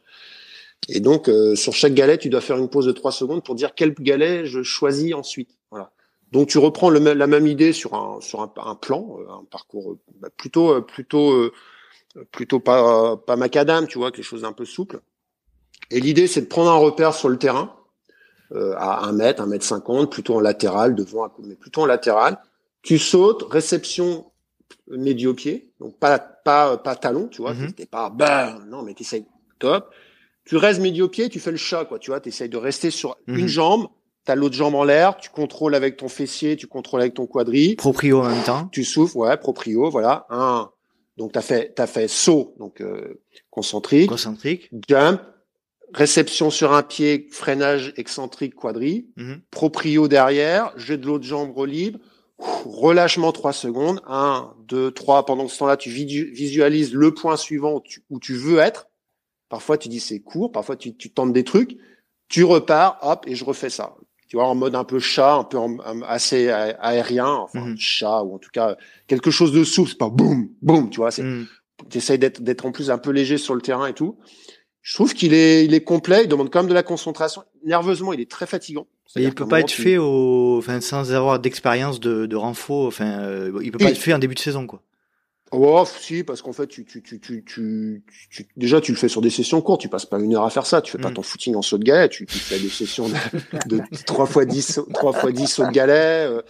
Et 0.90 1.00
donc, 1.00 1.30
euh, 1.30 1.56
sur 1.56 1.74
chaque 1.74 1.94
galet, 1.94 2.18
tu 2.18 2.30
dois 2.30 2.42
faire 2.42 2.58
une 2.58 2.70
pause 2.70 2.86
de 2.86 2.92
3 2.92 3.12
secondes 3.12 3.44
pour 3.44 3.56
dire 3.56 3.74
quel 3.76 3.94
galet 3.94 4.46
je 4.46 4.64
choisis 4.64 5.14
ensuite. 5.14 5.58
Voilà. 5.72 5.92
Donc, 6.32 6.50
tu 6.50 6.58
reprends 6.58 6.90
le, 6.90 7.00
la 7.00 7.28
même 7.28 7.48
idée 7.48 7.74
sur 7.74 7.94
un, 7.94 8.20
sur 8.22 8.42
un, 8.42 8.52
un 8.66 8.76
plan, 8.76 9.18
un 9.30 9.44
parcours 9.46 9.98
bah, 10.20 10.30
plutôt, 10.36 10.82
plutôt 10.82 11.52
plutôt 12.32 12.60
pas 12.60 13.18
pas 13.18 13.36
macadam, 13.36 13.88
tu 13.88 13.98
vois, 13.98 14.12
quelque 14.12 14.26
chose 14.26 14.42
d'un 14.42 14.54
peu 14.54 14.66
souple. 14.66 15.02
Et 15.92 16.00
l'idée, 16.00 16.28
c'est 16.28 16.42
de 16.42 16.48
prendre 16.48 16.72
un 16.72 16.78
repère 16.78 17.14
sur 17.14 17.30
le 17.30 17.38
terrain 17.38 17.76
euh, 18.52 18.76
à 18.78 19.06
un 19.06 19.12
mètre, 19.12 19.42
un 19.42 19.48
mètre 19.48 19.66
cinquante, 19.66 20.12
plutôt 20.12 20.36
en 20.36 20.40
latéral, 20.40 20.96
devant, 20.96 21.32
mais 21.40 21.56
plutôt 21.56 21.82
en 21.82 21.86
latéral. 21.86 22.40
Tu 22.82 23.00
sautes, 23.00 23.44
réception 23.50 24.32
médio-pied, 24.88 25.72
donc 25.80 25.98
pas 25.98 26.20
pas 26.20 26.78
pas 26.78 26.96
talon, 26.96 27.28
tu 27.28 27.42
vois, 27.42 27.54
mm 27.54 27.74
pas 27.90 28.10
bah 28.10 28.58
non, 28.68 28.84
mais 28.84 28.94
t'essayes 28.94 29.26
top. 29.60 29.94
Tu 30.46 30.58
restes 30.58 30.82
médio-pied, 30.82 31.30
tu 31.30 31.40
fais 31.40 31.52
le 31.52 31.58
chat, 31.58 31.86
quoi, 31.86 32.00
tu 32.00 32.12
vois, 32.12 32.20
t'essayes 32.20 32.50
de 32.50 32.58
rester 32.58 32.92
sur 32.92 33.18
mhm. 33.28 33.40
une 33.40 33.48
jambe, 33.48 33.88
t'as 34.26 34.36
l'autre 34.36 34.56
jambe 34.56 34.76
en 34.76 34.84
l'air, 34.84 35.18
tu 35.18 35.30
contrôles 35.30 35.76
avec 35.76 35.98
ton 35.98 36.10
fessier, 36.10 36.58
tu 36.58 36.68
contrôles 36.68 37.02
avec 37.02 37.14
ton 37.14 37.28
quadri. 37.28 37.76
Proprio 37.76 38.20
en 38.20 38.30
même 38.30 38.44
temps. 38.44 38.68
Tu 38.72 38.84
souffles, 38.84 39.18
ouais, 39.18 39.38
proprio, 39.38 39.90
voilà. 39.90 40.26
Un, 40.30 40.70
donc, 41.18 41.34
tu 41.34 41.40
as 41.40 41.42
fait, 41.42 41.80
as 41.80 41.88
fait 41.88 42.08
saut, 42.08 42.56
donc 42.58 42.82
euh, 42.82 43.22
concentrique, 43.52 44.10
concentrique, 44.10 44.70
jump, 44.88 45.22
réception 45.94 46.50
sur 46.50 46.74
un 46.74 46.82
pied, 46.82 47.28
freinage 47.32 47.94
excentrique 47.98 48.56
quadri, 48.56 49.08
mhm. 49.16 49.42
proprio 49.52 50.08
derrière, 50.08 50.74
jet 50.78 50.98
de 50.98 51.06
l'autre 51.06 51.26
jambe 51.26 51.56
libre, 51.66 52.00
relâchement 52.40 53.32
3 53.32 53.54
secondes, 53.54 54.02
1, 54.08 54.56
2, 54.68 54.92
3. 54.92 55.26
Pendant 55.26 55.48
ce 55.48 55.60
temps-là, 55.60 55.78
tu 55.78 55.90
visualises 55.90 56.94
le 56.94 57.14
point 57.14 57.38
suivant 57.38 57.76
où 57.76 57.82
tu, 57.82 58.04
où 58.10 58.20
tu 58.20 58.34
veux 58.34 58.58
être. 58.58 58.88
Parfois, 59.54 59.78
tu 59.78 59.88
dis 59.88 60.00
c'est 60.00 60.20
court, 60.20 60.52
parfois 60.52 60.76
tu, 60.76 60.96
tu 60.96 61.12
tentes 61.12 61.32
des 61.32 61.44
trucs, 61.44 61.78
tu 62.28 62.44
repars, 62.44 62.98
hop, 63.04 63.26
et 63.28 63.36
je 63.36 63.46
refais 63.46 63.70
ça 63.70 63.96
tu 64.28 64.38
vois, 64.38 64.48
en 64.48 64.56
mode 64.56 64.74
un 64.74 64.84
peu 64.84 64.98
chat, 64.98 65.36
un 65.36 65.44
peu 65.44 65.60
assez 66.08 66.50
aérien, 66.50 67.28
enfin 67.28 67.68
mhm. 67.68 67.78
chat 67.78 68.24
ou 68.24 68.34
en 68.34 68.40
tout 68.40 68.50
cas 68.52 68.76
quelque 69.06 69.30
chose 69.30 69.52
de 69.52 69.64
souple, 69.64 69.92
c'est 69.92 69.98
pas 70.00 70.10
boum 70.10 70.50
boum, 70.64 70.90
tu 70.90 70.98
vois, 70.98 71.12
c'est 71.12 71.22
mm. 71.22 71.46
d'être 72.40 72.66
en 72.66 72.72
plus 72.72 72.90
un 72.90 72.98
peu 72.98 73.12
léger 73.12 73.38
sur 73.38 73.54
le 73.54 73.62
terrain 73.62 73.86
et 73.86 73.94
tout. 73.94 74.18
Je 74.82 74.96
trouve 74.96 75.14
qu'il 75.14 75.36
est 75.36 75.66
il 75.66 75.76
est 75.76 75.84
complet, 75.84 76.24
il 76.24 76.28
demande 76.28 76.50
quand 76.50 76.62
même 76.62 76.70
de 76.70 76.74
la 76.74 76.82
concentration. 76.82 77.44
Nerveusement, 77.64 78.12
il 78.12 78.22
est 78.22 78.32
très 78.32 78.48
fatigant. 78.48 78.88
Mais 79.16 79.22
il 79.22 79.36
peut 79.36 79.48
pas 79.48 79.60
être 79.60 79.70
fait 79.70 80.00
au, 80.00 80.58
enfin 80.58 80.82
sans 80.82 81.14
avoir 81.14 81.38
d'expérience 81.38 82.00
de, 82.00 82.26
de 82.26 82.36
renfort, 82.36 82.88
enfin 82.88 83.20
euh, 83.20 83.52
il 83.62 83.72
peut 83.72 83.78
pas 83.78 83.92
être 83.92 84.00
fait 84.00 84.14
en 84.14 84.20
début 84.20 84.34
de 84.34 84.40
saison 84.40 84.66
quoi. 84.66 84.82
Oh, 85.56 85.86
si, 85.86 86.24
parce 86.24 86.42
qu'en 86.42 86.52
fait, 86.52 86.68
tu, 86.68 86.84
tu, 86.84 87.04
tu, 87.04 87.20
tu, 87.20 87.44
tu, 87.46 88.04
déjà, 88.58 88.82
tu 88.82 88.92
le 88.92 88.98
fais 88.98 89.08
sur 89.08 89.22
des 89.22 89.30
sessions 89.30 89.62
courtes. 89.62 89.82
Tu 89.82 89.88
passes 89.88 90.08
pas 90.08 90.20
une 90.20 90.36
heure 90.36 90.44
à 90.44 90.50
faire 90.50 90.66
ça. 90.66 90.82
Tu 90.82 90.92
fais 90.92 90.98
pas 90.98 91.12
mm. 91.12 91.14
ton 91.14 91.22
footing 91.22 91.56
en 91.56 91.62
saut 91.62 91.78
de 91.78 91.84
galet. 91.84 92.10
Tu, 92.10 92.26
tu 92.26 92.40
fais 92.40 92.60
des 92.60 92.70
sessions 92.70 93.08
de, 93.08 93.78
de 93.78 93.84
3 94.06 94.26
fois 94.26 94.46
10, 94.46 94.82
3 94.94 95.14
fois 95.14 95.32
10 95.32 95.48
sauts 95.48 95.68
de 95.68 95.72
galet. 95.72 96.28
Euh, 96.28 96.42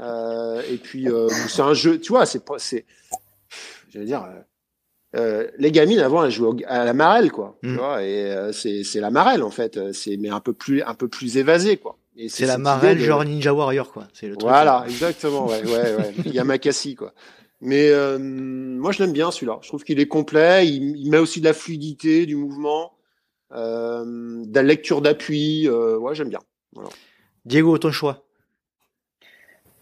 euh, 0.00 0.62
et 0.70 0.76
puis, 0.76 1.08
euh, 1.08 1.28
c'est 1.48 1.62
un 1.62 1.74
jeu, 1.74 2.00
tu 2.00 2.12
vois, 2.12 2.26
c'est, 2.26 2.42
c'est, 2.58 2.84
j'allais 3.92 4.06
dire, 4.06 4.26
euh, 5.16 5.48
les 5.58 5.72
gamines 5.72 6.00
avant 6.00 6.24
elles 6.24 6.30
jouaient 6.30 6.64
à 6.66 6.84
la 6.84 6.92
marelle, 6.92 7.32
quoi. 7.32 7.58
Tu 7.62 7.70
mm. 7.70 7.76
vois, 7.76 8.02
et 8.02 8.30
euh, 8.30 8.52
c'est, 8.52 8.84
c'est 8.84 9.00
la 9.00 9.10
marelle, 9.10 9.42
en 9.42 9.50
fait. 9.50 9.92
C'est, 9.92 10.16
mais 10.16 10.28
un 10.28 10.40
peu 10.40 10.52
plus, 10.52 10.82
un 10.82 10.94
peu 10.94 11.08
plus 11.08 11.36
évasé, 11.36 11.76
quoi. 11.78 11.98
c'est, 12.28 12.46
la 12.46 12.58
marelle, 12.58 12.98
genre 12.98 13.24
Ninja 13.24 13.52
Warrior, 13.54 13.92
quoi. 13.92 14.06
C'est 14.12 14.28
le 14.28 14.36
truc. 14.36 14.48
Voilà, 14.48 14.84
exactement, 14.86 15.46
ouais, 15.46 15.64
ouais, 15.64 15.96
ouais. 15.96 16.14
Yamakasi, 16.26 16.94
quoi. 16.94 17.12
Mais 17.60 17.88
euh, 17.90 18.18
moi, 18.18 18.92
je 18.92 19.02
l'aime 19.02 19.12
bien 19.12 19.30
celui-là. 19.30 19.58
Je 19.62 19.68
trouve 19.68 19.84
qu'il 19.84 19.98
est 20.00 20.08
complet. 20.08 20.66
Il, 20.66 21.10
met 21.10 21.18
aussi 21.18 21.40
de 21.40 21.46
la 21.46 21.54
fluidité, 21.54 22.26
du 22.26 22.36
mouvement, 22.36 22.92
euh, 23.52 24.44
de 24.44 24.54
la 24.54 24.62
lecture 24.62 25.00
d'appui. 25.00 25.68
Euh, 25.68 25.96
ouais, 25.96 26.14
j'aime 26.14 26.28
bien. 26.28 26.40
Voilà. 26.72 26.90
Diego, 27.44 27.78
ton 27.78 27.92
choix 27.92 28.22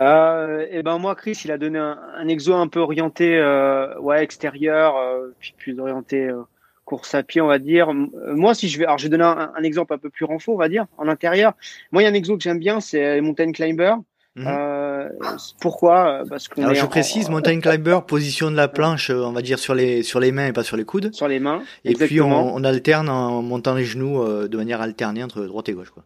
euh, 0.03 0.63
et 0.63 0.79
eh 0.79 0.83
ben 0.83 0.99
moi, 0.99 1.15
Chris, 1.15 1.41
il 1.45 1.53
a 1.53 1.57
donné 1.57 1.79
un, 1.79 1.99
un 2.17 2.27
exo 2.27 2.53
un 2.53 2.67
peu 2.67 2.81
orienté, 2.81 3.39
euh, 3.39 3.97
ouais, 4.01 4.25
extérieur, 4.25 4.97
euh, 4.97 5.29
puis 5.39 5.55
plus 5.57 5.79
orienté 5.79 6.31
course 6.85 7.15
à 7.15 7.23
pied, 7.23 7.41
on 7.41 7.47
va 7.47 7.61
dire. 7.61 7.95
Moi, 7.95 8.55
si 8.55 8.69
je 8.69 8.79
vais, 8.79 8.85
alors 8.85 8.99
je 8.99 9.05
vais 9.05 9.09
donner 9.09 9.25
un, 9.25 9.53
un 9.57 9.63
exemple 9.63 9.95
un 9.95 9.99
peu 9.99 10.11
plus 10.11 10.25
renfort, 10.25 10.57
on 10.57 10.59
va 10.59 10.69
dire, 10.69 10.87
en 10.99 11.07
intérieur. 11.09 11.55
Moi, 11.93 12.03
il 12.03 12.07
y 12.07 12.09
a 12.09 12.11
un 12.11 12.15
exo 12.15 12.37
que 12.37 12.43
j'aime 12.43 12.59
bien, 12.59 12.81
c'est 12.81 13.21
Mountain 13.21 13.53
Climber. 13.53 13.95
Mhm. 14.35 14.47
Euh, 15.05 15.37
pourquoi? 15.61 16.23
Parce 16.29 16.49
qu'on. 16.49 16.63
Alors 16.63 16.75
je 16.75 16.87
précise, 16.87 17.29
mountain 17.29 17.61
climber 17.61 18.01
positionne 18.07 18.55
la 18.55 18.69
planche, 18.69 19.11
on 19.11 19.33
va 19.33 19.43
dire 19.43 19.59
sur 19.59 19.75
les 19.75 20.03
sur 20.03 20.21
les 20.21 20.33
mains 20.33 20.47
et 20.47 20.53
pas 20.53 20.65
sur 20.65 20.77
les 20.77 20.85
coudes. 20.85 21.15
Sur 21.15 21.29
les 21.29 21.41
mains. 21.41 21.63
Et 21.85 21.95
puis 21.95 22.21
on, 22.21 22.55
on, 22.55 22.65
alterne 22.65 23.09
en 23.09 23.43
montant 23.43 23.75
les 23.75 23.85
genoux 23.85 24.23
euh, 24.23 24.49
de 24.49 24.57
manière 24.57 24.81
alternée 24.81 25.23
entre 25.23 25.45
droite 25.45 25.69
et 25.69 25.73
gauche, 25.73 25.91
quoi. 25.91 26.05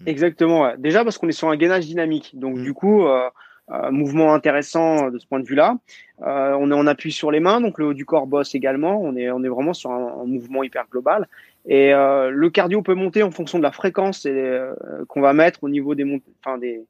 Mhm. 0.00 0.08
Exactement. 0.08 0.62
Ouais. 0.62 0.74
Déjà 0.78 1.04
parce 1.04 1.18
qu'on 1.18 1.28
est 1.28 1.32
sur 1.32 1.48
un 1.48 1.56
gainage 1.56 1.86
dynamique, 1.86 2.32
donc 2.34 2.56
mhm. 2.56 2.64
du 2.64 2.74
coup. 2.74 3.06
Euh, 3.06 3.28
euh, 3.70 3.90
mouvement 3.90 4.34
intéressant 4.34 5.10
de 5.10 5.18
ce 5.18 5.26
point 5.26 5.38
de 5.38 5.46
vue-là. 5.46 5.76
Euh, 6.22 6.56
on 6.58 6.70
est 6.70 6.74
en 6.74 6.86
appui 6.86 7.12
sur 7.12 7.30
les 7.30 7.38
mains, 7.38 7.60
donc 7.60 7.78
le 7.78 7.86
haut 7.86 7.94
du 7.94 8.04
corps 8.04 8.26
bosse 8.26 8.54
également. 8.54 9.00
On 9.00 9.16
est, 9.16 9.30
on 9.30 9.42
est 9.44 9.48
vraiment 9.48 9.72
sur 9.72 9.92
un, 9.92 10.20
un 10.20 10.26
mouvement 10.26 10.62
hyper 10.64 10.86
global. 10.90 11.28
Et 11.66 11.94
euh, 11.94 12.28
le 12.30 12.50
cardio 12.50 12.82
peut 12.82 12.94
monter 12.94 13.22
en 13.22 13.30
fonction 13.30 13.58
de 13.58 13.62
la 13.62 13.70
fréquence 13.70 14.26
qu'on 15.08 15.20
va 15.20 15.32
mettre 15.32 15.62
au 15.62 15.68
niveau 15.68 15.94
des, 15.94 16.20
enfin 16.44 16.58
des, 16.58 16.82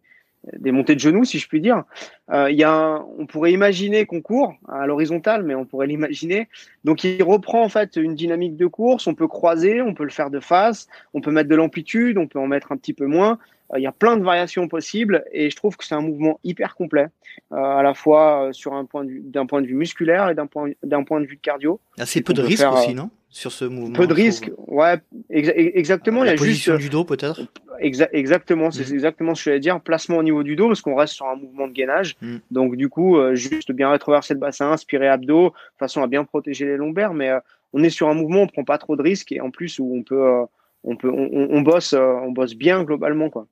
des 0.59 0.73
montées 0.73 0.95
de 0.95 1.01
genoux, 1.01 1.25
si 1.25 1.39
je 1.39 1.49
puis 1.49 1.61
dire. 1.61 1.85
Euh, 2.33 2.51
il 2.51 2.59
y 2.59 2.65
a 2.65 3.05
on 3.19 3.27
pourrait 3.27 3.53
imaginer 3.53 4.07
qu'on 4.07 4.21
court 4.21 4.55
à 4.69 4.87
l'horizontale, 4.87 5.45
mais 5.45 5.55
on 5.55 5.65
pourrait 5.65 5.87
l'imaginer. 5.87 6.49
Donc 6.85 7.05
il 7.05 7.23
reprend 7.23 7.63
en 7.63 7.69
fait 7.69 7.97
une 7.97 8.15
dynamique 8.15 8.57
de 8.57 8.67
course. 8.67 9.07
On 9.07 9.15
peut 9.15 9.29
croiser, 9.29 9.83
on 9.83 9.95
peut 9.95 10.05
le 10.05 10.11
faire 10.11 10.31
de 10.31 10.41
face, 10.41 10.89
on 11.15 11.21
peut 11.21 11.31
mettre 11.31 11.49
de 11.49 11.55
l'amplitude, 11.55 12.19
on 12.19 12.27
peut 12.27 12.39
en 12.39 12.47
mettre 12.47 12.73
un 12.73 12.77
petit 12.77 12.93
peu 12.93 13.07
moins. 13.07 13.39
Euh, 13.73 13.79
il 13.79 13.83
y 13.83 13.87
a 13.87 13.93
plein 13.93 14.17
de 14.17 14.25
variations 14.25 14.69
possibles 14.69 15.25
et 15.33 15.49
je 15.51 15.57
trouve 15.57 15.77
que 15.77 15.85
c'est 15.85 15.95
un 15.95 16.03
mouvement 16.03 16.41
hyper 16.43 16.75
complet, 16.75 17.07
euh, 17.53 17.57
à 17.57 17.83
la 17.83 17.95
fois 17.95 18.49
sur 18.53 18.75
un 18.75 18.85
point 18.85 19.05
d'un 19.07 19.47
point 19.47 19.63
de 19.63 19.67
vue 19.67 19.75
musculaire 19.75 20.29
et 20.29 20.35
d'un 20.35 20.47
point 20.47 20.71
d'un 20.83 21.05
point 21.05 21.21
de 21.21 21.27
vue 21.27 21.39
cardio. 21.39 21.81
Assez 21.99 22.21
peu 22.21 22.35
de 22.35 22.43
risques 22.43 22.67
aussi, 22.73 22.95
non? 22.95 23.11
Sur 23.33 23.51
ce 23.51 23.65
mouvement. 23.65 23.95
Peu 23.95 24.07
de 24.07 24.13
risques, 24.13 24.51
ouais, 24.69 25.01
exactement. 25.31 26.23
La 26.23 26.35
il 26.35 26.35
y 26.35 26.37
a 26.37 26.39
position 26.39 26.77
du 26.77 26.91
dos 26.91 27.05
peut-être? 27.05 27.41
exactement, 27.81 28.71
c'est 28.71 28.89
mm. 28.89 28.95
exactement 28.95 29.35
ce 29.35 29.45
que 29.47 29.55
je 29.55 29.59
dire. 29.59 29.81
Placement 29.81 30.19
au 30.19 30.23
niveau 30.23 30.43
du 30.43 30.55
dos 30.55 30.69
parce 30.69 30.83
qu'on 30.83 30.95
reste 30.95 31.15
sur 31.15 31.27
un 31.27 31.37
mouvement 31.37 31.67
de 31.67 31.73
gainage. 31.73 32.15
Mm. 32.21 32.37
Donc 32.51 32.77
du 32.77 32.89
coup, 32.89 33.19
juste 33.33 33.73
bien 33.73 33.91
retroverser 33.91 34.35
le 34.35 34.41
bassin, 34.41 34.71
inspirer 34.71 35.09
abdos, 35.09 35.49
de 35.49 35.79
façon 35.79 36.03
à 36.03 36.07
bien 36.07 36.25
protéger 36.25 36.67
les 36.67 36.77
lombaires. 36.77 37.15
Mais 37.15 37.31
on 37.73 37.83
est 37.83 37.91
sur 37.91 38.09
un 38.09 38.15
mouvement, 38.15 38.43
on 38.43 38.47
prend 38.47 38.65
pas 38.65 38.79
trop 38.79 38.97
de 38.97 39.03
risques 39.03 39.33
et 39.33 39.41
en 39.41 39.51
plus 39.51 39.79
où 39.79 39.91
on 39.97 40.03
peut, 40.03 40.45
on 40.85 40.97
peut, 40.97 41.11
on, 41.11 41.49
on 41.51 41.63
bosse, 41.63 41.95
on 41.95 42.31
bosse 42.33 42.55
bien 42.55 42.85
globalement 42.85 43.31
quoi. 43.31 43.47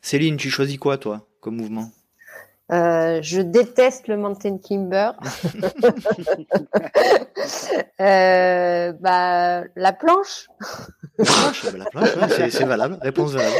Céline, 0.00 0.36
tu 0.36 0.48
choisis 0.48 0.78
quoi, 0.78 0.96
toi, 0.96 1.26
comme 1.40 1.56
mouvement? 1.56 1.90
Euh, 2.70 3.20
je 3.22 3.40
déteste 3.40 4.08
le 4.08 4.18
mountain 4.18 4.58
climber. 4.58 5.12
euh, 8.00 8.92
bah, 9.00 9.62
la 9.74 9.92
planche. 9.92 10.48
La 11.18 11.24
planche, 11.24 11.64
la 11.72 11.84
planche 11.86 12.16
ouais, 12.16 12.50
c'est 12.50 12.64
valable. 12.64 12.98
Réponse 13.00 13.32
valable. 13.32 13.56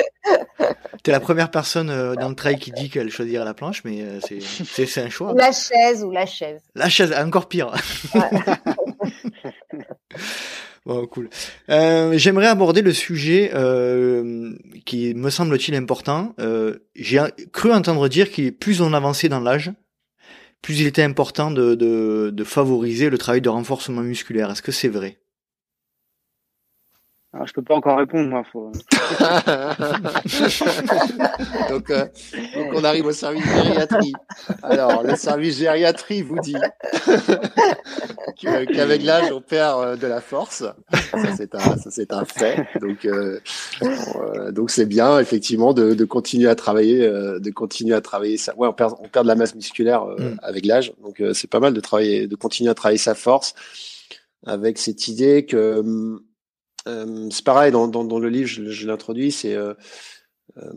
T'es 1.03 1.13
la 1.13 1.21
première 1.21 1.51
personne 1.51 1.89
euh, 1.89 2.17
dans 2.17 2.29
le 2.29 2.35
trail 2.35 2.59
qui 2.59 2.71
dit 2.71 2.91
qu'elle 2.91 3.09
choisirait 3.11 3.47
la 3.47 3.55
planche, 3.55 3.83
mais 3.85 4.05
c'est 4.21 5.01
un 5.01 5.09
choix. 5.09 5.33
Ou 5.33 5.37
la 5.37 5.53
chaise, 5.53 6.05
ou 6.05 6.11
la 6.11 6.27
chaise. 6.27 6.61
La 6.75 6.91
chaise, 6.91 7.15
encore 7.19 7.49
pire. 7.49 7.73
Ouais. 8.15 8.21
cool. 11.11 11.29
Euh, 11.69 12.17
J'aimerais 12.17 12.47
aborder 12.47 12.83
le 12.83 12.93
sujet 12.93 13.51
euh, 13.55 14.55
qui 14.87 15.15
me 15.15 15.31
semble-t-il 15.31 15.75
important. 15.75 16.35
Euh, 16.41 16.79
J'ai 16.95 17.21
cru 17.53 17.73
entendre 17.73 18.09
dire 18.09 18.31
qu'il 18.31 18.57
plus 18.57 18.81
on 18.81 18.93
avançait 18.93 19.29
dans 19.29 19.41
l'âge, 19.41 19.71
plus 20.63 20.81
il 20.81 20.87
était 20.87 21.03
important 21.03 21.51
de, 21.51 21.75
de 21.75 22.45
favoriser 22.45 23.11
le 23.11 23.19
travail 23.19 23.41
de 23.41 23.49
renforcement 23.49 24.03
musculaire. 24.03 24.51
Est-ce 24.51 24.63
que 24.63 24.73
c'est 24.73 24.89
vrai? 24.89 25.19
Alors, 27.39 27.47
je 27.47 27.53
peux 27.53 27.63
pas 27.63 27.77
encore 27.77 27.99
répondre, 27.99 28.29
moi. 28.29 28.43
Faut... 28.43 28.73
donc, 31.71 31.89
euh, 31.89 32.05
donc, 32.57 32.73
on 32.75 32.83
arrive 32.83 33.07
au 33.07 33.13
service 33.13 33.45
gériatrie. 33.45 34.13
Alors, 34.65 35.05
le 35.05 35.15
service 35.15 35.59
gériatrie 35.59 36.23
vous 36.23 36.41
dit 36.41 36.57
qu'avec 38.41 39.05
l'âge, 39.05 39.31
on 39.31 39.41
perd 39.41 39.81
euh, 39.81 39.95
de 39.95 40.09
la 40.09 40.21
force. 40.21 40.65
Ça, 40.93 41.37
c'est 41.37 41.55
un, 41.55 41.77
ça, 41.77 41.93
c'est 41.93 42.13
un 42.13 42.25
fait. 42.25 42.67
Donc, 42.81 43.05
euh, 43.05 43.39
euh, 43.83 44.51
donc 44.51 44.73
c'est 44.73 44.87
bien, 44.87 45.21
effectivement, 45.21 45.73
de, 45.73 45.95
de, 45.95 46.05
continuer 46.05 46.49
à 46.49 46.57
travailler, 46.57 47.07
euh, 47.07 47.39
de 47.39 47.51
continuer 47.51 47.95
à 47.95 48.01
travailler 48.01 48.37
ça. 48.37 48.53
Ouais, 48.57 48.67
on 48.67 48.73
perd, 48.73 48.97
on 48.99 49.07
perd 49.07 49.27
de 49.27 49.29
la 49.29 49.37
masse 49.37 49.55
musculaire 49.55 50.07
mm. 50.07 50.41
avec 50.43 50.67
l'âge. 50.67 50.93
Donc, 51.05 51.23
c'est 51.35 51.49
pas 51.49 51.61
mal 51.61 51.73
de 51.73 51.81
travailler, 51.81 52.27
de 52.27 52.35
continuer 52.35 52.73
à 52.73 52.75
travailler 52.75 52.99
sa 52.99 53.15
force 53.15 53.55
avec 54.45 54.79
cette 54.79 55.07
idée 55.07 55.47
que 55.47 55.79
hum, 55.79 56.21
euh, 56.89 57.29
c'est 57.31 57.45
pareil 57.45 57.73
dans, 57.73 57.89
dans, 57.89 58.05
dans, 58.05 58.19
le 58.19 58.29
livre, 58.29 58.49
je, 58.49 58.71
je 58.71 58.87
l'introduis, 58.87 59.31
c'est 59.31 59.55
euh, 59.55 59.75
euh, 60.57 60.71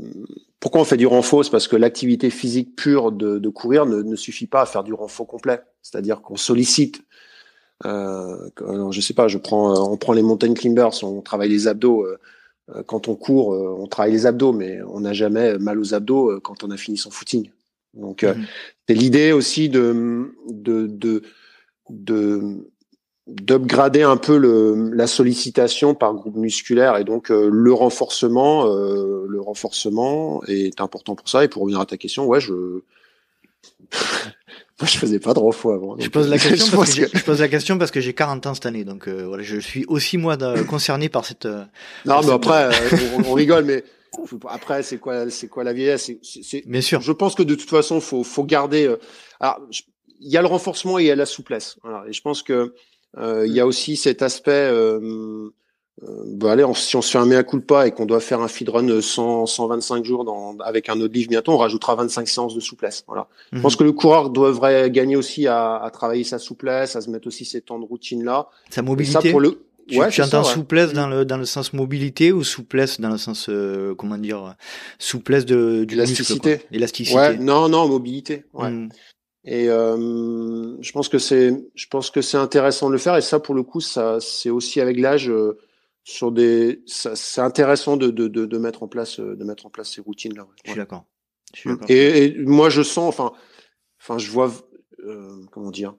pourquoi 0.59 0.81
on 0.81 0.85
fait 0.85 0.97
du 0.97 1.07
renfort? 1.07 1.43
C'est 1.45 1.51
parce 1.51 1.67
que 1.67 1.75
l'activité 1.75 2.29
physique 2.29 2.75
pure 2.75 3.11
de, 3.11 3.39
de 3.39 3.49
courir 3.49 3.85
ne, 3.85 4.01
ne, 4.01 4.15
suffit 4.15 4.47
pas 4.47 4.61
à 4.61 4.65
faire 4.65 4.83
du 4.83 4.93
renfort 4.93 5.27
complet. 5.27 5.61
C'est-à-dire 5.81 6.21
qu'on 6.21 6.35
sollicite. 6.35 7.01
Euh, 7.85 8.49
alors 8.59 8.91
je 8.91 9.01
sais 9.01 9.13
pas, 9.13 9.27
je 9.27 9.37
prends, 9.37 9.91
on 9.91 9.97
prend 9.97 10.13
les 10.13 10.21
mountain 10.21 10.53
climbers, 10.53 11.03
on 11.03 11.21
travaille 11.21 11.49
les 11.49 11.67
abdos. 11.67 12.05
quand 12.85 13.07
on 13.07 13.15
court, 13.15 13.49
on 13.49 13.87
travaille 13.87 14.11
les 14.11 14.27
abdos, 14.27 14.53
mais 14.53 14.81
on 14.83 14.99
n'a 14.99 15.13
jamais 15.13 15.57
mal 15.57 15.79
aux 15.79 15.95
abdos 15.95 16.39
quand 16.41 16.63
on 16.63 16.69
a 16.69 16.77
fini 16.77 16.97
son 16.97 17.09
footing. 17.09 17.49
Donc 17.95 18.21
mmh. 18.23 18.35
c'est 18.87 18.93
l'idée 18.93 19.31
aussi 19.31 19.67
de 19.67 20.31
de, 20.47 20.85
de, 20.85 21.23
de 21.89 22.70
d'upgrader 23.31 24.03
un 24.03 24.17
peu 24.17 24.37
le, 24.37 24.91
la 24.93 25.07
sollicitation 25.07 25.95
par 25.95 26.13
groupe 26.13 26.35
musculaire 26.35 26.97
et 26.97 27.03
donc 27.03 27.31
euh, 27.31 27.49
le 27.51 27.73
renforcement 27.73 28.65
euh, 28.67 29.25
le 29.27 29.41
renforcement 29.41 30.43
est 30.47 30.81
important 30.81 31.15
pour 31.15 31.29
ça. 31.29 31.43
Et 31.43 31.47
pour 31.47 31.61
revenir 31.61 31.79
à 31.79 31.85
ta 31.85 31.97
question 31.97 32.25
ouais 32.25 32.41
je 32.41 32.51
moi 32.51 32.81
je 34.83 34.97
faisais 34.97 35.19
pas 35.19 35.33
de 35.33 35.39
renfort 35.39 35.73
avant 35.73 35.95
je 35.97 36.09
pose 36.09 36.29
la 36.29 36.37
question 36.39 36.77
parce 36.77 36.93
que, 36.93 37.05
je 37.13 37.23
pose 37.23 37.39
la 37.39 37.47
question 37.47 37.77
parce 37.77 37.91
que 37.91 38.01
j'ai 38.01 38.13
40 38.13 38.47
ans 38.47 38.53
cette 38.53 38.65
année 38.65 38.83
donc 38.83 39.07
euh, 39.07 39.25
voilà 39.27 39.43
je 39.43 39.59
suis 39.59 39.85
aussi 39.87 40.17
moi 40.17 40.37
concerné 40.67 41.07
par 41.07 41.25
cette 41.25 41.45
non 41.45 42.21
mais 42.23 42.31
après 42.31 42.69
on, 43.27 43.33
rigole 43.33 43.63
mais 43.63 43.83
après 44.49 44.83
c'est 44.83 44.97
quoi 44.97 45.29
c'est 45.29 45.47
quoi 45.47 45.63
la 45.63 45.71
vieillesse? 45.71 46.11
C'est 46.21 46.67
bien 46.67 46.81
sûr. 46.81 46.99
Je 46.99 47.13
pense 47.13 47.33
que 47.35 47.43
de 47.43 47.55
toute 47.55 47.69
façon 47.69 48.01
faut 48.01 48.25
faut 48.25 48.43
garder 48.43 48.93
alors 49.39 49.61
il 50.19 50.29
y 50.29 50.37
a 50.37 50.41
le 50.41 50.47
renforcement 50.47 50.99
et 50.99 51.03
il 51.03 51.07
y 51.07 51.11
a 51.11 51.15
la 51.15 51.25
souplesse 51.25 51.77
voilà. 51.81 52.03
Et 52.09 52.13
je 52.13 52.21
pense 52.21 52.43
que 52.43 52.73
euh, 53.17 53.45
il 53.45 53.53
y 53.53 53.59
a 53.59 53.65
aussi 53.65 53.95
cet 53.95 54.21
aspect. 54.21 54.51
Euh, 54.51 55.49
euh, 56.03 56.23
bah 56.25 56.53
allez, 56.53 56.65
si 56.75 56.95
on 56.95 57.01
se 57.01 57.11
fait 57.11 57.19
un 57.19 57.25
mea 57.25 57.43
culpa 57.43 57.85
et 57.85 57.91
qu'on 57.91 58.05
doit 58.05 58.21
faire 58.21 58.41
un 58.41 58.47
feed 58.47 58.69
run 58.69 59.01
100, 59.01 59.45
125 59.45 60.03
jours 60.03 60.23
dans, 60.23 60.57
avec 60.59 60.89
un 60.89 60.99
autre 60.99 61.13
livre 61.13 61.29
bientôt, 61.29 61.51
on 61.51 61.57
rajoutera 61.57 61.95
25 61.95 62.27
séances 62.27 62.55
de 62.55 62.59
souplesse. 62.59 63.03
Voilà. 63.07 63.27
Je 63.51 63.59
pense 63.61 63.73
mhm. 63.73 63.79
que 63.79 63.83
le 63.83 63.91
coureur 63.91 64.29
devrait 64.31 64.89
gagner 64.89 65.15
aussi 65.15 65.47
à, 65.47 65.75
à, 65.75 65.91
travailler 65.91 66.23
sa 66.23 66.39
souplesse, 66.39 66.95
à 66.95 67.01
se 67.01 67.09
mettre 67.09 67.27
aussi 67.27 67.45
ces 67.45 67.61
temps 67.61 67.77
de 67.77 67.85
routine 67.85 68.23
là. 68.23 68.47
Sa 68.69 68.81
mobilité. 68.81 69.13
ça 69.13 69.29
pour 69.29 69.41
le. 69.41 69.63
Tu, 69.87 69.99
ouais, 69.99 70.09
tu 70.09 70.21
entends 70.21 70.43
souplesse 70.43 70.93
dans 70.93 71.07
le 71.07 71.25
dans 71.25 71.37
le 71.37 71.45
sens 71.45 71.73
mobilité 71.73 72.31
ou 72.31 72.43
souplesse 72.43 73.01
dans 73.01 73.09
le 73.09 73.17
sens 73.17 73.47
euh, 73.49 73.93
comment 73.95 74.17
dire 74.17 74.55
souplesse 74.99 75.45
de 75.45 75.83
du 75.85 75.95
élasticité. 75.95 76.61
Élasticité. 76.71 77.17
Ouais, 77.17 77.37
non 77.37 77.67
non 77.67 77.87
mobilité. 77.87 78.45
Ouais. 78.53 78.69
Mhm. 78.69 78.89
Et 79.43 79.69
euh, 79.69 80.77
je 80.81 80.91
pense 80.91 81.09
que 81.09 81.17
c'est, 81.17 81.65
je 81.73 81.87
pense 81.87 82.11
que 82.11 82.21
c'est 82.21 82.37
intéressant 82.37 82.87
de 82.87 82.93
le 82.93 82.99
faire. 82.99 83.15
Et 83.15 83.21
ça, 83.21 83.39
pour 83.39 83.55
le 83.55 83.63
coup, 83.63 83.81
ça, 83.81 84.19
c'est 84.19 84.51
aussi 84.51 84.79
avec 84.79 84.99
l'âge 84.99 85.29
euh, 85.29 85.57
sur 86.03 86.31
des, 86.31 86.83
c'est 86.85 87.41
intéressant 87.41 87.97
de, 87.97 88.09
de, 88.09 88.27
de, 88.27 88.45
de, 88.45 88.57
mettre 88.57 88.83
en 88.83 88.87
place, 88.87 89.19
euh, 89.19 89.35
de 89.35 89.43
mettre 89.43 89.65
en 89.65 89.69
place 89.69 89.91
ces 89.91 90.01
routines 90.01 90.35
là. 90.35 90.47
Je 90.63 90.71
suis 90.71 90.79
d'accord. 90.79 91.05
Et, 91.89 92.25
et, 92.25 92.37
moi, 92.39 92.69
je 92.69 92.81
sens, 92.81 93.09
enfin, 93.09 93.33
enfin, 93.99 94.17
je 94.17 94.31
vois, 94.31 94.51
euh, 95.05 95.43
comment 95.51 95.71
dire, 95.71 95.95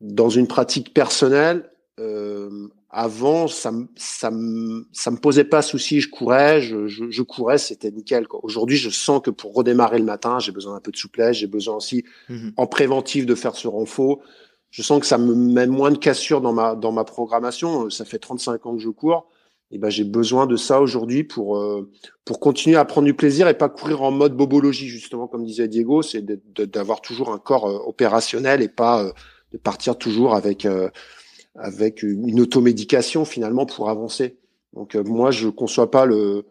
dans 0.00 0.30
une 0.30 0.46
pratique 0.46 0.94
personnelle, 0.94 1.70
euh, 2.00 2.68
avant, 2.88 3.48
ça 3.48 3.72
me, 3.72 3.88
ça 3.96 4.30
me, 4.30 4.86
ça 4.92 5.10
me 5.10 5.16
posait 5.16 5.44
pas 5.44 5.62
souci. 5.62 6.00
Je 6.00 6.08
courais, 6.08 6.60
je, 6.60 6.86
je, 6.86 7.10
je 7.10 7.22
courais, 7.22 7.58
c'était 7.58 7.90
nickel. 7.90 8.26
Aujourd'hui, 8.42 8.76
je 8.76 8.90
sens 8.90 9.20
que 9.22 9.30
pour 9.30 9.54
redémarrer 9.54 9.98
le 9.98 10.04
matin, 10.04 10.38
j'ai 10.38 10.52
besoin 10.52 10.76
un 10.76 10.80
peu 10.80 10.92
de 10.92 10.96
souplesse. 10.96 11.36
J'ai 11.36 11.46
besoin 11.46 11.76
aussi, 11.76 12.04
mhm. 12.28 12.52
en 12.56 12.66
préventif, 12.66 13.26
de 13.26 13.34
faire 13.34 13.56
ce 13.56 13.68
renfort. 13.68 14.20
Je 14.70 14.82
sens 14.82 15.00
que 15.00 15.06
ça 15.06 15.18
me 15.18 15.34
met 15.34 15.66
moins 15.66 15.90
de 15.90 15.98
cassure 15.98 16.40
dans 16.40 16.52
ma, 16.52 16.74
dans 16.74 16.92
ma 16.92 17.04
programmation. 17.04 17.90
Ça 17.90 18.04
fait 18.04 18.18
35 18.18 18.64
ans 18.66 18.76
que 18.76 18.82
je 18.82 18.88
cours. 18.88 19.28
Et 19.72 19.78
ben, 19.78 19.90
j'ai 19.90 20.04
besoin 20.04 20.46
de 20.46 20.56
ça 20.56 20.80
aujourd'hui 20.80 21.24
pour, 21.24 21.58
euh, 21.58 21.90
pour 22.24 22.38
continuer 22.38 22.76
à 22.76 22.84
prendre 22.84 23.06
du 23.06 23.14
plaisir 23.14 23.48
et 23.48 23.54
pas 23.54 23.68
courir 23.68 24.02
en 24.02 24.12
mode 24.12 24.36
bobologie, 24.36 24.88
justement, 24.88 25.26
comme 25.26 25.44
disait 25.44 25.66
Diego. 25.66 26.02
C'est 26.02 26.24
d'avoir 26.24 27.00
toujours 27.00 27.32
un 27.32 27.38
corps 27.38 27.68
euh, 27.68 27.78
opérationnel 27.84 28.62
et 28.62 28.68
pas 28.68 29.02
euh, 29.02 29.12
de 29.52 29.58
partir 29.58 29.98
toujours 29.98 30.36
avec, 30.36 30.66
avec 31.58 32.02
une 32.02 32.40
automédication 32.40 33.24
finalement 33.24 33.66
pour 33.66 33.88
avancer. 33.88 34.36
Donc 34.72 34.94
euh, 34.94 35.02
moi 35.02 35.30
je 35.30 35.48
conçois 35.48 35.90
pas 35.90 36.04
le 36.04 36.44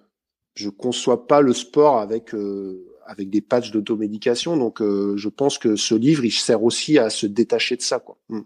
je 0.55 0.69
conçois 0.69 1.27
pas 1.27 1.41
le 1.41 1.53
sport 1.53 1.99
avec 1.99 2.33
euh, 2.33 2.85
avec 3.05 3.29
des 3.29 3.41
patchs 3.41 3.71
d'automédication. 3.71 4.57
Donc 4.57 4.81
euh, 4.81 5.15
je 5.15 5.29
pense 5.29 5.57
que 5.57 5.75
ce 5.75 5.95
livre 5.95 6.25
il 6.25 6.31
sert 6.31 6.63
aussi 6.63 6.97
à 6.97 7.09
se 7.09 7.27
détacher 7.27 7.77
de 7.77 7.81
ça 7.81 7.99
quoi. 7.99 8.17
Hmm. 8.29 8.41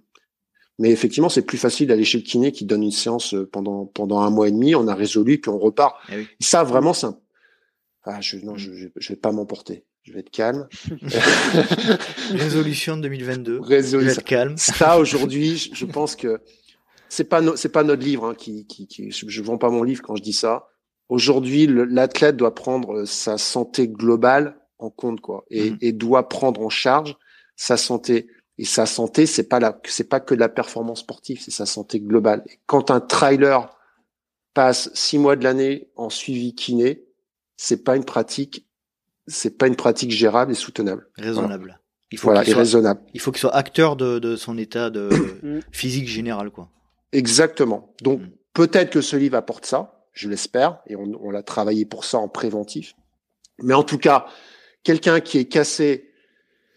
Mais 0.81 0.91
effectivement, 0.91 1.27
c'est 1.27 1.41
plus 1.41 1.57
facile 1.57 1.87
d'aller 1.87 2.05
chez 2.05 2.19
le 2.19 2.23
kiné 2.23 2.53
qui 2.53 2.63
donne 2.63 2.83
une 2.83 2.91
séance 2.91 3.35
pendant 3.51 3.85
pendant 3.85 4.19
un 4.21 4.29
mois 4.29 4.47
et 4.47 4.51
demi, 4.51 4.75
on 4.75 4.87
a 4.87 4.95
résolu 4.95 5.39
puis 5.39 5.49
on 5.49 5.59
repart. 5.59 5.97
Eh 6.11 6.25
ça 6.39 6.63
vraiment 6.63 6.93
c'est 6.93 7.07
ah, 8.03 8.21
je 8.21 8.37
non, 8.37 8.55
je, 8.55 8.71
je 8.95 9.09
vais 9.09 9.19
pas 9.19 9.31
m'emporter 9.31 9.85
je 10.03 10.13
vais 10.13 10.19
être 10.19 10.29
calme. 10.29 10.67
Résolution 12.31 12.97
2022. 12.97 13.59
Résolution. 13.59 13.99
Je 13.99 14.05
vais 14.05 14.11
être 14.11 14.23
calme. 14.23 14.57
Ça, 14.57 14.97
aujourd'hui, 14.97 15.69
je 15.73 15.85
pense 15.85 16.15
que 16.15 16.41
c'est 17.09 17.25
pas 17.25 17.41
c'est 17.55 17.69
pas 17.69 17.83
notre 17.83 18.03
livre 18.03 18.25
hein, 18.25 18.35
qui, 18.35 18.65
qui, 18.65 18.87
qui 18.87 19.11
je, 19.11 19.27
je, 19.27 19.41
vends 19.41 19.57
pas 19.57 19.69
mon 19.69 19.83
livre 19.83 20.01
quand 20.01 20.15
je 20.15 20.23
dis 20.23 20.33
ça. 20.33 20.69
Aujourd'hui, 21.09 21.67
l'athlète 21.67 22.37
doit 22.37 22.53
prendre 22.53 22.99
euh, 22.99 23.05
sa 23.05 23.37
santé 23.37 23.87
globale 23.87 24.59
en 24.77 24.89
compte 24.89 25.19
quoi, 25.19 25.43
et, 25.49 25.71
mm-hmm. 25.71 25.77
et, 25.81 25.91
doit 25.91 26.29
prendre 26.29 26.61
en 26.61 26.69
charge 26.69 27.17
sa 27.55 27.77
santé. 27.77 28.27
Et 28.57 28.65
sa 28.65 28.85
santé, 28.85 29.25
c'est 29.25 29.47
pas 29.47 29.59
la, 29.59 29.79
c'est 29.85 30.09
pas 30.09 30.19
que 30.19 30.35
la 30.35 30.49
performance 30.49 30.99
sportive, 30.99 31.41
c'est 31.41 31.51
sa 31.51 31.65
santé 31.65 31.99
globale. 31.99 32.43
Et 32.47 32.59
quand 32.65 32.91
un 32.91 32.99
trailer 32.99 33.75
passe 34.53 34.91
six 34.93 35.17
mois 35.17 35.35
de 35.35 35.43
l'année 35.43 35.89
en 35.95 36.09
suivi 36.09 36.53
kiné, 36.53 37.05
c'est 37.57 37.83
pas 37.83 37.95
une 37.95 38.05
pratique 38.05 38.68
c'est 39.29 39.57
pas 39.57 39.67
une 39.67 39.75
pratique 39.75 40.11
gérable 40.11 40.51
et 40.51 40.55
soutenable. 40.55 41.07
Raisonnable. 41.17 41.79
Il 42.11 42.17
faut 42.17 42.27
voilà, 42.27 42.41
raisonnable. 42.41 43.01
Il 43.13 43.19
faut 43.19 43.31
qu'il 43.31 43.39
soit 43.39 43.55
acteur 43.55 43.95
de, 43.95 44.19
de 44.19 44.35
son 44.35 44.57
état 44.57 44.89
de 44.89 45.09
physique 45.71 46.07
général, 46.07 46.49
quoi. 46.49 46.69
Exactement. 47.11 47.93
Donc 48.01 48.21
mm. 48.21 48.29
peut-être 48.53 48.89
que 48.89 49.01
ce 49.01 49.15
livre 49.15 49.37
apporte 49.37 49.65
ça, 49.65 50.05
je 50.13 50.27
l'espère, 50.27 50.79
et 50.87 50.95
on, 50.95 51.11
on 51.21 51.29
l'a 51.29 51.43
travaillé 51.43 51.85
pour 51.85 52.03
ça 52.03 52.17
en 52.17 52.27
préventif. 52.27 52.95
Mais 53.61 53.73
en 53.73 53.83
tout 53.83 53.97
cas, 53.97 54.25
quelqu'un 54.83 55.19
qui 55.19 55.37
est 55.37 55.45
cassé, 55.45 56.11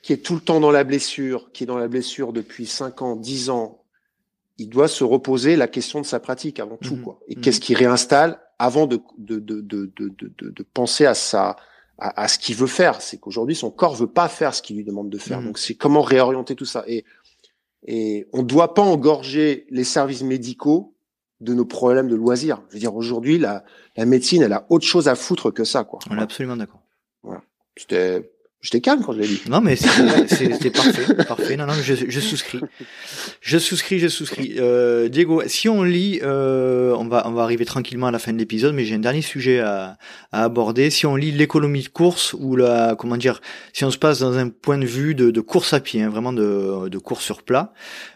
qui 0.02 0.12
est 0.12 0.18
tout 0.18 0.34
le 0.34 0.40
temps 0.40 0.60
dans 0.60 0.70
la 0.70 0.84
blessure, 0.84 1.50
qui 1.52 1.64
est 1.64 1.66
dans 1.66 1.78
la 1.78 1.88
blessure 1.88 2.32
depuis 2.32 2.66
5 2.66 3.02
ans, 3.02 3.16
10 3.16 3.50
ans, 3.50 3.84
il 4.58 4.68
doit 4.68 4.88
se 4.88 5.02
reposer 5.02 5.56
la 5.56 5.66
question 5.66 6.00
de 6.00 6.06
sa 6.06 6.20
pratique 6.20 6.60
avant 6.60 6.76
tout, 6.76 6.96
mm. 6.96 7.02
quoi. 7.02 7.20
Et 7.28 7.36
qu'est-ce 7.36 7.60
qu'il 7.60 7.76
réinstalle 7.76 8.38
avant 8.58 8.86
de, 8.86 9.00
de, 9.18 9.38
de, 9.38 9.60
de, 9.60 9.90
de, 9.96 10.50
de 10.50 10.62
penser 10.74 11.06
à 11.06 11.14
sa, 11.14 11.56
à, 11.98 12.28
ce 12.28 12.38
qu'il 12.38 12.56
veut 12.56 12.66
faire. 12.66 13.00
C'est 13.00 13.18
qu'aujourd'hui, 13.18 13.54
son 13.54 13.70
corps 13.70 13.94
veut 13.94 14.06
pas 14.06 14.28
faire 14.28 14.54
ce 14.54 14.62
qu'il 14.62 14.76
lui 14.76 14.84
demande 14.84 15.10
de 15.10 15.18
faire. 15.18 15.40
Mmh. 15.40 15.44
Donc, 15.46 15.58
c'est 15.58 15.74
comment 15.74 16.02
réorienter 16.02 16.54
tout 16.54 16.64
ça. 16.64 16.84
Et, 16.86 17.04
et 17.86 18.26
on 18.32 18.38
ne 18.38 18.46
doit 18.46 18.74
pas 18.74 18.82
engorger 18.82 19.66
les 19.70 19.84
services 19.84 20.22
médicaux 20.22 20.94
de 21.40 21.54
nos 21.54 21.64
problèmes 21.64 22.08
de 22.08 22.14
loisirs. 22.14 22.62
Je 22.68 22.74
veux 22.74 22.80
dire, 22.80 22.94
aujourd'hui, 22.94 23.38
la, 23.38 23.64
la 23.96 24.06
médecine, 24.06 24.42
elle 24.42 24.52
a 24.52 24.66
autre 24.68 24.86
chose 24.86 25.08
à 25.08 25.14
foutre 25.14 25.52
que 25.52 25.64
ça, 25.64 25.84
quoi. 25.84 25.98
On 26.10 26.16
est 26.16 26.22
absolument 26.22 26.56
d'accord. 26.56 26.82
Voilà. 27.22 27.42
C'était 27.76 28.31
J'étais 28.62 28.80
calme 28.80 29.02
quand 29.04 29.12
je 29.12 29.18
l'ai 29.18 29.26
dit. 29.26 29.42
Non, 29.50 29.60
mais 29.60 29.74
c'était 29.74 30.70
parfait, 30.70 31.14
parfait. 31.26 31.56
Non, 31.56 31.66
non, 31.66 31.72
je, 31.72 31.94
je 32.08 32.20
souscris. 32.20 32.60
Je 33.40 33.58
souscris, 33.58 33.98
je 33.98 34.06
souscris. 34.06 34.54
Euh, 34.58 35.08
Diego, 35.08 35.42
si 35.48 35.68
on 35.68 35.82
lit, 35.82 36.20
euh, 36.22 36.94
on 36.96 37.08
va, 37.08 37.26
on 37.26 37.32
va 37.32 37.42
arriver 37.42 37.64
tranquillement 37.64 38.06
à 38.06 38.12
la 38.12 38.20
fin 38.20 38.32
de 38.32 38.38
l'épisode, 38.38 38.72
mais 38.72 38.84
j'ai 38.84 38.94
un 38.94 39.00
dernier 39.00 39.20
sujet 39.20 39.58
à, 39.58 39.98
à 40.30 40.44
aborder. 40.44 40.90
Si 40.90 41.06
on 41.06 41.16
lit 41.16 41.32
l'économie 41.32 41.82
de 41.82 41.88
course 41.88 42.36
ou 42.38 42.54
la, 42.54 42.94
comment 42.96 43.16
dire, 43.16 43.40
si 43.72 43.84
on 43.84 43.90
se 43.90 43.98
passe 43.98 44.20
dans 44.20 44.38
un 44.38 44.48
point 44.48 44.78
de 44.78 44.86
vue 44.86 45.16
de, 45.16 45.32
de 45.32 45.40
course 45.40 45.72
à 45.72 45.80
pied, 45.80 46.00
hein, 46.00 46.08
vraiment 46.08 46.32
de, 46.32 46.88
de 46.88 46.98
course 46.98 47.24
sur 47.24 47.42
plat, 47.42 47.72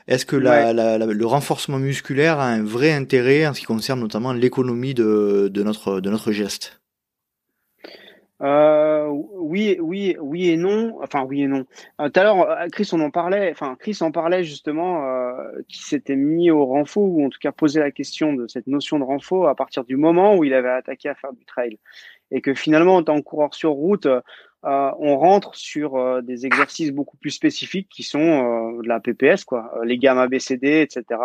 est-ce 0.06 0.24
que 0.24 0.36
la, 0.36 0.72
la, 0.72 0.96
le 0.98 1.26
renforcement 1.26 1.80
musculaire 1.80 2.38
a 2.38 2.46
un 2.46 2.62
vrai 2.62 2.92
intérêt 2.92 3.48
en 3.48 3.52
ce 3.54 3.58
qui 3.58 3.66
concerne 3.66 3.98
notamment 3.98 4.32
l'économie 4.32 4.94
de, 4.94 5.50
de 5.52 5.62
notre, 5.64 5.98
de 5.98 6.08
notre 6.08 6.30
geste? 6.30 6.78
Euh, 8.42 9.06
oui, 9.08 9.78
oui, 9.80 10.16
oui 10.20 10.50
et 10.50 10.56
non. 10.56 10.98
Enfin, 11.02 11.24
oui 11.24 11.42
et 11.42 11.46
non. 11.46 11.64
Euh, 12.00 12.08
tout 12.10 12.20
à 12.20 12.22
l'heure, 12.22 12.50
euh, 12.50 12.68
Chris, 12.70 12.88
on 12.92 13.00
en 13.00 13.10
parlait. 13.10 13.50
Enfin, 13.50 13.76
Chris 13.78 13.96
en 14.00 14.12
parlait 14.12 14.44
justement, 14.44 15.06
euh, 15.06 15.62
qui 15.68 15.82
s'était 15.82 16.16
mis 16.16 16.50
au 16.50 16.66
renfort 16.66 17.02
ou 17.02 17.24
en 17.24 17.30
tout 17.30 17.38
cas 17.40 17.52
posé 17.52 17.80
la 17.80 17.90
question 17.90 18.34
de 18.34 18.46
cette 18.46 18.66
notion 18.66 18.98
de 18.98 19.04
renfort 19.04 19.48
à 19.48 19.54
partir 19.54 19.84
du 19.84 19.96
moment 19.96 20.36
où 20.36 20.44
il 20.44 20.52
avait 20.52 20.68
attaqué 20.68 21.08
à 21.08 21.14
faire 21.14 21.32
du 21.32 21.44
trail, 21.44 21.78
et 22.30 22.40
que 22.40 22.54
finalement, 22.54 22.96
en 22.96 23.02
tant 23.02 23.16
que 23.16 23.22
coureur 23.22 23.54
sur 23.54 23.70
route, 23.70 24.06
euh, 24.06 24.20
on 24.62 25.16
rentre 25.16 25.54
sur 25.54 26.22
des 26.22 26.44
exercices 26.44 26.90
beaucoup 26.90 27.16
plus 27.16 27.30
spécifiques 27.30 27.88
qui 27.88 28.02
sont 28.02 28.72
de 28.82 28.88
la 28.88 29.00
PPS, 29.00 29.44
quoi, 29.44 29.70
les 29.84 29.96
gammes 29.96 30.18
ABCD, 30.18 30.80
etc. 30.80 31.20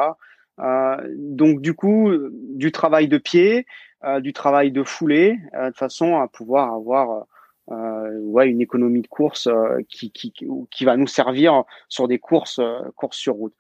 donc, 1.18 1.59
du 1.62 1.74
coup, 1.74 2.12
du 2.55 2.72
travail 2.72 3.07
de 3.07 3.18
pied. 3.18 3.66
Euh, 4.03 4.19
du 4.19 4.33
travail 4.33 4.71
de 4.71 4.83
foulée 4.83 5.37
euh, 5.53 5.69
de 5.69 5.75
façon 5.75 6.19
à 6.19 6.27
pouvoir 6.27 6.73
avoir 6.73 7.27
euh, 7.69 8.19
ouais, 8.21 8.49
une 8.49 8.59
économie 8.59 9.01
de 9.01 9.07
course 9.07 9.47
qui, 9.89 10.11
qui, 10.11 10.33
qui 10.71 10.85
va 10.85 10.97
nous 10.97 11.05
servir 11.05 11.63
sur 11.87 12.07
des 12.07 12.17
courses, 12.17 12.59
courses 12.95 13.17
sur 13.17 13.35
route. 13.35 13.53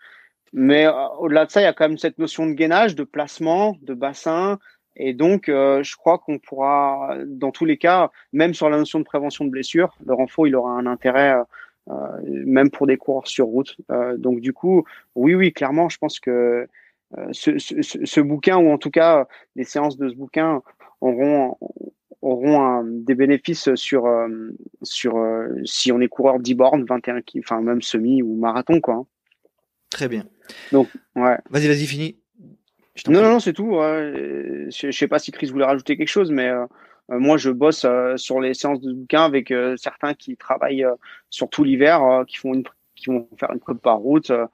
Mais 0.51 0.87
au-delà 1.19 1.45
de 1.45 1.51
ça, 1.51 1.61
il 1.61 1.65
y 1.65 1.67
a 1.67 1.73
quand 1.73 1.87
même 1.87 1.99
cette 1.99 2.17
notion 2.17 2.47
de 2.47 2.53
gainage, 2.53 2.95
de 2.95 3.03
placement, 3.03 3.77
de 3.83 3.93
bassin. 3.93 4.57
Et 4.95 5.13
donc, 5.13 5.43
je 5.47 5.95
crois 5.95 6.17
qu'on 6.17 6.39
pourra, 6.39 7.15
dans 7.25 7.51
tous 7.51 7.63
les 7.63 7.77
cas, 7.77 8.11
même 8.33 8.53
sur 8.53 8.69
la 8.69 8.77
notion 8.77 8.99
de 8.99 9.05
prévention 9.05 9.45
de 9.45 9.49
blessures, 9.49 9.95
le 10.05 10.13
renfort, 10.13 10.47
il 10.47 10.55
aura 10.57 10.71
un 10.71 10.87
intérêt, 10.87 11.35
même 12.27 12.69
pour 12.69 12.85
des 12.85 12.97
coureurs 12.97 13.27
sur 13.27 13.45
route. 13.45 13.77
donc, 14.17 14.41
du 14.41 14.51
coup, 14.51 14.83
oui, 15.15 15.35
oui, 15.35 15.53
clairement, 15.53 15.87
je 15.87 15.97
pense 15.99 16.19
que 16.19 16.31
euh, 16.31 16.67
ce, 17.31 17.57
ce, 17.57 17.75
ce, 17.81 18.21
bouquin, 18.21 18.57
ou 18.57 18.71
en 18.71 18.77
tout 18.77 18.91
cas 18.91 19.27
les 19.55 19.63
séances 19.63 19.97
de 19.97 20.09
ce 20.09 20.15
bouquin, 20.15 20.61
auront, 21.01 21.57
auront 22.21 22.83
des 22.83 23.15
bénéfices 23.15 23.73
sur, 23.75 24.05
euh, 24.05 24.27
sur 24.83 25.17
euh, 25.17 25.47
si 25.65 25.91
on 25.91 25.99
est 25.99 26.07
coureur 26.07 26.39
10 26.39 26.55
bornes, 26.55 26.85
21, 26.87 27.21
enfin 27.39 27.61
même 27.61 27.81
semi 27.81 28.21
ou 28.21 28.35
marathon. 28.35 28.79
quoi. 28.79 28.95
Hein. 28.95 29.05
Très 29.89 30.07
bien. 30.07 30.25
Donc, 30.71 30.87
ouais. 31.15 31.37
Vas-y, 31.49 31.67
vas-y, 31.67 31.85
fini. 31.85 32.17
Non, 33.07 33.21
non, 33.21 33.39
c'est 33.39 33.53
tout. 33.53 33.71
Je, 33.73 34.67
je 34.69 34.91
sais 34.91 35.07
pas 35.07 35.19
si 35.19 35.31
Chris 35.31 35.47
voulait 35.47 35.65
rajouter 35.65 35.97
quelque 35.97 36.07
chose, 36.07 36.29
mais 36.29 36.51
moi, 37.09 37.37
je 37.37 37.49
bosse 37.49 37.85
sur 38.17 38.39
les 38.39 38.53
séances 38.53 38.81
de 38.81 38.93
bouquin 38.93 39.23
avec 39.23 39.53
certains 39.77 40.13
qui 40.13 40.37
travaillent 40.37 40.85
sur 41.29 41.49
tout 41.49 41.63
l'hiver, 41.63 42.23
qui 42.27 42.37
font 42.37 42.53
une, 42.53 42.63
qui 43.01 43.09
vont 43.09 43.27
faire 43.37 43.51
une 43.51 43.59
prépa 43.59 43.93
route, 43.93 44.29
euh, 44.29 44.45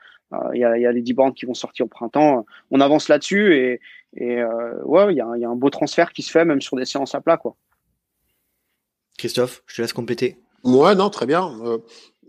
il 0.53 0.59
y, 0.59 0.63
a, 0.63 0.77
y, 0.77 0.85
a, 0.85 0.91
les 0.91 1.01
10 1.01 1.13
bandes 1.13 1.35
qui 1.35 1.45
vont 1.45 1.53
sortir 1.53 1.85
au 1.85 1.89
printemps. 1.89 2.45
On 2.71 2.81
avance 2.81 3.07
là-dessus 3.07 3.55
et, 3.55 3.79
et 4.15 4.41
euh, 4.41 4.81
ouais, 4.83 5.13
il 5.13 5.17
y, 5.17 5.21
a, 5.21 5.37
y, 5.37 5.45
a, 5.45 5.49
un 5.49 5.55
beau 5.55 5.69
transfert 5.69 6.11
qui 6.11 6.21
se 6.21 6.31
fait 6.31 6.45
même 6.45 6.61
sur 6.61 6.75
des 6.77 6.85
séances 6.85 7.15
à 7.15 7.21
plat, 7.21 7.37
quoi. 7.37 7.55
Christophe, 9.17 9.63
je 9.65 9.77
te 9.77 9.81
laisse 9.81 9.93
compléter. 9.93 10.37
Ouais, 10.63 10.95
non, 10.95 11.09
très 11.09 11.25
bien. 11.25 11.51
Euh, 11.63 11.79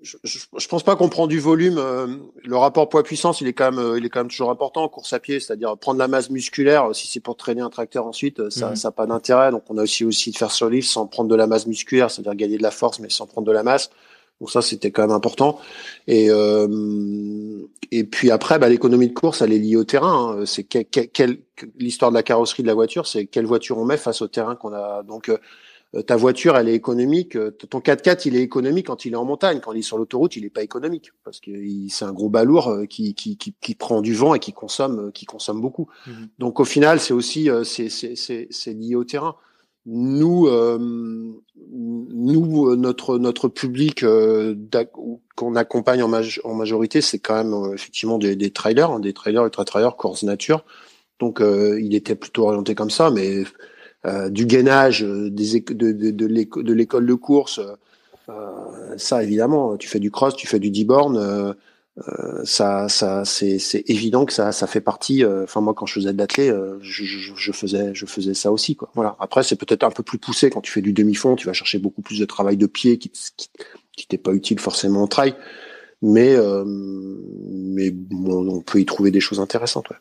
je, 0.03 0.16
je, 0.24 0.68
pense 0.68 0.82
pas 0.82 0.96
qu'on 0.96 1.09
prend 1.09 1.26
du 1.26 1.38
volume. 1.38 1.76
Euh, 1.78 2.07
le 2.44 2.57
rapport 2.57 2.88
poids-puissance, 2.88 3.40
il 3.40 3.49
est 3.49 3.53
quand 3.53 3.72
même, 3.72 3.80
euh, 3.80 3.99
il 3.99 4.07
est 4.07 4.09
quand 4.09 4.20
même 4.20 4.28
toujours 4.28 4.51
important 4.51 4.84
en 4.84 4.88
course 4.88 5.12
à 5.12 5.18
pied, 5.18 5.40
c'est-à-dire 5.40 5.76
prendre 5.76 5.99
la 5.99 6.09
masse 6.09 6.30
musculaire. 6.30 6.94
Si 6.94 7.09
c'est 7.09 7.20
pour 7.20 7.36
traîner 7.36 7.61
un 7.61 7.70
tracteur 7.70 8.07
ensuite, 8.07 8.49
ça, 8.51 8.70
n'a 8.70 8.74
mhm. 8.74 8.92
pas 8.92 9.07
d'intérêt. 9.07 9.51
Donc, 9.51 9.64
on 9.68 9.76
a 9.76 9.82
aussi 9.82 10.05
aussi 10.05 10.30
de 10.30 10.36
faire 10.36 10.51
sur 10.51 10.70
livre 10.70 10.86
sans 10.86 11.07
prendre 11.07 11.28
de 11.28 11.34
la 11.34 11.46
masse 11.46 11.66
musculaire, 11.66 12.11
c'est-à-dire 12.11 12.34
gagner 12.34 12.59
de 12.59 12.62
la 12.62 12.70
force, 12.70 13.01
mais 13.01 13.11
sans 13.11 13.26
prendre 13.26 13.46
de 13.46 13.53
la 13.53 13.62
masse. 13.62 13.90
Donc 14.41 14.51
ça, 14.51 14.62
c'était 14.62 14.91
quand 14.91 15.03
même 15.03 15.11
important. 15.11 15.59
Et 16.07 16.30
euh, 16.30 17.66
et 17.91 18.05
puis 18.05 18.30
après, 18.30 18.59
bah, 18.59 18.68
l'économie 18.68 19.09
de 19.09 19.14
course, 19.14 19.43
elle 19.43 19.53
est 19.53 19.59
liée 19.59 19.76
au 19.76 19.84
terrain. 19.84 20.39
Hein. 20.39 20.47
C'est 20.47 20.64
quel, 20.64 21.39
l'histoire 21.78 22.11
de 22.11 22.16
la 22.16 22.22
carrosserie 22.22 22.62
de 22.62 22.68
la 22.68 22.74
voiture, 22.74 23.07
c'est 23.07 23.26
quelle 23.26 23.47
voiture 23.47 23.78
on 23.78 23.84
met 23.84 23.97
face 23.97 24.22
au 24.22 24.28
terrain 24.28 24.55
qu'on 24.55 24.72
a. 24.72 25.03
Donc 25.03 25.28
euh, 25.28 26.03
ta 26.03 26.14
voiture, 26.16 26.57
elle 26.57 26.68
est 26.68 26.74
économique. 26.74 27.34
Euh, 27.34 27.51
ton 27.51 27.80
4x4, 27.80 28.28
il 28.28 28.36
est 28.36 28.43
économique 28.43 28.86
quand 28.86 29.05
il 29.07 29.14
est 29.14 29.16
en 29.16 29.24
montagne. 29.24 29.59
Quand 29.61 29.72
il 29.72 29.80
est 29.80 29.82
sur 29.82 29.99
l'autoroute, 29.99 30.36
il 30.36 30.45
est 30.45 30.51
pas 30.51 30.62
économique 30.62 31.11
parce 31.24 31.41
que 31.41 31.51
c'est 31.89 32.05
un 32.05 32.12
gros 32.12 32.28
balourd 32.28 32.82
qui, 32.89 33.14
qui, 33.14 33.36
qui, 33.36 33.55
qui, 33.61 33.74
prend 33.74 34.03
du 34.03 34.14
vent 34.14 34.34
et 34.34 34.39
qui 34.39 34.53
consomme, 34.53 35.11
qui 35.12 35.26
consomme 35.26 35.61
beaucoup. 35.61 35.89
Mmh 36.07 36.12
Donc 36.39 36.61
au 36.61 36.64
final, 36.64 37.01
c'est 37.01 37.14
aussi 37.14 37.49
c'est 37.64 37.89
c'est 37.89 38.72
lié 38.72 38.95
au 38.95 39.05
terrain 39.05 39.34
nous, 39.91 40.47
euh, 40.49 40.78
nous, 41.70 42.76
notre 42.76 43.18
notre 43.18 43.49
public 43.49 44.03
euh, 44.03 44.55
qu'on 45.34 45.57
accompagne 45.57 46.03
en, 46.03 46.12
en 46.12 46.55
majorité, 46.55 47.01
c'est 47.01 47.18
quand 47.18 47.36
même 47.43 47.55
euh, 47.55 47.74
effectivement 47.74 48.18
des, 48.18 48.36
des 48.36 48.51
trailers, 48.51 48.91
hein, 48.91 49.01
des 49.01 49.14
trailers 49.14 49.45
ultra 49.45 49.64
trailers 49.64 49.97
course 49.97 50.22
nature. 50.24 50.64
Donc, 51.20 51.41
il 51.43 51.97
était 51.97 52.14
plutôt 52.14 52.45
orienté 52.47 52.76
comme 52.76 52.91
ça, 52.91 53.11
mais 53.11 53.43
du 54.30 54.47
gainage, 54.47 55.03
des 55.03 55.61
de, 55.61 55.91
de, 55.91 56.11
de 56.12 56.72
l'école 56.72 57.07
de 57.07 57.14
course, 57.14 57.61
ça 58.97 59.22
évidemment, 59.22 59.76
tu 59.76 59.89
fais 59.89 59.99
du 59.99 60.11
cross, 60.11 60.36
tu 60.36 60.47
fais 60.47 60.59
du 60.59 60.70
D-born 60.70 61.16
euh, 61.16 61.55
ça, 62.44 62.88
ça, 62.88 63.24
c'est, 63.24 63.59
évident 63.86 64.24
que 64.24 64.32
ça, 64.32 64.53
ça 64.53 64.66
fait 64.66 64.80
partie. 64.80 65.24
Euh, 65.24 65.44
enfin, 65.44 65.61
moi, 65.61 65.74
quand 65.74 65.86
je 65.86 65.94
faisais 65.94 66.12
de 66.12 66.26
euh, 66.40 66.78
je, 66.80 67.05
je, 67.05 67.53
faisais, 67.53 67.94
je 67.94 68.07
faisais 68.07 68.34
ça 68.34 68.53
aussi, 68.53 68.76
quoi. 68.76 68.90
Voilà. 68.94 69.16
Après, 69.18 69.42
c'est 69.42 69.57
peut-être 69.57 69.84
un 69.84 69.90
peu 69.90 70.03
plus 70.03 70.18
poussé 70.18 70.51
quand 70.51 70.61
tu 70.61 70.70
fais 70.70 70.82
du 70.82 70.92
demi-fond. 70.92 71.36
Tu 71.36 71.46
vas 71.46 71.53
chercher 71.53 71.78
beaucoup 71.78 72.03
plus 72.03 72.18
de 72.18 72.24
travail 72.24 72.57
de 72.57 72.66
pied 72.66 72.99
qui, 72.99 73.11
qui, 73.11 73.51
qui 73.96 74.07
t'est 74.07 74.18
pas 74.18 74.32
utile 74.32 74.61
forcément 74.61 75.03
en 75.03 75.09
trail, 75.09 75.34
mais, 76.03 76.36
mais 76.66 77.90
bon, 77.90 78.49
on 78.49 78.61
peut 78.61 78.80
y 78.80 78.86
trouver 78.86 79.11
des 79.11 79.20
choses 79.20 79.40
intéressantes. 79.40 79.90
Ouais. 79.90 79.96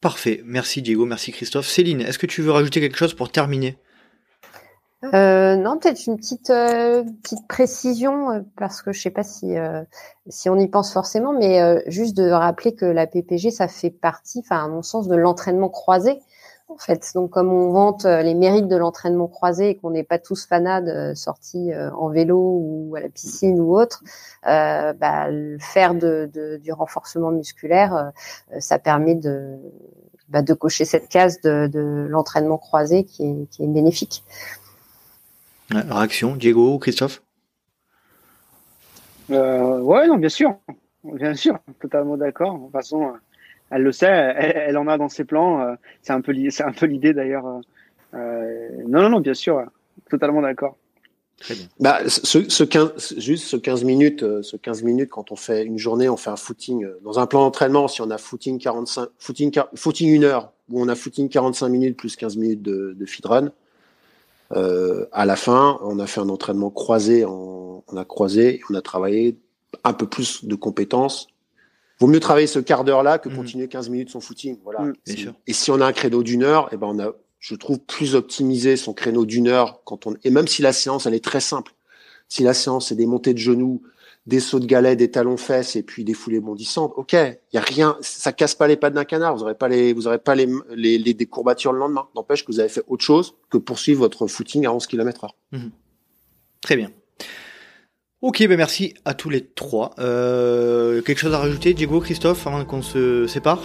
Parfait. 0.00 0.42
Merci 0.44 0.80
Diego, 0.80 1.04
merci 1.04 1.30
Christophe. 1.30 1.68
Céline, 1.68 2.00
est-ce 2.00 2.18
que 2.18 2.26
tu 2.26 2.40
veux 2.40 2.50
rajouter 2.50 2.80
quelque 2.80 2.96
chose 2.96 3.14
pour 3.14 3.30
terminer? 3.30 3.76
Euh, 5.02 5.56
non, 5.56 5.78
peut-être 5.78 6.06
une 6.06 6.18
petite 6.18 6.50
euh, 6.50 7.02
petite 7.22 7.48
précision 7.48 8.30
euh, 8.30 8.40
parce 8.56 8.82
que 8.82 8.92
je 8.92 9.00
sais 9.00 9.10
pas 9.10 9.22
si 9.22 9.56
euh, 9.56 9.82
si 10.28 10.50
on 10.50 10.56
y 10.56 10.68
pense 10.68 10.92
forcément, 10.92 11.32
mais 11.32 11.82
juste 11.90 12.16
de 12.16 12.30
rappeler 12.30 12.74
que 12.74 12.84
la 12.84 13.06
PPG 13.06 13.50
ça 13.50 13.66
fait 13.66 13.90
partie, 13.90 14.40
enfin 14.40 14.62
à 14.64 14.68
mon 14.68 14.82
sens, 14.82 15.08
de 15.08 15.16
l'entraînement 15.16 15.70
croisé. 15.70 16.20
En 16.68 16.76
fait, 16.76 17.10
donc 17.16 17.30
comme 17.30 17.52
on 17.52 17.72
vante 17.72 18.04
les 18.04 18.34
mérites 18.34 18.68
de 18.68 18.76
l'entraînement 18.76 19.26
croisé 19.26 19.70
et 19.70 19.76
qu'on 19.76 19.90
n'est 19.90 20.04
pas 20.04 20.20
tous 20.20 20.46
fanades 20.46 21.16
sortis 21.16 21.72
en 21.74 22.10
vélo 22.10 22.38
ou 22.38 22.94
à 22.94 23.00
la 23.00 23.08
piscine 23.08 23.58
ou 23.60 23.76
autre, 23.76 24.04
bah, 24.44 25.26
faire 25.58 25.94
de, 25.94 26.60
du 26.62 26.72
renforcement 26.72 27.32
musculaire, 27.32 28.12
ça 28.60 28.78
permet 28.78 29.16
de 29.16 29.56
bah, 30.28 30.42
de 30.42 30.54
cocher 30.54 30.84
cette 30.84 31.08
case 31.08 31.40
de, 31.40 32.06
l'entraînement 32.08 32.58
croisé 32.58 33.02
qui 33.02 33.24
est 33.24 33.66
bénéfique. 33.66 34.22
Réaction, 35.70 36.36
Diego, 36.36 36.78
Christophe? 36.78 37.22
Euh, 39.30 39.78
Ouais, 39.80 40.06
non, 40.06 40.16
bien 40.16 40.28
sûr. 40.28 40.56
Bien 41.04 41.34
sûr, 41.34 41.58
totalement 41.80 42.16
d'accord. 42.16 42.58
De 42.58 42.64
toute 42.64 42.72
façon, 42.72 43.12
elle 43.70 43.82
le 43.82 43.92
sait, 43.92 44.06
elle, 44.06 44.76
en 44.76 44.86
a 44.86 44.98
dans 44.98 45.08
ses 45.08 45.24
plans. 45.24 45.60
Euh, 45.62 45.74
c'est 46.02 46.12
un 46.12 46.20
peu, 46.20 46.34
c'est 46.50 46.64
un 46.64 46.72
peu 46.72 46.86
l'idée 46.86 47.14
d'ailleurs. 47.14 47.46
Euh, 48.14 48.68
non, 48.86 49.02
non, 49.02 49.08
non, 49.10 49.20
bien 49.20 49.34
sûr, 49.34 49.62
totalement 50.10 50.42
d'accord. 50.42 50.76
Très 51.38 51.54
bien. 51.54 51.64
Bah, 51.78 52.00
ce, 52.06 52.50
ce 52.50 52.64
15, 52.64 53.14
juste 53.16 53.46
ce 53.46 53.56
15 53.56 53.84
minutes, 53.84 54.22
euh, 54.22 54.42
ce 54.42 54.58
15 54.58 54.82
minutes, 54.82 55.08
quand 55.08 55.32
on 55.32 55.36
fait 55.36 55.64
une 55.64 55.78
journée, 55.78 56.08
on 56.10 56.18
fait 56.18 56.28
un 56.28 56.36
footing. 56.36 56.84
Euh, 56.84 57.00
dans 57.02 57.18
un 57.18 57.26
plan 57.26 57.40
d'entraînement, 57.40 57.88
si 57.88 58.02
on 58.02 58.10
a 58.10 58.18
footing 58.18 58.58
45, 58.58 59.08
footing, 59.18 59.50
footing 59.74 60.10
une 60.10 60.24
heure, 60.24 60.52
ou 60.68 60.82
on 60.82 60.88
a 60.88 60.94
footing 60.94 61.30
45 61.30 61.68
minutes 61.68 61.96
plus 61.96 62.14
15 62.16 62.36
minutes 62.36 62.60
de, 62.60 62.94
de 62.94 63.06
feed 63.06 63.24
run, 63.24 63.52
euh, 64.52 65.06
à 65.12 65.24
la 65.24 65.36
fin, 65.36 65.78
on 65.82 65.98
a 65.98 66.06
fait 66.06 66.20
un 66.20 66.28
entraînement 66.28 66.70
croisé, 66.70 67.24
on 67.24 67.82
a 67.96 68.04
croisé, 68.04 68.60
on 68.70 68.74
a 68.74 68.82
travaillé 68.82 69.38
un 69.84 69.92
peu 69.92 70.06
plus 70.06 70.44
de 70.44 70.54
compétences. 70.54 71.28
Vaut 72.00 72.06
mieux 72.06 72.20
travailler 72.20 72.46
ce 72.46 72.58
quart 72.58 72.84
d'heure-là 72.84 73.18
que 73.18 73.28
mmh. 73.28 73.36
continuer 73.36 73.68
15 73.68 73.88
minutes 73.90 74.10
son 74.10 74.20
footing. 74.20 74.58
Voilà. 74.64 74.80
Mmh. 74.80 74.94
Et 75.46 75.52
si 75.52 75.70
on 75.70 75.80
a 75.80 75.86
un 75.86 75.92
créneau 75.92 76.22
d'une 76.22 76.42
heure, 76.42 76.66
et 76.66 76.74
eh 76.74 76.76
ben 76.78 76.88
on 76.88 76.98
a, 76.98 77.12
je 77.38 77.54
trouve, 77.54 77.78
plus 77.78 78.14
optimisé 78.14 78.76
son 78.76 78.94
créneau 78.94 79.26
d'une 79.26 79.48
heure 79.48 79.82
quand 79.84 80.06
on, 80.06 80.14
et 80.24 80.30
même 80.30 80.48
si 80.48 80.62
la 80.62 80.72
séance, 80.72 81.06
elle 81.06 81.14
est 81.14 81.24
très 81.24 81.40
simple. 81.40 81.72
Si 82.28 82.42
la 82.42 82.54
séance, 82.54 82.88
c'est 82.88 82.94
des 82.94 83.06
montées 83.06 83.34
de 83.34 83.38
genoux, 83.38 83.82
des 84.26 84.40
sauts 84.40 84.60
de 84.60 84.66
galets, 84.66 84.96
des 84.96 85.10
talons 85.10 85.36
fesses 85.36 85.76
et 85.76 85.82
puis 85.82 86.04
des 86.04 86.14
foulées 86.14 86.40
bondissantes. 86.40 86.92
Ok, 86.96 87.14
il 87.14 87.38
y 87.52 87.58
a 87.58 87.62
rien, 87.62 87.96
ça 88.00 88.32
casse 88.32 88.54
pas 88.54 88.68
les 88.68 88.76
pattes 88.76 88.94
d'un 88.94 89.04
canard. 89.04 89.34
Vous 89.36 89.42
aurez 89.42 89.54
pas 89.54 89.68
les, 89.68 89.92
vous 89.92 90.06
aurez 90.06 90.18
pas 90.18 90.34
les, 90.34 90.48
les, 90.74 90.98
les 90.98 91.14
des 91.14 91.26
courbatures 91.26 91.72
le 91.72 91.78
lendemain. 91.78 92.06
N'empêche 92.14 92.44
que 92.44 92.52
vous 92.52 92.60
avez 92.60 92.68
fait 92.68 92.84
autre 92.86 93.04
chose 93.04 93.34
que 93.50 93.58
poursuivre 93.58 94.00
votre 94.00 94.26
footing 94.26 94.66
à 94.66 94.72
11 94.72 94.86
km 94.86 95.24
heure. 95.24 95.34
Mhm. 95.52 95.70
Très 96.60 96.76
bien. 96.76 96.90
Ok, 98.22 98.46
ben 98.46 98.58
merci 98.58 98.92
à 99.06 99.14
tous 99.14 99.30
les 99.30 99.46
trois. 99.46 99.92
Euh, 99.98 101.00
quelque 101.00 101.18
chose 101.18 101.32
à 101.32 101.38
rajouter, 101.38 101.72
Diego, 101.72 102.00
Christophe, 102.00 102.46
avant 102.46 102.64
qu'on 102.66 102.82
se 102.82 103.26
sépare? 103.26 103.62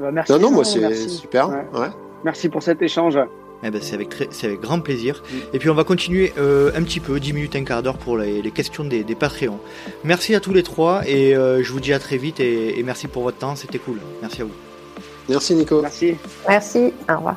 Bah, 0.00 0.10
Merci. 0.10 0.32
Non, 0.32 0.40
non, 0.40 0.50
moi 0.50 0.64
c'est 0.64 1.08
super. 1.08 1.48
Ouais. 1.48 1.88
Merci 2.24 2.48
pour 2.48 2.62
cet 2.64 2.82
échange. 2.82 3.16
Eh 3.62 3.70
ben, 3.70 3.80
c'est 3.82 3.94
avec, 3.94 4.08
très, 4.08 4.28
avec 4.44 4.60
grand 4.60 4.80
plaisir. 4.80 5.22
Et 5.52 5.58
puis 5.58 5.68
on 5.68 5.74
va 5.74 5.84
continuer 5.84 6.32
euh, 6.38 6.70
un 6.76 6.82
petit 6.82 7.00
peu, 7.00 7.18
10 7.18 7.32
minutes, 7.32 7.56
un 7.56 7.64
quart 7.64 7.82
d'heure 7.82 7.98
pour 7.98 8.16
les, 8.16 8.40
les 8.40 8.50
questions 8.50 8.84
des, 8.84 9.02
des, 9.02 9.14
Patreons. 9.14 9.58
Merci 10.04 10.34
à 10.34 10.40
tous 10.40 10.52
les 10.52 10.62
trois 10.62 11.02
et 11.06 11.34
euh, 11.34 11.62
je 11.62 11.72
vous 11.72 11.80
dis 11.80 11.92
à 11.92 11.98
très 11.98 12.18
vite 12.18 12.38
et, 12.40 12.78
et 12.78 12.82
merci 12.82 13.08
pour 13.08 13.24
votre 13.24 13.38
temps, 13.38 13.56
c'était 13.56 13.78
cool. 13.78 13.98
Merci 14.22 14.42
à 14.42 14.44
vous. 14.44 14.52
Merci 15.28 15.54
Nico. 15.54 15.82
Merci. 15.82 16.14
Merci, 16.48 16.92
au 17.08 17.16
revoir. 17.16 17.36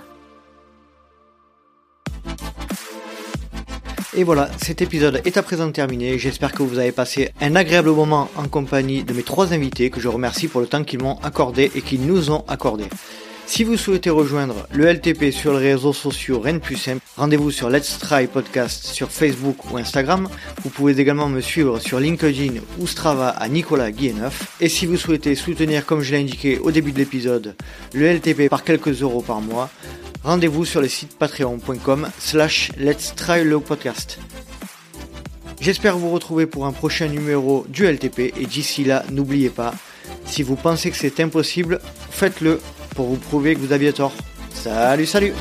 Et 4.14 4.26
voilà, 4.26 4.50
cet 4.62 4.82
épisode 4.82 5.22
est 5.24 5.38
à 5.38 5.42
présent 5.42 5.72
terminé. 5.72 6.20
J'espère 6.20 6.52
que 6.52 6.64
vous 6.64 6.80
avez 6.80 6.92
passé 6.92 7.32
un 7.40 7.56
agréable 7.56 7.92
moment 7.92 8.30
en 8.36 8.48
compagnie 8.50 9.06
de 9.06 9.14
mes 9.14 9.24
trois 9.24 9.54
invités 9.54 9.90
que 9.90 10.02
je 10.02 10.10
remercie 10.10 10.50
pour 10.50 10.60
le 10.60 10.68
temps 10.68 10.84
qu'ils 10.84 11.02
m'ont 11.02 11.18
accordé 11.24 11.72
et 11.76 11.82
qu'ils 11.82 12.06
nous 12.06 12.30
ont 12.30 12.44
accordé. 12.50 12.84
Si 13.52 13.66
vous 13.66 13.76
souhaitez 13.76 14.10
rejoindre 14.10 14.66
le 14.72 14.86
LTP 14.86 15.30
sur 15.30 15.52
les 15.60 15.74
réseaux 15.74 15.92
sociaux 15.92 16.40
Rennes 16.40 16.62
plus 16.62 16.78
simple, 16.78 17.02
rendez-vous 17.18 17.52
sur 17.52 17.70
Let's 17.70 18.00
Try 18.00 18.28
Podcast 18.28 18.86
sur 18.86 19.12
Facebook 19.12 19.70
ou 19.70 19.78
Instagram. 19.78 20.30
Vous 20.64 20.70
pouvez 20.70 20.98
également 20.98 21.28
me 21.28 21.42
suivre 21.42 21.78
sur 21.80 22.00
LinkedIn 22.00 22.62
ou 22.80 22.88
Strava 22.88 23.28
à 23.28 23.50
Nicolas 23.50 23.92
Guilleneuf. 23.92 24.56
Et 24.62 24.70
si 24.70 24.86
vous 24.86 24.96
souhaitez 24.96 25.36
soutenir, 25.36 25.86
comme 25.86 26.00
je 26.00 26.14
l'ai 26.14 26.22
indiqué 26.22 26.60
au 26.60 26.72
début 26.72 26.94
de 26.94 27.00
l'épisode, 27.00 27.56
le 27.94 28.06
LTP 28.06 28.48
par 28.48 28.64
quelques 28.64 29.02
euros 29.02 29.22
par 29.22 29.42
mois, 29.42 29.70
rendez-vous 30.24 30.64
sur 30.64 30.80
le 30.80 30.88
site 30.88 31.18
patreon.com 31.18 32.08
slash 32.20 32.72
Let's 32.78 33.16
Try 33.18 33.44
le 33.44 33.60
podcast. 33.60 34.18
J'espère 35.60 35.98
vous 35.98 36.12
retrouver 36.12 36.46
pour 36.46 36.66
un 36.66 36.72
prochain 36.72 37.10
numéro 37.10 37.66
du 37.68 37.86
LTP 37.86 38.34
et 38.40 38.46
d'ici 38.46 38.86
là, 38.86 39.04
n'oubliez 39.12 39.50
pas, 39.50 39.74
si 40.26 40.44
vous 40.44 40.56
pensez 40.56 40.92
que 40.92 40.98
c'est 40.98 41.20
impossible, 41.20 41.80
faites-le 42.10 42.60
pour 42.96 43.08
vous 43.08 43.18
prouver 43.18 43.56
que 43.56 43.60
vous 43.60 43.74
aviez 43.74 43.94
tort. 43.94 44.14
Salut, 44.54 45.06
salut 45.06 45.34